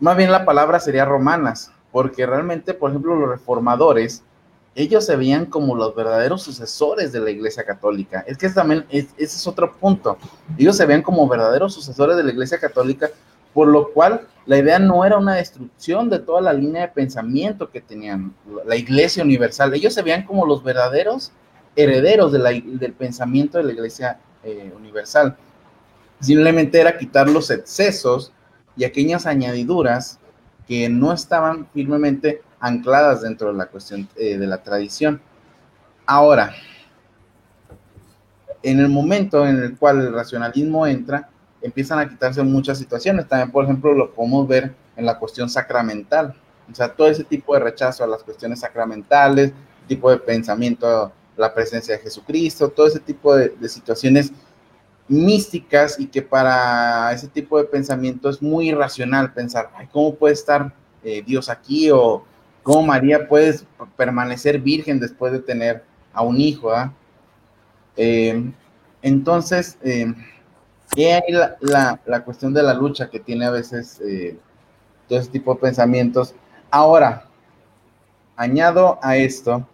más 0.00 0.16
bien 0.16 0.32
la 0.32 0.46
palabra 0.46 0.80
sería 0.80 1.04
romanas, 1.04 1.72
porque 1.92 2.24
realmente, 2.24 2.72
por 2.72 2.88
ejemplo, 2.88 3.16
los 3.16 3.28
reformadores, 3.28 4.24
ellos 4.74 5.06
se 5.06 5.16
veían 5.16 5.46
como 5.46 5.74
los 5.74 5.94
verdaderos 5.94 6.42
sucesores 6.42 7.12
de 7.12 7.20
la 7.20 7.30
Iglesia 7.30 7.64
Católica. 7.64 8.24
Es 8.26 8.38
que 8.38 8.48
también, 8.48 8.84
ese 8.90 9.14
es 9.18 9.46
otro 9.46 9.72
punto. 9.76 10.18
Ellos 10.58 10.76
se 10.76 10.84
veían 10.84 11.02
como 11.02 11.28
verdaderos 11.28 11.74
sucesores 11.74 12.16
de 12.16 12.24
la 12.24 12.32
Iglesia 12.32 12.58
Católica 12.58 13.10
por 13.54 13.68
lo 13.68 13.92
cual 13.92 14.26
la 14.46 14.58
idea 14.58 14.78
no 14.78 15.04
era 15.04 15.16
una 15.16 15.36
destrucción 15.36 16.10
de 16.10 16.18
toda 16.18 16.42
la 16.42 16.52
línea 16.52 16.82
de 16.82 16.88
pensamiento 16.88 17.70
que 17.70 17.80
tenían 17.80 18.34
la 18.66 18.76
Iglesia 18.76 19.22
Universal. 19.22 19.72
Ellos 19.72 19.94
se 19.94 20.02
veían 20.02 20.26
como 20.26 20.44
los 20.44 20.62
verdaderos 20.62 21.32
herederos 21.76 22.32
del 22.32 22.92
pensamiento 22.92 23.58
de 23.58 23.64
la 23.64 23.72
Iglesia 23.72 24.18
eh, 24.42 24.72
Universal. 24.76 25.36
Simplemente 26.20 26.80
era 26.80 26.98
quitar 26.98 27.28
los 27.30 27.50
excesos 27.50 28.32
y 28.76 28.84
aquellas 28.84 29.24
añadiduras 29.24 30.18
que 30.66 30.88
no 30.88 31.12
estaban 31.12 31.66
firmemente 31.72 32.42
ancladas 32.64 33.20
dentro 33.20 33.48
de 33.48 33.58
la 33.58 33.66
cuestión 33.66 34.08
eh, 34.16 34.38
de 34.38 34.46
la 34.46 34.62
tradición. 34.62 35.20
Ahora, 36.06 36.54
en 38.62 38.80
el 38.80 38.88
momento 38.88 39.46
en 39.46 39.58
el 39.62 39.76
cual 39.76 40.00
el 40.00 40.14
racionalismo 40.14 40.86
entra, 40.86 41.28
empiezan 41.60 41.98
a 41.98 42.08
quitarse 42.08 42.42
muchas 42.42 42.78
situaciones. 42.78 43.28
También, 43.28 43.50
por 43.50 43.64
ejemplo, 43.64 43.92
lo 43.92 44.14
podemos 44.14 44.48
ver 44.48 44.74
en 44.96 45.04
la 45.04 45.18
cuestión 45.18 45.50
sacramental. 45.50 46.34
O 46.70 46.74
sea, 46.74 46.88
todo 46.88 47.08
ese 47.08 47.24
tipo 47.24 47.52
de 47.52 47.60
rechazo 47.60 48.02
a 48.02 48.06
las 48.06 48.22
cuestiones 48.22 48.60
sacramentales, 48.60 49.52
tipo 49.86 50.10
de 50.10 50.16
pensamiento, 50.16 51.12
la 51.36 51.52
presencia 51.52 51.96
de 51.96 52.00
Jesucristo, 52.00 52.70
todo 52.70 52.86
ese 52.86 53.00
tipo 53.00 53.36
de, 53.36 53.52
situaciones 53.68 54.32
místicas 55.06 56.00
y 56.00 56.06
que 56.06 56.22
para 56.22 57.12
ese 57.12 57.28
tipo 57.28 57.58
de 57.58 57.64
pensamiento 57.64 58.30
es 58.30 58.40
muy 58.40 58.70
irracional 58.70 59.34
pensar, 59.34 59.68
¿cómo 59.92 60.14
puede 60.14 60.32
estar 60.32 60.72
eh, 61.02 61.22
Dios 61.26 61.50
aquí? 61.50 61.90
O 61.90 62.24
cómo 62.64 62.82
María 62.82 63.28
puede 63.28 63.60
permanecer 63.96 64.58
virgen 64.58 64.98
después 64.98 65.32
de 65.32 65.38
tener 65.38 65.84
a 66.12 66.22
un 66.22 66.40
hijo. 66.40 66.72
¿ah? 66.72 66.92
Eh, 67.96 68.50
entonces, 69.02 69.78
eh, 69.82 70.12
la, 71.60 72.00
la, 72.06 72.24
cuestión 72.24 72.52
de 72.54 72.62
la 72.62 72.74
lucha 72.74 73.10
que 73.10 73.20
tiene 73.20 73.44
a 73.44 73.50
veces 73.50 74.00
eh, 74.00 74.36
todo 75.08 75.20
ese 75.20 75.30
tipo 75.30 75.54
de 75.54 75.60
pensamientos. 75.60 76.34
Ahora, 76.70 77.26
añado 78.34 78.98
a 79.02 79.16
esto, 79.16 79.66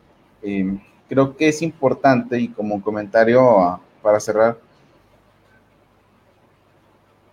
eh, 0.43 0.79
creo 1.09 1.37
que 1.37 1.49
es 1.49 1.63
importante 1.63 2.39
y 2.41 2.49
como 2.49 2.83
comentario 2.83 3.81
para 4.03 4.19
cerrar, 4.21 4.59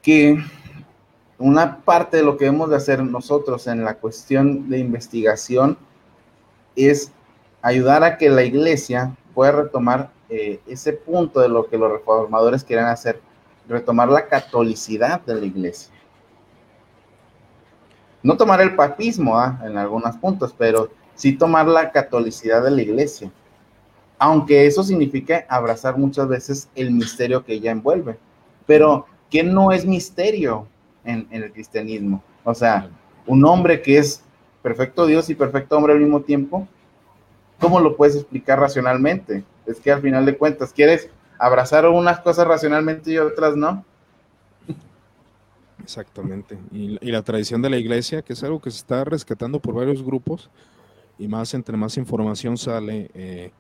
que 0.01 0.38
una 1.39 1.77
parte 1.81 2.18
de 2.18 2.23
lo 2.23 2.38
que 2.38 2.45
debemos 2.45 2.69
de 2.69 2.77
hacer 2.77 3.03
nosotros 3.03 3.68
en 3.68 3.84
la 3.84 3.95
cuestión 3.95 4.69
de 4.69 4.80
investigación 4.80 5.77
es 6.76 7.11
ayudar 7.61 8.03
a 8.03 8.18
que 8.18 8.30
la 8.30 8.43
iglesia 8.43 9.15
pueda 9.34 9.51
retomar 9.51 10.09
eh, 10.30 10.59
ese 10.68 10.93
punto 10.93 11.39
de 11.39 11.49
lo 11.49 11.68
que 11.68 11.77
los 11.77 11.91
reformadores 11.91 12.64
quieren 12.64 12.85
hacer, 12.85 13.22
retomar 13.68 14.09
la 14.09 14.27
catolicidad 14.27 15.22
de 15.22 15.35
la 15.35 15.45
iglesia. 15.45 15.93
No 18.23 18.35
tomar 18.35 18.59
el 18.61 18.76
papismo 18.76 19.38
¿ah? 19.38 19.61
en 19.64 19.77
algunos 19.77 20.18
puntos, 20.18 20.53
pero 20.57 20.89
sí 21.14 21.34
tomar 21.34 21.68
la 21.68 21.91
catolicidad 21.91 22.64
de 22.64 22.72
la 22.72 22.81
iglesia. 22.81 23.31
Aunque 24.19 24.65
eso 24.65 24.84
signifique 24.84 25.45
abrazar 25.47 25.97
muchas 25.97 26.27
veces 26.27 26.68
el 26.73 26.91
misterio 26.91 27.45
que 27.45 27.53
ella 27.53 27.72
envuelve. 27.72 28.18
Pero, 28.65 29.05
¿qué 29.30 29.43
no 29.43 29.72
es 29.72 29.85
misterio 29.85 30.68
en, 31.07 31.27
el 31.31 31.51
cristianismo? 31.51 32.23
O 32.43 32.53
sea, 32.53 32.89
un 33.25 33.43
hombre 33.45 33.81
que 33.81 33.97
es 33.97 34.21
perfecto 34.61 35.05
Dios 35.05 35.29
y 35.29 35.35
perfecto 35.35 35.77
hombre 35.77 35.93
al 35.93 35.99
mismo 35.99 36.21
tiempo, 36.21 36.67
¿cómo 37.59 37.79
lo 37.79 37.95
puedes 37.95 38.15
explicar 38.15 38.59
racionalmente? 38.59 39.43
Es 39.65 39.79
que 39.79 39.91
al 39.91 40.01
final 40.01 40.25
de 40.25 40.38
cuentas, 40.38 40.73
¿quieres 40.73 41.09
abrazar 41.39 41.88
unas 41.88 42.19
cosas 42.19 42.47
racionalmente 42.47 43.11
y 43.11 43.17
otras 43.17 43.55
no? 43.55 43.84
Exactamente. 45.88 46.57
Y, 46.71 46.97
la 47.11 47.21
tradición 47.21 47.61
de 47.61 47.69
la 47.69 47.77
iglesia, 47.77 48.21
que 48.21 48.34
es 48.34 48.43
algo 48.43 48.59
que 48.59 48.69
se 48.71 48.77
está 48.77 49.05
rescatando 49.05 49.61
por 49.61 49.73
varios 49.73 50.03
grupos, 50.03 50.49
y 51.17 51.29
más 51.29 51.53
entre 51.53 51.77
más 51.77 51.95
información 51.97 52.57
sale, 52.57 53.09
eh, 53.13 53.51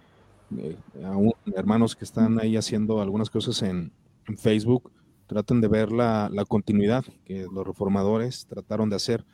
eh, 0.57 0.75
aún 1.05 1.33
hermanos 1.55 1.95
que 1.95 2.03
están 2.03 2.39
ahí 2.39 2.57
haciendo 2.57 3.01
algunas 3.01 3.29
cosas 3.29 3.61
en, 3.61 3.91
Facebook, 4.37 4.91
tratan 5.27 5.61
de 5.61 5.67
ver 5.67 5.91
la, 5.91 6.29
la, 6.31 6.45
continuidad 6.45 7.05
que 7.25 7.45
los 7.53 7.67
reformadores 7.67 8.47
trataron 8.47 8.89
de 8.89 8.95
hacer, 8.95 9.25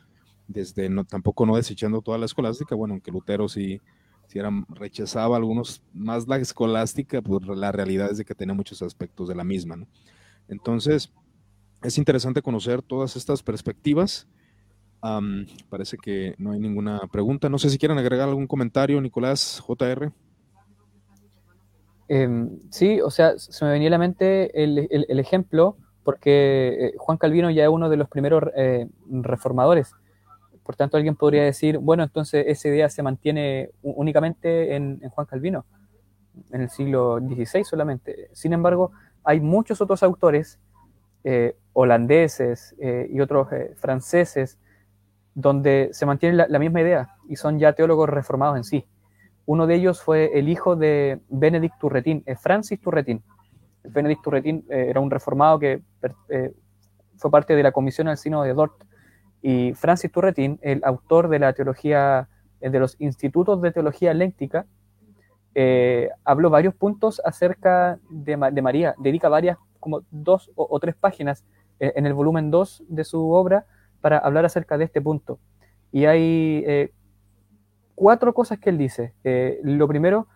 desde 0.48 0.88
no, 0.88 1.04
tampoco 1.04 1.46
no 1.46 1.56
desechando 1.56 2.02
toda 2.02 2.18
la 2.18 2.26
escolástica, 2.26 2.74
bueno, 2.74 2.94
aunque 2.94 3.10
Lutero 3.10 3.48
sí 3.48 3.80
si 4.26 4.38
era, 4.38 4.50
rechazaba 4.68 5.36
algunos 5.36 5.82
más 5.92 6.26
la 6.28 6.36
escolástica, 6.36 7.22
pues 7.22 7.46
la 7.46 7.72
realidad 7.72 8.10
es 8.10 8.18
de 8.18 8.24
que 8.24 8.34
tiene 8.34 8.52
muchos 8.52 8.82
aspectos 8.82 9.28
de 9.28 9.34
la 9.34 9.44
misma, 9.44 9.76
¿no? 9.76 9.86
Entonces, 10.48 11.12
es 11.82 11.98
interesante 11.98 12.42
conocer 12.42 12.82
todas 12.82 13.16
estas 13.16 13.42
perspectivas. 13.42 14.26
parece 15.68 15.98
que 15.98 16.34
no 16.38 16.52
hay 16.52 16.60
ninguna 16.60 17.00
pregunta. 17.12 17.48
No 17.48 17.58
sé 17.58 17.70
si 17.70 17.78
quieren 17.78 17.98
agregar 17.98 18.28
algún 18.28 18.46
comentario, 18.46 19.00
Nicolás, 19.00 19.62
JR. 19.66 20.10
Em, 22.08 22.58
sí, 22.70 23.00
o 23.00 23.10
sea, 23.10 23.38
se 23.38 23.64
me 23.64 23.72
venía 23.72 23.88
a 23.88 23.92
la 23.92 23.98
mente 23.98 24.62
el, 24.62 25.18
ejemplo, 25.18 25.76
porque 26.04 26.86
eh, 26.86 26.94
Juan 26.98 27.18
Calvino 27.18 27.50
ya 27.50 27.64
es 27.64 27.70
uno 27.70 27.88
de 27.88 27.96
los 27.96 28.08
primeros 28.08 28.44
eh, 28.54 28.86
reformadores. 29.10 29.92
Por 30.62 30.76
tanto, 30.76 30.96
alguien 30.96 31.16
podría 31.16 31.42
decir, 31.42 31.78
bueno, 31.78 32.02
entonces 32.02 32.44
esa 32.46 32.68
idea 32.68 32.88
se 32.88 33.02
mantiene 33.02 33.70
únicamente 33.82 34.76
en, 34.76 35.00
Juan 35.10 35.26
Calvino, 35.26 35.66
en 36.52 36.62
el 36.62 36.70
siglo 36.70 37.18
XVI 37.18 37.64
solamente. 37.64 38.30
Sin 38.32 38.52
embargo, 38.52 38.92
hay 39.24 39.40
muchos 39.40 39.80
otros 39.80 40.02
autores 40.02 40.58
eh, 41.24 41.56
holandeses 41.72 42.74
y 42.78 43.20
otros 43.20 43.48
franceses 43.76 44.58
donde 45.34 45.90
se 45.92 46.06
mantiene 46.06 46.46
la, 46.48 46.58
misma 46.58 46.80
idea 46.80 47.08
y 47.28 47.36
son 47.36 47.58
ya 47.58 47.72
teólogos 47.72 48.08
reformados 48.08 48.56
en 48.56 48.64
sí. 48.64 48.86
Uno 49.44 49.66
de 49.66 49.74
ellos 49.74 50.00
fue 50.00 50.38
el 50.38 50.48
hijo 50.48 50.76
de 50.76 51.20
Benedict 51.28 51.78
Turretin, 51.78 52.24
Francis 52.40 52.80
Turretin. 52.80 53.22
Benedict 53.84 54.22
Turretin 54.22 54.64
era 54.68 55.00
un 55.00 55.10
reformado 55.10 55.58
que 55.58 55.82
fue 57.16 57.30
parte 57.30 57.54
de 57.54 57.62
la 57.62 57.72
comisión 57.72 58.08
al 58.08 58.16
Sino 58.16 58.42
de 58.42 58.54
Dort 58.54 58.84
y 59.46 59.74
Francis 59.74 60.10
Turretin, 60.10 60.58
el 60.62 60.80
autor 60.84 61.28
de 61.28 61.38
la 61.38 61.52
teología, 61.52 62.30
eh, 62.62 62.70
de 62.70 62.78
los 62.78 62.98
institutos 62.98 63.60
de 63.60 63.72
teología 63.72 64.14
léctica, 64.14 64.64
eh, 65.54 66.08
habló 66.24 66.48
varios 66.48 66.74
puntos 66.74 67.20
acerca 67.22 67.98
de, 68.08 68.38
María, 68.38 68.94
dedica 68.96 69.28
varias, 69.28 69.58
como 69.80 70.00
dos 70.10 70.50
o, 70.54 70.80
tres 70.80 70.94
páginas 70.94 71.44
eh, 71.78 71.92
en 71.94 72.06
el 72.06 72.14
volumen 72.14 72.50
2 72.50 72.84
de 72.88 73.04
su 73.04 73.32
obra 73.32 73.66
para 74.00 74.16
hablar 74.16 74.46
acerca 74.46 74.78
de 74.78 74.84
este 74.84 75.02
punto. 75.02 75.38
Y 75.92 76.06
hay 76.06 76.90
cuatro 77.94 78.32
cosas 78.32 78.58
que 78.58 78.70
él 78.70 78.78
dice. 78.78 79.12
lo 79.62 79.86
primero 79.86 80.26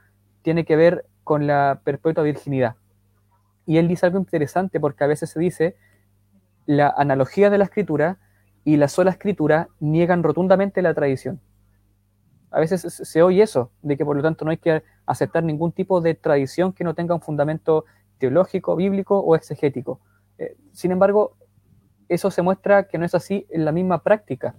tiene 0.43 0.67
que 0.67 0.77
ver 0.77 1.07
con 1.25 1.47
la 1.47 1.81
perpetua 1.83 2.25
virginidad. 2.25 2.77
Y 3.69 3.77
él 3.77 3.87
dice 3.87 4.07
algo 4.07 4.19
interesante 4.19 4.81
porque 4.81 5.05
a 5.05 5.07
veces 5.07 5.29
se 5.29 5.39
dice 5.39 5.77
la 6.65 6.89
analogía 6.89 7.51
de 7.51 7.59
la 7.59 7.65
escritura 7.65 8.17
y 8.65 8.79
la 8.79 8.89
sola 8.89 9.11
escritura 9.11 9.69
niegan 9.79 10.23
rotundamente 10.23 10.81
la 10.81 10.95
tradición. 10.95 11.39
A 12.51 12.61
veces 12.61 12.81
se 12.81 13.23
oye 13.23 13.43
eso, 13.43 13.71
de 13.83 13.99
que 13.99 14.07
por 14.07 14.17
lo 14.17 14.23
tanto 14.23 14.47
no 14.47 14.53
hay 14.53 14.57
que 14.57 14.83
aceptar 15.05 15.45
ningún 15.45 15.73
tipo 15.73 16.01
de 16.01 16.15
tradición 16.15 16.73
que 16.73 16.83
no 16.83 16.95
tenga 16.95 17.15
un 17.15 17.21
fundamento 17.21 17.85
teológico, 18.17 18.75
bíblico 18.75 19.19
o 19.19 19.37
exegético. 19.37 20.01
Eh, 20.39 20.57
sin 20.73 20.91
embargo, 20.91 21.37
eso 22.09 22.31
se 22.31 22.41
muestra 22.41 22.85
que 22.85 22.97
no 22.97 23.05
es 23.05 23.15
así 23.15 23.47
en 23.51 23.67
la 23.67 23.73
misma 23.73 24.03
práctica. 24.03 24.55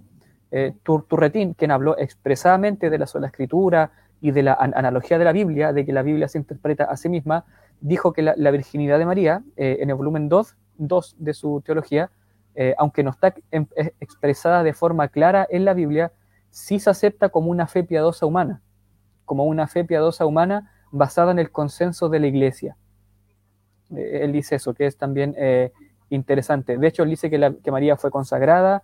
Eh, 0.52 0.72
Turretín, 0.84 1.54
quien 1.54 1.72
habló 1.72 1.98
expresadamente 1.98 2.90
de 2.90 2.98
la 2.98 3.08
sola 3.08 3.26
escritura 3.26 3.90
y 4.20 4.30
de 4.30 4.44
la 4.44 4.54
analogía 4.54 5.18
de 5.18 5.24
la 5.24 5.32
Biblia, 5.32 5.72
de 5.72 5.84
que 5.84 5.92
la 5.92 6.02
Biblia 6.02 6.28
se 6.28 6.38
interpreta 6.38 6.84
a 6.84 6.96
sí 6.96 7.08
misma, 7.08 7.44
dijo 7.80 8.12
que 8.12 8.22
la, 8.22 8.50
virginidad 8.50 8.98
de 8.98 9.06
María, 9.06 9.42
eh, 9.56 9.78
en 9.80 9.90
el 9.90 9.96
volumen 9.96 10.28
2, 10.28 10.56
2 10.78 11.16
de 11.18 11.34
su 11.34 11.62
teología, 11.64 12.10
eh, 12.54 12.74
aunque 12.78 13.02
no 13.02 13.10
está 13.10 13.34
em, 13.52 13.66
expresada 14.00 14.62
de 14.62 14.72
forma 14.72 15.08
clara 15.08 15.46
en 15.50 15.64
la 15.64 15.72
Biblia, 15.72 16.12
sí 16.50 16.80
se 16.80 16.90
acepta 16.90 17.28
como 17.28 17.50
una 17.50 17.66
fe 17.66 17.84
piadosa 17.84 18.26
humana, 18.26 18.60
como 19.24 19.44
una 19.44 19.66
fe 19.68 19.84
piadosa 19.84 20.26
humana 20.26 20.72
basada 20.90 21.30
en 21.30 21.38
el 21.38 21.52
consenso 21.52 22.08
de 22.08 22.18
la 22.18 22.26
iglesia. 22.26 22.76
Eh, 23.96 24.20
él 24.22 24.32
dice 24.32 24.56
eso, 24.56 24.74
que 24.74 24.86
es 24.86 24.96
también 24.96 25.34
eh, 25.38 25.72
interesante. 26.08 26.76
De 26.76 26.86
hecho, 26.88 27.04
él 27.04 27.10
dice 27.10 27.30
que, 27.30 27.70
María 27.70 27.96
fue 27.96 28.10
consagrada 28.10 28.82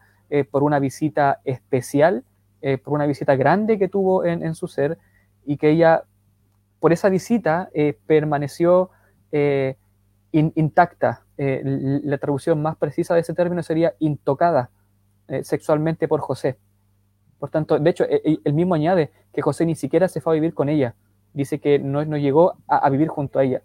por 0.50 0.64
una 0.64 0.80
visita 0.80 1.40
especial, 1.44 2.24
por 2.82 2.94
una 2.94 3.06
visita 3.06 3.36
grande 3.36 3.78
que 3.78 3.86
tuvo 3.86 4.24
en, 4.24 4.54
su 4.56 4.66
ser, 4.66 4.98
y 5.44 5.56
que 5.56 5.70
ella, 5.70 6.02
por 6.80 6.92
esa 6.92 7.08
visita, 7.08 7.70
permaneció 8.06 8.90
intacta, 10.32 11.24
eh, 11.38 11.60
la 11.64 12.18
traducción 12.18 12.60
más 12.62 12.76
precisa 12.76 13.14
de 13.14 13.20
ese 13.20 13.34
término 13.34 13.62
sería 13.62 13.94
intocada 13.98 14.70
eh, 15.28 15.44
sexualmente 15.44 16.08
por 16.08 16.20
José. 16.20 16.58
Por 17.38 17.50
tanto, 17.50 17.78
de 17.78 17.90
hecho, 17.90 18.04
e, 18.04 18.22
e, 18.24 18.38
el 18.44 18.54
mismo 18.54 18.74
añade 18.74 19.10
que 19.32 19.42
José 19.42 19.66
ni 19.66 19.74
siquiera 19.74 20.08
se 20.08 20.20
fue 20.20 20.32
a 20.32 20.34
vivir 20.34 20.54
con 20.54 20.68
ella. 20.68 20.94
Dice 21.34 21.60
que 21.60 21.78
no, 21.78 22.02
llegó 22.16 22.54
a, 22.66 22.88
vivir 22.88 23.08
junto 23.08 23.38
a 23.38 23.44
ella. 23.44 23.62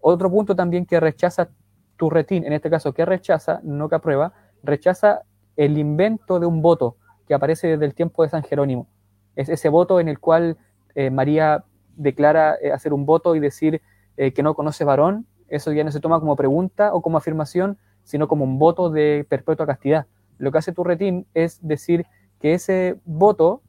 Otro 0.00 0.30
punto 0.30 0.54
también 0.54 0.86
que 0.86 1.00
rechaza 1.00 1.48
Turretín, 1.96 2.44
en 2.44 2.52
este 2.52 2.70
caso 2.70 2.92
que 2.92 3.04
rechaza, 3.04 3.60
no 3.64 3.88
que 3.88 3.96
aprueba, 3.96 4.32
rechaza 4.62 5.22
el 5.56 5.78
invento 5.78 6.38
de 6.38 6.46
un 6.46 6.62
voto 6.62 6.96
que 7.26 7.34
aparece 7.34 7.66
desde 7.66 7.86
el 7.86 7.94
tiempo 7.94 8.22
de 8.22 8.28
San 8.28 8.44
Jerónimo. 8.44 8.86
Es 9.34 9.48
ese 9.48 9.68
voto 9.68 9.98
en 9.98 10.06
el 10.06 10.20
cual 10.20 10.56
eh, 10.94 11.10
María 11.10 11.64
declara 11.98 12.56
hacer 12.72 12.92
un 12.92 13.04
voto 13.04 13.34
y 13.34 13.40
decir 13.40 13.82
que 14.16 14.42
no 14.42 14.54
conoce 14.54 14.84
varón 14.84 15.26
eso 15.48 15.72
ya 15.72 15.82
no 15.82 15.90
se 15.90 16.00
toma 16.00 16.20
como 16.20 16.36
pregunta 16.36 16.94
o 16.94 17.02
como 17.02 17.18
afirmación, 17.18 17.78
sino 18.04 18.28
como 18.28 18.44
un 18.44 18.58
voto 18.58 18.90
de 18.90 19.26
perpetua 19.28 19.66
castidad. 19.66 20.06
Lo 20.36 20.52
que 20.52 20.58
hace 20.58 20.72
Turretín 20.72 21.26
es 21.34 21.66
decir 21.66 22.06
que 22.40 22.54
ese 22.54 23.00
voto, 23.04 23.62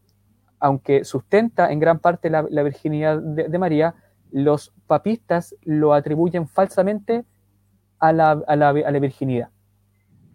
aunque 0.59 1.03
sustenta 1.03 1.71
en 1.71 1.79
gran 1.79 1.99
parte 1.99 2.29
la, 2.29 2.43
virginidad 2.43 3.19
de, 3.19 3.57
María, 3.57 3.95
los 4.31 4.73
papistas 4.87 5.55
lo 5.63 5.93
atribuyen 5.93 6.47
falsamente 6.47 7.25
a 7.97 8.13
la, 8.13 8.99
virginidad. 8.99 9.49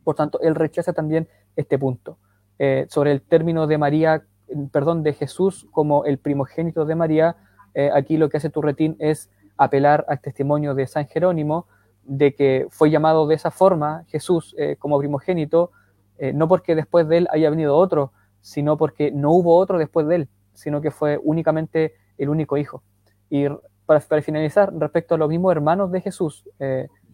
Por 0.02 0.16
tanto, 0.16 0.40
él 0.40 0.54
rechaza 0.54 0.92
también 0.92 1.28
este 1.56 1.78
punto. 1.78 2.18
Eh, 2.58 2.86
sobre 2.88 3.12
el 3.12 3.22
término 3.22 3.66
de 3.66 3.78
María, 3.78 4.24
perdón, 4.72 5.02
de 5.02 5.12
Jesús 5.12 5.66
como 5.70 6.04
el 6.04 6.18
primogénito 6.18 6.84
de 6.84 6.94
María, 6.94 7.36
eh, 7.74 7.90
aquí 7.92 8.16
lo 8.16 8.28
que 8.28 8.36
hace 8.36 8.50
Turretín 8.50 8.96
es 8.98 9.30
apelar 9.56 10.04
al 10.08 10.20
testimonio 10.20 10.74
de 10.74 10.86
San 10.86 11.06
Jerónimo 11.06 11.66
de 12.04 12.34
que 12.34 12.66
fue 12.70 12.90
llamado 12.90 13.26
de 13.26 13.34
esa 13.34 13.50
forma 13.50 14.04
Jesús 14.08 14.54
eh, 14.58 14.76
como 14.78 14.98
primogénito, 14.98 15.70
eh, 16.18 16.32
no 16.32 16.48
porque 16.48 16.74
después 16.74 17.08
de 17.08 17.18
él 17.18 17.28
haya 17.30 17.50
venido 17.50 17.76
otro, 17.76 18.12
sino 18.40 18.76
porque 18.76 19.10
no 19.10 19.32
hubo 19.32 19.56
otro 19.56 19.78
después 19.78 20.06
de 20.06 20.16
él, 20.16 20.28
sino 20.52 20.80
que 20.80 20.90
fue 20.90 21.18
únicamente 21.22 21.94
el 22.18 22.28
único 22.28 22.56
hijo. 22.56 22.82
Y 23.30 23.46
para, 23.86 24.00
finalizar, 24.22 24.72
respecto 24.74 25.14
a 25.14 25.18
los 25.18 25.28
mismos 25.28 25.52
hermanos 25.52 25.90
de 25.90 26.00
Jesús, 26.00 26.44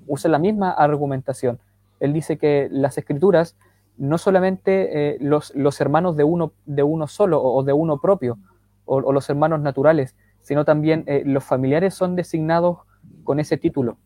usa 0.06 0.30
la 0.30 0.38
misma 0.38 0.70
argumentación. 0.70 1.58
Él 1.98 2.12
dice 2.12 2.36
que 2.36 2.68
las 2.70 2.98
escrituras 2.98 3.56
no 3.96 4.18
solamente 4.18 5.16
los, 5.20 5.54
los, 5.54 5.80
hermanos 5.80 6.16
de 6.16 6.24
uno, 6.24 6.52
de 6.66 6.82
uno 6.82 7.06
solo 7.06 7.42
o, 7.42 7.62
de 7.62 7.72
uno 7.72 8.00
propio, 8.00 8.38
o 8.84 9.12
los 9.12 9.30
hermanos 9.30 9.60
naturales, 9.60 10.14
sino 10.50 10.64
también 10.64 11.04
eh, 11.06 11.22
los 11.24 11.44
familiares 11.44 11.94
son 11.94 12.16
designados 12.16 12.78
con 13.22 13.38
ese 13.38 13.56
título, 13.56 13.98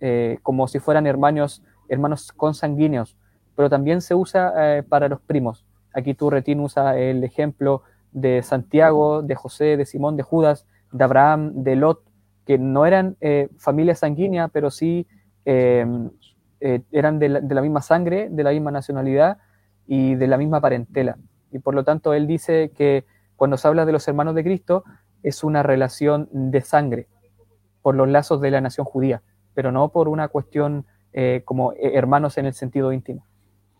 eh, 0.00 0.38
como 0.42 0.68
si 0.68 0.78
fueran 0.78 1.06
hermanos, 1.06 1.62
hermanos 1.90 2.32
consanguíneos, 2.32 3.14
pero 3.54 3.68
también 3.68 4.00
se 4.00 4.14
usa 4.14 4.54
eh, 4.56 4.82
para 4.82 5.10
los 5.10 5.20
primos. 5.20 5.66
Aquí 5.92 6.14
tú, 6.14 6.30
Retín, 6.30 6.60
usa 6.60 6.96
el 6.96 7.22
ejemplo 7.24 7.82
de 8.10 8.42
Santiago, 8.42 9.20
de 9.20 9.34
José, 9.34 9.76
de 9.76 9.84
Simón, 9.84 10.16
de 10.16 10.22
Judas, 10.22 10.66
de 10.92 11.04
Abraham, 11.04 11.52
de 11.56 11.76
Lot, 11.76 12.00
que 12.46 12.56
no 12.56 12.86
eran 12.86 13.18
familia 13.58 13.94
sanguínea, 13.94 14.48
pero 14.48 14.70
sí 14.70 15.06
eran 15.44 16.08
de 17.18 17.28
la, 17.28 17.60
misma 17.60 17.82
sangre, 17.82 18.28
de 18.30 18.42
la 18.44 18.50
misma 18.52 18.70
nacionalidad 18.70 19.36
y 19.86 20.14
de 20.14 20.26
la 20.26 20.38
misma 20.38 20.62
parentela. 20.62 21.18
Y 21.52 21.58
por 21.58 21.74
lo 21.74 21.84
tanto, 21.84 22.14
él 22.14 22.26
dice 22.26 22.72
que 22.74 23.04
cuando 23.36 23.58
se 23.58 23.68
habla 23.68 23.84
de 23.84 23.92
los 23.92 24.08
hermanos 24.08 24.34
de 24.34 24.42
Cristo, 24.42 24.82
es 25.26 25.42
una 25.42 25.64
relación 25.64 26.28
de 26.30 26.60
sangre, 26.60 27.08
por 27.82 27.96
los 27.96 28.08
lazos 28.08 28.40
de 28.40 28.52
la 28.52 28.60
nación 28.60 28.86
judía, 28.86 29.22
pero 29.54 29.72
no 29.72 29.88
por 29.88 30.08
una 30.08 30.28
cuestión 30.28 30.86
eh, 31.12 31.42
como 31.44 31.72
hermanos 31.72 32.38
en 32.38 32.46
el 32.46 32.54
sentido 32.54 32.92
íntimo. 32.92 33.26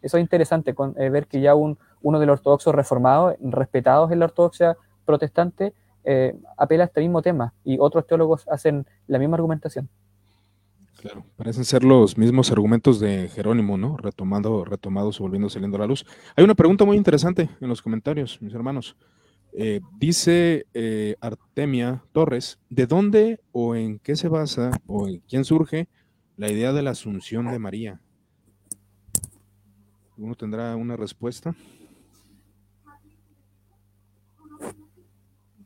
Eso 0.02 0.16
es 0.16 0.23
interesante, 0.23 0.74
ver 0.97 1.28
que 1.28 1.40
ya 1.40 1.55
un, 1.55 1.78
uno 2.02 2.18
de 2.18 2.27
los 2.27 2.40
ortodoxos 2.40 2.74
reformados, 2.74 3.36
respetados 3.40 4.10
en 4.10 4.18
la 4.18 4.27
ortodoxia 4.27 4.77
protestante, 5.05 5.73
eh, 6.05 6.36
apela 6.56 6.85
a 6.85 6.86
este 6.86 7.01
mismo 7.01 7.23
tema 7.23 7.52
y 7.64 7.78
otros 7.81 8.06
teólogos 8.06 8.47
hacen 8.48 8.86
la 9.06 9.18
misma 9.18 9.36
argumentación. 9.36 9.89
Claro, 11.01 11.24
parecen 11.36 11.64
ser 11.64 11.85
los 11.85 12.18
mismos 12.18 12.51
argumentos 12.51 12.98
de 12.98 13.28
Jerónimo, 13.28 13.77
¿no? 13.77 13.97
Retomando, 13.97 14.64
retomados, 14.64 15.20
volviendo, 15.20 15.48
saliendo 15.48 15.77
a 15.77 15.81
la 15.81 15.86
luz. 15.86 16.05
Hay 16.35 16.43
una 16.43 16.55
pregunta 16.55 16.85
muy 16.85 16.97
interesante 16.97 17.48
en 17.60 17.68
los 17.68 17.82
comentarios, 17.82 18.40
mis 18.40 18.55
hermanos. 18.55 18.97
Eh, 19.59 19.81
dice 19.99 20.66
eh, 20.74 21.16
Artemia 21.19 22.03
Torres, 22.12 22.59
¿de 22.69 22.87
dónde 22.87 23.41
o 23.53 23.74
en 23.74 23.99
qué 24.01 24.15
se 24.15 24.28
basa 24.28 24.70
o 24.87 25.09
en 25.09 25.20
quién 25.20 25.47
surge 25.47 25.89
la 26.37 26.51
idea 26.51 26.74
de 26.74 26.83
la 26.83 26.91
asunción 26.91 27.51
de 27.51 27.59
María? 27.59 27.99
¿Uno 30.19 30.35
tendrá 30.35 30.77
una 30.77 30.95
respuesta? 30.95 31.55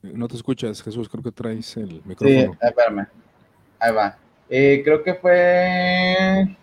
No 0.03 0.29
te 0.29 0.37
escuchas, 0.37 0.83
Jesús, 0.83 1.09
creo 1.09 1.25
que 1.25 1.33
traes 1.33 1.77
el 1.77 2.01
micrófono. 2.05 2.53
Sí, 2.53 2.59
espérame. 2.62 3.09
Ahí 3.81 3.93
va. 3.93 4.17
Eh, 4.49 4.83
creo 4.85 5.03
que 5.03 5.15
fue. 5.15 6.57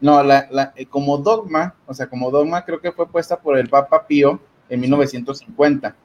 No, 0.00 0.22
la, 0.22 0.72
eh, 0.76 0.86
como 0.86 1.18
dogma, 1.18 1.74
o 1.86 1.94
sea, 1.94 2.08
como 2.08 2.30
dogma, 2.30 2.64
creo 2.64 2.80
que 2.80 2.92
fue 2.92 3.08
puesta 3.08 3.40
por 3.40 3.58
el 3.58 3.68
Papa 3.68 4.06
Pío 4.06 4.40
en 4.68 4.80
1950. 4.80 5.96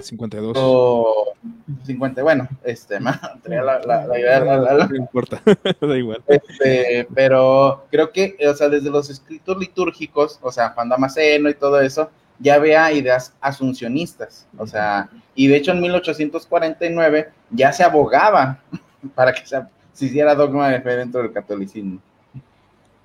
52. 0.00 0.56
O 0.56 1.34
50, 1.84 2.22
bueno, 2.22 2.48
este, 2.64 3.00
la, 3.00 3.80
la, 3.84 4.88
no 4.88 4.96
importa, 4.96 5.40
da 5.80 5.96
igual. 5.96 6.22
Este, 6.26 7.06
pero 7.14 7.86
creo 7.90 8.10
que, 8.10 8.36
o 8.48 8.54
sea, 8.54 8.68
desde 8.68 8.90
los 8.90 9.10
escritos 9.10 9.56
litúrgicos, 9.58 10.38
o 10.42 10.50
sea, 10.50 10.70
Juan 10.70 10.88
Damasceno 10.88 11.48
y 11.48 11.54
todo 11.54 11.80
eso, 11.80 12.10
ya 12.38 12.54
había 12.54 12.90
ideas 12.92 13.34
asuncionistas, 13.40 14.46
o 14.58 14.66
sea, 14.66 15.08
y 15.34 15.46
de 15.46 15.56
hecho 15.56 15.72
en 15.72 15.80
1849 15.80 17.30
ya 17.50 17.72
se 17.72 17.84
abogaba 17.84 18.60
para 19.14 19.32
que 19.32 19.46
se, 19.46 19.62
hiciera 20.04 20.34
dogma 20.34 20.70
de 20.70 20.80
fe 20.80 20.96
dentro 20.96 21.22
del 21.22 21.32
catolicismo. 21.32 22.00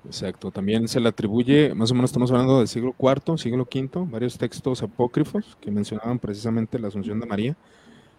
Exacto, 0.04 0.50
también 0.50 0.88
se 0.88 0.98
le 0.98 1.10
atribuye, 1.10 1.74
más 1.74 1.90
o 1.90 1.94
menos 1.94 2.10
estamos 2.10 2.30
hablando 2.30 2.58
del 2.58 2.68
siglo 2.68 2.94
IV, 2.98 3.36
siglo 3.36 3.68
V, 3.70 4.06
varios 4.10 4.38
textos 4.38 4.82
apócrifos 4.82 5.58
que 5.60 5.70
mencionaban 5.70 6.18
precisamente 6.18 6.78
la 6.78 6.88
Asunción 6.88 7.20
de 7.20 7.26
María. 7.26 7.56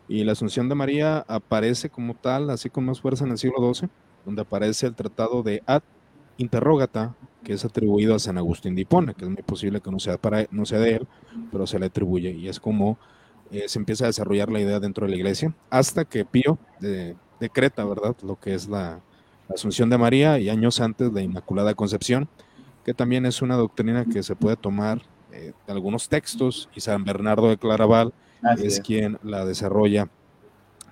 Y 0.07 0.23
la 0.23 0.33
Asunción 0.33 0.69
de 0.69 0.75
María 0.75 1.25
aparece 1.27 1.89
como 1.89 2.15
tal, 2.15 2.49
así 2.51 2.69
con 2.69 2.85
más 2.85 3.01
fuerza 3.01 3.25
en 3.25 3.31
el 3.31 3.37
siglo 3.39 3.73
XII, 3.73 3.89
donde 4.25 4.41
aparece 4.43 4.87
el 4.87 4.95
tratado 4.95 5.41
de 5.43 5.63
Ad 5.65 5.81
Interrogata, 6.37 7.15
que 7.43 7.53
es 7.53 7.65
atribuido 7.65 8.15
a 8.15 8.19
San 8.19 8.37
Agustín 8.37 8.75
de 8.75 8.81
Hipona, 8.81 9.13
que 9.13 9.25
es 9.25 9.31
muy 9.31 9.41
posible 9.43 9.81
que 9.81 9.91
no 9.91 9.99
sea, 9.99 10.17
para, 10.17 10.47
no 10.51 10.65
sea 10.65 10.79
de 10.79 10.95
él, 10.97 11.07
pero 11.51 11.65
se 11.65 11.79
le 11.79 11.87
atribuye. 11.87 12.31
Y 12.31 12.47
es 12.47 12.59
como 12.59 12.99
eh, 13.51 13.67
se 13.67 13.79
empieza 13.79 14.05
a 14.05 14.07
desarrollar 14.07 14.51
la 14.51 14.59
idea 14.59 14.79
dentro 14.79 15.05
de 15.05 15.11
la 15.11 15.17
iglesia, 15.17 15.55
hasta 15.69 16.05
que 16.05 16.25
Pío 16.25 16.59
decreta, 17.39 17.85
¿verdad?, 17.85 18.15
lo 18.23 18.39
que 18.39 18.53
es 18.53 18.67
la, 18.67 19.01
Asunción 19.53 19.89
de 19.89 19.97
María 19.97 20.39
y 20.39 20.49
años 20.49 20.79
antes 20.79 21.11
la 21.11 21.21
Inmaculada 21.21 21.73
Concepción, 21.73 22.27
que 22.85 22.93
también 22.93 23.25
es 23.25 23.41
una 23.41 23.55
doctrina 23.55 24.05
que 24.05 24.23
se 24.23 24.35
puede 24.35 24.55
tomar 24.55 25.01
eh, 25.31 25.53
de 25.65 25.73
algunos 25.73 26.09
textos, 26.09 26.69
y 26.75 26.81
San 26.81 27.03
Bernardo 27.03 27.49
de 27.49 27.57
Claraval 27.57 28.13
es, 28.57 28.81
quien 28.81 29.19
la 29.23 29.45
desarrolla 29.45 30.09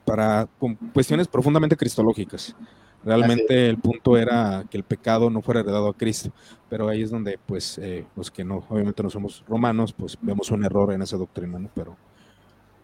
para 0.06 0.48
cuestiones 0.94 1.28
profundamente 1.28 1.76
cristológicas. 1.76 2.56
Realmente 3.04 3.70
el 3.70 3.78
punto 3.78 4.18
era 4.18 4.66
que 4.70 4.78
el 4.78 4.84
pecado 4.84 5.30
no 5.30 5.42
fuera 5.42 5.62
heredado 5.62 5.88
a 5.88 5.94
Cristo, 5.96 6.32
pero 6.70 6.90
ahí 6.90 7.02
es 7.02 7.10
donde, 7.10 7.40
pues, 7.46 7.78
eh, 7.78 8.06
los 8.16 8.30
que 8.30 8.44
no, 8.44 8.66
obviamente 8.70 9.02
no 9.02 9.10
somos 9.10 9.44
romanos, 9.48 9.94
pues 9.94 10.18
vemos 10.22 10.52
un 10.52 10.66
error 10.66 10.92
en 10.92 11.02
esa 11.02 11.16
doctrina, 11.16 11.60
¿no? 11.60 11.70
Pero, 11.74 11.96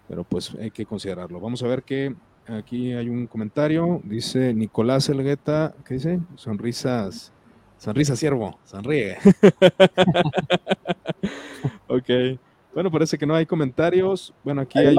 pero 0.07 0.23
pues 0.23 0.55
hay 0.59 0.71
que 0.71 0.85
considerarlo. 0.85 1.39
Vamos 1.39 1.61
a 1.63 1.67
ver 1.67 1.83
que 1.83 2.15
aquí 2.47 2.93
hay 2.93 3.09
un 3.09 3.27
comentario, 3.27 4.01
dice 4.03 4.53
Nicolás 4.53 5.09
Elgueta, 5.09 5.73
¿qué 5.85 5.95
dice? 5.95 6.19
Sonrisas, 6.35 7.31
sonrisa 7.77 8.15
siervo, 8.15 8.59
sonríe. 8.65 9.17
ok. 11.87 12.39
Bueno, 12.73 12.91
parece 12.91 13.17
que 13.17 13.25
no 13.25 13.35
hay 13.35 13.45
comentarios. 13.45 14.33
Bueno, 14.43 14.61
aquí 14.61 14.79
hay, 14.79 14.95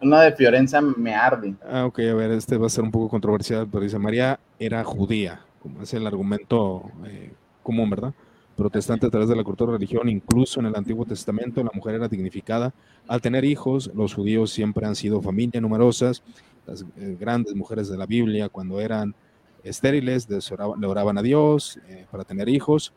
una, 0.00 0.22
de, 0.22 0.32
Fiorenza 0.32 0.80
me 0.80 1.14
arde. 1.14 1.54
Ah, 1.70 1.84
ok, 1.84 1.98
a 1.98 2.14
ver, 2.14 2.30
este 2.30 2.56
va 2.56 2.66
a 2.66 2.70
ser 2.70 2.82
un 2.82 2.90
poco 2.90 3.10
controversial, 3.10 3.68
pero 3.70 3.84
dice, 3.84 3.98
María 3.98 4.40
era 4.58 4.82
judía, 4.84 5.42
como 5.60 5.82
es 5.82 5.92
el 5.92 6.06
argumento 6.06 6.90
eh, 7.06 7.32
común, 7.62 7.90
¿verdad? 7.90 8.14
Protestante 8.58 9.06
a 9.06 9.10
través 9.10 9.28
de 9.28 9.36
la 9.36 9.44
cultura 9.44 9.70
religión, 9.70 10.08
incluso 10.08 10.58
en 10.58 10.66
el 10.66 10.74
Antiguo 10.74 11.04
Testamento 11.04 11.62
la 11.62 11.70
mujer 11.72 11.94
era 11.94 12.08
dignificada. 12.08 12.74
Al 13.06 13.20
tener 13.20 13.44
hijos, 13.44 13.88
los 13.94 14.14
judíos 14.14 14.50
siempre 14.50 14.84
han 14.84 14.96
sido 14.96 15.22
familias 15.22 15.62
numerosas. 15.62 16.24
Las 16.66 16.84
eh, 16.96 17.16
grandes 17.20 17.54
mujeres 17.54 17.88
de 17.88 17.96
la 17.96 18.04
Biblia, 18.04 18.48
cuando 18.48 18.80
eran 18.80 19.14
estériles, 19.62 20.28
le 20.28 20.86
oraban 20.88 21.18
a 21.18 21.22
Dios 21.22 21.78
eh, 21.86 22.04
para 22.10 22.24
tener 22.24 22.48
hijos. 22.48 22.92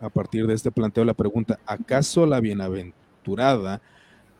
A 0.00 0.08
partir 0.08 0.48
de 0.48 0.54
este 0.54 0.72
planteo 0.72 1.04
la 1.04 1.14
pregunta, 1.14 1.60
¿acaso 1.64 2.26
la 2.26 2.40
bienaventuranza 2.40 3.80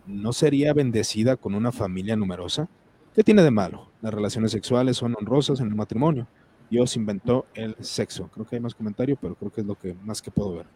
¿no 0.06 0.32
sería 0.32 0.72
bendecida 0.72 1.36
con 1.36 1.54
una 1.54 1.70
familia 1.70 2.16
numerosa? 2.16 2.68
¿Qué 3.14 3.22
tiene 3.22 3.42
de 3.42 3.52
malo? 3.52 3.90
Las 4.00 4.12
relaciones 4.12 4.50
sexuales 4.50 4.96
son 4.96 5.14
honrosas 5.16 5.60
en 5.60 5.68
el 5.68 5.76
matrimonio. 5.76 6.26
Dios 6.72 6.96
inventó 6.96 7.44
el 7.52 7.76
sexo. 7.80 8.30
Creo 8.32 8.46
que 8.46 8.56
hay 8.56 8.62
más 8.62 8.74
comentarios, 8.74 9.18
pero 9.20 9.34
creo 9.34 9.52
que 9.52 9.60
es 9.60 9.66
lo 9.66 9.74
que 9.74 9.94
más 10.04 10.22
que 10.22 10.30
puedo 10.30 10.54
ver. 10.54 10.66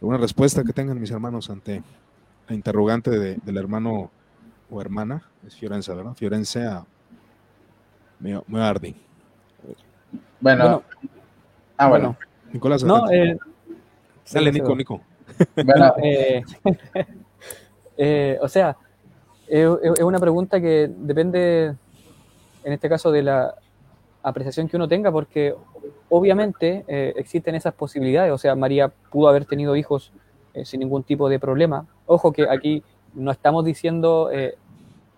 ¿Alguna 0.00 0.16
respuesta 0.16 0.64
que 0.64 0.72
tengan 0.72 0.98
mis 0.98 1.10
hermanos 1.10 1.50
ante 1.50 1.82
la 2.48 2.54
interrogante 2.54 3.10
del 3.10 3.56
hermano 3.58 4.10
o 4.70 4.80
hermana? 4.80 5.22
Es 5.46 5.54
Fiorenza, 5.54 5.92
¿verdad? 5.92 6.14
Fiorenza 6.14 6.86
me, 8.18 8.40
me 8.46 8.62
arde. 8.62 8.94
Bueno. 10.40 10.82
Ah, 11.76 11.88
bueno. 11.88 12.16
Nicolás. 12.50 12.82
No, 12.82 13.10
eh, 13.12 13.36
Dale, 14.32 14.50
Nico, 14.50 14.74
Nico. 14.74 15.02
Bueno, 15.56 15.92
eh, 16.02 16.42
Eh, 17.96 18.38
o 18.40 18.48
sea, 18.48 18.76
es, 19.46 19.68
una 20.00 20.18
pregunta 20.18 20.60
que 20.60 20.90
depende, 20.96 21.76
en 22.64 22.72
este 22.72 22.88
caso, 22.88 23.12
de 23.12 23.22
la 23.22 23.54
apreciación 24.24 24.68
que 24.68 24.76
uno 24.76 24.88
tenga, 24.88 25.12
porque 25.12 25.54
obviamente 26.08 26.84
eh, 26.88 27.12
existen 27.16 27.54
esas 27.54 27.74
posibilidades. 27.74 28.32
O 28.32 28.38
sea, 28.38 28.56
María 28.56 28.88
pudo 28.88 29.28
haber 29.28 29.44
tenido 29.44 29.76
hijos 29.76 30.12
eh, 30.54 30.64
sin 30.64 30.80
ningún 30.80 31.04
tipo 31.04 31.28
de 31.28 31.38
problema. 31.38 31.86
Ojo 32.06 32.32
que 32.32 32.48
aquí 32.48 32.82
no 33.14 33.30
estamos 33.30 33.64
diciendo 33.64 34.30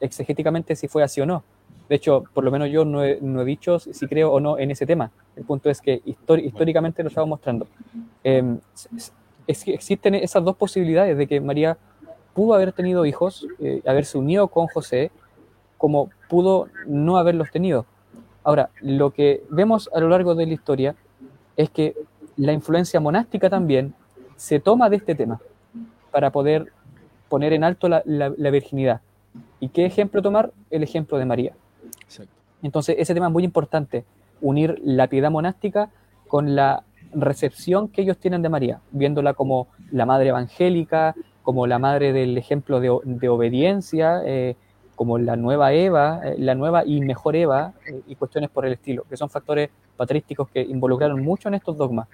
exegéticamente 0.01 0.77
si 0.77 0.89
fue 0.89 1.03
así 1.03 1.23
o 1.23 1.27
no. 1.27 1.43
De 1.89 1.97
hecho, 1.97 2.25
por 2.35 2.45
lo 2.45 2.51
menos 2.51 2.69
yo 2.71 2.85
no 2.85 3.03
he, 3.05 3.45
dicho 3.45 3.79
si 3.79 4.07
creo 4.07 4.33
o 4.33 4.41
no 4.41 4.59
en 4.59 4.71
ese 4.71 4.87
tema. 4.87 5.11
El 5.37 5.45
punto 5.45 5.71
es 5.71 5.81
que 5.81 6.03
históricamente 6.05 7.03
lo 7.03 7.09
estamos 7.09 7.29
mostrando. 7.29 7.67
Em, 8.25 8.59
es 8.75 9.13
existen 9.47 10.15
esas 10.17 10.45
dos 10.45 10.57
posibilidades 10.57 11.17
de 11.17 11.27
que 11.27 11.41
María 11.41 11.79
pudo 12.35 12.55
haber 12.55 12.73
tenido 12.73 13.07
hijos, 13.07 13.47
eh, 13.61 13.81
haberse 13.87 14.19
unido 14.19 14.49
con 14.49 14.67
José, 14.67 15.11
como 15.79 16.11
pudo 16.29 16.69
no 16.87 17.17
haberlos 17.17 17.51
tenido. 17.51 17.87
Ahora, 18.47 18.71
lo 18.81 19.11
que 19.11 19.43
vemos 19.51 19.91
a 19.93 19.99
lo 19.99 20.09
largo 20.09 20.37
de 20.37 20.47
la 20.47 20.53
historia 20.53 20.95
es 21.57 21.69
que 21.69 21.97
la 22.37 22.53
influencia 22.53 23.01
monástica 23.01 23.51
también 23.51 23.93
se 24.37 24.61
toma 24.61 24.89
de 24.89 24.95
este 24.95 25.17
tema 25.17 25.41
para 26.13 26.31
poder 26.31 26.73
poner 27.29 27.53
en 27.53 27.65
alto 27.65 27.89
la, 27.89 28.03
virginidad. 28.53 29.01
¿Y 29.59 29.71
qué 29.71 29.85
ejemplo 29.85 30.23
tomar? 30.23 30.53
El 30.71 30.85
ejemplo 30.85 31.19
de 31.19 31.25
María. 31.25 31.55
Entonces, 32.63 32.95
ese 33.01 33.15
tema 33.15 33.27
es 33.27 33.33
muy 33.33 33.43
importante, 33.43 34.05
unir 34.41 34.81
la 34.85 35.09
piedad 35.09 35.33
monástica 35.33 35.91
con 36.29 36.55
la 36.55 36.85
recepción 37.13 37.89
que 37.89 38.03
ellos 38.03 38.17
tienen 38.17 38.43
de 38.43 38.49
María, 38.49 38.79
viéndola 38.93 39.35
como 39.35 39.67
la 39.91 40.07
madre 40.07 40.29
evangélica, 40.29 41.17
como 41.43 41.67
la 41.67 41.81
madre 41.81 42.13
del 42.13 42.39
ejemplo 42.39 42.79
de, 42.79 43.29
obediencia, 43.29 44.23
eh, 44.25 44.55
como 44.97 45.19
la 45.19 45.37
nueva 45.37 45.73
Eva, 45.73 46.21
eh, 46.25 46.35
la 46.39 46.57
nueva 46.57 46.85
y 46.85 47.01
mejor 47.01 47.37
Eva, 47.37 47.75
eh, 47.87 48.01
y 48.09 48.17
cuestiones 48.17 48.51
por 48.51 48.67
el 48.67 48.73
estilo, 48.73 49.05
que 49.09 49.17
son 49.17 49.31
factores 49.31 49.71
patrísticos 49.97 50.49
que 50.49 50.61
involucraron 50.61 51.23
mucho 51.23 51.49
en 51.49 51.55
estos 51.55 51.77
dogmas. 51.77 52.09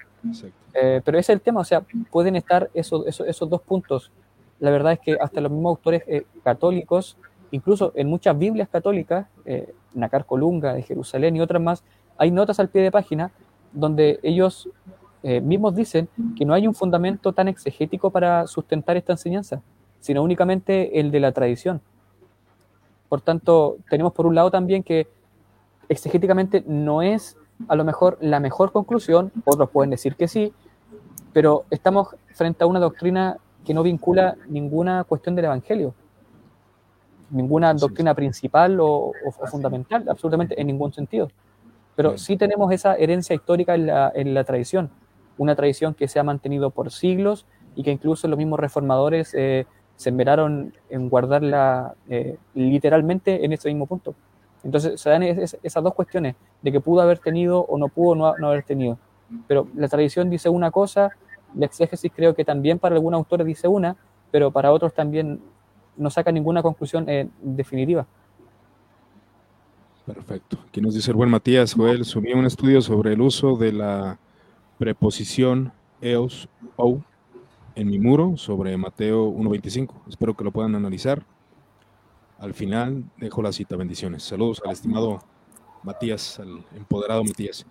pero 0.71 1.17
ese 1.17 1.31
es 1.33 1.37
el 1.37 1.41
tema, 1.41 1.61
o 1.61 1.63
sea, 1.63 1.83
pueden 2.11 2.35
estar 2.35 2.69
esos, 2.75 3.07
esos, 3.07 3.27
esos, 3.27 3.49
dos 3.49 3.61
puntos. 3.61 4.11
La 4.59 4.69
verdad 4.69 4.93
es 4.93 4.99
que 4.99 5.17
hasta 5.19 5.41
los 5.41 5.51
mismos 5.51 5.71
autores 5.77 6.03
católicos 6.43 7.17
incluso 7.53 7.93
en 7.95 8.09
muchas 8.09 8.37
Biblias 8.37 8.67
católicas, 8.67 9.27
eh, 9.45 9.71
Nacar 9.93 10.25
Colunga 10.25 10.73
de 10.73 10.81
Jerusalén 10.81 11.35
y 11.35 11.41
otras 11.41 11.61
más, 11.61 11.83
hay 12.17 12.31
notas 12.31 12.59
al 12.59 12.69
pie 12.69 12.81
de 12.81 12.91
página 12.91 13.31
donde 13.71 14.19
ellos 14.23 14.69
eh, 15.21 15.39
mismos 15.39 15.75
dicen 15.75 16.09
que 16.35 16.45
no 16.45 16.55
hay 16.55 16.67
un 16.67 16.73
fundamento 16.73 17.31
tan 17.31 17.47
exegético 17.47 18.09
para 18.09 18.47
sustentar 18.47 18.97
esta 18.97 19.13
enseñanza, 19.13 19.61
sino 19.99 20.23
únicamente 20.23 20.99
el 20.99 21.11
de 21.11 21.19
la 21.19 21.31
tradición. 21.31 21.79
Por 23.13 23.21
tanto, 23.21 23.77
tenemos 23.91 24.11
por 24.11 24.25
un 24.25 24.33
lado 24.33 24.49
también 24.49 24.81
que 24.81 25.05
exegéticamente 25.87 26.63
no 26.65 27.03
es 27.03 27.37
a 27.67 27.75
lo 27.75 27.83
mejor 27.83 28.17
la 28.21 28.39
mejor 28.39 28.71
conclusión, 28.71 29.31
otros 29.45 29.69
pueden 29.69 29.91
decir 29.91 30.15
que 30.15 30.27
sí, 30.27 30.51
pero 31.31 31.65
estamos 31.69 32.07
frente 32.33 32.63
a 32.63 32.65
una 32.65 32.79
doctrina 32.79 33.37
que 33.63 33.75
no 33.75 33.83
vincula 33.83 34.35
ninguna 34.47 35.03
cuestión 35.03 35.35
del 35.35 35.45
Evangelio, 35.45 35.93
ninguna 37.29 37.75
doctrina 37.75 38.15
principal 38.15 38.79
o, 38.81 39.11
fundamental, 39.45 40.05
absolutamente 40.09 40.59
en 40.59 40.65
ningún 40.65 40.91
sentido. 40.91 41.29
Pero 41.95 42.17
sí 42.17 42.35
tenemos 42.35 42.71
esa 42.71 42.95
herencia 42.95 43.35
histórica 43.35 43.75
en 43.75 43.85
la, 43.85 44.11
en 44.15 44.33
la 44.33 44.43
tradición 44.43 44.89
una 45.37 45.55
tradición 45.55 45.93
que 45.93 46.07
se 46.07 46.19
ha 46.19 46.23
mantenido 46.23 46.71
por 46.71 46.91
siglos 46.91 47.45
y 47.75 47.83
que 47.83 47.91
incluso 47.91 48.27
los 48.27 48.39
mismos 48.39 48.59
reformadores 48.59 49.35
eh, 49.35 49.67
se 50.03 50.09
enveraron 50.09 50.73
en 50.89 51.07
guardarla 51.07 51.95
eh, 52.09 52.37
literalmente 52.55 53.45
en 53.45 53.53
ese 53.53 53.69
mismo 53.69 53.85
punto. 53.85 54.13
Entonces 54.61 54.99
se 54.99 55.09
dan 55.09 55.23
esas 55.23 55.83
dos 55.83 55.93
cuestiones, 55.93 56.35
de 56.61 56.71
que 56.71 56.81
pudo 56.81 57.01
haber 57.01 57.19
tenido 57.19 57.61
o 57.61 57.77
no 57.77 57.87
pudo 57.87 58.35
no, 58.37 58.47
haber 58.47 58.63
tenido. 58.63 58.97
Pero 59.47 59.67
la 59.75 59.87
tradición 59.87 60.29
dice 60.29 60.49
una 60.49 60.71
cosa, 60.71 61.11
la 61.55 61.65
exégesis 61.65 62.11
creo 62.13 62.35
que 62.35 62.43
también 62.43 62.79
para 62.79 62.95
algunos 62.95 63.19
autores 63.19 63.47
dice 63.47 63.67
una, 63.67 63.95
pero 64.29 64.51
para 64.51 64.71
otros 64.71 64.93
también 64.93 65.39
no 65.95 66.09
saca 66.09 66.31
ninguna 66.31 66.61
conclusión 66.61 67.07
eh, 67.07 67.29
definitiva. 67.41 68.05
Perfecto. 70.05 70.57
Aquí 70.67 70.81
nos 70.81 70.95
dice 70.95 71.11
el 71.11 71.17
buen 71.17 71.29
Matías, 71.29 71.73
Joel, 71.73 72.03
subí 72.03 72.33
un 72.33 72.45
estudio 72.45 72.81
sobre 72.81 73.13
el 73.13 73.21
uso 73.21 73.55
de 73.55 73.71
la 73.71 74.17
preposición 74.77 75.71
eos 76.01 76.49
o 76.75 76.99
en 77.75 77.89
mi 77.89 77.99
muro 77.99 78.37
sobre 78.37 78.75
Mateo 78.77 79.29
1.25. 79.29 79.93
Espero 80.09 80.35
que 80.35 80.43
lo 80.43 80.51
puedan 80.51 80.75
analizar. 80.75 81.25
Al 82.39 82.53
final 82.53 83.03
dejo 83.17 83.41
la 83.41 83.51
cita. 83.51 83.75
Bendiciones. 83.75 84.23
Saludos 84.23 84.61
al 84.65 84.71
estimado 84.71 85.23
Matías, 85.83 86.39
al 86.39 86.63
empoderado 86.75 87.23
Matías. 87.23 87.65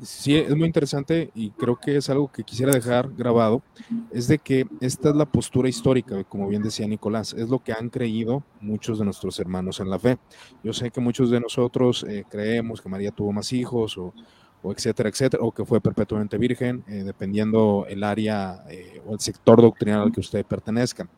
Sí, 0.00 0.34
es 0.34 0.56
muy 0.56 0.66
interesante 0.66 1.30
y 1.34 1.50
creo 1.50 1.76
que 1.76 1.96
es 1.96 2.08
algo 2.08 2.32
que 2.32 2.42
quisiera 2.42 2.72
dejar 2.72 3.10
grabado, 3.14 3.62
es 4.10 4.26
de 4.26 4.38
que 4.38 4.66
esta 4.80 5.10
es 5.10 5.16
la 5.16 5.26
postura 5.26 5.68
histórica, 5.68 6.24
como 6.24 6.48
bien 6.48 6.62
decía 6.62 6.88
Nicolás, 6.88 7.34
es 7.34 7.50
lo 7.50 7.58
que 7.62 7.72
han 7.72 7.90
creído 7.90 8.42
muchos 8.60 8.98
de 8.98 9.04
nuestros 9.04 9.38
hermanos 9.38 9.78
en 9.80 9.90
la 9.90 9.98
fe. 9.98 10.18
Yo 10.64 10.72
sé 10.72 10.90
que 10.90 11.00
muchos 11.00 11.30
de 11.30 11.40
nosotros 11.40 12.04
eh, 12.08 12.24
creemos 12.28 12.80
que 12.80 12.88
María 12.88 13.10
tuvo 13.10 13.32
más 13.32 13.52
hijos 13.52 13.98
o, 13.98 14.14
o 14.62 14.72
etcétera, 14.72 15.08
etcétera, 15.08 15.42
o 15.42 15.52
que 15.52 15.64
fue 15.64 15.80
perpetuamente 15.80 16.36
virgen, 16.38 16.84
eh, 16.86 17.02
dependiendo 17.04 17.86
el 17.88 18.04
área 18.04 18.64
eh, 18.68 19.00
o 19.06 19.14
el 19.14 19.20
sector 19.20 19.60
doctrinal 19.60 20.02
al 20.02 20.12
que 20.12 20.20
usted 20.20 20.44
pertenezca. 20.44 21.08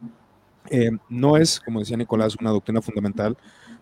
Eh, 0.70 0.90
no 1.08 1.36
es, 1.36 1.60
como 1.60 1.80
decía 1.80 1.96
Nicolás, 1.96 2.36
una 2.40 2.50
doctrina 2.50 2.80
fundamental 2.80 3.36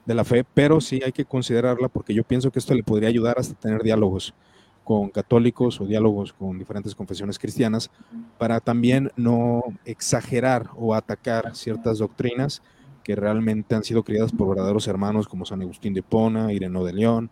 de 0.07 0.15
la 0.15 0.25
fe, 0.25 0.45
pero 0.55 0.81
sí 0.81 1.01
hay 1.05 1.13
que 1.13 1.25
considerarla 1.25 1.89
porque 1.89 2.15
yo 2.15 2.25
pienso 2.25 2.51
que 2.51 2.59
esto 2.59 2.75
le 2.75 2.83
podría 2.83 3.09
ayudar 3.09 3.39
hasta 3.39 3.55
tener 3.55 3.83
diálogos 3.83 4.35
con 4.83 5.11
católicos 5.11 5.81
o 5.81 5.87
diálogos 5.87 6.33
con 6.33 6.59
diferentes 6.59 6.95
confesiones 6.95 7.39
cristianas 7.39 7.91
para 8.39 8.61
también 8.61 9.13
no 9.15 9.63
exagerar 9.85 10.71
o 10.75 10.95
atacar 10.95 11.55
ciertas 11.55 11.99
doctrinas 11.99 12.63
que 13.05 13.15
realmente 13.15 13.75
han 13.75 13.85
sido 13.85 14.03
criadas 14.03 14.33
por 14.33 14.49
verdaderos 14.49 14.89
hermanos 14.89 15.29
como 15.29 15.45
San 15.45 15.63
Agustín 15.63 15.95
de 15.95 16.03
Pona, 16.03 16.53
Ireno 16.53 16.83
de 16.83 16.93
León, 16.93 17.31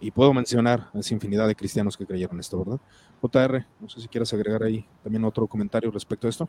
y 0.00 0.10
puedo 0.10 0.32
mencionar 0.32 0.88
a 0.94 0.98
esa 0.98 1.14
infinidad 1.14 1.46
de 1.46 1.54
cristianos 1.54 1.96
que 1.96 2.06
creyeron 2.06 2.38
esto, 2.38 2.58
¿verdad? 2.58 2.80
JR, 3.20 3.66
no 3.80 3.88
sé 3.88 4.00
si 4.00 4.08
quieres 4.08 4.32
agregar 4.32 4.62
ahí 4.62 4.86
también 5.02 5.24
otro 5.24 5.46
comentario 5.46 5.90
respecto 5.90 6.26
a 6.26 6.30
esto. 6.30 6.48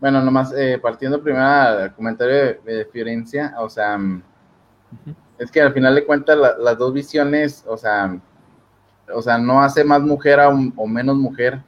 Bueno, 0.00 0.22
nomás 0.22 0.52
eh, 0.56 0.78
partiendo 0.80 1.22
primero 1.22 1.76
del 1.76 1.92
comentario 1.92 2.58
de, 2.64 2.88
Fiorencia, 2.90 3.54
o 3.58 3.68
sea, 3.68 3.98
es 5.38 5.50
que 5.50 5.60
al 5.60 5.72
final 5.74 5.94
de 5.94 6.06
cuentas 6.06 6.38
las 6.58 6.78
dos 6.78 6.92
visiones, 6.92 7.64
o 7.66 7.76
sea, 7.76 8.18
o 9.12 9.20
sea, 9.20 9.38
no 9.38 9.62
hace 9.62 9.84
más 9.84 10.00
mujer 10.00 10.40
o 10.40 10.86
menos 10.86 11.16
mujer, 11.16 11.60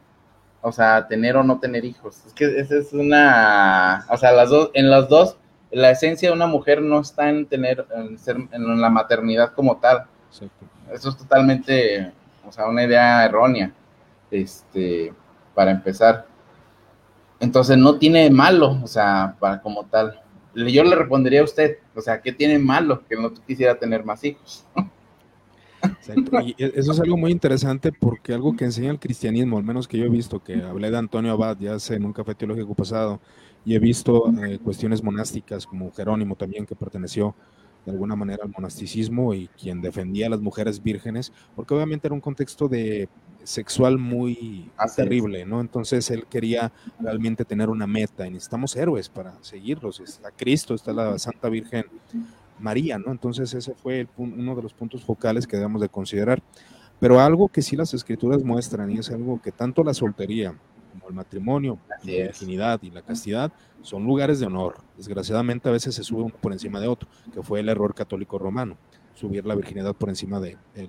o 0.62 0.72
sea, 0.72 1.06
tener 1.08 1.36
o 1.36 1.42
no 1.42 1.58
tener 1.58 1.84
hijos. 1.84 2.24
Es 2.26 2.32
que 2.32 2.58
esa 2.58 2.76
es 2.76 2.92
una, 2.92 4.06
o 4.08 4.16
sea, 4.16 4.32
las 4.32 4.48
dos, 4.48 4.70
en 4.74 4.90
las 4.90 5.08
dos, 5.08 5.36
la 5.70 5.90
esencia 5.90 6.30
de 6.30 6.34
una 6.34 6.46
mujer 6.46 6.80
no 6.80 7.00
está 7.00 7.28
en 7.28 7.46
tener, 7.46 7.86
en, 7.94 8.18
ser, 8.18 8.36
en 8.50 8.80
la 8.80 8.88
maternidad 8.88 9.52
como 9.52 9.78
tal, 9.78 10.06
eso 10.92 11.08
es 11.08 11.16
totalmente, 11.16 12.12
o 12.46 12.52
sea, 12.52 12.68
una 12.68 12.84
idea 12.84 13.24
errónea, 13.24 13.72
este, 14.30 15.12
para 15.54 15.70
empezar. 15.70 16.26
Entonces 17.40 17.76
no 17.76 17.98
tiene 17.98 18.30
malo, 18.30 18.78
o 18.82 18.86
sea, 18.86 19.36
para 19.38 19.60
como 19.60 19.84
tal. 19.84 20.20
Yo 20.54 20.84
le 20.84 20.94
respondería 20.94 21.40
a 21.40 21.44
usted, 21.44 21.78
o 21.94 22.00
sea, 22.00 22.20
¿qué 22.20 22.32
tiene 22.32 22.58
malo 22.58 23.02
que 23.08 23.16
no 23.16 23.32
quisiera 23.46 23.74
tener 23.74 24.04
más 24.04 24.22
hijos? 24.24 24.64
Y 26.44 26.54
eso 26.58 26.92
es 26.92 27.00
algo 27.00 27.16
muy 27.16 27.32
interesante 27.32 27.92
porque 27.92 28.32
algo 28.32 28.54
que 28.56 28.64
enseña 28.64 28.90
el 28.90 29.00
cristianismo, 29.00 29.58
al 29.58 29.64
menos 29.64 29.88
que 29.88 29.98
yo 29.98 30.04
he 30.04 30.08
visto, 30.08 30.42
que 30.42 30.62
hablé 30.62 30.90
de 30.90 30.98
Antonio 30.98 31.32
Abad 31.32 31.58
ya 31.58 31.74
hace 31.74 31.94
en 31.94 32.04
un 32.04 32.12
café 32.12 32.34
teológico 32.34 32.74
pasado, 32.74 33.20
y 33.64 33.74
he 33.74 33.78
visto 33.78 34.32
eh, 34.44 34.58
cuestiones 34.62 35.02
monásticas 35.02 35.66
como 35.66 35.92
Jerónimo 35.92 36.36
también, 36.36 36.66
que 36.66 36.74
perteneció 36.74 37.34
de 37.84 37.92
alguna 37.92 38.16
manera 38.16 38.44
al 38.44 38.50
monasticismo 38.50 39.34
y 39.34 39.48
quien 39.48 39.80
defendía 39.80 40.26
a 40.26 40.30
las 40.30 40.40
mujeres 40.40 40.82
vírgenes, 40.82 41.32
porque 41.56 41.74
obviamente 41.74 42.06
era 42.06 42.14
un 42.14 42.20
contexto 42.20 42.68
de 42.68 43.08
sexual 43.44 43.98
muy 43.98 44.70
terrible, 44.96 45.44
¿no? 45.44 45.60
Entonces 45.60 46.10
él 46.10 46.26
quería 46.26 46.72
realmente 47.00 47.44
tener 47.44 47.68
una 47.68 47.86
meta 47.86 48.26
y 48.26 48.30
necesitamos 48.30 48.76
héroes 48.76 49.08
para 49.08 49.34
seguirlos. 49.42 50.00
Está 50.00 50.30
Cristo, 50.30 50.74
está 50.74 50.92
la 50.92 51.18
Santa 51.18 51.48
Virgen 51.48 51.84
María, 52.60 52.98
¿no? 52.98 53.10
Entonces 53.10 53.52
ese 53.52 53.74
fue 53.74 54.06
uno 54.16 54.54
de 54.54 54.62
los 54.62 54.72
puntos 54.72 55.04
focales 55.04 55.46
que 55.46 55.56
debemos 55.56 55.80
de 55.80 55.88
considerar. 55.88 56.42
Pero 57.00 57.18
algo 57.18 57.48
que 57.48 57.62
sí 57.62 57.74
las 57.74 57.94
escrituras 57.94 58.44
muestran 58.44 58.90
y 58.92 58.98
es 58.98 59.10
algo 59.10 59.42
que 59.42 59.50
tanto 59.50 59.82
la 59.82 59.92
soltería 59.92 60.54
como 60.92 61.08
el 61.08 61.14
matrimonio, 61.14 61.78
la 61.88 62.24
virginidad 62.24 62.80
y 62.82 62.90
la 62.90 63.02
castidad, 63.02 63.52
son 63.80 64.04
lugares 64.04 64.38
de 64.38 64.46
honor. 64.46 64.76
Desgraciadamente 64.96 65.68
a 65.68 65.72
veces 65.72 65.94
se 65.94 66.04
sube 66.04 66.22
uno 66.22 66.34
por 66.40 66.52
encima 66.52 66.80
de 66.80 66.88
otro, 66.88 67.08
que 67.32 67.42
fue 67.42 67.60
el 67.60 67.68
error 67.68 67.94
católico 67.94 68.38
romano, 68.38 68.76
subir 69.14 69.44
la 69.44 69.54
virginidad 69.54 69.94
por 69.94 70.08
encima 70.08 70.38
de, 70.38 70.56
de, 70.74 70.88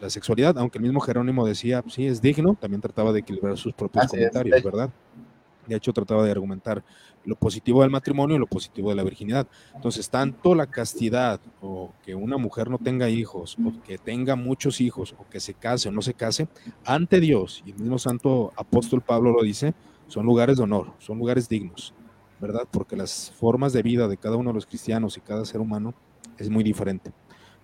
la 0.00 0.10
sexualidad, 0.10 0.58
aunque 0.58 0.78
el 0.78 0.82
mismo 0.82 1.00
Jerónimo 1.00 1.46
decía, 1.46 1.84
sí, 1.88 2.06
es 2.06 2.20
digno, 2.20 2.56
también 2.58 2.80
trataba 2.80 3.12
de 3.12 3.20
equilibrar 3.20 3.56
sus 3.56 3.72
propios 3.72 4.06
comentarios, 4.06 4.62
¿verdad? 4.62 4.90
De 5.66 5.76
hecho, 5.76 5.92
trataba 5.92 6.24
de 6.24 6.30
argumentar 6.30 6.82
lo 7.24 7.36
positivo 7.36 7.82
del 7.82 7.90
matrimonio 7.90 8.36
y 8.36 8.38
lo 8.38 8.46
positivo 8.46 8.90
de 8.90 8.96
la 8.96 9.04
virginidad. 9.04 9.46
Entonces, 9.74 10.10
tanto 10.10 10.54
la 10.54 10.66
castidad 10.66 11.40
o 11.60 11.92
que 12.04 12.14
una 12.14 12.36
mujer 12.36 12.68
no 12.68 12.78
tenga 12.78 13.08
hijos, 13.08 13.56
o 13.64 13.80
que 13.82 13.98
tenga 13.98 14.34
muchos 14.34 14.80
hijos, 14.80 15.14
o 15.18 15.28
que 15.30 15.40
se 15.40 15.54
case 15.54 15.88
o 15.88 15.92
no 15.92 16.02
se 16.02 16.14
case, 16.14 16.48
ante 16.84 17.20
Dios, 17.20 17.62
y 17.64 17.70
el 17.70 17.78
mismo 17.78 17.98
santo 17.98 18.52
apóstol 18.56 19.02
Pablo 19.02 19.32
lo 19.32 19.42
dice, 19.42 19.74
son 20.08 20.26
lugares 20.26 20.56
de 20.56 20.64
honor, 20.64 20.92
son 20.98 21.18
lugares 21.18 21.48
dignos, 21.48 21.94
¿verdad? 22.40 22.66
Porque 22.70 22.96
las 22.96 23.30
formas 23.30 23.72
de 23.72 23.82
vida 23.82 24.08
de 24.08 24.16
cada 24.16 24.36
uno 24.36 24.50
de 24.50 24.54
los 24.54 24.66
cristianos 24.66 25.16
y 25.16 25.20
cada 25.20 25.44
ser 25.44 25.60
humano 25.60 25.94
es 26.38 26.50
muy 26.50 26.64
diferente. 26.64 27.12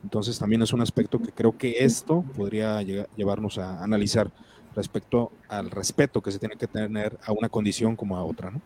Entonces, 0.05 0.39
también 0.39 0.63
es 0.63 0.73
un 0.73 0.81
aspecto 0.81 1.19
que 1.21 1.33
creo 1.33 1.59
que 1.59 1.85
esto 1.85 2.25
podría 2.37 2.81
llevarnos 2.83 3.59
a 3.59 3.83
analizar 3.83 4.31
respecto 4.79 5.33
al 5.49 5.71
respeto 5.71 6.23
que 6.23 6.31
se 6.31 6.39
tiene 6.39 6.57
que 6.57 6.69
tener 6.69 7.19
a 7.27 7.33
una 7.33 7.49
condición 7.49 7.97
como 7.97 8.17
a 8.17 8.23
otra, 8.23 8.51
¿no? 8.53 8.61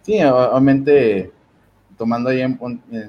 Sí, 0.00 0.22
obviamente, 0.22 1.30
tomando 1.98 2.30
ahí 2.30 2.40
en, 2.40 2.58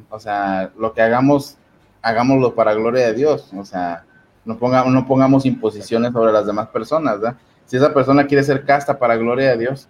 o 0.10 0.20
sea, 0.20 0.72
lo 0.78 0.94
que 0.94 1.02
hagamos, 1.02 1.58
hagámoslo 2.02 2.54
para 2.54 2.74
gloria 2.74 3.08
de 3.08 3.14
Dios, 3.14 3.50
o 3.56 3.64
sea, 3.64 4.06
no 4.44 4.58
pongamos, 4.58 4.94
no 4.94 5.08
pongamos 5.08 5.46
imposiciones 5.46 6.12
sobre 6.12 6.34
las 6.34 6.46
demás 6.46 6.68
personas, 6.68 7.20
¿verdad? 7.20 7.38
Si 7.66 7.78
esa 7.78 7.94
persona 7.94 8.28
quiere 8.28 8.44
ser 8.44 8.66
casta 8.66 9.00
para 9.00 9.16
gloria 9.16 9.52
de 9.52 9.58
Dios, 9.58 9.88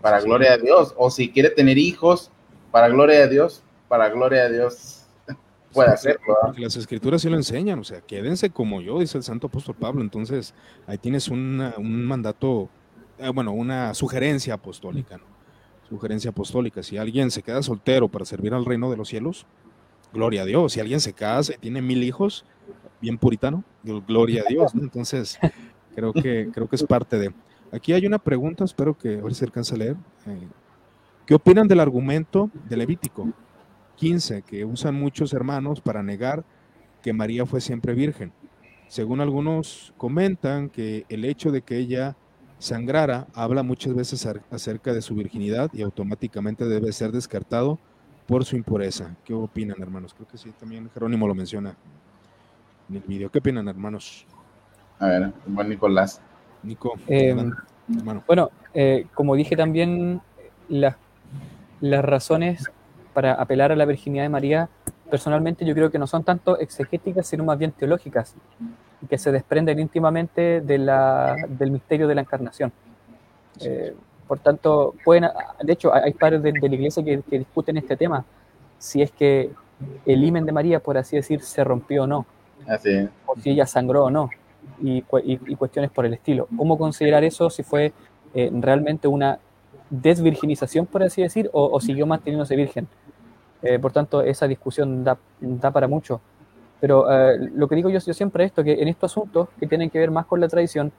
para 0.00 0.20
gloria 0.20 0.56
de 0.56 0.62
Dios, 0.62 0.94
o 0.96 1.10
si 1.10 1.30
quiere 1.30 1.50
tener 1.50 1.76
hijos, 1.76 2.30
para 2.70 2.88
gloria 2.88 3.20
de 3.20 3.28
Dios, 3.28 3.62
para 3.88 4.08
gloria 4.08 4.44
de 4.44 4.54
Dios, 4.54 5.03
puede 5.74 5.90
hacerlo. 5.90 6.36
Porque 6.42 6.60
las 6.60 6.76
escrituras 6.76 7.22
sí 7.22 7.28
lo 7.28 7.36
enseñan, 7.36 7.78
o 7.78 7.84
sea, 7.84 8.00
quédense 8.00 8.50
como 8.50 8.80
yo, 8.80 9.00
dice 9.00 9.18
el 9.18 9.24
santo 9.24 9.48
apóstol 9.48 9.74
Pablo. 9.74 10.02
Entonces, 10.02 10.54
ahí 10.86 10.98
tienes 10.98 11.28
un 11.28 12.06
mandato, 12.06 12.68
eh, 13.18 13.28
bueno, 13.28 13.52
una 13.52 13.92
sugerencia 13.94 14.54
apostólica, 14.54 15.18
¿no? 15.18 15.24
Sugerencia 15.88 16.30
apostólica. 16.30 16.82
Si 16.82 16.96
alguien 16.96 17.30
se 17.30 17.42
queda 17.42 17.62
soltero 17.62 18.08
para 18.08 18.24
servir 18.24 18.54
al 18.54 18.64
reino 18.64 18.90
de 18.90 18.96
los 18.96 19.08
cielos, 19.08 19.46
gloria 20.12 20.42
a 20.42 20.44
Dios. 20.46 20.72
Si 20.72 20.80
alguien 20.80 21.00
se 21.00 21.12
casa 21.12 21.52
y 21.54 21.58
tiene 21.58 21.82
mil 21.82 22.02
hijos, 22.02 22.46
bien 23.00 23.18
puritano, 23.18 23.64
gloria 23.82 24.42
a 24.42 24.48
Dios, 24.48 24.74
¿no? 24.74 24.82
Entonces, 24.82 25.38
creo 25.94 26.12
que, 26.12 26.48
creo 26.52 26.68
que 26.68 26.76
es 26.76 26.84
parte 26.84 27.18
de. 27.18 27.34
Aquí 27.70 27.92
hay 27.92 28.06
una 28.06 28.18
pregunta, 28.18 28.64
espero 28.64 28.96
que 28.96 29.18
a 29.18 29.22
ver 29.22 29.34
si 29.34 29.44
alcanza 29.44 29.74
a 29.74 29.78
leer. 29.78 29.96
Eh, 30.26 30.48
¿Qué 31.26 31.34
opinan 31.34 31.66
del 31.66 31.80
argumento 31.80 32.50
de 32.68 32.76
Levítico? 32.76 33.28
15 33.96 34.42
que 34.42 34.64
usan 34.64 34.94
muchos 34.94 35.32
hermanos 35.32 35.80
para 35.80 36.02
negar 36.02 36.44
que 37.02 37.12
María 37.12 37.46
fue 37.46 37.60
siempre 37.60 37.94
virgen. 37.94 38.32
Según 38.88 39.20
algunos 39.20 39.92
comentan 39.96 40.68
que 40.68 41.04
el 41.08 41.24
hecho 41.24 41.50
de 41.50 41.62
que 41.62 41.76
ella 41.78 42.16
sangrara 42.58 43.26
habla 43.34 43.62
muchas 43.62 43.94
veces 43.94 44.26
acerca 44.50 44.92
de 44.92 45.02
su 45.02 45.14
virginidad 45.14 45.70
y 45.72 45.82
automáticamente 45.82 46.64
debe 46.64 46.92
ser 46.92 47.12
descartado 47.12 47.78
por 48.26 48.44
su 48.44 48.56
impureza. 48.56 49.16
¿Qué 49.24 49.34
opinan, 49.34 49.80
hermanos? 49.80 50.14
Creo 50.14 50.28
que 50.28 50.38
sí, 50.38 50.50
también 50.58 50.88
Jerónimo 50.94 51.26
lo 51.26 51.34
menciona 51.34 51.76
en 52.88 52.96
el 52.96 53.02
video. 53.02 53.30
¿Qué 53.30 53.38
opinan, 53.38 53.68
hermanos? 53.68 54.26
A 54.98 55.06
ver, 55.06 55.32
buen 55.46 55.68
Nicolás. 55.68 56.20
Nico, 56.62 56.94
eh, 57.06 57.36
bueno, 58.26 58.50
eh, 58.72 59.06
como 59.12 59.36
dije 59.36 59.56
también, 59.56 60.22
las, 60.68 60.96
las 61.80 62.02
razones 62.02 62.70
para 63.14 63.34
apelar 63.34 63.72
a 63.72 63.76
la 63.76 63.84
virginidad 63.84 64.24
de 64.24 64.28
María, 64.28 64.68
personalmente 65.10 65.64
yo 65.64 65.74
creo 65.74 65.90
que 65.90 65.98
no 65.98 66.06
son 66.06 66.24
tanto 66.24 66.58
exegéticas, 66.58 67.26
sino 67.26 67.44
más 67.44 67.58
bien 67.58 67.72
teológicas, 67.72 68.34
que 69.08 69.18
se 69.18 69.32
desprenden 69.32 69.78
íntimamente 69.78 70.60
de 70.60 70.78
la, 70.78 71.36
del 71.48 71.70
misterio 71.70 72.08
de 72.08 72.14
la 72.14 72.22
encarnación. 72.22 72.72
Eh, 73.60 73.94
por 74.26 74.38
tanto, 74.38 74.94
pueden, 75.04 75.28
de 75.62 75.72
hecho, 75.72 75.94
hay 75.94 76.12
padres 76.14 76.42
de, 76.42 76.52
la 76.52 76.74
iglesia 76.74 77.04
que, 77.04 77.22
discuten 77.38 77.76
este 77.76 77.96
tema, 77.96 78.24
si 78.78 79.02
es 79.02 79.10
que 79.10 79.50
el 80.06 80.24
himen 80.24 80.46
de 80.46 80.52
María, 80.52 80.80
por 80.80 80.96
así 80.96 81.16
decir, 81.16 81.40
se 81.42 81.62
rompió 81.62 82.04
o 82.04 82.06
no, 82.06 82.26
así 82.66 83.08
o 83.26 83.38
si 83.38 83.50
ella 83.50 83.66
sangró 83.66 84.04
o 84.04 84.10
no, 84.10 84.30
y, 84.80 85.02
cuestiones 85.02 85.90
por 85.90 86.06
el 86.06 86.14
estilo. 86.14 86.48
¿Cómo 86.56 86.78
considerar 86.78 87.22
eso 87.24 87.50
si 87.50 87.62
fue 87.62 87.92
eh, 88.34 88.50
realmente 88.52 89.08
una 89.08 89.38
desvirginización, 89.90 90.86
por 90.86 91.02
así 91.02 91.22
decir, 91.22 91.50
o, 91.52 91.78
siguió 91.80 92.06
manteniéndose 92.06 92.56
virgen? 92.56 92.88
Eh, 93.64 93.78
por 93.78 93.92
tanto, 93.92 94.22
esa 94.22 94.46
discusión 94.46 95.02
da, 95.02 95.18
da 95.40 95.70
para 95.70 95.88
mucho. 95.88 96.20
Pero 96.80 97.10
eh, 97.10 97.50
lo 97.54 97.66
que 97.66 97.76
digo 97.76 97.88
yo, 97.88 97.98
yo 97.98 98.14
siempre 98.14 98.44
es 98.44 98.50
esto, 98.50 98.62
que 98.62 98.74
en 98.74 98.88
estos 98.88 99.10
asuntos 99.10 99.48
que 99.58 99.66
tienen 99.66 99.90
que 99.90 99.98
ver 99.98 100.10
más 100.10 100.26
con 100.26 100.40
la 100.40 100.48
tradición, 100.48 100.92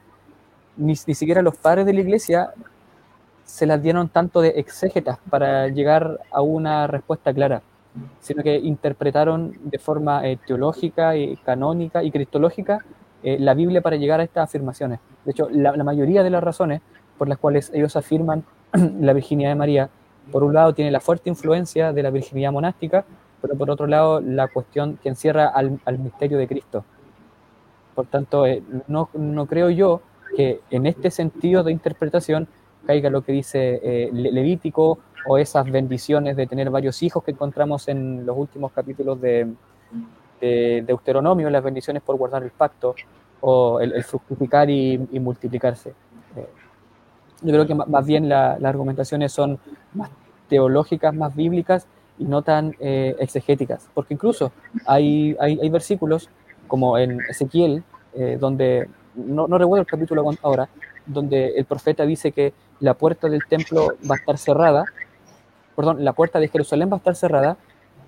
ni, 0.78 0.94
ni 1.06 1.14
siquiera 1.16 1.42
los 1.42 1.56
padres 1.56 1.86
de 1.86 1.94
la 1.94 2.02
iglesia 2.02 2.54
se 3.46 3.66
las 3.66 3.82
dieron 3.82 4.10
tanto 4.10 4.42
de 4.42 4.50
exégetas 4.50 5.20
para 5.30 5.68
llegar 5.68 6.20
a 6.32 6.42
una 6.42 6.88
respuesta 6.88 7.34
clara, 7.34 7.62
sino 8.20 8.44
que 8.44 8.58
interpretaron 8.58 9.56
de 9.64 9.78
forma 9.78 10.28
eh, 10.28 10.38
teológica, 10.46 11.16
y 11.16 11.38
canónica 11.38 12.04
y 12.04 12.12
cristológica 12.12 12.80
eh, 13.24 13.38
la 13.40 13.54
Biblia 13.54 13.82
para 13.82 13.96
llegar 13.96 14.20
a 14.20 14.24
estas 14.24 14.50
afirmaciones. 14.50 15.00
De 15.24 15.32
hecho, 15.32 15.48
la, 15.52 15.72
mayoría 15.84 16.24
de 16.24 16.30
las 16.32 16.44
razones 16.44 16.82
por 17.18 17.30
las 17.30 17.38
cuales 17.38 17.72
ellos 17.74 17.96
afirman 17.96 18.44
la 19.00 19.14
virginidad 19.14 19.50
de 19.50 19.56
María, 19.56 19.90
por 20.31 20.43
un 20.43 20.53
lado 20.53 20.73
tiene 20.73 20.91
la 20.91 20.99
fuerte 20.99 21.30
influencia 21.30 21.93
de 21.93 22.03
la 22.03 22.10
virginidad 22.10 22.52
monástica, 22.52 23.06
pero 23.41 23.56
por 23.56 23.69
otro 23.69 23.88
lado 23.88 24.22
la 24.22 24.47
cuestión 24.47 24.97
que 25.02 25.10
encierra 25.10 25.47
al, 25.47 25.99
misterio 25.99 26.38
de 26.38 26.47
Cristo. 26.47 26.84
Por 27.93 28.07
tanto, 28.07 28.45
eh, 28.45 28.61
no, 28.88 29.10
no 29.14 29.45
creo 29.45 29.69
yo 29.69 30.02
que 30.35 30.61
en 30.69 30.85
este 30.85 31.11
sentido 31.11 31.64
de 31.64 31.72
interpretación 31.72 32.47
caiga 32.85 33.10
lo 33.10 33.22
que 33.22 33.31
dice 33.31 33.80
eh, 33.84 34.10
Levítico 34.11 34.99
o 35.27 35.38
esas 35.38 35.69
bendiciones 35.69 36.35
de 36.35 36.47
tener 36.47 36.69
varios 36.69 37.02
hijos 37.03 37.23
que 37.23 37.31
encontramos 37.31 37.88
en 37.88 38.26
los 38.26 38.38
últimos 38.38 38.72
capítulos 38.72 39.19
de, 39.19 39.47
de 40.39 40.84
Deuteronomio, 40.85 41.49
las 41.49 41.64
bendiciones 41.64 42.03
por 42.03 42.15
guardar 42.18 42.43
el 42.43 42.52
pacto 42.52 42.95
o 43.41 43.80
el, 43.80 44.03
fructificar 44.03 44.69
y, 44.69 44.97
multiplicarse. 45.19 45.93
Eh, 47.45 47.51
yo 47.51 47.53
creo 47.53 47.67
que 47.67 47.76
más 47.76 48.05
bien 48.05 48.30
las 48.30 48.63
argumentaciones 48.63 49.31
son 49.31 49.59
más 49.93 50.09
teológicas, 50.47 51.13
más 51.13 51.35
bíblicas 51.35 51.88
y 52.17 52.26
no 52.26 52.41
tan 52.41 52.76
eh, 52.80 53.15
exegéticas, 53.19 53.89
porque 53.93 54.13
incluso 54.13 54.51
hay, 54.85 55.35
hay, 55.39 55.59
hay, 55.61 55.69
versículos 55.69 56.30
como 56.67 56.97
en 56.97 57.19
Ezequiel, 57.30 57.84
donde, 58.39 58.88
no, 59.15 59.45
no 59.47 59.57
recuerdo 59.57 59.81
el 59.81 59.88
capítulo 59.88 60.23
ahora, 60.41 60.69
donde 61.05 61.49
el 61.57 61.65
profeta 61.65 62.05
dice 62.05 62.31
que 62.31 62.53
la 62.80 62.93
puerta 62.93 63.27
del 63.30 63.41
templo 63.47 63.95
va 64.09 64.15
a 64.15 64.17
estar 64.17 64.38
cerrada, 64.38 64.85
perdón, 65.76 66.03
la 66.03 66.13
puerta 66.13 66.39
de 66.39 66.47
Jerusalén 66.47 66.89
va 66.89 66.95
a 66.95 66.97
estar 66.97 67.15
cerrada 67.15 67.57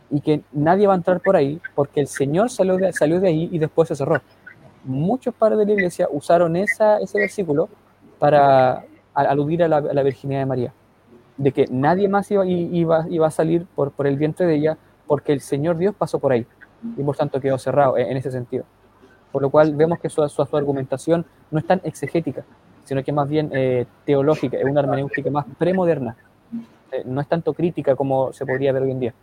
y 0.10 0.22
que 0.22 0.42
nadie 0.52 0.88
va 0.88 0.94
a 0.94 0.98
entrar 0.98 1.20
por 1.20 1.36
ahí 1.36 1.62
porque 1.76 2.00
el 2.00 2.08
Señor 2.08 2.50
salió 2.50 2.78
de, 2.78 2.94
salió 2.94 3.20
de 3.20 3.28
ahí 3.28 3.50
y 3.52 3.60
después 3.60 3.88
se 3.90 3.96
cerró. 3.96 4.22
Muchos 4.84 5.34
padres 5.34 5.60
de 5.60 5.66
la 5.66 5.74
iglesia 5.74 6.08
usaron 6.12 6.56
esa, 6.56 7.00
ese 7.00 7.20
versículo 7.20 7.68
para 8.20 8.86
aludir 9.22 9.64
a 9.64 9.68
la, 9.68 10.04
virginidad 10.04 10.42
de 10.42 10.46
María, 10.46 10.74
de 11.38 11.52
que 11.52 11.66
nadie 11.70 12.08
más 12.08 12.30
iba, 12.32 12.46
iba, 12.46 13.06
iba 13.10 13.28
a 13.28 13.32
salir 13.32 13.66
por, 13.76 13.92
por, 13.92 14.08
el 14.08 14.18
vientre 14.18 14.46
de 14.46 14.56
ella 14.56 14.78
porque 15.08 15.34
el 15.34 15.42
Señor 15.42 15.78
Dios 15.78 15.96
pasó 15.96 16.20
por 16.20 16.32
ahí 16.32 16.46
y 16.96 17.04
por 17.04 17.16
tanto 17.16 17.40
quedó 17.40 17.58
cerrado 17.58 17.98
en, 17.98 18.16
ese 18.18 18.32
sentido. 18.32 18.66
Por 19.32 19.42
lo 19.42 19.50
cual 19.50 19.76
vemos 19.76 20.00
que 20.00 20.10
su, 20.10 20.28
su, 20.30 20.46
su 20.46 20.58
argumentación 20.58 21.26
no 21.52 21.60
es 21.60 21.66
tan 21.66 21.82
exegética, 21.84 22.44
sino 22.84 23.04
que 23.04 23.12
más 23.12 23.28
bien 23.28 23.50
eh, 23.54 23.86
teológica, 24.06 24.58
es 24.58 24.66
una 24.66 24.80
hermenéutica 24.80 25.30
más 25.30 25.46
premoderna. 25.58 26.16
Eh, 26.92 27.04
no 27.06 27.20
es 27.20 27.28
tanto 27.28 27.54
crítica 27.54 27.96
como 27.96 28.32
se 28.32 28.46
podría 28.46 28.72
ver 28.72 28.84
hoy 28.84 28.92
en 28.92 29.00
día. 29.00 29.14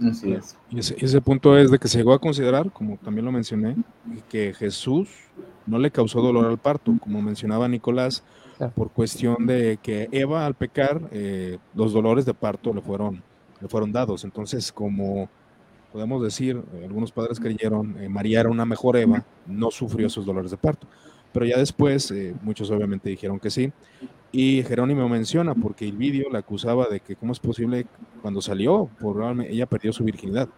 Así 0.00 0.32
es. 0.32 0.56
Y 0.70 0.78
ese, 0.78 1.20
punto 1.20 1.56
es 1.56 1.70
de 1.70 1.78
que 1.78 1.88
se 1.88 1.98
llegó 1.98 2.12
a 2.12 2.18
considerar, 2.18 2.70
como 2.70 2.98
también 2.98 3.24
lo 3.24 3.32
mencioné, 3.32 3.76
que 4.28 4.52
Jesús 4.54 5.08
no 5.66 5.78
le 5.78 5.90
causó 5.90 6.20
dolor 6.20 6.46
al 6.46 6.58
parto, 6.58 6.94
como 7.00 7.22
mencionaba 7.22 7.68
Nicolás, 7.68 8.22
por 8.74 8.90
cuestión 8.90 9.46
de 9.46 9.78
que 9.82 10.08
Eva 10.12 10.46
al 10.46 10.54
pecar, 10.54 11.00
eh, 11.12 11.58
los 11.74 11.92
dolores 11.92 12.24
de 12.24 12.34
parto 12.34 12.72
le 12.72 12.80
fueron, 12.80 13.22
le 13.60 13.68
fueron 13.68 13.92
dados. 13.92 14.24
Entonces, 14.24 14.70
como 14.70 15.28
podemos 15.92 16.22
decir, 16.22 16.62
algunos 16.82 17.10
padres 17.10 17.40
creyeron, 17.40 17.96
María 18.10 18.40
era 18.40 18.50
una 18.50 18.66
mejor 18.66 18.96
Eva, 18.96 19.24
no 19.46 19.70
sufrió 19.70 20.06
esos 20.06 20.26
dolores 20.26 20.50
de 20.50 20.56
parto 20.56 20.86
pero 21.36 21.44
ya 21.44 21.58
después 21.58 22.10
eh, 22.12 22.34
muchos 22.40 22.70
obviamente 22.70 23.10
dijeron 23.10 23.38
que 23.38 23.50
sí. 23.50 23.70
Y 24.32 24.62
Jerónimo 24.62 25.06
menciona, 25.06 25.54
porque 25.54 25.86
el 25.86 25.92
vídeo 25.92 26.30
la 26.30 26.38
acusaba 26.38 26.88
de 26.88 27.00
que 27.00 27.14
cómo 27.14 27.32
es 27.32 27.40
posible 27.40 27.86
cuando 28.22 28.40
salió, 28.40 28.88
probablemente 28.98 29.52
ella 29.52 29.66
perdió 29.66 29.92
su 29.92 30.02
virginidad. 30.02 30.48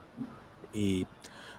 Y 0.73 1.05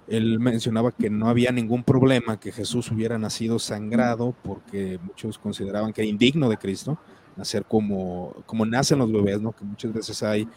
él 0.08 0.40
mencionaba 0.40 0.90
que 0.90 1.10
no 1.10 1.28
había 1.28 1.52
ningún 1.52 1.84
problema 1.84 2.40
que 2.40 2.50
Jesús 2.50 2.90
hubiera 2.90 3.18
nacido 3.18 3.58
sangrado, 3.58 4.34
porque 4.42 4.98
muchos 5.02 5.36
consideraban 5.36 5.92
que 5.92 6.00
era 6.00 6.08
indigno 6.08 6.48
de 6.48 6.56
Cristo 6.56 6.98
nacer 7.36 7.66
como, 7.66 8.34
como 8.46 8.64
nacen 8.64 9.00
los 9.00 9.12
bebés, 9.12 9.38
¿no? 9.42 9.52
que 9.52 9.66
muchas 9.66 9.92
veces 9.92 10.22
hay 10.22 10.48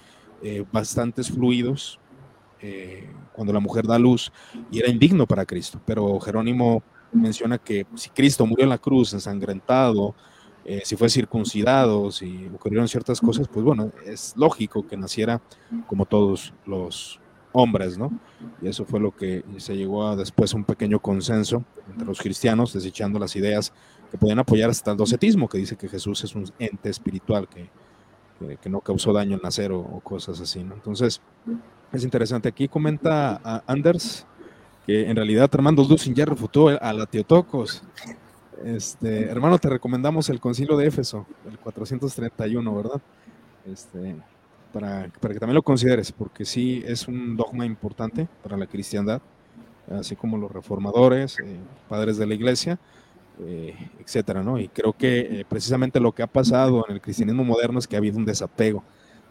eh, 0.42 0.64
bastantes 0.72 1.30
fluidos 1.30 2.00
eh, 2.62 3.10
cuando 3.34 3.52
la 3.52 3.60
mujer 3.60 3.86
da 3.86 4.00
luz 4.00 4.32
y 4.72 4.80
era 4.80 4.88
indigno 4.88 5.28
para 5.28 5.46
Cristo. 5.46 5.82
Pero 5.86 6.18
Jerónimo 6.22 6.82
menciona 7.14 7.58
que 7.58 7.86
si 7.96 8.10
Cristo 8.10 8.46
murió 8.46 8.64
en 8.64 8.70
la 8.70 8.78
cruz 8.78 9.14
ensangrentado, 9.14 10.16
eh, 10.66 10.82
si 10.86 10.96
fue 10.96 11.10
circuncidado, 11.10 12.12
si 12.12 12.50
ocurrieron 12.54 12.88
ciertas 12.88 13.20
cosas, 13.20 13.48
pues 13.48 13.66
bueno, 13.66 13.92
es 14.06 14.34
lógico 14.38 14.88
que 14.88 14.96
naciera 14.96 15.42
como 15.88 16.06
todos 16.06 16.54
los 16.66 17.20
hombres, 17.52 17.98
¿no? 17.98 18.12
Y 18.62 18.68
eso 18.68 18.86
fue 18.86 19.00
lo 19.00 19.12
que 19.16 19.44
se 19.58 19.76
llegó 19.76 20.08
a 20.08 20.16
después 20.16 20.54
un 20.54 20.64
pequeño 20.64 21.00
consenso 21.00 21.64
entre 21.90 22.06
los 22.06 22.20
cristianos, 22.20 22.74
desechando 22.74 23.20
las 23.20 23.36
ideas 23.36 23.74
que 24.10 24.18
podían 24.18 24.40
apoyar 24.40 24.70
hasta 24.70 24.92
el 24.92 24.98
docetismo, 24.98 25.50
que 25.50 25.58
dice 25.58 25.76
que 25.76 25.90
Jesús 25.90 26.24
es 26.24 26.34
un 26.34 26.46
ente 26.60 26.90
espiritual 26.90 27.48
que, 27.48 27.70
que, 28.58 28.70
no 28.70 28.80
causó 28.82 29.14
daño 29.14 29.36
al 29.36 29.42
nacer 29.42 29.72
o, 29.72 30.00
cosas 30.02 30.40
así, 30.40 30.64
¿no? 30.64 30.76
Entonces, 30.76 31.22
es 31.92 32.04
interesante. 32.04 32.50
Aquí 32.50 32.68
comenta 32.68 33.40
a 33.44 33.64
Anders 33.68 34.26
que 34.86 35.10
en 35.10 35.16
realidad 35.16 35.50
Armando 35.54 35.84
Dusin 35.84 36.14
ya 36.14 36.26
refutó 36.26 36.68
a 36.70 36.94
la 36.94 37.06
Teotocos. 37.06 37.84
Este, 38.64 39.24
hermano, 39.26 39.58
te 39.58 39.70
recomendamos 39.70 40.30
el 40.30 40.40
concilio 40.40 40.78
de 40.78 40.88
Éfeso, 40.88 41.26
el 41.50 41.58
431, 41.60 42.76
¿verdad? 42.76 43.02
Este, 43.66 44.16
para, 44.72 45.10
para 45.20 45.34
que 45.34 45.40
también 45.40 45.56
lo 45.56 45.64
consideres, 45.64 46.12
porque 46.12 46.46
sí 46.46 46.84
es 46.86 47.08
un 47.08 47.36
dogma 47.36 47.66
importante 47.66 48.28
para 48.42 48.58
la 48.58 48.68
cristiandad, 48.68 49.22
así 49.92 50.16
como 50.16 50.38
los 50.38 50.52
reformadores, 50.52 51.40
eh, 51.40 51.58
padres 51.90 52.18
de 52.18 52.26
la 52.26 52.34
iglesia, 52.34 52.80
eh, 53.42 53.76
etcétera, 54.00 54.44
¿no? 54.44 54.60
Y 54.60 54.68
creo 54.68 54.94
que 54.94 55.42
eh, 55.42 55.46
precisamente 55.48 56.00
lo 56.00 56.12
que 56.12 56.24
ha 56.24 56.28
pasado 56.28 56.86
en 56.88 56.96
el 56.96 57.02
cristianismo 57.02 57.44
moderno 57.44 57.80
es 57.80 57.88
que 57.88 57.96
ha 57.96 58.00
habido 58.00 58.18
un 58.18 58.26
desapego 58.26 58.84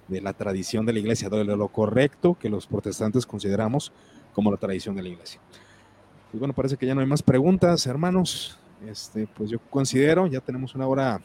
de 0.09 0.21
la 0.21 0.33
tradición 0.33 0.85
de 0.85 0.93
la 0.93 0.99
iglesia, 0.99 1.29
de 1.29 1.45
lo 1.45 1.69
correcto 1.69 2.37
que 2.39 2.51
los 2.51 2.67
protestantes 2.67 3.25
consideramos 3.25 3.93
como 4.33 4.51
la 4.51 4.57
tradición 4.57 4.95
de 4.95 5.03
la 5.03 5.09
iglesia. 5.09 5.41
Y 6.33 6.39
bueno, 6.39 6.55
parece 6.55 6.77
que 6.77 6.87
ya 6.87 6.95
no 6.95 7.01
hay 7.01 7.07
más 7.07 7.23
preguntas, 7.23 7.87
hermanos. 7.87 8.59
Este, 8.87 9.27
pues 9.27 9.51
yo 9.51 9.59
considero, 9.71 10.27
ya 10.27 10.41
tenemos 10.41 10.75
una 10.75 10.87
hora 10.87 11.21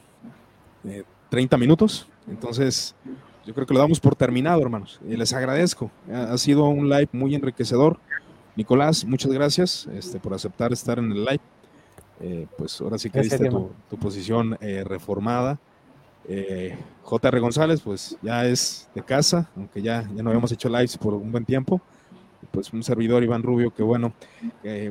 de 0.83 1.05
30 1.29 1.57
minutos, 1.57 2.07
entonces 2.27 2.95
yo 3.45 3.53
creo 3.53 3.65
que 3.65 3.73
lo 3.73 3.79
damos 3.79 3.99
por 3.99 4.15
terminado, 4.15 4.61
hermanos. 4.61 4.99
Y 5.07 5.15
les 5.15 5.31
agradezco. 5.33 5.89
Ha 6.11 6.37
sido 6.37 6.65
un 6.65 6.89
live 6.89 7.09
muy 7.13 7.33
enriquecedor. 7.33 7.97
Nicolás, 8.57 9.05
muchas 9.05 9.31
gracias 9.31 9.87
este, 9.93 10.19
por 10.19 10.33
aceptar 10.33 10.73
estar 10.73 10.99
en 10.99 11.11
el 11.11 11.23
live. 11.23 11.39
Eh, 12.19 12.47
pues 12.57 12.81
ahora 12.81 12.97
sí 12.97 13.09
que 13.09 13.21
diste 13.21 13.47
tu, 13.49 13.71
posición 13.99 14.57
eh, 14.59 14.83
reformada 14.83 15.59
Eh, 16.27 16.75
JR 17.03 17.39
González, 17.39 17.79
pues 17.79 18.17
ya 18.21 18.45
es 18.45 18.89
de 18.93 19.01
casa, 19.01 19.49
aunque 19.55 19.81
ya, 19.81 20.01
ya 20.13 20.21
no 20.23 20.29
habíamos 20.29 20.51
hecho 20.51 20.67
lives 20.67 20.97
por 20.97 21.13
un 21.13 21.31
buen 21.31 21.45
tiempo. 21.45 21.79
Pues 22.57 22.73
un 22.73 22.81
servidor, 22.81 23.21
Iván 23.21 23.43
Rubio, 23.43 23.69
que 23.69 23.83
bueno, 23.83 24.13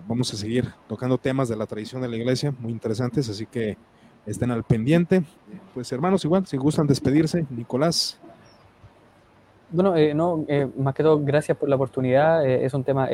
vamos 0.06 0.32
a 0.32 0.36
seguir 0.36 0.72
tocando 0.88 1.18
temas 1.18 1.48
de 1.48 1.56
la 1.56 1.66
tradición 1.66 2.00
de 2.00 2.06
la 2.06 2.14
iglesia, 2.14 2.54
muy 2.60 2.70
interesantes, 2.70 3.28
así 3.28 3.44
que 3.44 3.76
estén 4.24 4.52
al 4.52 4.62
pendiente. 4.62 5.24
Pues 5.74 5.90
hermanos, 5.90 6.24
igual, 6.24 6.46
si 6.46 6.56
gustan 6.58 6.86
despedirse, 6.86 7.44
Nicolás. 7.50 8.20
Bueno, 9.72 9.96
eh, 9.96 10.14
no, 10.14 10.44
eh, 10.46 10.68
más 10.78 10.94
que 10.94 11.02
todo, 11.02 11.20
gracias 11.24 11.58
por 11.58 11.68
la 11.68 11.74
oportunidad. 11.74 12.46
Eh, 12.46 12.64
es 12.64 12.72
un 12.72 12.84
tema 12.84 13.08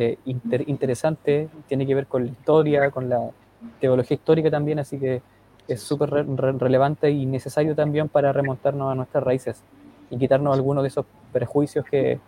interesante, 0.67 1.49
tiene 1.67 1.87
que 1.87 1.95
ver 1.95 2.07
con 2.07 2.27
la 2.27 2.31
historia, 2.31 2.91
con 2.91 3.09
la 3.09 3.31
teología 3.81 4.17
histórica 4.17 4.51
también, 4.51 4.81
así 4.81 4.99
que 4.99 5.23
es 5.67 5.81
súper 5.81 6.11
relevante 6.11 7.11
y 7.11 7.25
necesario 7.25 7.75
también 7.75 8.11
para 8.11 8.35
remontarnos 8.35 8.93
a 8.93 8.95
nuestras 8.95 9.25
raíces 9.25 9.63
y 10.11 10.19
quitarnos 10.19 10.55
algunos 10.55 10.83
de 10.83 10.89
esos 10.89 11.07
prejuicios 11.33 11.87
que 11.87 12.21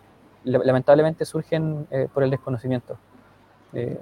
lamentablemente 0.45 1.25
surgen 1.25 1.87
por 2.13 2.23
el 2.23 2.29
desconocimiento. 2.29 2.97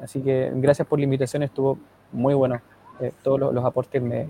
así 0.01 0.21
que 0.21 0.51
gracias 0.55 0.87
por 0.87 0.99
la 0.99 1.05
invitación, 1.05 1.43
estuvo 1.43 1.77
muy 2.11 2.33
bueno. 2.33 2.61
Eh, 2.99 3.11
todos 3.23 3.53
los, 3.53 3.65
aportes 3.65 4.01
me, 4.01 4.29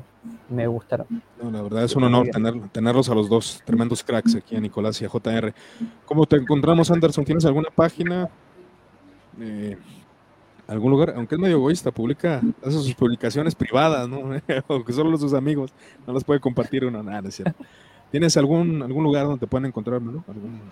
me 0.50 0.66
gustaron. 0.68 1.06
la 1.42 1.62
verdad 1.62 1.84
es 1.84 1.96
un 1.98 2.06
honor 2.06 2.30
tener, 2.30 2.70
tenerlos 2.70 3.10
a 3.10 3.14
los 3.14 3.28
dos 3.28 3.62
tremendos 3.66 4.04
cracks 4.04 4.36
aquí 4.36 4.56
a 4.56 4.62
Nicolás 4.62 5.02
y 5.02 5.06
a 5.06 5.10
JR. 5.10 5.54
¿Cómo 6.06 6.26
te 6.26 6.38
encontramos, 6.38 6.90
Anderson? 6.90 7.26
¿Tienes 7.26 7.44
alguna 7.46 7.70
página? 7.76 8.30
Eh, 9.42 9.78
algún 10.66 10.92
lugar, 10.92 11.14
aunque 11.18 11.36
es 11.36 11.42
medio 11.42 11.58
egoísta, 11.58 11.92
publica, 11.92 12.42
hace 12.62 12.72
sus 12.72 12.96
publicaciones 12.96 13.54
privadas, 13.54 14.08
¿no? 14.08 14.32
o 14.68 14.84
que 14.86 14.94
solo 14.94 15.18
sus 15.18 15.34
amigos, 15.34 15.74
no 16.08 16.14
las 16.14 16.24
puede 16.24 16.40
compartir 16.40 16.86
uno, 16.86 17.04
nada, 17.04 17.30
¿Tienes 18.14 18.38
algún, 18.38 18.84
algún 18.84 19.04
lugar 19.04 19.24
donde 19.26 19.40
te 19.40 19.48
pueden 19.48 19.66
encontrar, 19.66 20.00
¿no? 20.00 20.24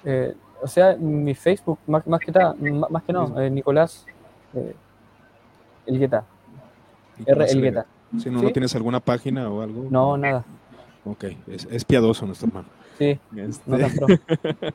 Eh, 0.05 0.35
o 0.61 0.67
sea, 0.67 0.95
mi 0.95 1.33
Facebook, 1.33 1.79
más, 1.87 2.05
más 2.05 2.19
que 2.19 2.31
nada, 2.31 2.55
más, 2.87 3.01
que 3.01 3.11
no, 3.11 3.49
Nicolás 3.49 4.05
eh, 4.53 4.75
Elgueta. 5.87 6.23
R. 7.25 7.45
Elgueta. 7.45 7.87
Si 8.19 8.29
no, 8.29 8.43
¿no 8.43 8.51
tienes 8.51 8.75
alguna 8.75 8.99
página 8.99 9.49
o 9.49 9.59
algo? 9.59 9.87
No, 9.89 10.15
nada. 10.17 10.45
Ok, 11.03 11.25
es, 11.47 11.83
piadoso 11.83 12.27
nuestro 12.27 12.47
hermano. 12.47 12.67
Sí, 12.99 13.17
este, 13.35 14.73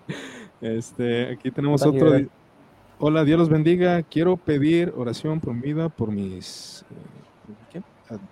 este 0.76 1.32
aquí 1.34 1.52
tenemos 1.52 1.86
otro. 1.86 2.18
Hola, 2.98 3.22
Dios 3.22 3.38
los 3.38 3.48
bendiga. 3.48 4.02
Quiero 4.02 4.36
pedir 4.36 4.93
oración 4.97 5.38
por 5.38 5.55
vida 5.55 5.88
por 5.88 6.10
mis. 6.10 6.84
Eh, 7.70 7.80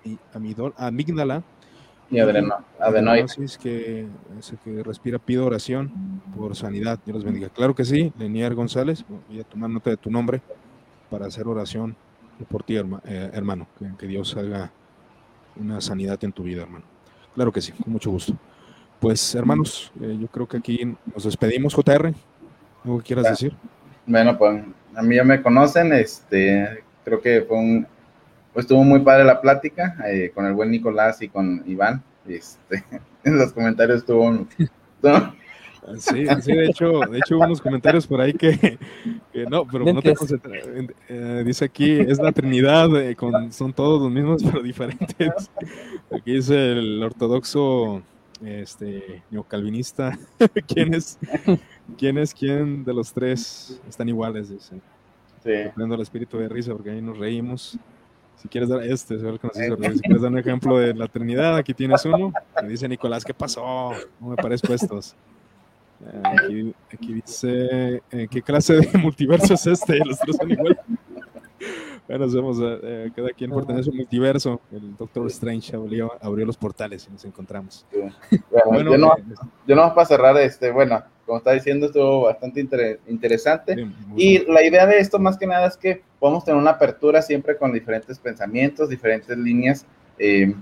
¿Qué? 0.02 0.16
Amígdala. 0.76 1.44
Y 2.10 2.18
adenoides. 2.18 3.58
Que, 3.58 4.06
que 4.64 4.82
respira, 4.82 5.18
pido 5.18 5.46
oración 5.46 6.22
por 6.36 6.54
sanidad. 6.54 6.98
Dios 7.04 7.16
los 7.16 7.24
bendiga. 7.24 7.48
Claro 7.48 7.74
que 7.74 7.84
sí, 7.84 8.12
Lenier 8.18 8.54
González. 8.54 9.04
Voy 9.28 9.40
a 9.40 9.44
tomar 9.44 9.70
nota 9.70 9.90
de 9.90 9.96
tu 9.96 10.10
nombre 10.10 10.40
para 11.10 11.26
hacer 11.26 11.46
oración 11.46 11.96
por 12.48 12.62
ti, 12.62 12.76
eh, 12.76 13.30
hermano, 13.32 13.66
que, 13.98 14.06
Dios 14.06 14.36
haga 14.36 14.70
una 15.56 15.80
sanidad 15.80 16.22
en 16.24 16.32
tu 16.32 16.42
vida, 16.42 16.62
hermano. 16.62 16.84
Claro 17.34 17.52
que 17.52 17.60
sí, 17.60 17.72
con 17.72 17.92
mucho 17.92 18.10
gusto. 18.10 18.36
Pues, 19.00 19.34
hermanos, 19.34 19.92
eh, 20.00 20.16
yo 20.20 20.26
creo 20.28 20.48
que 20.48 20.56
aquí 20.56 20.96
nos 21.14 21.24
despedimos, 21.24 21.74
JR. 21.74 22.12
¿Algo 22.84 22.98
que 22.98 23.04
quieras 23.04 23.30
decir? 23.30 23.54
Bueno, 24.06 24.36
pues 24.36 24.62
a 24.94 25.02
mí 25.02 25.16
ya 25.16 25.24
me 25.24 25.42
conocen, 25.42 25.92
este, 25.92 26.84
creo 27.04 27.20
que 27.20 27.42
fue 27.42 27.58
un, 27.58 27.86
pues, 28.54 28.64
estuvo 28.64 28.82
muy 28.84 29.00
padre 29.00 29.24
la 29.24 29.40
plática 29.40 29.96
eh, 30.06 30.30
con 30.34 30.46
el 30.46 30.54
buen 30.54 30.70
Nicolás 30.70 31.20
y 31.20 31.28
con 31.28 31.62
Iván. 31.66 32.02
Este, 32.26 32.84
en 33.24 33.36
los 33.36 33.52
comentarios 33.52 33.98
estuvo, 33.98 34.46
Sí, 35.98 36.26
sí, 36.40 36.52
de 36.52 36.64
hecho, 36.64 37.00
de 37.00 37.18
hecho 37.18 37.36
hubo 37.36 37.44
unos 37.44 37.60
comentarios 37.60 38.06
por 38.06 38.18
ahí 38.18 38.32
que, 38.32 38.78
no, 39.50 39.66
pero 39.66 39.84
no 39.92 40.00
te 40.00 40.14
eh, 41.10 41.42
dice 41.44 41.66
aquí, 41.66 41.90
es 41.90 42.18
la 42.18 42.32
Trinidad, 42.32 42.96
eh, 42.96 43.14
con, 43.14 43.52
son 43.52 43.74
todos 43.74 44.00
los 44.00 44.10
mismos, 44.10 44.42
pero 44.42 44.62
diferentes. 44.62 45.50
Aquí 46.10 46.32
dice 46.32 46.72
el 46.72 47.02
ortodoxo 47.02 48.02
este 48.42 49.22
neocalvinista, 49.30 50.18
¿quién 50.66 50.94
es, 50.94 51.18
quién 51.98 52.16
es 52.16 52.32
quién 52.32 52.84
de 52.84 52.94
los 52.94 53.12
tres 53.12 53.80
están 53.86 54.08
iguales? 54.08 54.48
Dicen. 54.48 54.80
Sí. 55.42 55.50
el 55.50 56.00
espíritu 56.00 56.38
de 56.38 56.48
risa 56.48 56.72
porque 56.72 56.90
ahí 56.90 57.02
nos 57.02 57.18
reímos. 57.18 57.78
Si 58.36 58.48
quieres 58.48 58.68
dar 58.68 58.82
este, 58.82 59.18
si 59.18 60.00
quieres 60.00 60.20
dar 60.22 60.30
un 60.30 60.38
ejemplo 60.38 60.78
de 60.78 60.94
la 60.94 61.08
Trinidad, 61.08 61.56
aquí 61.56 61.72
tienes 61.72 62.04
uno. 62.04 62.32
Me 62.62 62.68
dice 62.68 62.88
Nicolás, 62.88 63.24
¿qué 63.24 63.32
pasó? 63.32 63.92
No 64.20 64.28
me 64.28 64.36
parezco 64.36 64.74
estos. 64.74 65.16
Aquí, 66.22 66.74
dice, 67.00 68.02
eh, 68.10 68.28
¿qué 68.30 68.42
clase 68.42 68.74
de 68.74 68.98
multiverso 68.98 69.54
es 69.54 69.66
este? 69.66 69.98
Los 70.04 70.18
tres 70.18 70.36
son 70.36 70.50
igual. 70.50 70.78
Bueno, 72.06 72.28
somos, 72.28 72.58
eh, 72.60 72.80
eh, 72.82 73.10
cada 73.16 73.30
quien 73.30 73.50
pertenece 73.50 73.88
a 73.88 73.92
un 73.92 73.96
multiverso. 73.98 74.60
El 74.70 74.94
Doctor 74.96 75.26
Strange 75.28 75.74
abrió, 75.74 76.12
abrió 76.20 76.44
los 76.44 76.58
portales 76.58 77.06
y 77.08 77.12
nos 77.12 77.24
encontramos. 77.24 77.86
Bueno, 78.66 78.92
yo, 78.92 78.98
no, 78.98 79.14
yo 79.66 79.74
no 79.74 79.94
para 79.94 80.06
cerrar, 80.06 80.36
este, 80.36 80.70
bueno, 80.70 81.02
como 81.26 81.38
está 81.38 81.52
diciendo, 81.52 81.86
estuvo 81.86 82.22
bastante 82.22 82.60
interesante. 82.60 83.86
y 84.16 84.38
la 84.50 84.62
idea 84.62 84.86
de 84.86 84.98
esto 84.98 85.18
más 85.18 85.38
que 85.38 85.46
nada 85.46 85.66
es 85.66 85.76
que 85.76 86.02
podemos 86.18 86.44
tener 86.44 86.60
una 86.60 86.72
apertura 86.72 87.22
siempre 87.22 87.56
con 87.56 87.72
diferentes 87.72 88.18
pensamientos, 88.18 88.88
diferentes 88.88 89.36
líneas. 89.36 89.86
Eh, 90.18 90.54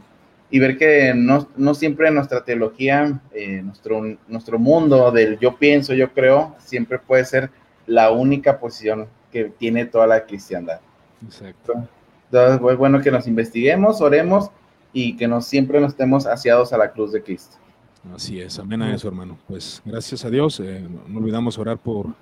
y 0.52 0.58
ver 0.58 0.76
que 0.76 1.14
no, 1.14 1.48
no 1.56 1.74
siempre 1.74 2.10
nuestra 2.10 2.44
teología, 2.44 3.20
eh, 3.32 3.62
nuestro, 3.62 4.02
nuestro 4.28 4.58
mundo 4.58 5.10
del 5.10 5.38
yo 5.38 5.56
pienso, 5.56 5.94
yo 5.94 6.12
creo, 6.12 6.54
siempre 6.58 6.98
puede 6.98 7.24
ser 7.24 7.50
la 7.86 8.10
única 8.10 8.60
posición 8.60 9.08
que 9.32 9.46
tiene 9.46 9.86
toda 9.86 10.06
la 10.06 10.26
cristiandad. 10.26 10.80
Exacto. 11.24 11.88
Entonces, 12.26 12.70
es 12.70 12.76
bueno 12.76 13.00
que 13.00 13.10
nos 13.10 13.26
investiguemos, 13.26 14.02
oremos 14.02 14.50
y 14.92 15.16
que 15.16 15.26
nos, 15.26 15.46
siempre 15.46 15.80
nos 15.80 15.92
estemos 15.92 16.26
asiados 16.26 16.74
a 16.74 16.76
la 16.76 16.92
cruz 16.92 17.12
de 17.12 17.22
Cristo. 17.22 17.56
Así 18.14 18.40
es, 18.40 18.58
amén 18.58 18.82
a 18.82 18.94
eso, 18.94 19.08
hermano. 19.08 19.38
Pues 19.46 19.82
gracias 19.84 20.24
a 20.24 20.30
Dios, 20.30 20.58
eh, 20.60 20.86
no 21.06 21.18
olvidamos 21.18 21.58
orar 21.58 21.78
por 21.78 22.14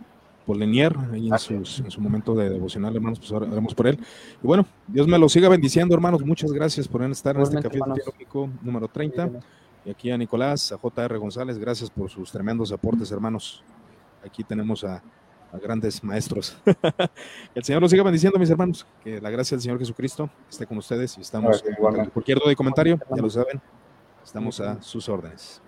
por 0.50 0.56
Lenier, 0.56 0.96
ahí 1.12 1.30
en, 1.50 1.64
su 1.64 2.00
momento 2.00 2.34
de 2.34 2.48
devocional, 2.50 2.94
hermanos, 2.96 3.20
pues 3.20 3.30
ahora 3.30 3.46
oramos 3.46 3.72
por 3.72 3.86
él. 3.86 3.98
Y 4.42 4.46
bueno, 4.46 4.66
Dios 4.88 5.06
me 5.06 5.18
lo 5.18 5.28
siga 5.28 5.48
bendiciendo, 5.48 5.94
hermanos. 5.94 6.24
Muchas 6.24 6.50
gracias 6.50 6.88
por 6.88 7.02
estar 7.04 7.36
en 7.36 7.42
este 7.42 7.62
capítulo 7.62 7.94
teológico 7.94 8.50
número 8.60 8.88
30. 8.88 9.30
Y 9.84 9.90
aquí 9.90 10.10
a 10.10 10.18
Nicolás, 10.18 10.72
a 10.72 10.76
JR 10.76 11.18
González, 11.18 11.56
gracias 11.56 11.88
por 11.88 12.10
sus 12.10 12.32
tremendos 12.32 12.72
aportes, 12.72 13.12
hermanos. 13.12 13.62
Aquí 14.24 14.42
tenemos 14.42 14.82
a, 14.82 15.00
grandes 15.62 16.02
maestros. 16.02 16.56
el 17.54 17.62
Señor 17.62 17.80
los 17.82 17.90
siga 17.90 18.02
bendiciendo, 18.02 18.36
mis 18.36 18.50
hermanos. 18.50 18.86
Que 19.04 19.20
la 19.20 19.30
gracia 19.30 19.56
del 19.56 19.62
Señor 19.62 19.78
Jesucristo 19.78 20.30
esté 20.50 20.66
con 20.66 20.78
ustedes 20.78 21.16
y 21.16 21.20
estamos. 21.20 21.62
cualquier 22.12 22.38
duda 22.38 22.50
y 22.50 22.56
comentario, 22.56 22.98
ya 23.14 23.22
lo 23.22 23.30
saben, 23.30 23.60
estamos 24.24 24.60
a 24.60 24.82
sus 24.82 25.08
órdenes. 25.08 25.62